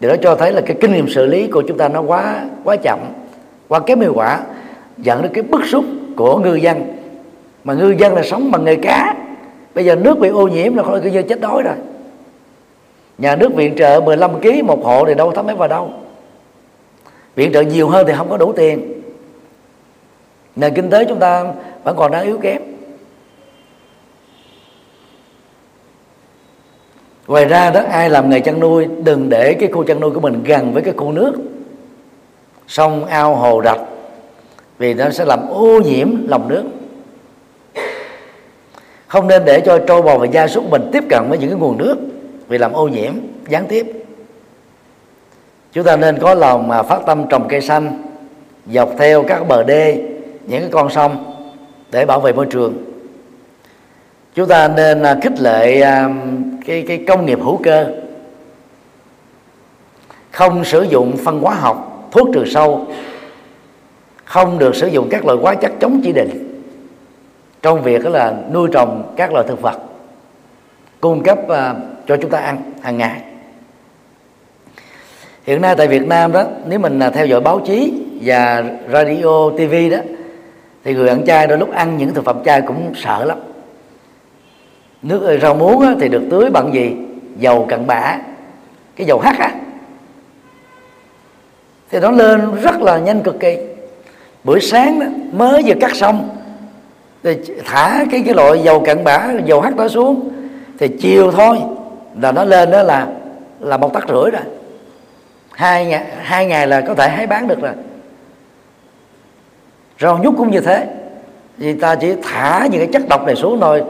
Điều 0.00 0.10
đó 0.10 0.16
cho 0.22 0.34
thấy 0.34 0.52
là 0.52 0.60
cái 0.60 0.76
kinh 0.80 0.92
nghiệm 0.92 1.08
xử 1.08 1.26
lý 1.26 1.46
của 1.46 1.62
chúng 1.68 1.78
ta 1.78 1.88
nó 1.88 2.00
quá 2.00 2.44
quá 2.64 2.76
chậm 2.76 2.98
qua 3.68 3.80
kém 3.80 4.00
hiệu 4.00 4.12
quả, 4.14 4.40
dẫn 4.98 5.22
đến 5.22 5.32
cái 5.34 5.42
bức 5.42 5.60
xúc 5.66 5.84
của 6.16 6.38
ngư 6.38 6.54
dân. 6.54 6.84
Mà 7.64 7.74
ngư 7.74 7.94
dân 7.98 8.14
là 8.14 8.22
sống 8.22 8.50
bằng 8.50 8.64
nghề 8.64 8.76
cá. 8.76 9.14
Bây 9.74 9.84
giờ 9.84 9.94
nước 9.94 10.18
bị 10.18 10.28
ô 10.28 10.48
nhiễm 10.48 10.74
là 10.74 10.82
coi 10.82 11.00
ngư 11.00 11.08
dân 11.08 11.28
chết 11.28 11.40
đói 11.40 11.62
rồi. 11.62 11.74
Nhà 13.18 13.36
nước 13.36 13.54
viện 13.54 13.74
trợ 13.78 14.00
15 14.04 14.40
kg 14.40 14.66
một 14.66 14.84
hộ 14.84 15.04
thì 15.04 15.14
đâu 15.14 15.32
thấm 15.32 15.46
mấy 15.46 15.54
vào 15.54 15.68
đâu. 15.68 15.90
Viện 17.34 17.52
trợ 17.52 17.60
nhiều 17.60 17.88
hơn 17.88 18.06
thì 18.06 18.12
không 18.16 18.28
có 18.30 18.36
đủ 18.36 18.52
tiền. 18.52 19.02
Nền 20.56 20.74
kinh 20.74 20.90
tế 20.90 21.04
chúng 21.04 21.18
ta 21.18 21.44
vẫn 21.84 21.96
còn 21.96 22.12
đang 22.12 22.26
yếu 22.26 22.38
kém. 22.38 22.62
Ngoài 27.26 27.44
ra 27.44 27.70
đó, 27.70 27.80
ai 27.90 28.10
làm 28.10 28.30
nghề 28.30 28.40
chăn 28.40 28.60
nuôi, 28.60 28.86
đừng 29.04 29.28
để 29.28 29.54
cái 29.54 29.68
khu 29.72 29.84
chăn 29.84 30.00
nuôi 30.00 30.10
của 30.10 30.20
mình 30.20 30.42
gần 30.44 30.72
với 30.72 30.82
cái 30.82 30.94
khu 30.96 31.12
nước 31.12 31.32
sông 32.68 33.04
ao 33.04 33.34
hồ 33.34 33.60
đập 33.60 33.78
vì 34.78 34.94
nó 34.94 35.10
sẽ 35.10 35.24
làm 35.24 35.48
ô 35.48 35.80
nhiễm 35.84 36.28
lòng 36.28 36.48
nước. 36.48 36.64
Không 39.06 39.28
nên 39.28 39.44
để 39.44 39.60
cho 39.60 39.78
trâu 39.78 40.02
bò 40.02 40.18
và 40.18 40.26
gia 40.26 40.48
súc 40.48 40.70
mình 40.70 40.90
tiếp 40.92 41.04
cận 41.10 41.22
với 41.28 41.38
những 41.38 41.50
cái 41.50 41.58
nguồn 41.58 41.78
nước 41.78 41.96
vì 42.48 42.58
làm 42.58 42.72
ô 42.72 42.88
nhiễm, 42.88 43.12
gián 43.48 43.66
tiếp. 43.68 43.86
Chúng 45.72 45.84
ta 45.84 45.96
nên 45.96 46.18
có 46.18 46.34
lòng 46.34 46.68
mà 46.68 46.82
phát 46.82 47.00
tâm 47.06 47.26
trồng 47.28 47.48
cây 47.48 47.60
xanh, 47.60 48.02
dọc 48.66 48.90
theo 48.98 49.22
các 49.22 49.48
bờ 49.48 49.62
đê, 49.62 50.02
những 50.46 50.60
cái 50.60 50.70
con 50.70 50.90
sông 50.90 51.34
để 51.90 52.06
bảo 52.06 52.20
vệ 52.20 52.32
môi 52.32 52.46
trường. 52.46 52.74
Chúng 54.34 54.48
ta 54.48 54.68
nên 54.68 55.02
à, 55.02 55.16
khích 55.22 55.40
lệ 55.40 55.80
à, 55.80 56.10
cái 56.66 56.84
cái 56.88 57.04
công 57.08 57.26
nghiệp 57.26 57.38
hữu 57.42 57.60
cơ. 57.62 57.86
Không 60.30 60.64
sử 60.64 60.82
dụng 60.82 61.16
phân 61.16 61.40
hóa 61.40 61.54
học 61.54 61.97
thuốc 62.10 62.28
trừ 62.34 62.44
sâu 62.46 62.86
không 64.24 64.58
được 64.58 64.76
sử 64.76 64.86
dụng 64.86 65.08
các 65.10 65.24
loại 65.24 65.38
hóa 65.42 65.54
chất 65.54 65.72
chống 65.80 66.00
chỉ 66.04 66.12
định. 66.12 66.62
Trong 67.62 67.82
việc 67.82 68.04
đó 68.04 68.10
là 68.10 68.34
nuôi 68.52 68.68
trồng 68.72 69.14
các 69.16 69.32
loại 69.32 69.44
thực 69.48 69.62
vật 69.62 69.78
cung 71.00 71.22
cấp 71.22 71.38
uh, 71.44 71.50
cho 72.06 72.16
chúng 72.16 72.30
ta 72.30 72.38
ăn 72.38 72.72
hàng 72.82 72.98
ngày. 72.98 73.20
Hiện 75.44 75.62
nay 75.62 75.74
tại 75.78 75.88
Việt 75.88 76.06
Nam 76.06 76.32
đó 76.32 76.44
nếu 76.66 76.78
mình 76.78 76.98
à, 76.98 77.10
theo 77.10 77.26
dõi 77.26 77.40
báo 77.40 77.60
chí 77.60 77.92
và 78.22 78.64
radio 78.92 79.50
TV 79.50 79.74
đó 79.90 79.98
thì 80.84 80.94
người 80.94 81.08
ăn 81.08 81.24
chay 81.26 81.46
đôi 81.46 81.58
lúc 81.58 81.72
ăn 81.72 81.96
những 81.96 82.14
thực 82.14 82.24
phẩm 82.24 82.44
chay 82.44 82.62
cũng 82.62 82.92
sợ 82.96 83.24
lắm. 83.24 83.38
Nước 85.02 85.26
à, 85.28 85.36
rau 85.42 85.54
muống 85.54 85.84
thì 86.00 86.08
được 86.08 86.22
tưới 86.30 86.50
bằng 86.50 86.74
gì? 86.74 86.92
Dầu 87.38 87.66
cặn 87.68 87.86
bã. 87.86 88.18
Cái 88.96 89.06
dầu 89.06 89.18
hắc 89.18 89.38
á 89.38 89.50
thì 91.90 92.00
nó 92.00 92.10
lên 92.10 92.54
rất 92.62 92.80
là 92.80 92.98
nhanh 92.98 93.22
cực 93.22 93.40
kỳ. 93.40 93.58
Buổi 94.44 94.60
sáng 94.60 95.00
đó, 95.00 95.06
mới 95.32 95.62
vừa 95.66 95.74
cắt 95.80 95.96
xong 95.96 96.28
thì 97.22 97.36
thả 97.64 98.04
cái 98.10 98.22
cái 98.26 98.34
loại 98.34 98.58
dầu 98.62 98.80
cặn 98.80 99.04
bã 99.04 99.28
dầu 99.44 99.60
hắt 99.60 99.76
đó 99.76 99.88
xuống. 99.88 100.30
Thì 100.78 100.88
chiều 100.88 101.32
thôi 101.32 101.58
là 102.20 102.32
nó 102.32 102.44
lên 102.44 102.70
đó 102.70 102.82
là 102.82 103.06
là 103.60 103.76
một 103.76 103.92
tắc 103.92 104.08
rưỡi 104.08 104.30
rồi. 104.30 104.42
Hai 105.50 105.86
ngày 105.86 106.04
hai 106.22 106.46
ngày 106.46 106.66
là 106.66 106.80
có 106.80 106.94
thể 106.94 107.08
hái 107.08 107.26
bán 107.26 107.48
được 107.48 107.60
rồi. 107.60 107.72
Rau 110.00 110.18
nhút 110.18 110.34
cũng 110.36 110.50
như 110.50 110.60
thế. 110.60 110.86
Vì 111.56 111.74
ta 111.74 111.94
chỉ 111.94 112.14
thả 112.22 112.68
những 112.70 112.80
cái 112.80 112.88
chất 112.92 113.02
độc 113.08 113.26
này 113.26 113.36
xuống 113.36 113.60
thôi 113.60 113.82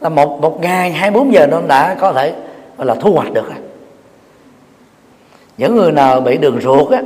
là 0.00 0.08
một 0.08 0.40
một 0.40 0.60
ngày 0.60 0.92
hai 0.92 1.10
bốn 1.10 1.32
giờ 1.32 1.46
nó 1.46 1.60
đã 1.68 1.94
có 1.94 2.12
thể 2.12 2.32
gọi 2.76 2.86
là 2.86 2.94
thu 2.94 3.12
hoạch 3.12 3.32
được 3.32 3.46
rồi. 3.48 3.58
Những 5.58 5.76
người 5.76 5.92
nào 5.92 6.20
bị 6.20 6.36
đường 6.36 6.60
ruột 6.60 6.92
á 6.92 7.02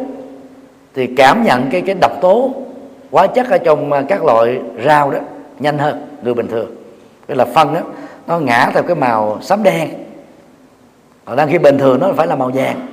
thì 0.94 1.06
cảm 1.06 1.42
nhận 1.42 1.68
cái 1.70 1.80
cái 1.80 1.94
độc 2.00 2.12
tố 2.20 2.50
hóa 3.10 3.26
chất 3.26 3.50
ở 3.50 3.58
trong 3.58 3.92
à, 3.92 4.02
các 4.08 4.24
loại 4.24 4.60
rau 4.84 5.10
đó 5.10 5.18
nhanh 5.58 5.78
hơn 5.78 6.06
người 6.22 6.34
bình 6.34 6.48
thường. 6.48 6.76
Tức 7.26 7.34
là 7.34 7.44
phân 7.44 7.74
đó, 7.74 7.80
nó 8.26 8.38
ngã 8.38 8.70
theo 8.74 8.82
cái 8.82 8.96
màu 8.96 9.38
xám 9.42 9.62
đen. 9.62 9.88
Còn 11.24 11.36
đang 11.36 11.48
khi 11.48 11.58
bình 11.58 11.78
thường 11.78 12.00
nó 12.00 12.12
phải 12.16 12.26
là 12.26 12.36
màu 12.36 12.50
vàng. 12.54 12.86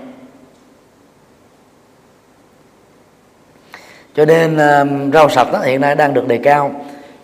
Cho 4.15 4.25
nên 4.25 4.57
à, 4.57 4.85
rau 5.13 5.29
sạch 5.29 5.47
đó 5.53 5.59
hiện 5.59 5.81
nay 5.81 5.95
đang 5.95 6.13
được 6.13 6.27
đề 6.27 6.37
cao. 6.37 6.71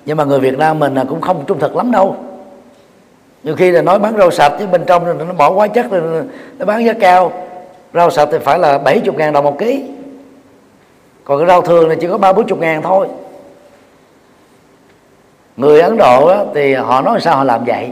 Nhưng 0.05 0.17
mà 0.17 0.23
người 0.23 0.39
Việt 0.39 0.57
Nam 0.57 0.79
mình 0.79 0.95
à, 0.95 1.03
cũng 1.09 1.21
không 1.21 1.43
trung 1.47 1.59
thực 1.59 1.75
lắm 1.75 1.91
đâu. 1.91 2.15
Nhiều 3.43 3.55
khi 3.55 3.71
là 3.71 3.81
nói 3.81 3.99
bán 3.99 4.17
rau 4.17 4.31
sạch 4.31 4.53
chứ 4.59 4.67
bên 4.67 4.83
trong 4.85 5.27
nó 5.27 5.33
bỏ 5.33 5.49
hóa 5.49 5.67
chất 5.67 5.91
rồi 5.91 6.23
nó 6.57 6.65
bán 6.65 6.85
giá 6.85 6.93
cao. 6.93 7.31
Rau 7.93 8.09
sạch 8.09 8.29
thì 8.31 8.37
phải 8.39 8.59
là 8.59 8.77
70 8.77 9.15
ngàn 9.17 9.33
đồng 9.33 9.43
một 9.43 9.59
ký 9.59 9.83
còn 11.23 11.39
cái 11.39 11.47
rau 11.47 11.61
thường 11.61 11.89
là 11.89 11.95
chỉ 11.95 12.07
có 12.07 12.17
ba 12.17 12.33
bốn 12.33 12.47
chục 12.47 12.59
ngàn 12.59 12.81
thôi. 12.81 13.07
Người 15.57 15.81
ấn 15.81 15.97
độ 15.97 16.27
á, 16.27 16.37
thì 16.55 16.73
họ 16.73 17.01
nói 17.01 17.21
sao 17.21 17.35
họ 17.35 17.43
làm 17.43 17.65
vậy? 17.65 17.89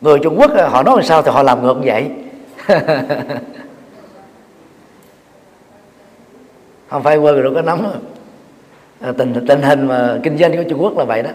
Người 0.00 0.18
trung 0.22 0.36
quốc 0.38 0.50
họ 0.68 0.82
nói 0.82 1.02
sao 1.02 1.22
thì 1.22 1.30
họ 1.30 1.42
làm 1.42 1.62
ngược 1.62 1.76
vậy? 1.84 2.10
Không 6.88 7.02
phải 7.02 7.16
quên 7.16 7.42
rồi 7.42 7.54
có 7.54 7.62
nắm. 7.62 7.86
À, 9.00 9.12
tình 9.18 9.46
tình 9.48 9.62
hình 9.62 9.86
mà 9.86 10.18
kinh 10.22 10.38
doanh 10.38 10.56
của 10.56 10.62
trung 10.70 10.82
quốc 10.82 10.98
là 10.98 11.04
vậy 11.04 11.22
đó. 11.22 11.30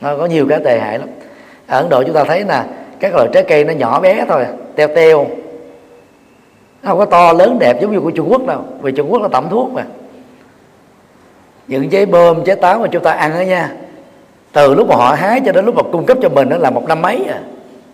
Nó 0.00 0.16
có 0.16 0.26
nhiều 0.26 0.46
cái 0.48 0.60
tệ 0.64 0.80
hại 0.80 0.98
lắm. 0.98 1.08
Ở 1.66 1.80
ấn 1.80 1.88
độ 1.88 2.02
chúng 2.02 2.14
ta 2.14 2.24
thấy 2.24 2.44
nè 2.44 2.62
các 3.00 3.14
loại 3.14 3.28
trái 3.32 3.42
cây 3.48 3.64
nó 3.64 3.72
nhỏ 3.72 4.00
bé 4.00 4.24
thôi 4.28 4.44
à, 4.44 4.52
teo 4.74 4.88
teo 4.88 5.26
nó 6.86 6.92
không 6.92 6.98
có 6.98 7.04
to 7.04 7.32
lớn 7.32 7.58
đẹp 7.58 7.80
giống 7.80 7.92
như 7.92 8.00
của 8.00 8.10
trung 8.10 8.28
quốc 8.30 8.46
đâu. 8.46 8.64
Vì 8.80 8.92
trung 8.92 9.12
quốc 9.12 9.22
là 9.22 9.28
tẩm 9.28 9.46
thuốc 9.50 9.72
mà. 9.72 9.84
Những 11.68 11.90
trái 11.90 12.06
bơm 12.06 12.44
trái 12.44 12.56
táo 12.56 12.78
mà 12.78 12.86
chúng 12.86 13.02
ta 13.02 13.10
ăn 13.10 13.34
đó 13.34 13.40
nha 13.40 13.72
từ 14.52 14.74
lúc 14.74 14.88
mà 14.88 14.96
họ 14.96 15.14
hái 15.14 15.40
cho 15.46 15.52
đến 15.52 15.64
lúc 15.64 15.74
mà 15.74 15.82
cung 15.92 16.06
cấp 16.06 16.18
cho 16.22 16.28
mình 16.28 16.48
đó 16.48 16.56
là 16.56 16.70
một 16.70 16.84
năm 16.88 17.02
mấy 17.02 17.24
à. 17.24 17.40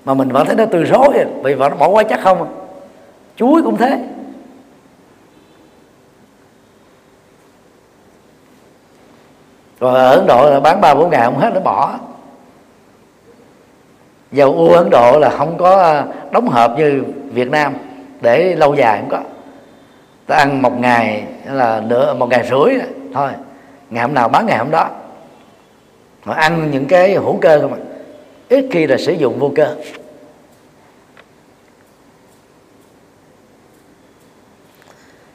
Mà 0.05 0.15
mình 0.15 0.29
vẫn 0.29 0.47
thấy 0.47 0.57
nó 0.57 0.67
tươi 0.67 0.85
rối 0.85 1.19
à, 1.19 1.25
vì 1.43 1.55
nó 1.55 1.69
bỏ 1.69 1.89
quá 1.89 2.03
chắc 2.03 2.21
không 2.23 2.43
à. 2.43 2.49
chuối 3.37 3.63
cũng 3.63 3.77
thế. 3.77 4.05
Rồi 9.81 9.95
ở 9.95 10.17
ấn 10.17 10.27
độ 10.27 10.51
là 10.51 10.61
bán 10.61 10.81
ba 10.81 10.95
bốn 10.95 11.11
ngàn 11.11 11.33
không 11.33 11.41
hết 11.41 11.51
nó 11.55 11.61
bỏ. 11.61 11.99
Dầu 14.33 14.53
u 14.53 14.69
ấn 14.69 14.91
độ 14.91 15.19
là 15.19 15.31
không 15.31 15.59
có 15.59 15.83
à, 15.83 16.07
đóng 16.31 16.49
hộp 16.49 16.79
như 16.79 17.03
việt 17.33 17.51
nam 17.51 17.75
để 18.23 18.57
lâu 18.57 18.75
dài 18.75 18.99
không 19.01 19.11
có. 19.11 19.21
Ta 20.27 20.37
ăn 20.37 20.63
một 20.63 20.81
ngày 20.81 21.25
là 21.53 21.83
nửa 21.87 22.15
một 22.15 22.29
ngày 22.31 22.49
rưỡi 22.51 22.75
thôi 23.15 23.31
ngày 23.91 24.03
hôm 24.03 24.15
nào 24.15 24.29
bán 24.29 24.47
ngày 24.47 24.59
hôm 24.59 24.71
đó. 24.71 24.91
Mà 26.25 26.35
ăn 26.35 26.71
những 26.71 26.85
cái 26.85 27.15
hữu 27.15 27.39
cơ 27.41 27.61
không 27.61 27.73
ạ 27.73 27.81
ít 28.49 28.65
khi 28.71 28.87
là 28.87 28.97
sử 28.97 29.13
dụng 29.13 29.39
vô 29.39 29.53
cơ. 29.57 29.77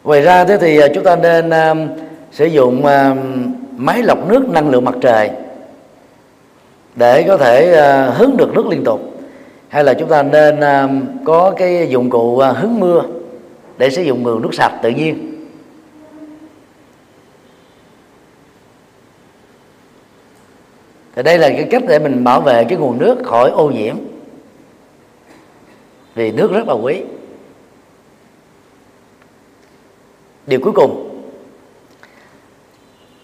Ngoài 0.03 0.22
ra 0.22 0.45
thế 0.45 0.57
thì 0.57 0.80
à, 0.80 0.88
chúng 0.95 1.03
ta 1.03 1.15
nên 1.15 1.49
uh, 1.49 1.77
sử 2.31 2.45
dụng 2.45 2.85
uh, 2.85 3.18
máy 3.77 4.03
lọc 4.03 4.30
nước 4.30 4.49
năng 4.49 4.69
lượng 4.69 4.85
mặt 4.85 4.95
trời 5.01 5.31
để 6.95 7.23
có 7.27 7.38
thể 7.38 7.72
uh, 7.72 8.15
hứng 8.18 8.38
được 8.38 8.53
nước 8.53 8.68
liên 8.68 8.84
tục 8.84 9.16
hay 9.69 9.84
là 9.84 9.94
chúng 9.94 10.10
ta 10.10 10.23
nên 10.23 10.60
à, 10.60 10.89
có 11.26 11.53
cái 11.57 11.88
dụng 11.89 12.10
cụ 12.10 12.39
à, 12.39 12.52
hứng 12.52 12.80
mưa 12.80 13.03
để 13.77 13.89
sử 13.89 14.02
dụng 14.02 14.23
nguồn 14.23 14.41
nước 14.41 14.53
sạch 14.53 14.80
tự 14.81 14.89
nhiên? 14.89 15.34
Thì 21.15 21.23
đây 21.23 21.38
là 21.38 21.49
cái 21.49 21.68
cách 21.72 21.84
để 21.88 21.99
mình 21.99 22.23
bảo 22.23 22.41
vệ 22.41 22.64
cái 22.64 22.77
nguồn 22.77 22.98
nước 22.98 23.18
khỏi 23.26 23.49
ô 23.49 23.69
nhiễm. 23.69 23.95
Vì 26.15 26.31
nước 26.31 26.52
rất 26.52 26.68
là 26.68 26.73
quý. 26.73 27.02
Điều 30.48 30.60
cuối 30.60 30.73
cùng, 30.73 31.22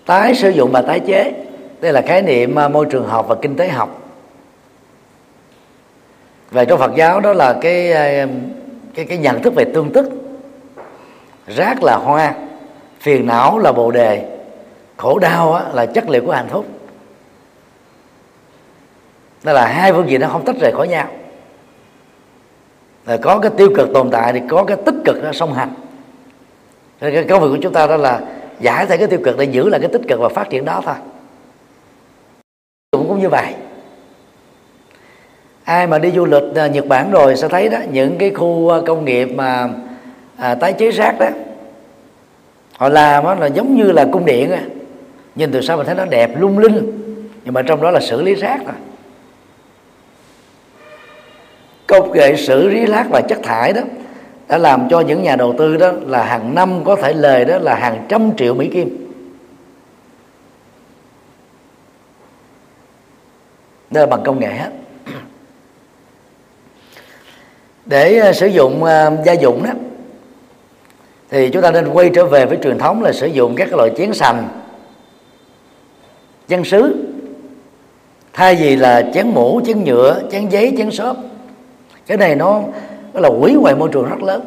tái 0.06 0.36
sử 0.36 0.50
dụng 0.50 0.72
và 0.72 0.82
tái 0.82 1.00
chế. 1.00 1.46
Đây 1.82 1.94
là 1.94 2.02
khái 2.02 2.22
niệm 2.22 2.60
à, 2.60 2.68
môi 2.68 2.86
trường 2.86 3.08
học 3.08 3.26
và 3.30 3.36
kinh 3.42 3.56
tế 3.56 3.68
học 3.68 4.03
về 6.54 6.66
trong 6.66 6.80
Phật 6.80 6.92
giáo 6.96 7.20
đó 7.20 7.34
là 7.34 7.58
cái 7.62 7.92
ờ, 7.92 8.28
cái 8.94 9.06
cái 9.06 9.18
nhận 9.18 9.42
thức 9.42 9.56
về 9.56 9.66
tương 9.74 9.94
tức. 9.94 10.12
Rác 11.48 11.84
là 11.84 11.96
hoa 11.96 12.34
phiền 13.00 13.26
não 13.28 13.60
là 13.60 13.72
bồ 13.72 13.92
đề 13.92 14.40
khổ 14.98 15.20
đau 15.20 15.54
á, 15.54 15.64
là 15.74 15.86
chất 15.86 16.10
liệu 16.10 16.26
của 16.26 16.32
hạnh 16.32 16.50
phúc. 16.50 16.66
Đó 19.44 19.54
là 19.54 19.68
hai 19.68 19.94
phương 19.94 20.10
diện 20.10 20.22
nó 20.22 20.28
không 20.28 20.46
tách 20.46 20.56
rời 20.62 20.72
khỏi 20.72 20.88
nhau. 20.88 21.08
Là 23.06 23.18
có 23.18 23.40
cái 23.40 23.52
tiêu 23.58 23.70
cực 23.76 23.90
tồn 23.94 24.12
tại 24.12 24.34
thì 24.34 24.42
có 24.50 24.64
cái 24.64 24.78
tích 24.86 24.96
cực 25.06 25.24
nó 25.24 25.34
song 25.34 25.54
hành. 25.54 25.74
Cái 27.00 27.26
công 27.30 27.42
việc 27.42 27.48
của 27.50 27.62
chúng 27.62 27.74
ta 27.74 27.88
đó 27.88 27.98
là 27.98 28.22
giải 28.60 28.86
thể 28.86 28.98
cái 28.98 29.08
tiêu 29.08 29.20
cực 29.24 29.38
để 29.38 29.46
giữ 29.46 29.70
lại 29.70 29.82
cái 29.82 29.90
tích 29.94 30.02
cực 30.08 30.20
và 30.20 30.30
phát 30.30 30.50
triển 30.50 30.66
đó 30.66 30.82
thôi. 30.86 30.96
Cũng 32.92 33.08
cũng 33.08 33.20
như 33.20 33.30
vậy 33.30 33.54
ai 35.64 35.88
mà 35.88 36.00
đi 36.00 36.12
du 36.12 36.26
lịch 36.26 36.56
à, 36.56 36.68
Nhật 36.68 36.88
Bản 36.88 37.12
rồi 37.12 37.36
sẽ 37.36 37.48
thấy 37.48 37.70
đó 37.70 37.78
những 37.92 38.18
cái 38.18 38.30
khu 38.30 38.70
à, 38.70 38.80
công 38.86 39.06
nghiệp 39.06 39.26
mà 39.26 39.70
à, 40.38 40.56
tái 40.56 40.74
chế 40.74 40.92
rác 40.92 41.20
đó 41.20 41.28
họ 42.78 42.90
làm 42.90 43.24
đó 43.24 43.36
là 43.36 43.48
giống 43.48 43.76
như 43.76 43.92
là 43.92 44.06
cung 44.12 44.26
điện 44.26 44.52
á. 44.52 44.62
Nhìn 45.36 45.52
từ 45.52 45.62
sau 45.62 45.78
mình 45.78 45.86
thấy 45.86 45.96
nó 45.96 46.06
đẹp 46.06 46.32
lung 46.40 46.60
linh 46.60 47.00
nhưng 47.46 47.54
mà 47.54 47.62
trong 47.62 47.82
đó 47.82 47.92
là 47.92 48.00
xử 48.00 48.22
lý 48.22 48.36
rác 48.36 48.66
rồi. 48.66 48.76
công 51.88 52.12
nghệ 52.12 52.36
xử 52.36 52.68
lý 52.68 52.86
rác 52.86 53.08
và 53.10 53.22
chất 53.22 53.40
thải 53.44 53.74
đó 53.74 53.82
đã 54.48 54.58
làm 54.58 54.88
cho 54.90 55.00
những 55.00 55.24
nhà 55.24 55.36
đầu 55.36 55.56
tư 55.58 55.78
đó 55.78 55.92
là 56.02 56.24
hàng 56.24 56.56
năm 56.56 56.84
có 56.84 56.96
thể 56.96 57.14
lời 57.14 57.46
đó 57.46 57.58
là 57.58 57.76
hàng 57.76 58.06
trăm 58.10 58.32
triệu 58.38 58.54
mỹ 58.54 58.70
kim. 58.74 59.14
Đó 63.92 64.02
là 64.02 64.06
bằng 64.06 64.24
công 64.24 64.40
nghệ 64.40 64.54
hết 64.54 64.70
để 67.86 68.18
ờ, 68.18 68.34
sử 68.34 68.48
dụng 68.48 68.84
ờ, 68.84 69.18
gia 69.26 69.34
dụng 69.34 69.64
đó 69.64 69.72
thì 71.30 71.50
chúng 71.50 71.62
ta 71.62 71.72
nên 71.72 71.88
quay 71.88 72.10
trở 72.10 72.26
về 72.26 72.46
với 72.46 72.58
truyền 72.64 72.78
thống 72.78 73.04
là 73.04 73.12
sử 73.12 73.28
dụng 73.28 73.56
các 73.56 73.74
loại 73.74 73.92
chén 73.98 74.14
sành 74.14 74.50
chén 76.48 76.64
sứ 76.64 76.96
thay 78.34 78.56
vì 78.56 78.76
là 78.76 79.12
chén 79.14 79.28
mũ 79.28 79.62
chén 79.66 79.84
nhựa 79.84 80.22
chén 80.32 80.50
giấy 80.50 80.74
chén 80.78 80.92
xốp. 80.92 81.18
Cái 82.08 82.18
này 82.18 82.36
nó, 82.36 82.62
nó 83.14 83.20
là 83.20 83.30
hủy 83.30 83.54
hoại 83.54 83.76
môi 83.76 83.90
trường 83.92 84.10
rất 84.10 84.24
lớn. 84.24 84.42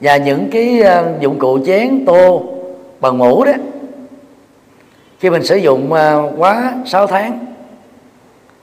Và 0.00 0.16
những 0.16 0.50
cái 0.50 0.80
ờ, 0.80 1.12
dụng 1.20 1.38
cụ 1.38 1.58
chén 1.66 2.04
tô 2.06 2.42
bằng 3.00 3.18
mũ 3.18 3.44
đó 3.44 3.52
khi 5.18 5.30
mình 5.30 5.44
sử 5.44 5.56
dụng 5.56 5.92
quá 6.38 6.74
6 6.86 7.06
tháng 7.06 7.53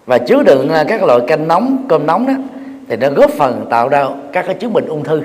và 0.05 0.17
chứa 0.17 0.43
đựng 0.43 0.69
à, 0.69 0.83
các 0.87 1.03
loại 1.03 1.19
canh 1.27 1.47
nóng 1.47 1.85
cơm 1.89 2.05
nóng 2.05 2.27
đó 2.27 2.33
thì 2.87 2.95
nó 2.97 3.09
góp 3.09 3.31
phần 3.31 3.65
tạo 3.69 3.89
ra 3.89 4.07
các 4.33 4.45
cái 4.45 4.55
chứng 4.55 4.73
bệnh 4.73 4.85
ung 4.85 5.03
thư. 5.03 5.21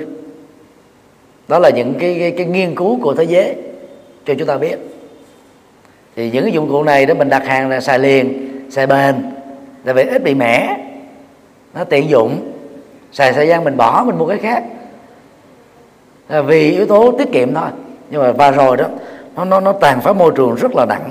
Đó 1.47 1.59
là 1.59 1.69
những 1.69 1.93
cái, 1.99 2.17
cái, 2.19 2.31
cái 2.31 2.45
nghiên 2.45 2.75
cứu 2.75 2.99
của 3.01 3.13
thế 3.13 3.23
giới 3.23 3.55
cho 4.25 4.33
chúng 4.39 4.47
ta 4.47 4.57
biết. 4.57 4.77
Thì 6.15 6.31
những 6.31 6.43
cái 6.43 6.53
dụng 6.53 6.69
cụ 6.69 6.83
này 6.83 7.05
đó 7.05 7.13
mình 7.13 7.29
đặt 7.29 7.47
hàng 7.47 7.69
là 7.69 7.79
xài 7.79 7.99
liền 7.99 8.47
xài 8.69 8.87
bền 8.87 9.15
là 9.83 9.93
vì 9.93 10.03
ít 10.03 10.23
bị 10.23 10.35
mẻ. 10.35 10.77
Nó 11.73 11.83
tiện 11.83 12.09
dụng. 12.09 12.51
Xài 13.11 13.33
thời 13.33 13.47
gian 13.47 13.63
mình 13.63 13.77
bỏ 13.77 14.03
mình 14.07 14.17
mua 14.17 14.27
cái 14.27 14.37
khác. 14.37 14.63
Là 16.29 16.41
vì 16.41 16.71
yếu 16.71 16.85
tố 16.85 17.11
tiết 17.11 17.31
kiệm 17.31 17.53
thôi. 17.53 17.69
Nhưng 18.09 18.21
mà 18.21 18.31
và 18.31 18.51
rồi 18.51 18.77
đó 18.77 18.85
nó 19.35 19.45
nó 19.45 19.59
nó 19.59 19.73
tàn 19.73 20.01
phá 20.01 20.13
môi 20.13 20.31
trường 20.35 20.55
rất 20.55 20.75
là 20.75 20.85
nặng. 20.85 21.09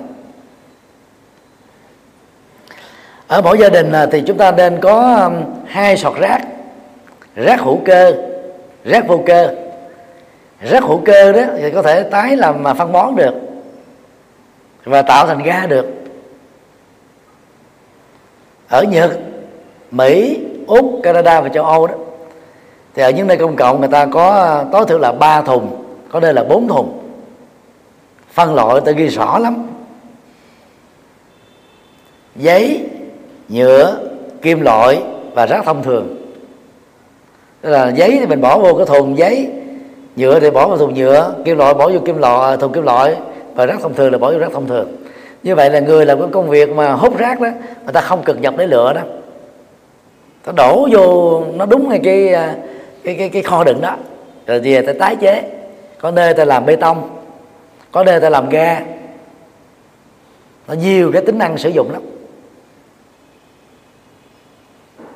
Ở 3.29 3.43
mỗi 3.43 3.59
gia 3.59 3.69
đình 3.69 3.93
à, 3.93 4.07
thì 4.13 4.23
chúng 4.27 4.39
ta 4.39 4.51
nên 4.51 4.81
có 4.81 5.25
um, 5.25 5.45
hai 5.67 5.97
sọt 5.97 6.15
rác. 6.17 6.41
Rác 7.37 7.61
hữu 7.61 7.81
cơ, 7.85 8.13
rác 8.85 9.09
vô 9.09 9.23
cơ. 9.27 9.55
Rác 10.61 10.83
hữu 10.83 11.01
cơ 11.05 11.33
đó 11.33 11.43
thì 11.57 11.71
có 11.71 11.83
thể 11.83 12.03
tái 12.03 12.37
làm 12.37 12.63
mà 12.63 12.75
phân 12.75 12.93
bón 12.93 13.17
được 13.17 13.35
và 14.85 15.03
tạo 15.03 15.27
thành 15.27 15.43
ga 15.43 15.67
được. 15.67 15.87
Ở 18.69 18.83
Nhật, 18.83 19.19
Mỹ, 19.91 20.41
Úc, 20.67 21.01
Canada 21.03 21.41
và 21.41 21.49
châu 21.49 21.65
Âu 21.65 21.87
đó, 21.87 21.95
thì 22.95 23.03
ở 23.03 23.11
những 23.11 23.27
nơi 23.27 23.37
công 23.37 23.57
cộng 23.57 23.81
người 23.81 23.89
ta 23.89 24.07
có 24.07 24.31
à, 24.31 24.65
tối 24.73 24.85
thiểu 24.89 24.99
là 24.99 25.13
ba 25.13 25.43
thùng, 25.43 25.85
có 26.11 26.21
nơi 26.21 26.35
là 26.35 26.45
bốn 26.45 26.69
thùng. 26.69 27.03
Phân 28.33 28.55
loại 28.55 28.81
ta 28.81 28.93
ghi 28.93 29.09
rõ 29.09 29.39
lắm. 29.39 29.67
Giấy 32.37 32.85
nhựa 33.49 33.99
kim 34.43 34.61
loại 34.61 35.03
và 35.35 35.47
rác 35.47 35.65
thông 35.65 35.83
thường. 35.83 36.17
Tức 37.61 37.71
là 37.71 37.89
giấy 37.89 38.17
thì 38.21 38.27
mình 38.27 38.41
bỏ 38.41 38.59
vô 38.59 38.75
cái 38.75 38.87
thùng 38.87 39.19
giấy 39.19 39.49
nhựa 40.17 40.41
thì 40.41 40.51
bỏ 40.51 40.69
vào 40.69 40.79
thùng 40.79 40.95
nhựa 40.95 41.35
kim 41.45 41.59
loại 41.59 41.75
bỏ 41.75 41.91
vô 41.91 41.99
kim 42.05 42.19
loại 42.19 42.51
à, 42.51 42.57
thùng 42.57 42.73
kim 42.73 42.83
loại 42.83 43.17
và 43.55 43.67
rác 43.67 43.81
thông 43.83 43.95
thường 43.95 44.13
là 44.13 44.19
bỏ 44.19 44.33
vô 44.33 44.39
rác 44.39 44.53
thông 44.53 44.67
thường. 44.67 44.97
Như 45.43 45.55
vậy 45.55 45.71
là 45.71 45.81
người 45.81 46.07
làm 46.07 46.21
cái 46.21 46.29
công 46.33 46.49
việc 46.49 46.71
mà 46.71 46.93
hút 46.93 47.19
rác 47.19 47.41
đó 47.41 47.49
người 47.85 47.93
ta 47.93 48.01
không 48.01 48.23
cực 48.23 48.41
nhập 48.41 48.55
để 48.57 48.67
lựa 48.67 48.93
đó. 48.93 49.01
Ta 50.45 50.53
đổ 50.57 50.89
vô 50.93 51.43
nó 51.55 51.67
đúng 51.67 51.89
ngay 51.89 52.01
cái 52.05 52.35
à, 52.35 52.55
cái 53.05 53.15
cái, 53.15 53.29
cái 53.29 53.43
kho 53.43 53.65
đựng 53.65 53.81
đó. 53.81 53.97
Rồi 54.47 54.61
về 54.61 54.83
ta 54.83 54.93
tái 54.99 55.17
chế. 55.17 55.43
Có 56.01 56.11
nơi 56.11 56.35
ta 56.35 56.45
làm 56.45 56.67
bê 56.67 56.77
tông 56.77 57.09
có 57.93 58.05
nơi 58.05 58.21
ta 58.21 58.31
làm 58.31 58.49
ga. 58.49 58.81
Nó 60.69 60.75
nhiều 60.75 61.13
cái 61.13 61.23
tính 61.23 61.39
năng 61.39 61.59
sử 61.59 61.69
dụng 61.69 61.93
lắm 61.93 62.03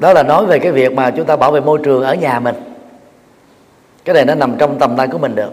đó 0.01 0.13
là 0.13 0.23
nói 0.23 0.47
về 0.47 0.59
cái 0.59 0.73
việc 0.73 0.93
mà 0.93 1.11
chúng 1.11 1.27
ta 1.27 1.37
bảo 1.37 1.53
vệ 1.53 1.61
môi 1.61 1.79
trường 1.83 2.03
ở 2.03 2.15
nhà 2.15 2.41
mình. 2.41 2.55
Cái 4.05 4.15
này 4.15 4.25
nó 4.25 4.35
nằm 4.35 4.55
trong 4.59 4.79
tầm 4.79 4.97
tay 4.97 5.09
của 5.09 5.19
mình 5.19 5.35
được. 5.35 5.51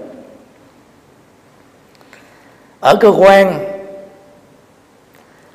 Ở 2.79 2.95
cơ 2.99 3.11
quan 3.17 3.53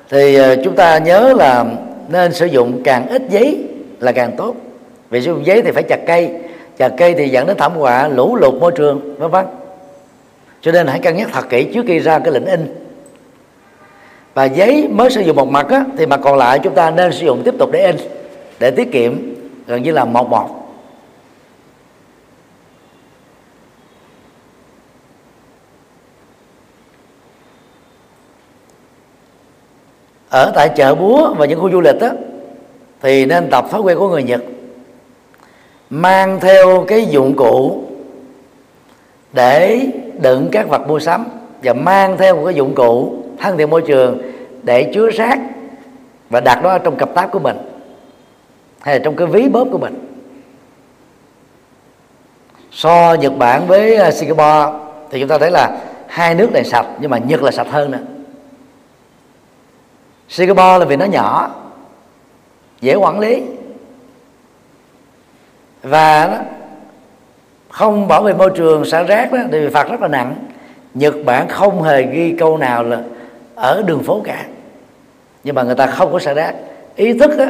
thì 0.09 0.35
ờ, 0.35 0.55
chúng 0.63 0.75
ta 0.75 0.97
nhớ 0.97 1.33
là 1.37 1.65
nên 2.07 2.33
sử 2.33 2.45
dụng 2.45 2.81
càng 2.83 3.07
ít 3.09 3.21
giấy 3.29 3.67
là 3.99 4.11
càng 4.11 4.31
tốt. 4.37 4.55
Vì 5.09 5.21
sử 5.21 5.31
dụng 5.33 5.45
giấy 5.45 5.61
thì 5.61 5.71
phải 5.71 5.83
chặt 5.83 5.99
cây 6.07 6.31
chặt 6.77 6.91
cây 6.97 7.13
thì 7.13 7.29
dẫn 7.29 7.47
đến 7.47 7.57
thảm 7.57 7.71
họa 7.75 8.07
lũ 8.07 8.35
lụt 8.35 8.53
môi 8.53 8.71
trường 8.71 9.15
vân 9.19 9.31
vân. 9.31 9.45
Cho 10.61 10.71
nên 10.71 10.87
hãy 10.87 10.99
cân 10.99 11.17
nhắc 11.17 11.29
thật 11.31 11.49
kỹ 11.49 11.63
trước 11.73 11.85
khi 11.87 11.99
ra 11.99 12.19
cái 12.19 12.33
lệnh 12.33 12.45
in. 12.45 12.75
Và 14.33 14.45
giấy 14.45 14.87
mới 14.91 15.09
sử 15.09 15.21
dụng 15.21 15.35
một 15.35 15.47
mặt 15.47 15.67
á, 15.69 15.85
thì 15.97 16.05
mặt 16.05 16.19
còn 16.23 16.37
lại 16.37 16.59
chúng 16.59 16.75
ta 16.75 16.91
nên 16.91 17.11
sử 17.11 17.25
dụng 17.25 17.41
tiếp 17.45 17.53
tục 17.59 17.69
để 17.71 17.85
in 17.85 17.95
để 18.63 18.71
tiết 18.71 18.91
kiệm, 18.91 19.35
gần 19.67 19.83
như 19.83 19.91
là 19.91 20.05
một 20.05 20.29
một 20.29 20.49
ở 30.29 30.51
tại 30.55 30.69
chợ 30.75 30.95
búa 30.95 31.33
và 31.37 31.45
những 31.45 31.59
khu 31.59 31.71
du 31.71 31.81
lịch 31.81 31.95
đó 32.01 32.09
thì 33.01 33.25
nên 33.25 33.49
tập 33.49 33.65
thói 33.71 33.81
quen 33.81 33.97
của 33.97 34.09
người 34.09 34.23
Nhật. 34.23 34.43
Mang 35.89 36.39
theo 36.39 36.85
cái 36.87 37.05
dụng 37.05 37.35
cụ 37.35 37.83
để 39.33 39.87
đựng 40.21 40.49
các 40.51 40.69
vật 40.69 40.87
mua 40.87 40.99
sắm 40.99 41.25
và 41.63 41.73
mang 41.73 42.17
theo 42.17 42.35
một 42.35 42.41
cái 42.45 42.53
dụng 42.53 42.75
cụ 42.75 43.23
thân 43.39 43.57
thiện 43.57 43.69
môi 43.69 43.81
trường 43.81 44.21
để 44.63 44.91
chứa 44.93 45.09
rác 45.09 45.39
và 46.29 46.39
đặt 46.39 46.59
nó 46.63 46.77
trong 46.77 46.95
cặp 46.95 47.15
táp 47.15 47.31
của 47.31 47.39
mình 47.39 47.72
hay 48.83 48.95
là 48.95 49.03
trong 49.03 49.15
cái 49.15 49.27
ví 49.27 49.47
bóp 49.47 49.67
của 49.71 49.77
mình? 49.77 50.23
So 52.71 53.13
Nhật 53.13 53.37
Bản 53.37 53.67
với 53.67 53.95
ờ, 53.95 54.11
Singapore 54.11 54.79
thì 55.11 55.19
chúng 55.19 55.29
ta 55.29 55.37
thấy 55.37 55.51
là 55.51 55.77
hai 56.07 56.35
nước 56.35 56.51
này 56.51 56.63
sạch 56.63 56.85
nhưng 56.99 57.11
mà 57.11 57.17
Nhật 57.17 57.43
là 57.43 57.51
sạch 57.51 57.67
hơn 57.69 57.91
nữa 57.91 57.99
Singapore 60.29 60.79
là 60.79 60.85
vì 60.85 60.95
nó 60.95 61.05
nhỏ 61.05 61.51
dễ 62.81 62.95
quản 62.95 63.19
lý. 63.19 63.43
Và 65.83 66.43
không 67.69 68.07
bảo 68.07 68.23
vệ 68.23 68.33
môi 68.33 68.49
trường 68.55 68.85
xả 68.85 69.03
rác 69.03 69.31
đó 69.31 69.39
thì 69.51 69.67
phạt 69.69 69.89
rất 69.89 70.01
là 70.01 70.07
nặng. 70.07 70.35
Nhật 70.93 71.15
Bản 71.25 71.47
không 71.47 71.83
hề 71.83 72.03
ghi 72.03 72.35
câu 72.39 72.57
nào 72.57 72.83
là 72.83 73.01
ở 73.55 73.83
đường 73.85 74.03
phố 74.03 74.21
cả. 74.23 74.45
Nhưng 75.43 75.55
mà 75.55 75.63
người 75.63 75.75
ta 75.75 75.87
không 75.87 76.11
có 76.11 76.19
xả 76.19 76.33
rác. 76.33 76.55
Ý 76.95 77.19
thức 77.19 77.31
đó, 77.37 77.45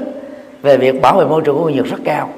về 0.64 0.78
việc 0.78 1.02
bảo 1.02 1.18
vệ 1.18 1.26
môi 1.26 1.42
trường 1.42 1.58
của 1.58 1.64
người 1.64 1.74
Nhật 1.74 1.86
rất 1.86 2.00
cao. 2.04 2.30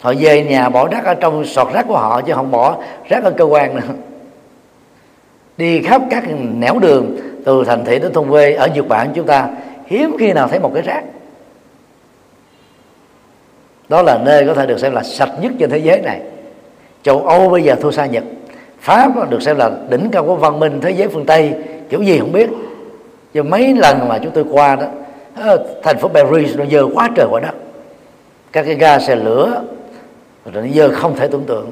Họ 0.00 0.12
về 0.18 0.44
nhà 0.44 0.68
bỏ 0.68 0.88
rác 0.88 1.04
ở 1.04 1.14
trong 1.14 1.44
sọt 1.44 1.72
rác 1.72 1.84
của 1.88 1.96
họ, 1.96 2.20
chứ 2.20 2.32
không 2.34 2.50
bỏ 2.50 2.76
rác 3.08 3.24
ở 3.24 3.30
cơ 3.30 3.44
quan 3.44 3.76
nữa. 3.76 3.94
Đi 5.56 5.82
khắp 5.82 6.02
các 6.10 6.24
nẻo 6.54 6.78
đường, 6.78 7.16
từ 7.44 7.64
thành 7.64 7.84
thị 7.84 7.98
đến 7.98 8.12
thôn 8.12 8.30
quê 8.30 8.52
ở 8.52 8.66
Nhật 8.66 8.88
Bản 8.88 9.12
chúng 9.14 9.26
ta, 9.26 9.48
hiếm 9.86 10.16
khi 10.18 10.32
nào 10.32 10.48
thấy 10.48 10.58
một 10.58 10.70
cái 10.74 10.82
rác. 10.82 11.02
Đó 13.88 14.02
là 14.02 14.18
nơi 14.18 14.46
có 14.46 14.54
thể 14.54 14.66
được 14.66 14.78
xem 14.78 14.92
là 14.92 15.02
sạch 15.02 15.30
nhất 15.40 15.52
trên 15.58 15.70
thế 15.70 15.78
giới 15.78 16.00
này. 16.00 16.20
Châu 17.02 17.26
Âu 17.26 17.48
bây 17.48 17.62
giờ 17.62 17.74
thua 17.74 17.90
xa 17.90 18.06
Nhật, 18.06 18.24
pháp 18.80 19.30
được 19.30 19.42
xem 19.42 19.56
là 19.56 19.70
đỉnh 19.88 20.08
cao 20.12 20.24
của 20.24 20.36
văn 20.36 20.60
minh 20.60 20.80
thế 20.80 20.90
giới 20.90 21.08
phương 21.08 21.26
tây, 21.26 21.54
kiểu 21.90 22.02
gì 22.02 22.18
không 22.18 22.32
biết. 22.32 22.50
Chứ 23.34 23.42
mấy 23.42 23.74
lần 23.74 24.08
mà 24.08 24.18
chúng 24.18 24.32
tôi 24.32 24.44
qua 24.50 24.76
đó 24.76 24.86
Ờ, 25.34 25.76
thành 25.82 25.98
phố 25.98 26.08
Paris 26.08 26.56
nó 26.56 26.64
dơ 26.66 26.86
quá 26.94 27.08
trời 27.16 27.26
quá 27.30 27.40
đất. 27.40 27.54
Các 28.52 28.62
cái 28.62 28.74
ga 28.74 28.98
xe 28.98 29.16
lửa, 29.16 29.62
rồi 30.44 30.64
nó 30.64 30.74
dơ 30.74 30.90
không 30.94 31.16
thể 31.16 31.28
tưởng 31.28 31.44
tượng 31.44 31.70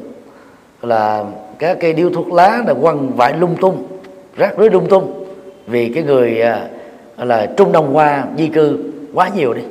là 0.83 1.25
các 1.59 1.79
cây 1.81 1.93
điếu 1.93 2.11
thuốc 2.11 2.33
lá 2.33 2.63
là 2.67 2.75
quăng 2.75 3.17
vải 3.17 3.39
lung 3.39 3.57
tung, 3.61 3.87
rác 4.37 4.55
rưới 4.59 4.71
lung 4.71 4.89
tung. 4.89 5.25
Vì 5.67 5.93
cái 5.95 6.03
người 6.03 6.43
à, 6.43 6.69
là 7.17 7.47
trung 7.57 7.73
đông 7.73 7.97
qua 7.97 8.25
di 8.39 8.49
cư 8.49 8.79
quá 9.15 9.31
nhiều 9.35 9.55
đi. 9.55 9.63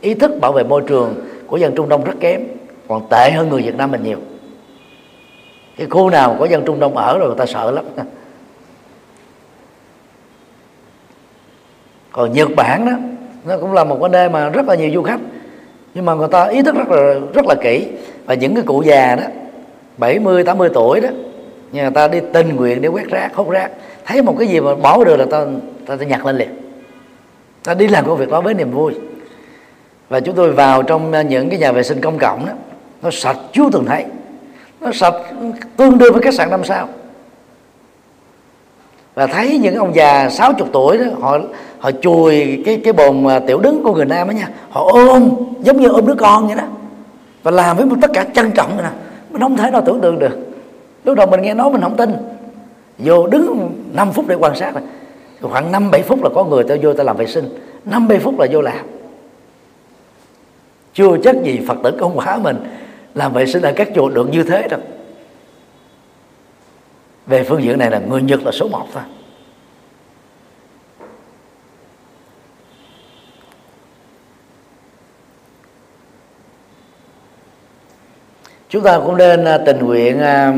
Ý 0.00 0.14
thức 0.14 0.32
bảo 0.40 0.52
vệ 0.52 0.62
môi 0.62 0.82
trường 0.86 1.14
của 1.46 1.56
dân 1.56 1.74
trung 1.74 1.88
đông 1.88 2.04
rất 2.04 2.14
kém, 2.20 2.40
còn 2.88 3.06
tệ 3.10 3.30
hơn 3.30 3.48
người 3.48 3.62
việt 3.62 3.74
nam 3.74 3.90
mình 3.90 4.02
nhiều. 4.02 4.18
Cái 5.76 5.86
khu 5.90 6.10
nào 6.10 6.36
có 6.38 6.46
dân 6.46 6.62
trung 6.66 6.80
đông 6.80 6.96
ở 6.96 7.18
rồi 7.18 7.28
người 7.28 7.38
ta 7.38 7.46
sợ 7.46 7.70
lắm. 7.70 7.84
Còn 12.12 12.32
nhật 12.32 12.48
bản 12.56 12.86
đó 12.86 12.92
nó 13.44 13.58
cũng 13.58 13.72
là 13.72 13.84
một 13.84 13.98
cái 14.00 14.08
nơi 14.08 14.28
mà 14.28 14.48
rất 14.48 14.68
là 14.68 14.74
nhiều 14.74 14.90
du 14.94 15.02
khách. 15.02 15.20
Nhưng 15.94 16.04
mà 16.04 16.14
người 16.14 16.28
ta 16.28 16.44
ý 16.44 16.62
thức 16.62 16.74
rất 16.74 16.88
là 16.88 17.14
rất 17.34 17.46
là 17.46 17.54
kỹ. 17.54 17.86
Và 18.26 18.34
những 18.34 18.54
cái 18.54 18.64
cụ 18.66 18.82
già 18.82 19.16
đó 19.16 19.22
70 19.98 20.44
80 20.44 20.68
tuổi 20.74 21.00
đó 21.00 21.08
nhưng 21.72 21.82
người 21.82 21.92
ta 21.92 22.08
đi 22.08 22.20
tình 22.32 22.56
nguyện 22.56 22.82
để 22.82 22.88
quét 22.88 23.08
rác 23.10 23.34
hốt 23.34 23.50
rác. 23.50 23.70
Thấy 24.04 24.22
một 24.22 24.36
cái 24.38 24.48
gì 24.48 24.60
mà 24.60 24.74
bỏ 24.74 25.04
được 25.04 25.16
là 25.16 25.26
ta 25.30 25.44
ta, 25.86 25.96
ta 25.96 26.04
nhặt 26.04 26.26
lên 26.26 26.36
liền. 26.36 26.48
Ta 27.64 27.74
đi 27.74 27.88
làm 27.88 28.06
công 28.06 28.18
việc 28.18 28.30
đó 28.30 28.40
với 28.40 28.54
niềm 28.54 28.70
vui. 28.70 28.94
Và 30.08 30.20
chúng 30.20 30.34
tôi 30.34 30.52
vào 30.52 30.82
trong 30.82 31.12
à, 31.12 31.22
những 31.22 31.50
cái 31.50 31.58
nhà 31.58 31.72
vệ 31.72 31.82
sinh 31.82 32.00
công 32.00 32.18
cộng 32.18 32.46
đó 32.46 32.52
nó 33.02 33.10
sạch 33.10 33.36
chú 33.52 33.70
từng 33.72 33.86
thấy. 33.86 34.04
Nó 34.80 34.92
sạch 34.92 35.14
tương 35.76 35.98
đương 35.98 36.12
với 36.12 36.22
khách 36.22 36.34
sạn 36.34 36.50
năm 36.50 36.64
sao 36.64 36.88
và 39.14 39.26
thấy 39.26 39.58
những 39.58 39.74
ông 39.74 39.94
già 39.94 40.30
60 40.30 40.68
tuổi 40.72 40.98
đó, 40.98 41.04
họ 41.20 41.38
họ 41.78 41.90
chùi 42.02 42.62
cái 42.64 42.80
cái 42.84 42.92
bồn 42.92 43.26
tiểu 43.46 43.58
đứng 43.58 43.82
của 43.82 43.94
người 43.94 44.04
nam 44.04 44.28
đó 44.28 44.32
nha. 44.32 44.48
Họ 44.70 44.90
ôm, 44.92 45.30
giống 45.60 45.80
như 45.80 45.88
ôm 45.88 46.06
đứa 46.06 46.14
con 46.14 46.46
vậy 46.46 46.56
đó. 46.56 46.64
Và 47.42 47.50
làm 47.50 47.76
với 47.76 47.86
một 47.86 47.96
tất 48.02 48.10
cả 48.14 48.26
trân 48.34 48.50
trọng 48.50 48.76
nè. 48.76 48.90
Mình 49.30 49.42
không 49.42 49.56
thể 49.56 49.70
nào 49.70 49.82
tưởng 49.86 50.00
tượng 50.00 50.18
được. 50.18 50.38
Lúc 51.04 51.16
đầu 51.16 51.26
mình 51.26 51.42
nghe 51.42 51.54
nói 51.54 51.70
mình 51.72 51.80
không 51.80 51.96
tin. 51.96 52.12
Vô 52.98 53.26
đứng 53.26 53.70
5 53.92 54.12
phút 54.12 54.24
để 54.28 54.34
quan 54.34 54.56
sát 54.56 54.74
rồi 55.40 55.52
khoảng 55.52 55.72
5 55.72 55.90
7 55.90 56.02
phút 56.02 56.22
là 56.22 56.30
có 56.34 56.44
người 56.44 56.64
ta 56.64 56.74
vô 56.82 56.94
ta 56.94 57.04
làm 57.04 57.16
vệ 57.16 57.26
sinh. 57.26 57.48
5 57.84 58.08
7 58.08 58.18
phút 58.18 58.38
là 58.38 58.46
vô 58.52 58.60
làm. 58.60 58.86
Chưa 60.94 61.16
chắc 61.24 61.42
gì 61.42 61.60
Phật 61.68 61.78
tử 61.82 61.90
công 62.00 62.18
quả 62.18 62.38
mình 62.42 62.56
làm 63.14 63.32
vệ 63.32 63.46
sinh 63.46 63.62
ở 63.62 63.72
các 63.76 63.88
chùa 63.94 64.08
được 64.08 64.28
như 64.30 64.42
thế 64.42 64.68
đâu 64.68 64.80
về 67.30 67.42
phương 67.42 67.62
diện 67.62 67.78
này 67.78 67.90
là 67.90 67.98
người 67.98 68.22
Nhật 68.22 68.42
là 68.44 68.52
số 68.52 68.68
một 68.68 68.86
thôi. 68.92 69.02
Chúng 78.68 78.82
ta 78.82 78.98
cũng 78.98 79.16
nên 79.16 79.44
à, 79.44 79.58
tình 79.66 79.78
nguyện 79.78 80.20
à, 80.20 80.54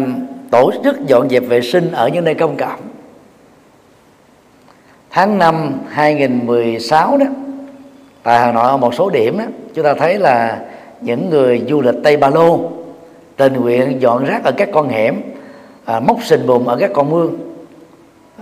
tổ 0.50 0.72
chức 0.84 1.06
dọn 1.06 1.28
dẹp 1.28 1.42
vệ 1.48 1.60
sinh 1.60 1.92
ở 1.92 2.08
những 2.08 2.24
nơi 2.24 2.34
công 2.34 2.56
cộng. 2.56 2.80
Tháng 5.10 5.38
5 5.38 5.80
2016 5.88 7.16
đó 7.18 7.26
tại 8.22 8.38
Hà 8.38 8.52
Nội 8.52 8.64
ở 8.64 8.76
một 8.76 8.94
số 8.94 9.10
điểm 9.10 9.38
đó, 9.38 9.44
chúng 9.74 9.84
ta 9.84 9.94
thấy 9.94 10.18
là 10.18 10.60
những 11.00 11.30
người 11.30 11.62
du 11.68 11.80
lịch 11.80 11.94
Tây 12.04 12.16
Ba 12.16 12.28
Lô 12.28 12.70
tình 13.36 13.52
nguyện 13.52 14.00
dọn 14.00 14.24
rác 14.24 14.44
ở 14.44 14.52
các 14.52 14.68
con 14.72 14.88
hẻm 14.88 15.31
à, 15.84 16.00
móc 16.00 16.16
sình 16.22 16.46
bùm 16.46 16.66
ở 16.66 16.76
các 16.80 16.90
con 16.94 17.10
mương. 17.10 17.38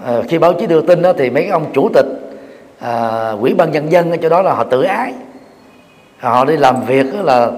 À, 0.04 0.22
khi 0.28 0.38
báo 0.38 0.52
chí 0.52 0.66
đưa 0.66 0.80
tin 0.80 1.02
đó 1.02 1.12
thì 1.18 1.30
mấy 1.30 1.46
ông 1.46 1.66
chủ 1.72 1.88
tịch 1.94 2.06
à, 2.78 3.32
quỹ 3.40 3.54
ban 3.54 3.72
nhân 3.72 3.92
dân 3.92 4.10
ở 4.10 4.16
chỗ 4.16 4.28
đó 4.28 4.42
là 4.42 4.54
họ 4.54 4.64
tự 4.64 4.82
ái. 4.82 5.12
Họ 6.18 6.44
đi 6.44 6.56
làm 6.56 6.84
việc 6.84 7.06
đó 7.14 7.22
là 7.22 7.50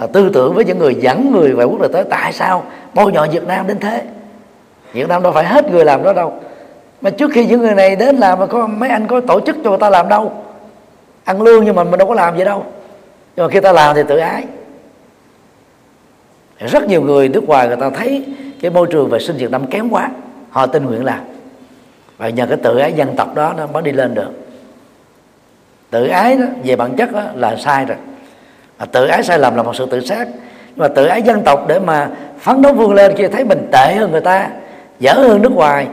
à, 0.00 0.06
tư 0.12 0.30
tưởng 0.34 0.54
với 0.54 0.64
những 0.64 0.78
người 0.78 0.94
dẫn 0.94 1.32
người 1.32 1.52
về 1.52 1.64
quốc 1.64 1.82
tế. 1.82 1.88
Tới 1.92 2.04
tại 2.10 2.32
sao 2.32 2.64
bôi 2.94 3.12
nhọ 3.12 3.26
Việt 3.32 3.46
Nam 3.46 3.66
đến 3.66 3.78
thế? 3.78 4.02
Việt 4.92 5.08
Nam 5.08 5.22
đâu 5.22 5.32
phải 5.32 5.44
hết 5.44 5.70
người 5.70 5.84
làm 5.84 6.02
đó 6.02 6.12
đâu. 6.12 6.32
Mà 7.00 7.10
trước 7.10 7.30
khi 7.34 7.46
những 7.46 7.60
người 7.60 7.74
này 7.74 7.96
đến 7.96 8.16
làm 8.16 8.38
mà 8.38 8.46
có 8.46 8.66
mấy 8.66 8.88
anh 8.88 9.06
có 9.06 9.20
tổ 9.20 9.40
chức 9.40 9.56
cho 9.64 9.70
người 9.70 9.78
ta 9.78 9.90
làm 9.90 10.08
đâu. 10.08 10.32
Ăn 11.24 11.42
lương 11.42 11.64
nhưng 11.64 11.76
mà 11.76 11.84
mình 11.84 11.98
đâu 11.98 12.08
có 12.08 12.14
làm 12.14 12.36
vậy 12.36 12.44
đâu. 12.44 12.64
Nhưng 13.36 13.46
mà 13.46 13.50
khi 13.52 13.60
ta 13.60 13.72
làm 13.72 13.96
thì 13.96 14.02
tự 14.08 14.18
ái. 14.18 14.44
Rất 16.58 16.86
nhiều 16.88 17.02
người 17.02 17.28
nước 17.28 17.44
ngoài 17.48 17.68
người 17.68 17.76
ta 17.76 17.90
thấy 17.90 18.24
cái 18.60 18.70
môi 18.70 18.86
trường 18.86 19.08
vệ 19.08 19.18
sinh 19.18 19.36
Việt 19.36 19.50
Nam 19.50 19.66
kém 19.66 19.88
quá, 19.90 20.10
họ 20.50 20.66
tình 20.66 20.84
nguyện 20.84 21.04
làm. 21.04 21.20
Và 22.18 22.28
nhờ 22.28 22.46
cái 22.46 22.58
tự 22.62 22.78
ái 22.78 22.92
dân 22.92 23.16
tộc 23.16 23.34
đó 23.34 23.54
nó 23.56 23.66
mới 23.66 23.82
đi 23.82 23.92
lên 23.92 24.14
được. 24.14 24.30
Tự 25.90 26.06
ái 26.06 26.36
đó, 26.36 26.46
về 26.64 26.76
bản 26.76 26.96
chất 26.96 27.12
đó 27.12 27.22
là 27.34 27.56
sai 27.56 27.84
rồi. 27.84 27.96
Mà 28.78 28.86
tự 28.86 29.06
ái 29.06 29.22
sai 29.22 29.38
lầm 29.38 29.56
là 29.56 29.62
một 29.62 29.76
sự 29.76 29.86
tự 29.86 30.00
sát. 30.00 30.28
Nhưng 30.66 30.76
mà 30.76 30.88
tự 30.88 31.06
ái 31.06 31.22
dân 31.22 31.42
tộc 31.44 31.64
để 31.68 31.78
mà 31.78 32.10
phấn 32.40 32.62
đấu 32.62 32.72
vươn 32.72 32.94
lên 32.94 33.14
khi 33.16 33.28
thấy 33.28 33.44
mình 33.44 33.68
tệ 33.72 33.94
hơn 33.94 34.12
người 34.12 34.20
ta, 34.20 34.50
dở 34.98 35.12
hơn 35.12 35.42
nước 35.42 35.52
ngoài, 35.52 35.86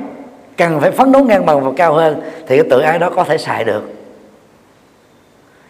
cần 0.58 0.80
phải 0.80 0.92
phấn 0.92 1.12
đấu 1.12 1.24
ngang 1.24 1.46
bằng 1.46 1.62
và 1.62 1.72
cao 1.78 1.94
hơn, 1.94 2.22
thì 2.48 2.58
cái 2.58 2.68
tự 2.70 2.80
ái 2.80 3.00
đó 3.00 3.10
có 3.16 3.24
thể 3.24 3.38
xài 3.38 3.64
được. 3.64 3.94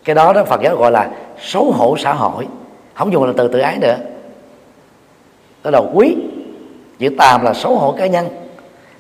Cái 0.04 0.16
đó 0.16 0.34
đó 0.34 0.44
Phật 0.44 0.62
giáo 0.62 0.76
gọi 0.76 0.92
là 0.92 1.10
xấu 1.42 1.72
hổ 1.72 1.98
xã 1.98 2.14
hội. 2.14 2.48
Không 2.94 3.14
dùng 3.14 3.24
là 3.24 3.34
từ 3.38 3.48
tự 3.48 3.60
ái 3.60 3.78
nữa. 3.78 3.96
Đó 5.64 5.72
là 5.72 5.82
quý 5.94 6.16
chữ 7.00 7.10
tàm 7.18 7.44
là 7.44 7.54
xấu 7.54 7.76
hổ 7.76 7.92
cá 7.92 8.08
nhân. 8.08 8.28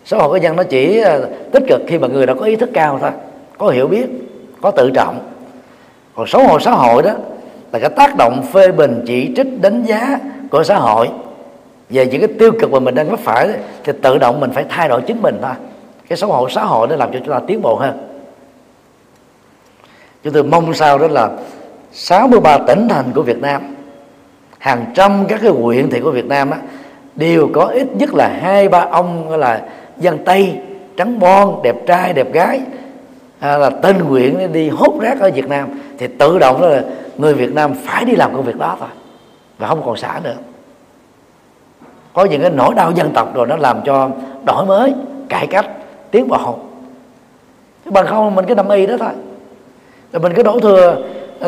Xấu 0.06 0.20
hổ 0.20 0.34
cá 0.34 0.40
nhân 0.40 0.56
nó 0.56 0.64
chỉ 0.64 1.00
ờ, 1.00 1.30
tích 1.52 1.64
cực 1.68 1.82
khi 1.88 1.98
mà 1.98 2.08
người 2.08 2.26
đã 2.26 2.34
có 2.34 2.46
ý 2.46 2.56
thức 2.56 2.70
cao 2.74 3.00
thôi 3.02 3.12
có 3.58 3.68
hiểu 3.68 3.88
biết 3.88 4.06
có 4.62 4.72
tự 4.72 4.92
trọng. 4.92 5.32
Còn 6.16 6.28
xấu 6.28 6.44
hổ 6.44 6.60
xã 6.60 6.72
hội 6.72 7.04
đó 7.04 7.12
là 7.72 7.80
cái 7.80 7.90
tác 7.90 8.16
động 8.18 8.44
phê 8.54 8.72
bình 8.72 9.04
chỉ 9.08 9.34
trích 9.36 9.62
đánh 9.62 9.84
giá 9.84 10.20
của 10.52 10.64
xã 10.64 10.76
hội. 10.76 11.10
Về 11.90 12.06
những 12.06 12.22
cái 12.22 12.30
tiêu 12.40 12.52
cực 12.60 12.72
mà 12.72 12.80
mình 12.80 12.96
đang 12.96 13.12
mắc 13.12 13.20
phải 13.20 13.50
thì 13.84 13.94
tự 14.02 14.18
động 14.18 14.40
mình 14.40 14.52
phải 14.52 14.66
thay 14.70 14.88
đổi 14.88 15.02
chính 15.02 15.22
mình 15.22 15.40
thôi. 15.42 15.52
Cái 16.10 16.18
xấu 16.18 16.32
hổ 16.32 16.50
xã 16.50 16.64
hội 16.64 16.88
nó 16.88 16.96
làm 16.96 17.12
cho 17.14 17.20
chúng 17.20 17.34
ta 17.34 17.40
tiến 17.48 17.62
bộ 17.62 17.76
hơn. 17.76 18.08
Chúng 20.24 20.34
tôi 20.34 20.44
mong 20.44 20.74
sao 20.74 20.98
đó 20.98 21.08
là 21.08 21.30
63 21.92 22.58
tỉnh 22.58 22.88
thành 22.90 23.06
của 23.16 23.22
Việt 23.22 23.38
Nam 23.42 23.76
hàng 24.66 24.86
trăm 24.96 25.26
các 25.28 25.40
cái 25.42 25.52
huyện 25.52 25.90
thị 25.90 26.00
của 26.00 26.12
Việt 26.12 26.26
Nam 26.26 26.52
á, 26.52 26.58
đều 27.16 27.50
có 27.54 27.66
ít 27.66 27.88
nhất 27.98 28.14
là 28.14 28.28
hai 28.42 28.70
ba 28.70 28.88
ông 28.92 29.30
gọi 29.30 29.38
là 29.38 29.62
dân 29.98 30.26
Tây 30.26 30.60
trắng 30.98 31.20
bon 31.20 31.62
đẹp 31.64 31.76
trai 31.88 32.14
đẹp 32.14 32.34
gái 32.34 32.62
à, 33.40 33.58
là 33.58 33.70
tên 33.70 33.98
nguyện 33.98 34.52
đi 34.54 34.70
hút 34.70 35.02
rác 35.02 35.20
ở 35.20 35.32
Việt 35.32 35.50
Nam. 35.50 35.70
Thì 35.98 36.08
tự 36.08 36.40
động 36.40 36.62
là 36.62 36.82
người 37.18 37.34
Việt 37.34 37.54
Nam 37.54 37.74
phải 37.86 38.06
đi 38.06 38.16
làm 38.16 38.34
công 38.34 38.44
việc 38.44 38.58
đó 38.58 38.76
thôi 38.80 38.90
và 39.58 39.68
không 39.68 39.82
còn 39.86 39.98
xả 39.98 40.20
nữa. 40.24 40.36
Có 42.14 42.26
những 42.26 42.42
cái 42.42 42.52
nỗi 42.52 42.76
đau 42.76 42.92
dân 42.92 43.12
tộc 43.14 43.36
rồi 43.36 43.48
nó 43.48 43.56
làm 43.56 43.82
cho 43.86 44.10
đổi 44.46 44.66
mới 44.66 44.94
cải 45.30 45.48
cách 45.48 45.66
tiến 46.12 46.28
bộ. 46.28 46.60
Bằng 47.86 48.08
không 48.08 48.36
mình 48.36 48.46
cái 48.46 48.56
nằm 48.56 48.70
y 48.70 48.86
đó 48.86 48.96
thôi. 49.00 49.10
Rồi 50.14 50.22
mình 50.22 50.34
cứ 50.36 50.44
đổ 50.44 50.60
thừa 50.60 50.98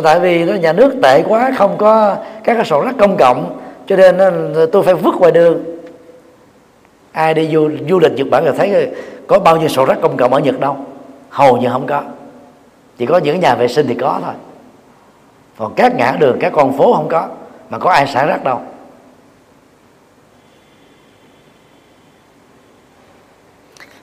tại 0.04 0.20
vì 0.20 0.46
nó 0.46 0.54
nhà 0.54 0.74
nước 0.74 0.96
tệ 1.04 1.24
quá 1.28 1.52
không 1.58 1.78
có 1.78 2.16
các 2.44 2.54
cái 2.54 2.66
sổ 2.66 2.82
rác 2.82 2.96
công 2.98 3.18
cộng 3.18 3.60
cho 3.88 3.96
nên 3.96 4.54
tôi 4.72 4.84
phải 4.84 4.94
vứt 4.94 5.16
ngoài 5.20 5.32
đường. 5.32 5.64
Ai 7.12 7.34
đi 7.34 7.50
du, 7.54 7.70
du 7.90 8.00
lịch 8.00 8.12
Nhật 8.12 8.28
Bản 8.32 8.46
là 8.46 8.52
thấy 8.52 8.92
có 9.28 9.40
bao 9.40 9.58
nhiêu 9.58 9.70
sổ 9.70 9.86
rác 9.86 9.98
công 10.02 10.18
cộng 10.18 10.34
ở 10.34 10.40
Nhật 10.40 10.60
đâu. 10.60 10.78
Hầu 11.30 11.58
như 11.58 11.70
không 11.72 11.88
có. 11.88 12.02
Chỉ 12.98 13.06
có 13.06 13.18
những 13.18 13.40
nhà 13.40 13.56
vệ 13.56 13.68
sinh 13.68 13.88
thì 13.88 13.96
có 13.96 14.20
thôi. 14.24 14.34
Còn 15.58 15.74
các 15.76 15.96
ngã 15.96 16.16
đường 16.20 16.38
các 16.40 16.54
con 16.56 16.78
phố 16.78 16.94
không 16.94 17.08
có 17.10 17.28
mà 17.70 17.78
có 17.78 17.90
ai 17.90 18.08
xả 18.08 18.26
rác 18.26 18.44
đâu. 18.44 18.62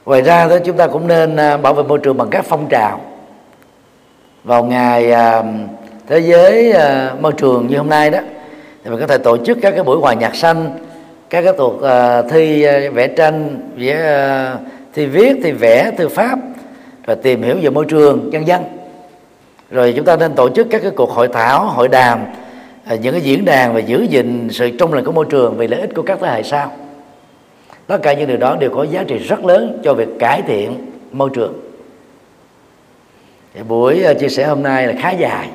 Ngoài 0.05 0.23
ra 0.23 0.47
đó 0.49 0.57
chúng 0.65 0.77
ta 0.77 0.87
cũng 0.87 1.07
nên 1.07 1.37
à, 1.37 1.57
bảo 1.57 1.75
vệ 1.75 1.83
môi 1.83 1.99
trường 1.99 2.17
bằng 2.17 2.31
các 2.31 2.45
phong 2.45 2.69
trào. 2.69 3.01
Vào 4.45 4.65
ngày 4.65 5.13
à, 5.13 5.43
thế 6.07 6.19
giới 6.19 6.73
à, 6.73 7.15
môi 7.21 7.33
trường 7.33 7.67
như 7.67 7.79
hôm 7.79 7.89
nay 7.89 8.11
đó 8.11 8.19
thì 8.85 8.91
mình 8.91 9.01
có 9.01 9.07
thể 9.07 9.19
tổ 9.19 9.37
chức 9.37 9.59
các 9.63 9.71
cái 9.71 9.83
buổi 9.85 9.99
hòa 9.99 10.15
nhạc 10.15 10.35
xanh, 10.35 10.79
các 11.31 11.43
cái 11.43 11.53
cuộc 11.59 11.83
ờ, 11.83 12.23
thi 12.31 12.63
ờ, 12.63 12.91
vẽ 12.91 13.09
tranh, 13.09 13.61
vẽ 13.77 13.93
ờ, 13.93 14.59
thi 14.93 15.07
viết, 15.07 15.37
thi 15.43 15.53
vẽ 15.53 15.91
thư 15.97 16.09
pháp, 16.09 16.39
rồi 17.07 17.17
tìm 17.17 17.43
hiểu 17.43 17.57
về 17.63 17.71
môi 17.71 17.85
trường 17.85 18.31
nhân 18.31 18.47
dân 18.47 18.63
rồi 19.71 19.93
chúng 19.97 20.05
ta 20.05 20.17
nên 20.17 20.35
tổ 20.35 20.49
chức 20.49 20.67
các 20.71 20.83
cái 20.83 20.91
cuộc 20.91 21.11
hội 21.11 21.29
thảo, 21.29 21.65
hội 21.65 21.89
đàm 21.89 22.25
những 23.01 23.13
cái 23.13 23.21
diễn 23.21 23.45
đàn 23.45 23.75
và 23.75 23.81
giữ 23.81 24.03
gìn 24.03 24.49
sự 24.51 24.71
trong 24.79 24.93
lành 24.93 25.05
của 25.05 25.13
môi 25.13 25.27
trường 25.31 25.57
vì 25.57 25.67
lợi 25.67 25.81
ích 25.81 25.91
của 25.95 26.03
các 26.03 26.19
thế 26.21 26.29
hệ 26.29 26.43
sau. 26.43 26.73
Tất 27.87 27.99
cả 28.03 28.13
những 28.13 28.29
điều 28.29 28.37
đó 28.37 28.57
đều 28.57 28.71
có 28.71 28.83
giá 28.83 29.05
trị 29.09 29.19
rất 29.19 29.45
lớn 29.45 29.81
cho 29.85 29.95
việc 29.95 30.09
cải 30.19 30.43
thiện 30.43 30.87
môi 31.13 31.31
trường. 31.35 31.61
Thì 33.55 33.63
buổi 33.63 34.05
chia 34.21 34.29
sẻ 34.29 34.47
hôm 34.47 34.63
nay 34.63 34.87
là 34.87 34.95
khá 35.01 35.11
dài 35.11 35.49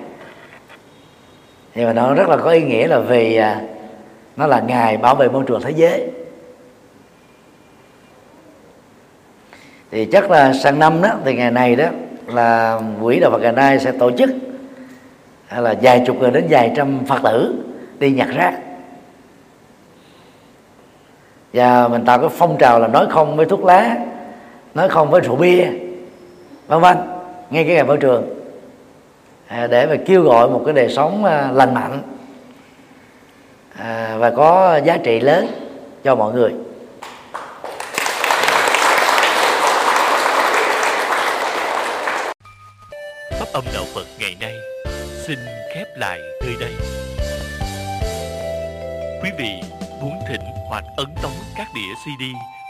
nhưng 1.76 1.86
mà 1.86 1.94
nó 1.94 2.14
rất 2.14 2.30
là 2.30 2.38
có 2.38 2.52
ý 2.52 2.62
nghĩa 2.62 2.88
là 2.88 3.00
vì 3.00 3.36
à, 3.36 3.62
nó 4.38 4.48
là 4.48 4.60
ngày 4.60 4.98
bảo 4.98 5.16
vệ 5.16 5.30
môi 5.30 5.44
trường 5.48 5.62
thế 5.62 5.72
giới. 5.72 6.08
Thì 9.92 10.06
chắc 10.06 10.32
là 10.32 10.54
sang 10.54 10.80
năm 10.80 11.02
đó, 11.02 11.10
thì 11.26 11.34
ngày 11.34 11.52
này 11.52 11.76
đó 11.76 11.86
là 12.28 12.80
quỹ 13.02 13.20
đạo 13.20 13.32
Phật 13.32 13.42
ngày 13.42 13.52
nay 13.52 13.80
sẽ 13.80 13.92
tổ 13.92 14.12
chức 14.12 14.30
à, 15.48 15.60
là 15.60 15.76
vài 15.82 16.04
chục 16.06 16.20
người 16.20 16.32
đến 16.32 16.46
vài 16.50 16.74
trăm 16.76 17.06
phật 17.06 17.20
tử 17.24 17.56
đi 18.00 18.12
nhặt 18.12 18.28
rác. 18.36 18.54
Và 21.54 21.88
mình 21.88 22.06
tạo 22.06 22.20
cái 22.20 22.30
phong 22.30 22.58
trào 22.58 22.80
là 22.80 22.88
nói 22.88 23.08
không 23.10 23.38
với 23.38 23.46
thuốc 23.46 23.64
lá, 23.64 23.96
nói 24.74 24.90
không 24.90 25.10
với 25.10 25.22
rượu 25.22 25.36
bia, 25.36 25.68
vân 26.68 26.82
vân, 26.82 26.98
ngay 27.50 27.64
cái 27.64 27.76
ngày 27.76 27.84
môi 27.84 27.98
trường. 27.98 28.39
À, 29.50 29.68
để 29.68 29.86
mà 29.86 29.96
kêu 30.06 30.22
gọi 30.22 30.50
một 30.50 30.62
cái 30.66 30.74
đời 30.74 30.90
sống 30.90 31.26
à, 31.26 31.52
lành 31.52 31.74
mạnh. 31.74 32.02
À, 33.78 34.16
và 34.18 34.30
có 34.30 34.80
giá 34.86 34.98
trị 34.98 35.20
lớn 35.20 35.48
cho 36.04 36.16
mọi 36.16 36.34
người. 36.34 36.52
Pháp 43.32 43.48
âm 43.54 43.64
đạo 43.74 43.84
Phật 43.96 44.06
ngày 44.20 44.36
nay 44.40 44.56
xin 45.28 45.40
khép 45.76 45.88
lại 45.98 46.20
nơi 46.42 46.56
đây. 46.60 46.72
Quý 49.24 49.30
vị 49.38 49.62
muốn 50.02 50.14
thỉnh 50.30 50.42
hoặc 50.70 50.84
ấn 50.98 51.08
tống 51.22 51.32
các 51.58 51.68
đĩa 51.76 51.94
CD 52.04 52.24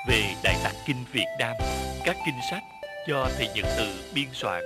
về 0.10 0.24
Đại 0.44 0.56
Tạng 0.64 0.76
Kinh 0.88 1.06
Việt 1.12 1.28
Nam, 1.40 1.56
các 2.06 2.16
kinh 2.26 2.36
sách 2.52 2.64
do 3.08 3.28
Thầy 3.38 3.48
Nhật 3.56 3.66
Từ 3.78 3.88
biên 4.16 4.28
soạn, 4.34 4.64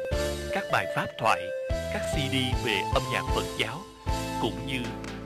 các 0.54 0.64
bài 0.72 0.86
pháp 0.96 1.08
thoại, 1.20 1.42
các 1.70 2.02
CD 2.12 2.66
về 2.66 2.82
âm 2.94 3.04
nhạc 3.14 3.24
Phật 3.36 3.46
giáo, 3.58 3.80
cũng 4.42 4.68
như 4.68 4.80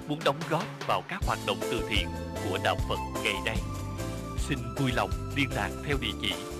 muốn 0.08 0.20
đóng 0.26 0.40
góp 0.50 0.64
vào 0.88 1.04
các 1.08 1.20
hoạt 1.28 1.40
động 1.48 1.58
từ 1.62 1.82
thiện 1.90 2.08
của 2.50 2.58
Đạo 2.64 2.76
Phật 2.90 3.00
ngày 3.24 3.36
nay. 3.46 3.58
Xin 4.38 4.58
vui 4.78 4.92
lòng 4.92 5.10
liên 5.36 5.48
lạc 5.56 5.70
theo 5.86 5.98
địa 6.02 6.14
chỉ 6.22 6.57